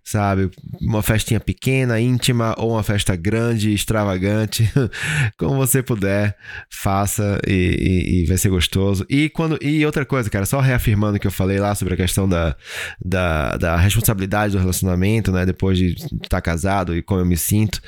sabe? 0.04 0.50
Uma 0.78 1.02
festinha 1.02 1.40
pequena, 1.40 1.98
íntima, 1.98 2.54
ou 2.58 2.72
uma 2.72 2.82
festa 2.82 3.16
grande, 3.16 3.72
extravagante, 3.72 4.70
como 5.38 5.56
você 5.56 5.82
puder, 5.82 6.36
faça 6.70 7.40
e, 7.46 7.52
e- 7.52 8.22
e 8.22 8.26
vai 8.26 8.36
ser 8.36 8.50
gostoso. 8.50 9.06
E 9.08 9.30
quando 9.30 9.58
e 9.62 9.86
outra 9.86 10.04
coisa, 10.04 10.28
cara, 10.28 10.44
só 10.44 10.60
reafirmando 10.60 11.16
o 11.16 11.20
que 11.20 11.26
eu 11.26 11.30
falei 11.30 11.58
lá 11.58 11.74
sobre 11.74 11.94
a 11.94 11.96
questão 11.96 12.28
da, 12.28 12.54
da, 13.02 13.56
da 13.56 13.76
responsabilidade 13.76 14.52
do 14.52 14.58
relacionamento, 14.58 15.32
né? 15.32 15.46
Depois 15.46 15.78
de 15.78 15.94
estar 16.22 16.42
casado 16.42 16.94
e 16.94 17.02
como 17.02 17.20
eu 17.20 17.26
me 17.26 17.38
sinto, 17.38 17.80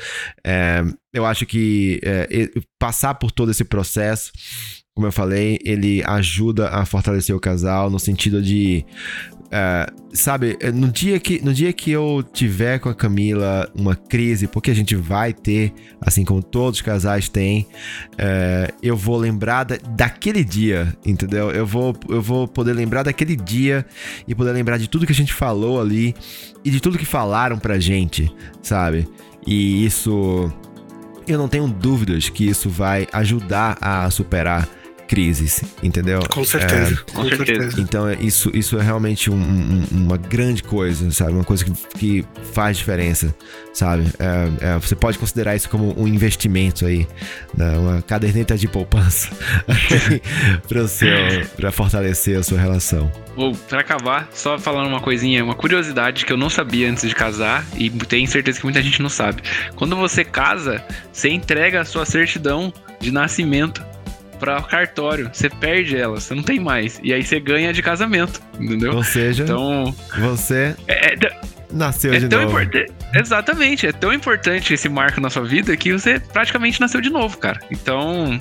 é, 0.43 0.83
eu 1.13 1.27
acho 1.27 1.45
que 1.45 2.01
é, 2.03 2.49
passar 2.79 3.15
por 3.17 3.31
todo 3.31 3.51
esse 3.51 3.65
processo 3.65 4.33
como 5.01 5.09
eu 5.09 5.13
falei, 5.13 5.59
ele 5.65 6.03
ajuda 6.05 6.69
a 6.69 6.85
fortalecer 6.85 7.35
o 7.35 7.41
casal 7.41 7.89
no 7.89 7.99
sentido 7.99 8.43
de. 8.43 8.85
é, 9.51 9.87
sabe, 10.13 10.59
no 10.75 10.89
dia, 10.89 11.19
que, 11.19 11.43
no 11.43 11.55
dia 11.55 11.73
que 11.73 11.91
eu 11.91 12.23
tiver 12.35 12.79
com 12.79 12.91
a 12.91 12.95
Camila 12.95 13.67
uma 13.75 13.97
crise, 13.97 14.47
porque 14.47 14.71
a 14.71 14.75
gente 14.75 14.95
vai 14.95 15.33
ter, 15.33 15.73
assim 16.03 16.23
como 16.23 16.43
todos 16.43 16.81
os 16.81 16.83
casais 16.83 17.31
têm, 17.31 17.67
é, 18.19 18.71
eu 18.83 18.95
vou 18.95 19.17
lembrar 19.17 19.65
da- 19.65 19.79
daquele 19.97 20.45
dia, 20.45 20.95
entendeu? 21.03 21.51
Eu 21.51 21.65
vou, 21.65 21.97
eu 22.11 22.21
vou 22.21 22.47
poder 22.47 22.75
lembrar 22.75 23.03
daquele 23.03 23.35
dia 23.35 23.87
e 24.29 24.35
poder 24.35 24.53
lembrar 24.53 24.77
de 24.77 24.87
tudo 24.87 25.07
que 25.07 25.13
a 25.13 25.17
gente 25.17 25.33
falou 25.33 25.81
ali 25.81 26.15
e 26.63 26.71
de 26.71 26.79
tudo 26.79 26.99
que 26.99 27.07
falaram 27.07 27.59
pra 27.59 27.79
gente, 27.81 28.31
sabe? 28.63 29.09
E 29.47 29.83
isso. 29.87 30.53
Eu 31.27 31.39
não 31.39 31.49
tenho 31.49 31.67
dúvidas 31.69 32.29
que 32.29 32.47
isso 32.47 32.69
vai 32.69 33.07
ajudar 33.13 33.79
a 33.81 34.11
superar 34.11 34.69
crises, 35.11 35.65
entendeu? 35.83 36.21
Com 36.31 36.45
certeza. 36.45 37.03
com 37.13 37.29
certeza. 37.29 37.81
Então, 37.81 38.09
é- 38.09 38.15
isso, 38.21 38.49
isso 38.55 38.79
é 38.79 38.83
realmente 38.83 39.29
um- 39.29 39.35
um- 39.35 39.85
uma 39.91 40.17
grande 40.17 40.63
coisa, 40.63 41.11
sabe? 41.11 41.33
Uma 41.33 41.43
coisa 41.43 41.65
que, 41.65 41.73
que 41.99 42.25
faz 42.53 42.77
diferença, 42.79 43.35
sabe? 43.75 44.05
É- 44.21 44.67
é, 44.69 44.79
você 44.79 44.95
pode 44.95 45.19
considerar 45.19 45.57
isso 45.57 45.69
como 45.69 46.01
um 46.01 46.07
investimento 46.07 46.87
aí, 46.87 47.09
né? 47.57 47.77
uma 47.77 48.01
caderneta 48.03 48.57
de 48.57 48.69
poupança 48.69 49.31
para 50.69 50.81
para 51.57 51.73
fortalecer 51.73 52.39
a 52.39 52.45
sua 52.45 52.61
relação. 52.61 53.11
Ou, 53.35 53.53
pra 53.53 53.81
acabar, 53.81 54.29
só 54.33 54.61
falando 54.61 54.87
uma 54.87 55.01
coisinha, 55.01 55.43
uma 55.43 55.57
curiosidade 55.57 56.25
que 56.25 56.33
eu 56.33 56.37
não 56.37 56.49
sabia 56.49 56.89
antes 56.89 57.09
de 57.09 57.15
casar 57.17 57.67
e 57.77 57.91
tenho 57.91 58.29
certeza 58.29 58.59
que 58.59 58.65
muita 58.65 58.81
gente 58.81 59.03
não 59.03 59.09
sabe. 59.11 59.43
Quando 59.75 59.97
você 59.97 60.23
casa, 60.25 60.81
você 61.13 61.31
entrega 61.31 61.81
a 61.81 61.85
sua 61.85 62.05
certidão 62.05 62.73
de 63.01 63.11
nascimento 63.11 63.83
pra 64.41 64.61
cartório. 64.63 65.31
Você 65.33 65.49
perde 65.49 65.97
ela, 65.97 66.19
você 66.19 66.35
não 66.35 66.43
tem 66.43 66.59
mais. 66.59 66.99
E 67.05 67.13
aí 67.13 67.23
você 67.23 67.39
ganha 67.39 67.73
de 67.73 67.83
casamento, 67.83 68.41
entendeu? 68.59 68.95
Ou 68.97 69.05
seja, 69.05 69.45
Então, 69.45 69.95
você 70.19 70.75
é, 70.89 71.15
é- 71.15 71.41
nasceu 71.73 72.13
é 72.13 72.19
de 72.19 72.29
tão 72.29 72.43
novo. 72.43 72.59
Exatamente, 73.15 73.87
é 73.87 73.93
tão 73.93 74.13
importante 74.13 74.73
esse 74.73 74.89
marco 74.89 75.21
na 75.21 75.29
sua 75.31 75.43
vida 75.45 75.77
que 75.77 75.93
você 75.93 76.21
praticamente 76.21 76.81
nasceu 76.81 77.01
de 77.01 77.11
novo, 77.11 77.37
cara. 77.39 77.61
Então, 77.71 78.41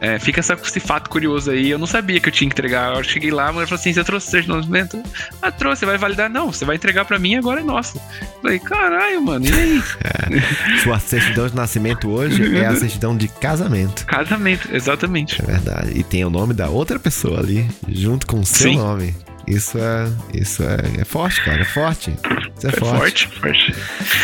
é, 0.00 0.18
fica 0.18 0.40
essa- 0.40 0.54
esse 0.54 0.80
fato 0.80 1.08
curioso 1.08 1.50
aí. 1.50 1.70
Eu 1.70 1.78
não 1.78 1.86
sabia 1.86 2.18
que 2.20 2.28
eu 2.28 2.32
tinha 2.32 2.48
que 2.48 2.54
entregar. 2.54 2.96
Eu 2.96 3.04
cheguei 3.04 3.30
lá, 3.30 3.48
a 3.48 3.52
mulher 3.52 3.66
falou 3.66 3.78
assim: 3.80 3.92
você 3.92 4.02
trouxe 4.02 4.30
certidão 4.30 4.60
de 4.60 4.68
nascimento? 4.68 5.02
Ah, 5.40 5.50
trouxe, 5.52 5.80
você 5.80 5.86
vai 5.86 5.96
validar? 5.98 6.28
Não, 6.28 6.52
você 6.52 6.64
vai 6.64 6.76
entregar 6.76 7.04
pra 7.04 7.18
mim 7.18 7.36
agora 7.36 7.60
é 7.60 7.64
nosso. 7.64 8.00
Falei, 8.42 8.58
caralho, 8.58 9.22
mano, 9.22 9.46
e 9.46 9.52
aí? 9.52 9.82
Sua 10.82 10.98
certidão 10.98 11.46
de 11.48 11.54
nascimento 11.54 12.10
hoje 12.10 12.56
é 12.56 12.66
a 12.66 12.74
certidão 12.74 13.16
de 13.16 13.28
casamento. 13.28 14.04
Casamento, 14.06 14.68
exatamente. 14.72 15.40
É 15.42 15.44
verdade. 15.46 15.92
E 15.94 16.02
tem 16.02 16.24
o 16.24 16.30
nome 16.30 16.54
da 16.54 16.68
outra 16.68 16.98
pessoa 16.98 17.40
ali, 17.40 17.68
junto 17.88 18.26
com 18.26 18.40
o 18.40 18.46
seu 18.46 18.70
Sim. 18.72 18.76
nome. 18.76 19.14
Isso 19.50 19.78
é. 19.78 20.12
Isso 20.32 20.62
é, 20.62 20.76
é 21.00 21.04
forte, 21.04 21.42
cara. 21.44 21.60
É 21.60 21.64
forte. 21.64 22.10
Isso 22.56 22.66
é, 22.66 22.70
É 22.70 22.72
forte. 22.72 23.26
forte, 23.28 23.40
forte. 23.40 23.74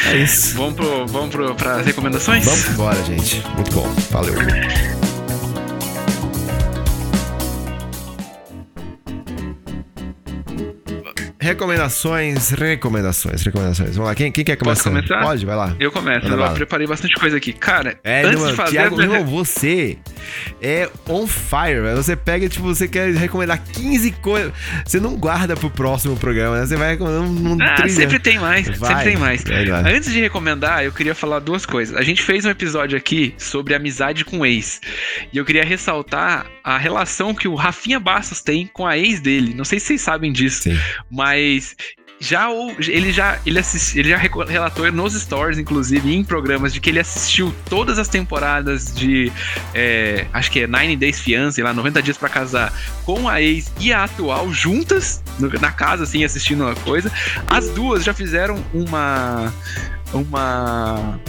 É 0.09 0.17
isso. 0.19 0.57
Vamos, 0.57 0.75
pro, 0.75 1.07
vamos 1.07 1.31
pro, 1.31 1.55
pras 1.55 1.85
recomendações? 1.85 2.45
Vamos 2.45 2.69
embora, 2.69 3.03
gente. 3.05 3.43
Muito 3.57 3.73
bom. 3.73 3.89
Valeu. 4.11 4.35
Recomendações, 11.47 12.51
recomendações, 12.51 13.43
recomendações. 13.43 13.91
Vamos 13.97 14.09
lá, 14.09 14.15
quem, 14.15 14.33
quem 14.33 14.45
quer 14.45 14.57
começar? 14.57 14.91
começar? 14.91 15.21
Pode, 15.23 15.47
vai 15.47 15.55
lá. 15.57 15.77
Eu 15.79 15.93
começo, 15.93 16.27
eu 16.27 16.53
preparei 16.55 16.87
bastante 16.87 17.15
coisa 17.15 17.37
aqui. 17.37 17.53
Cara, 17.53 17.99
É, 18.03 18.23
antes 18.23 18.41
meu, 18.41 18.51
de 18.51 18.57
fazer. 18.57 18.71
Thiago, 18.73 18.97
minha- 18.97 19.23
você 19.25 19.97
é 20.61 20.89
on 21.09 21.27
fire, 21.27 21.81
velho. 21.83 21.97
Você 21.97 22.17
pega, 22.17 22.49
tipo, 22.49 22.65
você 22.65 22.89
quer 22.89 23.13
recomendar 23.15 23.63
15 23.73 24.11
coisas. 24.11 24.53
Você 24.85 24.99
não 24.99 25.17
guarda 25.17 25.55
pro 25.57 25.71
próximo 25.71 26.17
programa, 26.17 26.59
né? 26.61 26.67
Você 26.67 26.77
vai 26.77 26.91
recomendando 26.91 27.27
um 27.27 27.59
Ah, 27.63 27.89
sempre 27.89 28.19
tem 28.19 28.39
mais, 28.39 28.67
Vai, 28.79 28.89
sempre 28.91 29.05
tem 29.05 29.17
mais. 29.17 29.43
vai 29.45 29.65
lá. 29.67 29.79
Antes 29.81 30.13
de 30.13 30.21
recomendar, 30.21 30.85
eu 30.85 30.93
queria 30.93 31.15
falar 31.15 31.39
duas 31.39 31.65
coisas. 31.65 31.97
A 31.97 32.03
gente 32.03 32.23
fez 32.23 32.45
um 32.45 32.51
episódio 32.51 32.99
aqui 32.99 33.35
sobre 33.39 33.75
amizade 33.75 34.25
com 34.25 34.45
ex. 34.45 34.81
E 35.33 35.39
eu 35.39 35.45
queria 35.45 35.65
ressaltar 35.65 36.47
a 36.65 36.77
relação 36.77 37.33
que 37.35 37.47
o 37.47 37.55
Rafinha 37.55 38.01
Bastos 38.01 38.41
tem 38.41 38.67
com 38.73 38.87
a 38.87 38.99
ex 38.99 39.21
dele. 39.21 39.55
Não 39.55 39.65
sei 39.65 39.79
se 39.79 39.87
vocês 39.87 40.01
sabem 40.01 40.33
disso, 40.33 40.63
Sim. 40.65 40.79
mas 41.11 41.36
já 42.19 42.49
ou- 42.49 42.75
ele 42.81 43.13
já 43.13 43.39
ele, 43.45 43.59
assisti, 43.59 43.99
ele 43.99 44.09
já 44.09 44.17
relatou 44.17 44.91
nos 44.91 45.13
stories, 45.15 45.59
inclusive, 45.59 46.15
em 46.15 46.25
programas, 46.25 46.73
de 46.73 46.81
que 46.81 46.89
ele 46.89 46.99
assistiu 46.99 47.55
todas 47.69 47.99
as 47.99 48.09
temporadas 48.09 48.95
de 48.95 49.31
é, 49.75 50.27
acho 50.33 50.51
que 50.51 50.61
é 50.61 50.67
Nine 50.67 50.97
Days 50.97 51.21
Fiancé, 51.21 51.63
lá 51.63 51.75
90 51.75 52.03
dias 52.03 52.17
pra 52.17 52.29
casar, 52.31 52.73
com 53.05 53.29
a 53.29 53.43
ex 53.43 53.71
e 53.79 53.93
a 53.93 54.05
atual 54.05 54.51
juntas 54.51 55.23
no- 55.39 55.51
na 55.61 55.71
casa, 55.73 56.05
assim, 56.05 56.25
assistindo 56.25 56.63
uma 56.65 56.75
coisa. 56.77 57.13
As 57.49 57.69
duas 57.71 58.03
já 58.03 58.15
fizeram 58.15 58.65
uma 58.73 59.53
uma 60.15 61.21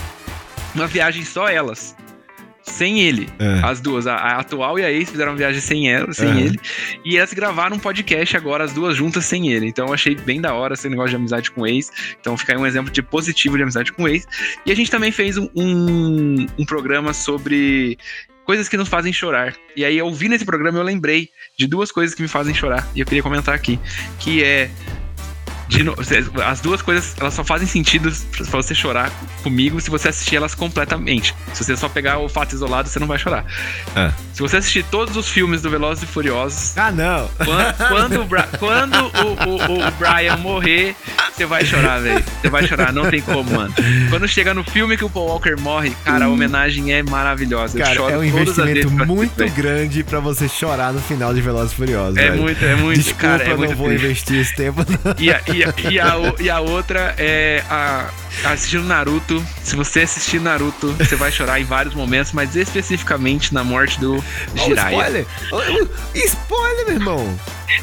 uma 0.73 0.87
viagem 0.87 1.25
só 1.25 1.49
elas. 1.49 1.95
Sem 2.67 2.99
ele. 2.99 3.27
É. 3.39 3.61
As 3.63 3.79
duas, 3.79 4.05
a, 4.05 4.15
a 4.15 4.39
atual 4.39 4.77
e 4.77 4.83
a 4.83 4.91
ex 4.91 5.09
fizeram 5.09 5.31
uma 5.31 5.37
viagem 5.37 5.61
sem 5.61 5.89
ela, 5.89 6.13
sem 6.13 6.27
Aham. 6.27 6.39
ele. 6.39 6.59
E 7.03 7.17
elas 7.17 7.33
gravaram 7.33 7.77
um 7.77 7.79
podcast 7.79 8.35
agora, 8.35 8.63
as 8.63 8.73
duas 8.73 8.95
juntas 8.95 9.25
sem 9.25 9.49
ele. 9.49 9.67
Então 9.67 9.87
eu 9.87 9.93
achei 9.93 10.15
bem 10.15 10.41
da 10.41 10.53
hora 10.53 10.73
esse 10.73 10.87
negócio 10.89 11.11
de 11.11 11.15
amizade 11.15 11.49
com 11.49 11.65
ex. 11.65 11.89
Então 12.19 12.37
fica 12.37 12.53
aí 12.53 12.59
um 12.59 12.65
exemplo 12.65 12.91
de 12.91 13.01
positivo 13.01 13.57
de 13.57 13.63
amizade 13.63 13.91
com 13.91 14.07
ex. 14.07 14.27
E 14.65 14.71
a 14.71 14.75
gente 14.75 14.91
também 14.91 15.11
fez 15.11 15.37
um, 15.37 15.49
um, 15.55 16.45
um 16.59 16.65
programa 16.65 17.13
sobre 17.13 17.97
coisas 18.47 18.69
que 18.69 18.77
nos 18.77 18.87
fazem 18.87 19.11
chorar. 19.11 19.53
E 19.75 19.83
aí, 19.83 20.01
ouvindo 20.01 20.33
esse 20.33 20.45
programa, 20.45 20.79
eu 20.79 20.83
lembrei 20.83 21.29
de 21.57 21.67
duas 21.67 21.91
coisas 21.91 22.15
que 22.15 22.21
me 22.21 22.29
fazem 22.29 22.53
chorar. 22.53 22.87
E 22.95 23.01
eu 23.01 23.05
queria 23.05 23.21
comentar 23.21 23.53
aqui. 23.53 23.77
Que 24.19 24.43
é. 24.43 24.69
No- 25.83 25.95
as 26.45 26.61
duas 26.61 26.81
coisas, 26.81 27.13
elas 27.19 27.33
só 27.33 27.43
fazem 27.43 27.67
sentido 27.67 28.11
pra 28.31 28.45
você 28.61 28.73
chorar 28.73 29.11
comigo 29.43 29.79
se 29.81 29.89
você 29.89 30.09
assistir 30.09 30.35
elas 30.37 30.55
completamente. 30.55 31.35
Se 31.53 31.63
você 31.63 31.75
só 31.75 31.89
pegar 31.89 32.19
o 32.19 32.29
fato 32.29 32.53
isolado, 32.53 32.87
você 32.89 32.99
não 32.99 33.07
vai 33.07 33.19
chorar. 33.19 33.45
É. 33.95 34.11
Se 34.33 34.41
você 34.41 34.57
assistir 34.57 34.83
todos 34.89 35.17
os 35.17 35.27
filmes 35.29 35.61
do 35.61 35.69
Velozes 35.69 36.03
e 36.03 36.05
Furiosos, 36.07 36.77
Ah, 36.77 36.91
não. 36.91 37.29
quando, 37.37 37.87
quando, 37.89 38.21
o, 38.21 38.25
Bra- 38.25 38.47
quando 38.59 38.95
o, 38.95 39.49
o- 39.49 39.87
o 39.87 39.91
Brian 39.99 40.37
morrer, 40.37 40.95
você 41.33 41.45
vai 41.45 41.65
chorar, 41.65 41.99
velho. 42.01 42.23
Você 42.41 42.49
vai 42.49 42.65
chorar, 42.67 42.93
não 42.93 43.09
tem 43.09 43.21
como, 43.21 43.43
mano. 43.51 43.73
Quando 44.09 44.27
chega 44.27 44.53
no 44.53 44.63
filme 44.63 44.95
que 44.97 45.03
o 45.05 45.09
Paul 45.09 45.27
Walker 45.27 45.55
morre, 45.59 45.91
cara, 46.05 46.25
a 46.25 46.29
homenagem 46.29 46.93
é 46.93 47.03
maravilhosa. 47.03 47.77
Eu 47.77 47.83
Cara, 47.83 48.11
é 48.13 48.17
um 48.17 48.23
investimento 48.23 48.89
muito 48.89 49.35
velho. 49.35 49.51
grande 49.53 50.03
pra 50.03 50.19
você 50.19 50.47
chorar 50.47 50.93
no 50.93 51.01
final 51.01 51.33
de 51.33 51.41
Velozes 51.41 51.73
e 51.73 51.75
Furiosos, 51.75 52.17
É 52.17 52.29
velho. 52.29 52.41
muito, 52.41 52.63
é 52.63 52.75
muito, 52.75 52.97
Desculpa, 52.97 53.21
cara, 53.21 53.43
é 53.43 53.51
eu 53.51 53.57
muito 53.57 53.69
não 53.71 53.77
vou 53.77 53.87
triste. 53.87 54.05
investir 54.05 54.39
esse 54.39 54.55
tempo. 54.55 54.85
E 55.19 55.31
a, 55.31 55.41
e, 55.57 55.63
a, 55.63 55.73
e, 55.91 55.99
a, 55.99 56.33
e 56.39 56.49
a 56.49 56.59
outra 56.59 57.15
é 57.17 57.63
a, 57.69 58.09
assistindo 58.45 58.83
Naruto, 58.83 59.43
se 59.63 59.75
você 59.75 60.01
assistir 60.01 60.39
Naruto, 60.39 60.91
você 60.93 61.15
vai 61.15 61.31
chorar 61.31 61.59
em 61.59 61.63
vários 61.63 61.93
momentos, 61.93 62.31
mas 62.31 62.55
especificamente 62.55 63.53
na 63.53 63.63
morte 63.63 63.99
do 63.99 64.23
Jiraiya. 64.55 65.25
spoiler! 65.43 65.87
Spoiler, 66.15 66.85
meu 66.85 66.95
irmão! 66.95 67.39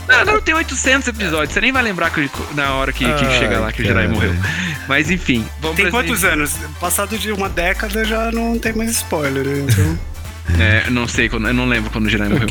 Não, 0.08 0.24
não 0.24 0.40
tem 0.40 0.54
800 0.54 1.08
episódios, 1.08 1.52
você 1.52 1.60
nem 1.60 1.72
vai 1.72 1.82
lembrar 1.82 2.10
que, 2.10 2.30
na 2.54 2.74
hora 2.74 2.92
que, 2.92 3.04
que 3.04 3.24
Ai, 3.24 3.38
chega 3.38 3.58
lá 3.60 3.72
que 3.72 3.82
o 3.82 3.84
Jiraiya 3.84 4.08
cara. 4.08 4.20
morreu. 4.26 4.42
Mas 4.88 5.10
enfim, 5.10 5.46
vamos 5.60 5.76
Tem 5.76 5.90
quantos 5.90 6.24
anos? 6.24 6.56
Passado 6.80 7.18
de 7.18 7.32
uma 7.32 7.48
década 7.48 8.04
já 8.04 8.30
não 8.32 8.58
tem 8.58 8.72
mais 8.72 8.90
spoiler, 8.90 9.44
né? 9.44 9.66
Então, 9.70 9.98
É, 10.60 10.90
não 10.90 11.08
sei, 11.08 11.28
quando, 11.28 11.48
eu 11.48 11.54
não 11.54 11.66
lembro 11.66 11.90
quando 11.90 12.06
o 12.06 12.08
Jiraiya 12.08 12.38
morreu. 12.38 12.48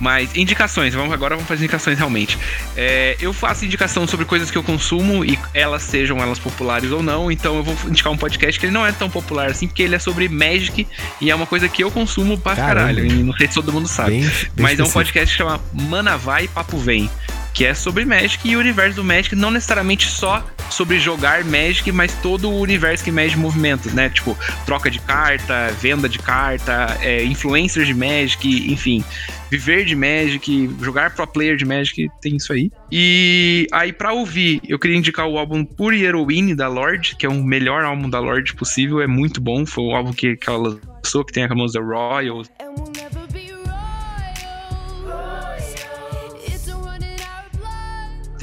Mas 0.00 0.34
indicações, 0.36 0.94
vamos 0.94 1.12
agora 1.12 1.34
vamos 1.34 1.48
fazer 1.48 1.64
indicações 1.64 1.98
realmente. 1.98 2.38
É, 2.76 3.16
eu 3.20 3.32
faço 3.32 3.64
indicação 3.64 4.06
sobre 4.06 4.24
coisas 4.26 4.50
que 4.50 4.58
eu 4.58 4.62
consumo 4.62 5.24
e 5.24 5.38
elas 5.54 5.82
sejam 5.82 6.18
elas 6.18 6.38
populares 6.38 6.90
ou 6.90 7.02
não. 7.02 7.30
Então 7.30 7.56
eu 7.56 7.62
vou 7.62 7.76
indicar 7.88 8.12
um 8.12 8.16
podcast 8.16 8.58
que 8.58 8.66
ele 8.66 8.72
não 8.72 8.86
é 8.86 8.92
tão 8.92 9.08
popular 9.10 9.50
assim, 9.50 9.66
porque 9.66 9.82
ele 9.82 9.94
é 9.94 9.98
sobre 9.98 10.28
Magic 10.28 10.86
e 11.20 11.30
é 11.30 11.34
uma 11.34 11.46
coisa 11.46 11.68
que 11.68 11.82
eu 11.82 11.90
consumo 11.90 12.38
pra 12.38 12.54
Caramba. 12.56 12.74
caralho. 12.74 13.06
E 13.06 13.12
não 13.22 13.32
sei 13.34 13.48
se 13.48 13.54
todo 13.54 13.72
mundo 13.72 13.88
sabe. 13.88 14.10
Bem, 14.10 14.20
bem 14.20 14.30
Mas 14.56 14.78
é 14.78 14.82
um 14.82 14.86
específico. 14.86 14.92
podcast 14.92 15.30
que 15.32 15.38
chama 15.38 15.60
Mana 15.72 16.16
Vai 16.16 16.44
e 16.44 16.48
Papo 16.48 16.78
Vem. 16.78 17.10
Que 17.52 17.64
é 17.64 17.74
sobre 17.74 18.04
Magic 18.04 18.48
e 18.48 18.56
o 18.56 18.60
universo 18.60 18.96
do 18.96 19.04
Magic, 19.04 19.34
não 19.34 19.50
necessariamente 19.50 20.06
só 20.06 20.46
sobre 20.70 20.98
jogar 20.98 21.44
Magic, 21.44 21.90
mas 21.92 22.14
todo 22.20 22.50
o 22.50 22.60
universo 22.60 23.02
que 23.02 23.10
Magic 23.10 23.38
movimenta, 23.38 23.90
né? 23.90 24.08
Tipo, 24.08 24.36
troca 24.64 24.90
de 24.90 24.98
carta, 25.00 25.68
venda 25.80 26.08
de 26.08 26.18
carta, 26.18 26.96
é, 27.00 27.24
influencers 27.24 27.86
de 27.86 27.94
Magic, 27.94 28.72
enfim. 28.72 29.04
Viver 29.50 29.84
de 29.84 29.96
Magic, 29.96 30.70
jogar 30.82 31.14
pro 31.14 31.26
player 31.26 31.56
de 31.56 31.64
Magic, 31.64 32.08
tem 32.20 32.36
isso 32.36 32.52
aí. 32.52 32.70
E 32.92 33.66
aí, 33.72 33.92
pra 33.92 34.12
ouvir, 34.12 34.60
eu 34.68 34.78
queria 34.78 34.96
indicar 34.96 35.26
o 35.26 35.38
álbum 35.38 35.64
Pure 35.64 36.02
Heroine 36.02 36.54
da 36.54 36.68
Lorde, 36.68 37.16
que 37.16 37.24
é 37.24 37.28
o 37.28 37.42
melhor 37.42 37.82
álbum 37.82 38.10
da 38.10 38.20
Lorde 38.20 38.54
possível, 38.54 39.00
é 39.00 39.06
muito 39.06 39.40
bom. 39.40 39.64
Foi 39.64 39.84
o 39.84 39.94
álbum 39.94 40.12
que, 40.12 40.36
que 40.36 40.50
ela 40.50 40.78
lançou, 41.02 41.24
que 41.24 41.32
tem 41.32 41.44
a 41.44 41.48
famosa 41.48 41.80
Royal, 41.80 42.36
we'll 42.36 42.87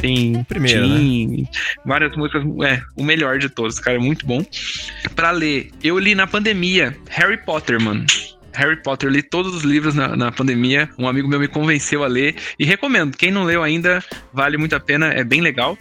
Tem 0.05 0.43
Primeiro, 0.43 0.85
Tim, 0.85 1.47
várias 1.83 2.15
músicas. 2.15 2.43
É, 2.63 2.79
o 2.95 3.03
melhor 3.03 3.39
de 3.39 3.49
todos, 3.49 3.79
cara, 3.79 3.97
é 3.97 3.99
muito 3.99 4.23
bom. 4.23 4.45
Pra 5.15 5.31
ler, 5.31 5.71
eu 5.83 5.97
li 5.97 6.13
na 6.13 6.27
pandemia 6.27 6.95
Harry 7.09 7.37
Potter, 7.37 7.81
mano. 7.81 8.05
Harry 8.53 8.81
Potter, 8.83 9.09
eu 9.09 9.13
li 9.13 9.23
todos 9.23 9.55
os 9.55 9.63
livros 9.63 9.95
na, 9.95 10.15
na 10.15 10.31
pandemia. 10.31 10.87
Um 10.99 11.07
amigo 11.07 11.27
meu 11.27 11.39
me 11.39 11.47
convenceu 11.47 12.03
a 12.03 12.07
ler 12.07 12.35
e 12.59 12.63
recomendo. 12.63 13.17
Quem 13.17 13.31
não 13.31 13.43
leu 13.43 13.63
ainda, 13.63 14.03
vale 14.31 14.57
muito 14.57 14.75
a 14.75 14.79
pena, 14.79 15.07
é 15.07 15.23
bem 15.23 15.41
legal. 15.41 15.75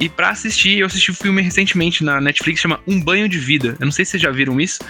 E 0.00 0.08
pra 0.08 0.30
assistir, 0.30 0.78
eu 0.78 0.86
assisti 0.86 1.12
um 1.12 1.14
filme 1.14 1.40
recentemente 1.40 2.02
na 2.02 2.20
Netflix 2.20 2.60
chama 2.60 2.80
Um 2.88 3.00
Banho 3.00 3.28
de 3.28 3.38
Vida. 3.38 3.76
Eu 3.78 3.84
não 3.84 3.92
sei 3.92 4.04
se 4.04 4.12
vocês 4.12 4.22
já 4.24 4.32
viram 4.32 4.60
isso, 4.60 4.80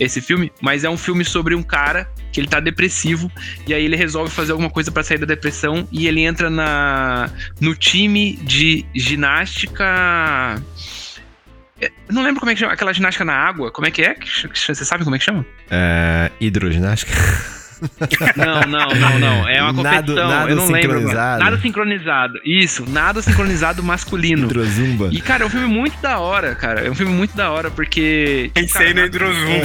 esse 0.00 0.20
filme, 0.20 0.50
mas 0.60 0.82
é 0.82 0.90
um 0.90 0.96
filme 0.96 1.24
sobre 1.24 1.54
um 1.54 1.62
cara 1.62 2.10
que 2.32 2.40
ele 2.40 2.48
tá 2.48 2.58
depressivo 2.58 3.30
e 3.66 3.74
aí 3.74 3.84
ele 3.84 3.96
resolve 3.96 4.30
fazer 4.30 4.52
alguma 4.52 4.70
coisa 4.70 4.90
pra 4.90 5.02
sair 5.02 5.18
da 5.18 5.26
depressão 5.26 5.86
e 5.92 6.08
ele 6.08 6.22
entra 6.22 6.48
na 6.48 7.30
no 7.60 7.74
time 7.74 8.36
de 8.36 8.86
ginástica 8.94 9.84
É, 11.80 11.86
eu 12.08 12.14
não 12.14 12.22
lembro 12.22 12.40
como 12.40 12.50
é 12.50 12.54
que 12.54 12.60
chama, 12.60 12.72
aquela 12.72 12.92
ginástica 12.92 13.24
na 13.24 13.34
água, 13.34 13.70
como 13.70 13.86
é 13.86 13.90
que 13.90 14.02
é? 14.02 14.16
Você 14.54 14.84
sabe 14.84 15.04
como 15.04 15.16
é 15.16 15.18
que 15.18 15.24
chama? 15.24 15.44
É, 15.70 16.30
hidroginástica. 16.40 17.12
Não, 18.36 18.60
não, 18.62 18.88
não, 18.88 19.18
não. 19.18 19.48
É 19.48 19.62
uma 19.62 19.74
competição. 19.74 20.28
nado 20.28 20.50
eu 20.50 20.56
não 20.56 20.66
lembro. 20.66 20.98
agora. 20.98 21.00
sincronizado. 21.00 21.44
Nada 21.44 21.58
sincronizado. 21.58 22.40
Isso, 22.44 22.84
nada 22.88 23.22
sincronizado 23.22 23.82
masculino. 23.82 24.46
Hidrozumba. 24.46 25.08
E, 25.12 25.20
cara, 25.20 25.44
é 25.44 25.46
um 25.46 25.50
filme 25.50 25.66
muito 25.66 26.00
da 26.00 26.18
hora, 26.18 26.54
cara. 26.54 26.86
É 26.86 26.90
um 26.90 26.94
filme 26.94 27.12
muito 27.12 27.36
da 27.36 27.50
hora, 27.50 27.70
porque. 27.70 28.50
pensei 28.54 28.88
no 28.88 28.94
cara, 28.94 29.06
Hidrozum. 29.06 29.60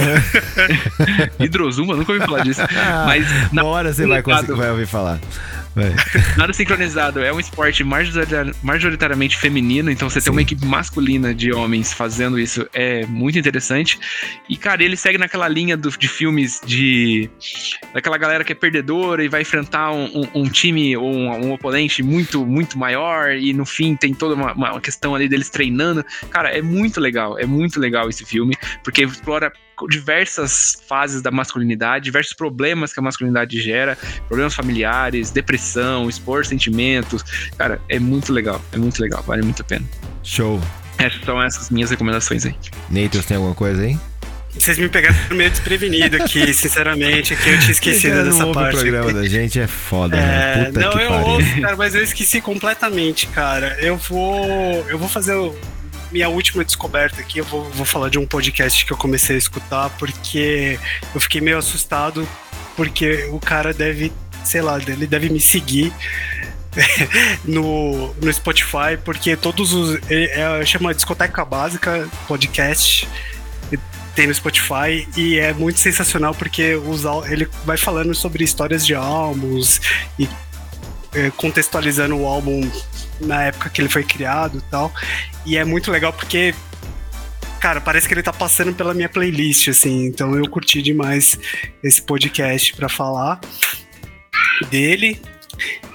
Hidrozumba, 1.40 1.96
nunca 1.96 2.12
ouvi 2.12 2.24
falar 2.24 2.42
disso. 2.42 2.62
Mas 3.06 3.52
Na 3.52 3.64
hora 3.64 3.92
você 3.92 4.06
vai, 4.06 4.22
conseguir, 4.22 4.54
vai 4.54 4.70
ouvir 4.70 4.86
falar. 4.86 5.18
Vai. 5.76 5.94
Nada 6.38 6.54
sincronizado 6.54 7.22
é 7.22 7.30
um 7.30 7.38
esporte 7.38 7.84
majorita- 7.84 8.50
majoritariamente 8.62 9.36
feminino, 9.36 9.90
então 9.90 10.08
você 10.08 10.22
Sim. 10.22 10.24
ter 10.24 10.30
uma 10.30 10.40
equipe 10.40 10.64
masculina 10.64 11.34
de 11.34 11.52
homens 11.52 11.92
fazendo 11.92 12.38
isso 12.40 12.66
é 12.72 13.04
muito 13.04 13.38
interessante. 13.38 13.98
E, 14.48 14.56
cara, 14.56 14.82
ele 14.82 14.96
segue 14.96 15.18
naquela 15.18 15.46
linha 15.46 15.76
do- 15.76 15.90
de 15.90 16.08
filmes 16.08 16.62
de. 16.64 17.28
daquela 17.92 18.16
galera 18.16 18.42
que 18.42 18.52
é 18.52 18.54
perdedora 18.54 19.22
e 19.22 19.28
vai 19.28 19.42
enfrentar 19.42 19.92
um, 19.92 20.06
um- 20.22 20.40
um 20.42 20.48
time 20.48 20.96
ou 20.96 21.12
um, 21.14 21.28
um 21.46 21.52
oponente 21.52 22.02
muito, 22.02 22.46
muito 22.46 22.78
maior, 22.78 23.32
e 23.36 23.52
no 23.52 23.66
fim 23.66 23.94
tem 23.96 24.14
toda 24.14 24.34
uma, 24.34 24.54
uma 24.54 24.80
questão 24.80 25.14
ali 25.14 25.28
deles 25.28 25.50
treinando. 25.50 26.02
Cara, 26.30 26.48
é 26.56 26.62
muito 26.62 26.98
legal, 27.00 27.38
é 27.38 27.44
muito 27.44 27.78
legal 27.78 28.08
esse 28.08 28.24
filme, 28.24 28.56
porque 28.82 29.04
explora 29.04 29.52
diversas 29.88 30.76
fases 30.88 31.20
da 31.20 31.30
masculinidade, 31.30 32.04
diversos 32.04 32.32
problemas 32.32 32.92
que 32.92 33.00
a 33.00 33.02
masculinidade 33.02 33.60
gera, 33.60 33.98
problemas 34.28 34.54
familiares, 34.54 35.30
depressão, 35.30 36.08
expor 36.08 36.46
sentimentos. 36.46 37.22
Cara, 37.58 37.80
é 37.88 37.98
muito 37.98 38.32
legal, 38.32 38.62
é 38.72 38.78
muito 38.78 39.00
legal, 39.02 39.22
vale 39.22 39.42
muito 39.42 39.62
a 39.62 39.64
pena. 39.64 39.84
Show. 40.22 40.60
Essas 40.98 41.22
são 41.24 41.42
essas 41.42 41.70
minhas 41.70 41.90
recomendações 41.90 42.46
aí. 42.46 42.54
Nathan, 42.88 43.20
tem 43.22 43.36
alguma 43.36 43.54
coisa 43.54 43.82
aí? 43.82 43.98
Vocês 44.58 44.78
me 44.78 44.88
pegaram 44.88 45.14
meio 45.32 45.50
desprevenido 45.50 46.16
aqui, 46.16 46.50
sinceramente, 46.54 47.36
que 47.36 47.50
eu 47.50 47.58
tinha 47.58 47.72
esquecido 47.72 48.12
Cara, 48.12 48.24
não 48.24 48.30
dessa 48.32 48.46
ouve 48.46 48.54
parte. 48.58 48.76
o 48.76 48.80
programa 48.80 49.12
da 49.12 49.28
gente 49.28 49.60
é 49.60 49.66
foda, 49.66 50.16
É, 50.16 50.20
né? 50.56 50.64
Puta 50.66 50.80
não, 50.80 50.90
que 50.92 50.98
eu 51.02 51.08
pariu. 51.10 51.26
ouço, 51.26 51.60
cara, 51.60 51.76
mas 51.76 51.94
eu 51.94 52.02
esqueci 52.02 52.40
completamente, 52.40 53.26
cara. 53.26 53.76
Eu 53.80 53.98
vou, 53.98 54.86
eu 54.88 54.98
vou 54.98 55.08
fazer 55.10 55.34
o- 55.34 55.54
minha 56.10 56.28
última 56.28 56.64
descoberta 56.64 57.20
aqui. 57.20 57.38
Eu 57.38 57.44
vou, 57.44 57.64
vou 57.70 57.86
falar 57.86 58.08
de 58.08 58.18
um 58.18 58.26
podcast 58.26 58.84
que 58.84 58.92
eu 58.92 58.96
comecei 58.96 59.36
a 59.36 59.38
escutar 59.38 59.90
porque 59.98 60.78
eu 61.14 61.20
fiquei 61.20 61.40
meio 61.40 61.58
assustado 61.58 62.26
porque 62.76 63.28
o 63.32 63.40
cara 63.40 63.72
deve, 63.72 64.12
sei 64.44 64.60
lá, 64.60 64.78
ele 64.78 65.06
deve 65.06 65.30
me 65.30 65.40
seguir 65.40 65.92
no, 67.44 68.14
no 68.14 68.32
Spotify 68.32 68.98
porque 69.04 69.36
todos 69.36 69.72
os 69.72 69.98
é, 70.10 70.64
chama 70.64 70.94
Discoteca 70.94 71.44
Básica 71.44 72.08
Podcast 72.28 73.08
tem 74.16 74.26
no 74.26 74.34
Spotify 74.34 75.06
e 75.14 75.38
é 75.38 75.52
muito 75.52 75.78
sensacional 75.78 76.34
porque 76.34 76.74
os, 76.74 77.04
ele 77.30 77.46
vai 77.66 77.76
falando 77.76 78.14
sobre 78.14 78.42
histórias 78.42 78.84
de 78.84 78.94
álbuns 78.94 79.78
e 80.18 80.26
é, 81.12 81.30
contextualizando 81.36 82.16
o 82.16 82.26
álbum 82.26 82.68
na 83.20 83.44
época 83.44 83.70
que 83.70 83.80
ele 83.80 83.88
foi 83.88 84.04
criado 84.04 84.58
e 84.58 84.70
tal. 84.70 84.92
E 85.44 85.56
é 85.56 85.64
muito 85.64 85.90
legal 85.90 86.12
porque, 86.12 86.54
cara, 87.60 87.80
parece 87.80 88.06
que 88.08 88.14
ele 88.14 88.22
tá 88.22 88.32
passando 88.32 88.74
pela 88.74 88.94
minha 88.94 89.08
playlist, 89.08 89.68
assim. 89.68 90.06
Então 90.06 90.34
eu 90.34 90.48
curti 90.48 90.82
demais 90.82 91.38
esse 91.82 92.02
podcast 92.02 92.74
pra 92.74 92.88
falar 92.88 93.40
dele. 94.70 95.20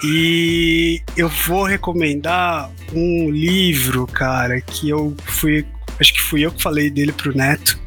E 0.03 1.01
eu 1.15 1.29
vou 1.29 1.63
recomendar 1.63 2.71
um 2.93 3.29
livro, 3.29 4.07
cara, 4.07 4.59
que 4.59 4.89
eu 4.89 5.15
fui. 5.25 5.65
Acho 5.99 6.13
que 6.13 6.21
fui 6.21 6.41
eu 6.41 6.51
que 6.51 6.61
falei 6.61 6.89
dele 6.89 7.11
pro 7.11 7.35
Neto, 7.35 7.79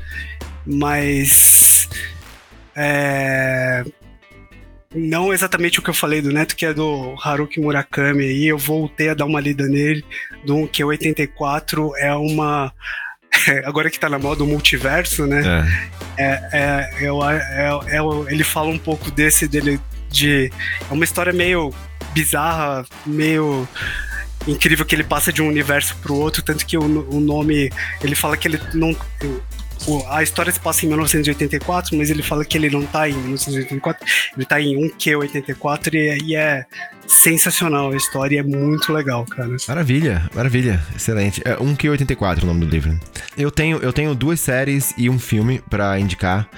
mas. 0.65 1.89
É, 2.77 3.85
não 4.95 5.33
exatamente 5.33 5.79
o 5.79 5.83
que 5.83 5.91
eu 5.91 5.95
falei 5.95 6.23
do 6.23 6.33
Neto, 6.33 6.55
que 6.55 6.65
é 6.65 6.73
do 6.73 7.15
Haruki 7.23 7.61
Murakami 7.61 8.25
aí, 8.25 8.47
eu 8.47 8.59
voltei 8.59 9.09
a 9.09 9.15
dar 9.15 9.25
uma 9.25 9.41
lida 9.41 9.67
nele, 9.67 10.05
do 10.45 10.69
que 10.69 10.83
é 10.83 10.85
84 10.85 11.97
é 11.97 12.15
uma. 12.15 12.73
Agora 13.65 13.91
que 13.91 13.99
tá 13.99 14.09
na 14.09 14.19
moda 14.19 14.45
o 14.45 14.47
multiverso, 14.47 15.27
né? 15.27 15.43
É. 15.43 15.95
É, 16.17 16.49
é, 16.53 17.07
é- 17.07 17.97
é- 17.97 18.33
ele 18.33 18.45
fala 18.45 18.69
um 18.69 18.79
pouco 18.79 19.11
desse 19.11 19.49
dele 19.49 19.81
de. 20.11 20.51
É 20.89 20.95
uma 20.95 21.05
história 21.05 21.33
meio 21.33 21.75
bizarra, 22.13 22.87
meio 23.05 23.69
incrível 24.47 24.85
que 24.85 24.95
ele 24.95 25.03
passa 25.03 25.33
de 25.33 25.43
um 25.43 25.49
universo 25.49 25.97
pro 25.97 26.15
outro, 26.15 26.43
tanto 26.43 26.65
que 26.65 26.79
o, 26.79 26.83
o 26.83 27.21
nome. 27.21 27.71
Ele 28.01 28.15
fala 28.15 28.37
que 28.37 28.47
ele 28.47 28.61
não. 28.73 28.97
A 30.09 30.23
história 30.23 30.51
se 30.53 30.59
passa 30.61 30.85
em 30.85 30.89
1984, 30.89 31.97
mas 31.97 32.11
ele 32.11 32.23
fala 32.23 32.45
que 32.45 32.57
ele 32.57 32.71
não 32.71 32.85
tá 32.87 33.09
em 33.09 33.13
1984, 33.15 34.07
ele 34.37 34.47
tá 34.47 34.61
em 34.61 34.77
1Q84 34.91 35.95
e, 35.95 36.19
e 36.31 36.37
é 36.37 36.65
sensacional 37.07 37.91
a 37.93 37.97
história, 37.97 38.41
é 38.41 38.43
muito 38.43 38.91
legal, 38.91 39.27
cara. 39.27 39.55
Maravilha, 39.69 40.29
maravilha, 40.35 40.83
excelente. 40.97 41.43
É 41.45 41.55
1Q84 41.57 42.43
o 42.43 42.47
nome 42.47 42.65
do 42.65 42.71
livro. 42.71 42.99
Eu 43.37 43.51
tenho, 43.51 43.77
eu 43.79 43.93
tenho 43.93 44.15
duas 44.15 44.41
séries 44.41 44.95
e 44.97 45.11
um 45.11 45.19
filme 45.19 45.61
pra 45.69 45.99
indicar. 46.01 46.49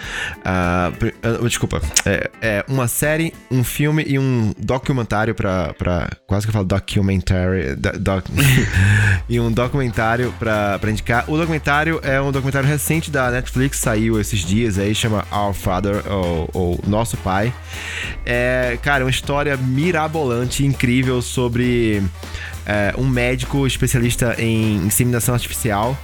Ah, 0.45 0.93
desculpa, 1.43 1.81
é, 2.05 2.31
é 2.41 2.65
uma 2.69 2.87
série, 2.87 3.35
um 3.51 3.65
filme 3.65 4.05
e 4.07 4.19
um 4.21 4.53
documentário 4.57 5.35
pra 5.35 5.75
quase 6.29 6.47
que 6.47 6.51
eu 6.51 6.53
falo 6.53 6.65
documentary. 6.65 7.75
do- 7.75 7.99
doc- 7.99 8.27
e 9.29 9.41
um 9.41 9.51
documentário 9.51 10.33
pra 10.39 10.79
indicar. 10.85 11.25
O 11.29 11.37
documentário 11.37 11.99
é 12.05 12.21
um 12.21 12.31
documentário 12.31 12.69
recente 12.69 13.11
da 13.17 13.31
Netflix 13.31 13.79
saiu 13.79 14.21
esses 14.21 14.41
dias 14.41 14.79
aí, 14.79 14.95
chama 14.95 15.27
Our 15.33 15.55
Father, 15.55 16.03
ou, 16.07 16.51
ou 16.53 16.81
Nosso 16.87 17.17
Pai. 17.17 17.51
É, 18.27 18.79
cara, 18.83 19.05
uma 19.05 19.11
história 19.11 19.57
mirabolante, 19.57 20.67
incrível 20.67 21.23
sobre 21.23 22.03
é, 22.67 22.95
um 22.99 23.07
médico 23.07 23.67
especialista 23.67 24.35
em 24.39 24.77
inseminação 24.79 25.35
artificial 25.35 25.97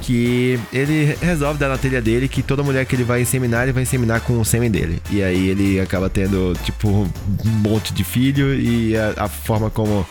que 0.00 0.58
ele 0.72 1.16
resolve 1.20 1.58
dar 1.58 1.68
na 1.68 1.78
telha 1.78 2.00
dele 2.00 2.28
que 2.28 2.42
toda 2.42 2.62
mulher 2.62 2.84
que 2.86 2.94
ele 2.94 3.04
vai 3.04 3.22
inseminar, 3.22 3.64
ele 3.64 3.72
vai 3.72 3.82
inseminar 3.82 4.20
com 4.20 4.38
o 4.38 4.44
sêmen 4.44 4.70
dele. 4.70 5.02
E 5.10 5.22
aí 5.22 5.48
ele 5.48 5.80
acaba 5.80 6.08
tendo, 6.08 6.56
tipo, 6.64 6.88
um 6.88 7.08
monte 7.44 7.92
de 7.92 8.04
filho 8.04 8.54
e 8.54 8.96
a, 8.96 9.24
a 9.24 9.28
forma 9.28 9.70
como 9.70 10.06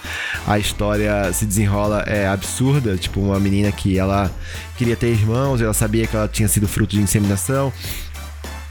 a 0.46 0.60
história 0.60 1.32
se 1.34 1.46
desenrola 1.46 2.04
é 2.06 2.28
absurda. 2.28 2.98
Tipo, 2.98 3.22
uma 3.22 3.40
menina 3.40 3.72
que 3.72 3.98
ela 3.98 4.32
queria 4.78 4.96
ter 4.96 5.08
irmãos, 5.08 5.62
ela 5.62 5.74
sabia 5.74 6.06
que 6.06 6.16
ela 6.16 6.28
tinha 6.28 6.48
sido 6.48 6.68
fruto 6.68 6.96
de 6.96 7.02
inseminação. 7.02 7.72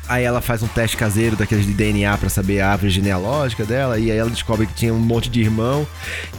Aí 0.08 0.24
ela 0.24 0.40
faz 0.40 0.62
um 0.62 0.68
teste 0.68 0.96
caseiro 0.96 1.36
daqueles 1.36 1.66
de 1.66 1.72
DNA 1.72 2.16
pra 2.18 2.28
saber 2.28 2.60
a 2.60 2.70
árvore 2.70 2.90
genealógica 2.90 3.64
dela, 3.64 3.98
e 3.98 4.10
aí 4.10 4.16
ela 4.16 4.30
descobre 4.30 4.66
que 4.66 4.74
tinha 4.74 4.94
um 4.94 4.98
monte 4.98 5.28
de 5.28 5.40
irmão. 5.40 5.86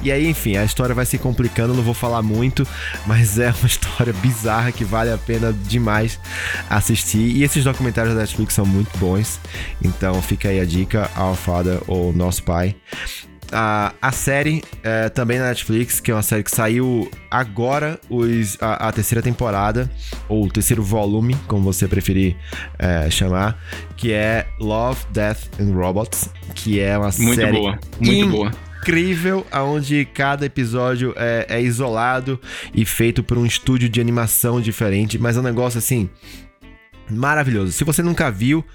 E 0.02 0.12
aí, 0.12 0.28
enfim, 0.30 0.56
a 0.58 0.64
história 0.64 0.96
vai 0.96 1.06
se 1.06 1.18
complicando, 1.18 1.74
não 1.74 1.84
vou 1.84 1.94
falar 1.94 2.22
muito, 2.22 2.68
mas 3.06 3.38
é 3.40 3.54
uma 3.60 3.68
história 3.68 4.14
bizarra 4.14 4.72
que 4.72 4.86
vale 4.86 5.12
a 5.12 5.18
pena 5.18 5.54
demais 5.54 6.20
assistir. 6.70 7.36
E 7.36 7.44
esses 7.44 7.64
documentários 7.64 8.14
da 8.14 8.22
Netflix 8.22 8.54
são 8.54 8.66
muito 8.66 8.98
bons. 8.98 9.40
Então 9.82 10.22
fica 10.22 10.50
aí 10.50 10.60
a 10.60 10.66
dica, 10.66 11.10
Our 11.18 11.36
Father 11.36 11.80
ou 11.88 12.14
Nosso 12.14 12.44
Pai. 12.44 12.76
A, 13.52 13.94
a 14.02 14.12
série 14.12 14.62
é, 14.84 15.08
também 15.10 15.40
na 15.40 15.46
Netflix, 15.48 16.00
que 16.02 16.12
é 16.12 16.14
uma 16.14 16.22
série 16.22 16.44
que 16.44 16.52
saiu 16.52 17.10
agora, 17.32 18.00
os, 18.10 18.58
a, 18.62 18.90
a 18.90 18.92
terceira 18.92 19.22
temporada, 19.22 19.90
ou 20.28 20.46
o 20.46 20.50
terceiro 20.52 20.84
volume, 20.84 21.36
como 21.48 21.64
você 21.64 21.88
preferir 21.88 22.36
é, 22.78 23.10
chamar, 23.10 23.58
que 23.96 24.12
é 24.12 24.48
Love, 24.60 25.00
Death 25.12 25.40
and 25.62 25.74
Robots, 25.74 26.30
que 26.56 26.80
é 26.80 26.98
uma 26.98 27.10
Muito 27.18 27.36
série 27.36 27.58
boa, 27.58 27.80
muito 28.02 28.12
in- 28.12 28.30
boa. 28.30 28.52
incrível, 28.82 29.46
onde 29.54 30.04
cada 30.14 30.46
episódio 30.46 31.14
é, 31.16 31.46
é 31.50 31.62
isolado 31.62 32.40
e 32.74 32.84
feito 32.86 33.24
por 33.24 33.38
um 33.38 33.46
estúdio 33.46 33.88
de 33.88 34.02
animação 34.02 34.60
diferente, 34.60 35.18
mas 35.18 35.38
é 35.38 35.40
um 35.40 35.44
negócio 35.44 35.78
assim 35.78 36.10
maravilhoso. 37.10 37.72
Se 37.72 37.86
você 37.86 38.04
nunca 38.04 38.30
viu, 38.30 38.66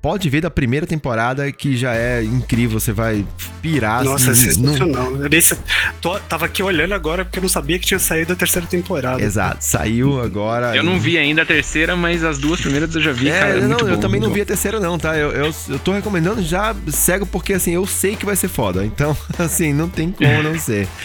pode 0.00 0.30
ver 0.30 0.40
da 0.40 0.50
primeira 0.50 0.86
temporada 0.86 1.50
que 1.50 1.76
já 1.76 1.94
é 1.94 2.22
incrível, 2.22 2.78
você 2.78 2.92
vai 2.92 3.24
pirar. 3.60 4.04
Nossa, 4.04 4.28
é 4.28 4.32
assim, 4.32 4.60
não- 4.62 4.72
sensacional. 4.72 5.16
Eu 5.16 5.28
nem 5.28 5.40
sa- 5.40 5.56
tô- 6.00 6.18
tava 6.20 6.46
aqui 6.46 6.62
olhando 6.62 6.94
agora 6.94 7.24
porque 7.24 7.38
eu 7.38 7.42
não 7.42 7.48
sabia 7.48 7.78
que 7.78 7.86
tinha 7.86 7.98
saído 7.98 8.32
a 8.32 8.36
terceira 8.36 8.66
temporada. 8.66 9.20
Exato, 9.22 9.58
saiu 9.64 10.20
agora. 10.20 10.76
Eu 10.76 10.82
não 10.84 10.98
vi 11.00 11.18
ainda 11.18 11.42
a 11.42 11.46
terceira, 11.46 11.96
mas 11.96 12.22
as 12.22 12.38
duas 12.38 12.60
primeiras 12.60 12.94
eu 12.94 13.00
já 13.00 13.12
vi, 13.12 13.28
É, 13.28 13.38
cara. 13.40 13.50
é 13.54 13.60
não, 13.62 13.68
muito 13.70 13.88
eu 13.88 13.94
bom, 13.96 14.00
também 14.00 14.20
não 14.20 14.30
vi 14.30 14.40
a 14.40 14.46
terceira, 14.46 14.78
não, 14.78 14.98
tá? 14.98 15.16
Eu, 15.16 15.30
eu, 15.32 15.54
eu 15.68 15.78
tô 15.80 15.92
recomendando 15.92 16.42
já 16.42 16.74
cego 16.88 17.26
porque, 17.26 17.52
assim, 17.54 17.72
eu 17.72 17.86
sei 17.86 18.14
que 18.14 18.24
vai 18.24 18.36
ser 18.36 18.48
foda. 18.48 18.84
Então, 18.84 19.16
assim, 19.38 19.72
não 19.72 19.88
tem 19.88 20.10
como 20.12 20.42
não 20.42 20.58
ser. 20.58 20.86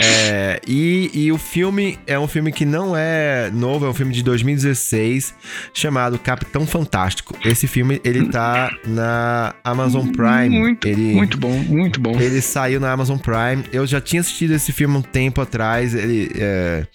É, 0.00 0.60
e, 0.64 1.10
e 1.12 1.32
o 1.32 1.38
filme 1.38 1.98
é 2.06 2.16
um 2.16 2.28
filme 2.28 2.52
que 2.52 2.64
não 2.64 2.96
é 2.96 3.50
novo, 3.52 3.84
é 3.84 3.88
um 3.88 3.92
filme 3.94 4.14
de 4.14 4.22
2016 4.22 5.34
chamado 5.74 6.16
Capitão 6.20 6.64
Fantástico. 6.68 7.36
Esse 7.44 7.66
filme, 7.66 8.00
ele 8.04 8.27
tá 8.30 8.70
na 8.86 9.54
Amazon 9.64 10.08
Prime. 10.08 10.58
Muito, 10.58 10.86
ele, 10.86 11.14
muito 11.14 11.38
bom, 11.38 11.50
muito 11.50 12.00
bom. 12.00 12.18
ele 12.20 12.40
saiu 12.40 12.80
na 12.80 12.90
Amazon 12.92 13.18
Prime. 13.18 13.64
Eu 13.72 13.86
já 13.86 14.00
tinha 14.00 14.20
assistido 14.20 14.52
esse 14.52 14.72
filme 14.72 14.96
um 14.96 15.02
tempo 15.02 15.40
atrás. 15.40 15.94
Ele. 15.94 16.30
é, 16.36 16.86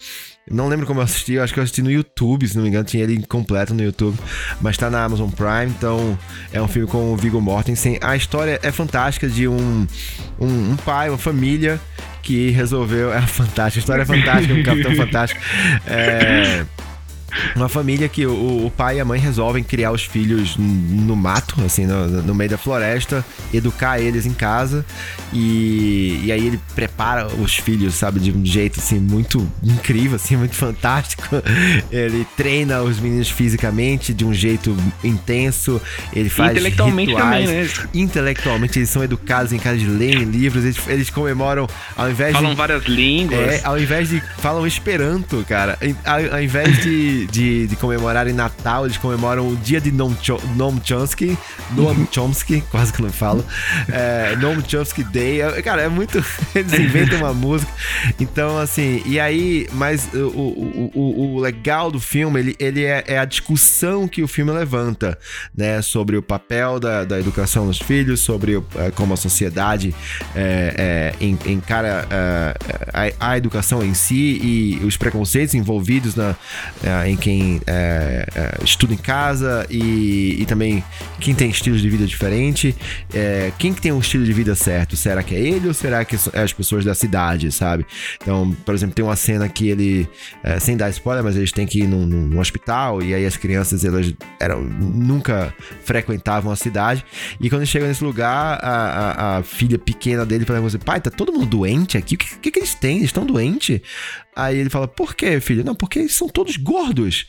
Não 0.49 0.68
lembro 0.68 0.85
como 0.85 0.99
eu 0.99 1.03
assisti, 1.03 1.34
eu 1.34 1.43
acho 1.43 1.53
que 1.53 1.60
eu 1.60 1.64
assisti 1.64 1.81
no 1.81 1.89
YouTube, 1.91 2.47
se 2.47 2.55
não 2.55 2.64
me 2.64 2.69
engano, 2.69 2.84
tinha 2.84 3.03
ele 3.03 3.23
completo 3.27 3.73
no 3.73 3.81
YouTube, 3.81 4.18
mas 4.61 4.77
tá 4.77 4.89
na 4.89 5.03
Amazon 5.03 5.30
Prime, 5.30 5.68
então 5.77 6.19
é 6.51 6.61
um 6.61 6.68
filme 6.68 6.88
com 6.88 7.14
o 7.14 7.15
Viggo 7.15 7.39
Mortensen. 7.39 7.97
A 8.01 8.15
história 8.15 8.60
é 8.61 8.72
fantástica 8.72 9.27
de 9.27 9.47
um, 9.47 9.88
um, 10.39 10.72
um 10.72 10.76
pai, 10.76 11.07
uma 11.10 11.18
família 11.18 11.80
que 12.22 12.49
resolveu. 12.51 13.14
É 13.14 13.22
fantástica, 13.22 13.80
a 13.80 13.81
história 13.81 14.01
é 14.01 14.05
fantástica, 14.05 14.53
um 14.53 14.64
Capitão 14.64 14.95
Fantástico. 14.97 15.41
É. 15.88 16.65
Uma 17.55 17.69
família 17.69 18.07
que 18.10 18.26
o, 18.26 18.65
o 18.65 18.72
pai 18.72 18.97
e 18.97 18.99
a 18.99 19.05
mãe 19.05 19.19
resolvem 19.19 19.64
criar 19.64 19.91
os 19.91 20.03
filhos 20.03 20.55
no 20.57 21.15
mato, 21.15 21.55
assim, 21.65 21.85
no, 21.85 22.07
no 22.07 22.35
meio 22.35 22.49
da 22.49 22.57
floresta, 22.57 23.26
educar 23.53 23.99
eles 23.99 24.26
em 24.26 24.34
casa 24.34 24.85
e, 25.31 26.22
e 26.23 26.31
aí 26.31 26.45
ele 26.47 26.60
prepara 26.76 27.27
os 27.27 27.55
filhos, 27.55 27.95
sabe, 27.95 28.19
de 28.19 28.31
um 28.31 28.45
jeito 28.45 28.80
assim 28.80 28.99
muito 28.99 29.47
incrível, 29.64 30.15
assim, 30.15 30.35
muito 30.35 30.55
fantástico. 30.55 31.23
Ele 31.91 32.26
treina 32.35 32.81
os 32.81 32.99
meninos 32.99 33.30
fisicamente 33.30 34.14
de 34.14 34.26
um 34.26 34.34
jeito 34.34 34.76
intenso, 35.03 35.81
ele 36.14 36.30
faz 36.30 36.51
Intelectualmente 36.51 37.11
rituais. 37.11 37.45
também, 37.45 37.64
né? 37.64 37.69
Intelectualmente 37.93 38.80
eles 38.80 38.89
são 38.89 39.03
educados 39.03 39.51
em 39.53 39.60
casa 39.60 39.77
de 39.77 39.85
leem 39.88 40.23
livros, 40.23 40.64
eles, 40.64 40.77
eles 40.88 41.10
comemoram 41.10 41.68
ao 41.95 42.10
invés 42.10 42.30
de 42.30 42.41
Falam 42.41 42.55
várias 42.55 42.85
línguas. 42.85 43.39
é, 43.39 43.61
ao 43.64 43.80
invés 43.80 44.10
de. 44.10 44.22
Falam 44.39 44.65
Esperanto, 44.65 45.43
cara. 45.47 45.77
Ao, 46.05 46.35
ao 46.35 46.41
invés 46.41 46.81
de, 46.81 47.23
de, 47.28 47.68
de 47.68 47.76
comemorarem 47.76 48.34
Natal, 48.34 48.86
eles 48.86 48.98
comemoram 48.98 49.48
o 49.50 49.56
dia 49.56 49.80
de 49.82 49.91
Noam, 49.91 50.16
Cho 50.22 50.40
Noam 50.56 50.80
Chomsky. 50.84 51.38
Noam 51.72 52.08
Chomsky, 52.12 52.62
quase 52.72 52.91
que 52.94 53.02
eu 53.02 53.06
não 53.06 53.14
falo. 53.14 53.45
É, 53.91 54.36
Noam 54.38 54.62
Chomsky 54.68 55.04
Day. 55.04 55.41
É, 55.41 55.62
Cara, 55.62 55.82
é 55.84 55.90
muito. 55.90 56.24
Eles 56.56 56.74
inventam 56.74 57.20
uma 57.20 57.34
música. 57.34 57.72
Então, 58.20 58.58
assim. 58.58 59.02
E 59.06 59.20
aí, 59.20 59.68
mas 59.74 60.08
o, 60.14 60.18
o, 60.28 60.91
o, 60.94 61.36
o 61.36 61.40
legal 61.40 61.91
do 61.91 62.00
filme, 62.00 62.40
ele, 62.40 62.56
ele 62.60 62.84
é, 62.84 63.04
é 63.08 63.18
a 63.18 63.26
discussão 63.26 64.08
que 64.08 64.22
o 64.22 64.28
filme 64.28 64.52
levanta, 64.52 65.18
né? 65.56 65.82
Sobre 65.82 66.18
o 66.18 66.22
papel 66.22 66.80
da, 66.80 67.04
da 67.04 67.20
educação 67.20 67.68
dos 67.68 67.80
filhos, 67.80 68.20
sobre 68.20 68.62
é, 68.76 68.91
como 68.91 69.14
a 69.14 69.18
sociedade 69.18 69.94
é, 70.36 71.14
é, 71.20 71.26
en- 71.26 71.38
encara 71.45 72.08
a, 72.94 73.32
a 73.32 73.38
educação 73.38 73.84
em 73.84 73.94
si 73.94 74.40
e 74.44 74.86
os 74.86 74.98
preconceitos 74.98 75.54
envolvidos 75.56 76.16
na, 76.16 76.36
em 77.14 77.18
quem 77.18 77.61
é, 77.68 78.26
é, 78.35 78.64
estuda 78.64 78.94
em 78.94 78.98
casa 78.98 79.65
e, 79.69 80.38
e 80.41 80.45
também 80.45 80.84
quem 81.19 81.34
tem 81.34 81.49
estilos 81.49 81.81
de 81.81 81.90
vida 81.90 82.06
diferente. 82.06 82.76
É, 83.14 83.52
quem 83.57 83.73
que 83.73 83.81
tem 83.81 83.91
um 83.91 83.99
estilo 83.99 84.26
de 84.26 84.34
vida 84.34 84.56
certo? 84.56 84.95
Será 84.98 85.23
que 85.23 85.35
é 85.35 85.40
ele 85.40 85.68
ou 85.68 85.73
será 85.73 86.03
que 86.03 86.15
é 86.34 86.41
as 86.41 86.52
pessoas 86.53 86.84
da 86.84 86.94
cidade, 86.94 87.52
sabe? 87.52 87.85
Então, 88.22 88.52
por 88.65 88.73
exemplo, 88.73 88.95
tem 88.95 89.06
uma 89.06 89.15
cena 89.15 89.48
que 89.48 89.68
ele, 89.69 90.07
é, 90.44 90.60
sem 90.60 90.76
dar 90.76 90.90
spoiler, 90.90 91.23
mas 91.23 91.35
eles 91.35 91.52
têm 91.52 91.65
que 91.65 91.80
ir 91.81 91.88
num- 91.88 92.06
num 92.06 92.40
hospital 92.40 93.02
e 93.02 93.14
aí 93.14 93.26
as 93.26 93.38
crianças 93.38 93.85
elas 93.85 94.14
eram, 94.40 94.61
nunca 94.64 95.53
frequentavam 95.84 96.52
a 96.52 96.56
cidade 96.56 97.06
e 97.40 97.49
quando 97.49 97.65
chegam 97.65 97.88
nesse 97.88 98.03
lugar, 98.03 98.60
a, 98.61 98.69
a- 99.35 99.38
a 99.38 99.44
filha 99.44 99.77
pequena 99.77 100.26
dele 100.26 100.45
fala 100.45 100.65
assim, 100.65 100.77
pai, 100.80 100.99
tá 100.99 101.10
todo 101.11 101.31
mundo 101.31 101.45
doente 101.45 101.98
aqui? 101.98 102.15
O 102.15 102.18
que, 102.18 102.35
que, 102.38 102.52
que 102.52 102.60
eles 102.60 102.73
têm? 102.73 102.98
Eles 102.98 103.10
estão 103.10 103.26
doentes? 103.26 103.81
Aí 104.35 104.57
ele 104.57 104.69
fala, 104.69 104.88
por 104.88 105.14
quê, 105.15 105.39
filho? 105.39 105.64
Não, 105.64 105.76
porque 105.76 105.99
eles 105.99 106.15
são 106.15 106.27
todos 106.27 106.57
gordos. 106.57 107.26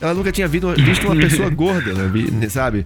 Ela 0.00 0.14
nunca 0.14 0.32
tinha 0.32 0.48
visto, 0.48 0.66
uma 1.04 1.16
pessoa 1.16 1.50
gorda, 1.50 1.92
né? 1.92 2.08
Vi- 2.12 2.48
sabe? 2.50 2.84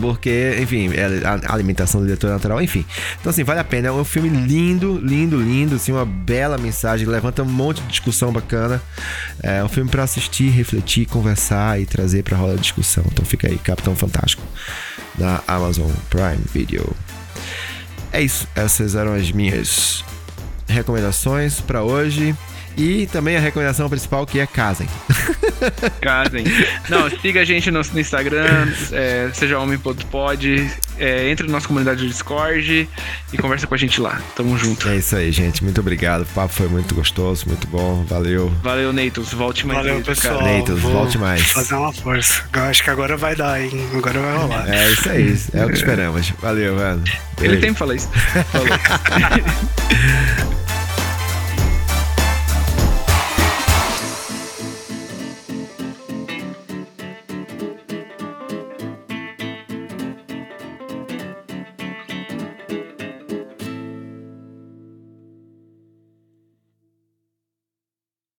Porque, 0.00 0.56
enfim, 0.60 0.88
é 0.94 1.26
a 1.26 1.52
alimentação 1.52 2.00
do 2.00 2.06
diretor 2.06 2.30
natural, 2.30 2.62
enfim. 2.62 2.84
Então, 3.20 3.30
assim, 3.30 3.42
vale 3.42 3.58
a 3.58 3.64
pena. 3.64 3.88
É 3.88 3.92
um 3.92 4.04
filme 4.04 4.28
lindo, 4.28 4.98
lindo, 5.02 5.36
lindo, 5.40 5.74
assim, 5.74 5.90
uma 5.90 6.06
bela 6.06 6.56
mensagem, 6.56 7.08
levanta 7.08 7.42
um 7.42 7.46
monte 7.46 7.82
de 7.82 7.88
discussão 7.88 8.32
bacana. 8.32 8.80
É 9.42 9.64
um 9.64 9.68
filme 9.68 9.90
pra 9.90 10.04
assistir, 10.04 10.48
refletir, 10.50 11.06
conversar 11.06 11.80
e 11.80 11.86
trazer 11.86 12.22
pra 12.22 12.36
roda 12.36 12.54
de 12.54 12.62
discussão. 12.62 13.04
Então 13.12 13.24
fica 13.24 13.48
aí, 13.48 13.58
Capitão 13.58 13.96
Fantástico, 13.96 14.42
da 15.18 15.42
Amazon 15.48 15.90
Prime 16.08 16.44
Video. 16.54 16.94
É 18.12 18.22
isso, 18.22 18.46
essas 18.54 18.94
eram 18.94 19.14
as 19.14 19.30
minhas 19.32 20.04
recomendações 20.68 21.60
pra 21.60 21.82
hoje. 21.82 22.34
E 22.80 23.06
também 23.06 23.36
a 23.36 23.40
recomendação 23.40 23.90
principal 23.90 24.24
que 24.26 24.40
é 24.40 24.46
casem. 24.46 24.88
Casem. 26.00 26.44
Não, 26.88 27.10
siga 27.10 27.42
a 27.42 27.44
gente 27.44 27.70
no, 27.70 27.82
no 27.82 28.00
Instagram, 28.00 28.72
é, 28.90 29.28
seja 29.34 29.58
homem.pod, 29.58 30.70
é, 30.98 31.30
entre 31.30 31.46
na 31.46 31.52
nossa 31.52 31.68
comunidade 31.68 32.02
do 32.02 32.08
Discord 32.08 32.88
e 33.30 33.36
conversa 33.36 33.66
com 33.66 33.74
a 33.74 33.76
gente 33.76 34.00
lá. 34.00 34.18
Tamo 34.34 34.56
junto. 34.56 34.88
É 34.88 34.96
isso 34.96 35.14
aí, 35.14 35.30
gente. 35.30 35.62
Muito 35.62 35.78
obrigado. 35.78 36.22
O 36.22 36.26
papo 36.26 36.54
foi 36.54 36.68
muito 36.68 36.94
gostoso, 36.94 37.46
muito 37.46 37.66
bom. 37.66 38.02
Valeu. 38.04 38.50
Valeu, 38.62 38.94
Neitos. 38.94 39.34
Volte 39.34 39.66
mais 39.66 39.80
Valeu, 39.80 40.00
pessoal. 40.00 40.38
cara. 40.38 40.50
Neitos, 40.50 40.80
volte 40.80 41.18
mais. 41.18 41.42
Fazer 41.42 41.74
uma 41.74 41.92
força. 41.92 42.42
Eu 42.50 42.62
acho 42.62 42.82
que 42.82 42.88
agora 42.88 43.14
vai 43.18 43.36
dar, 43.36 43.60
hein? 43.60 43.70
Agora 43.94 44.18
vai 44.18 44.36
rolar. 44.38 44.74
É 44.74 44.90
isso 44.90 45.10
aí. 45.10 45.38
É 45.52 45.66
o 45.66 45.68
que 45.68 45.74
esperamos. 45.74 46.30
Valeu, 46.40 46.76
mano. 46.76 47.04
Ele 47.40 47.48
Beijo. 47.48 47.60
sempre 47.60 47.78
fala 47.78 47.94
isso. 47.94 48.08
Falou. 48.50 48.68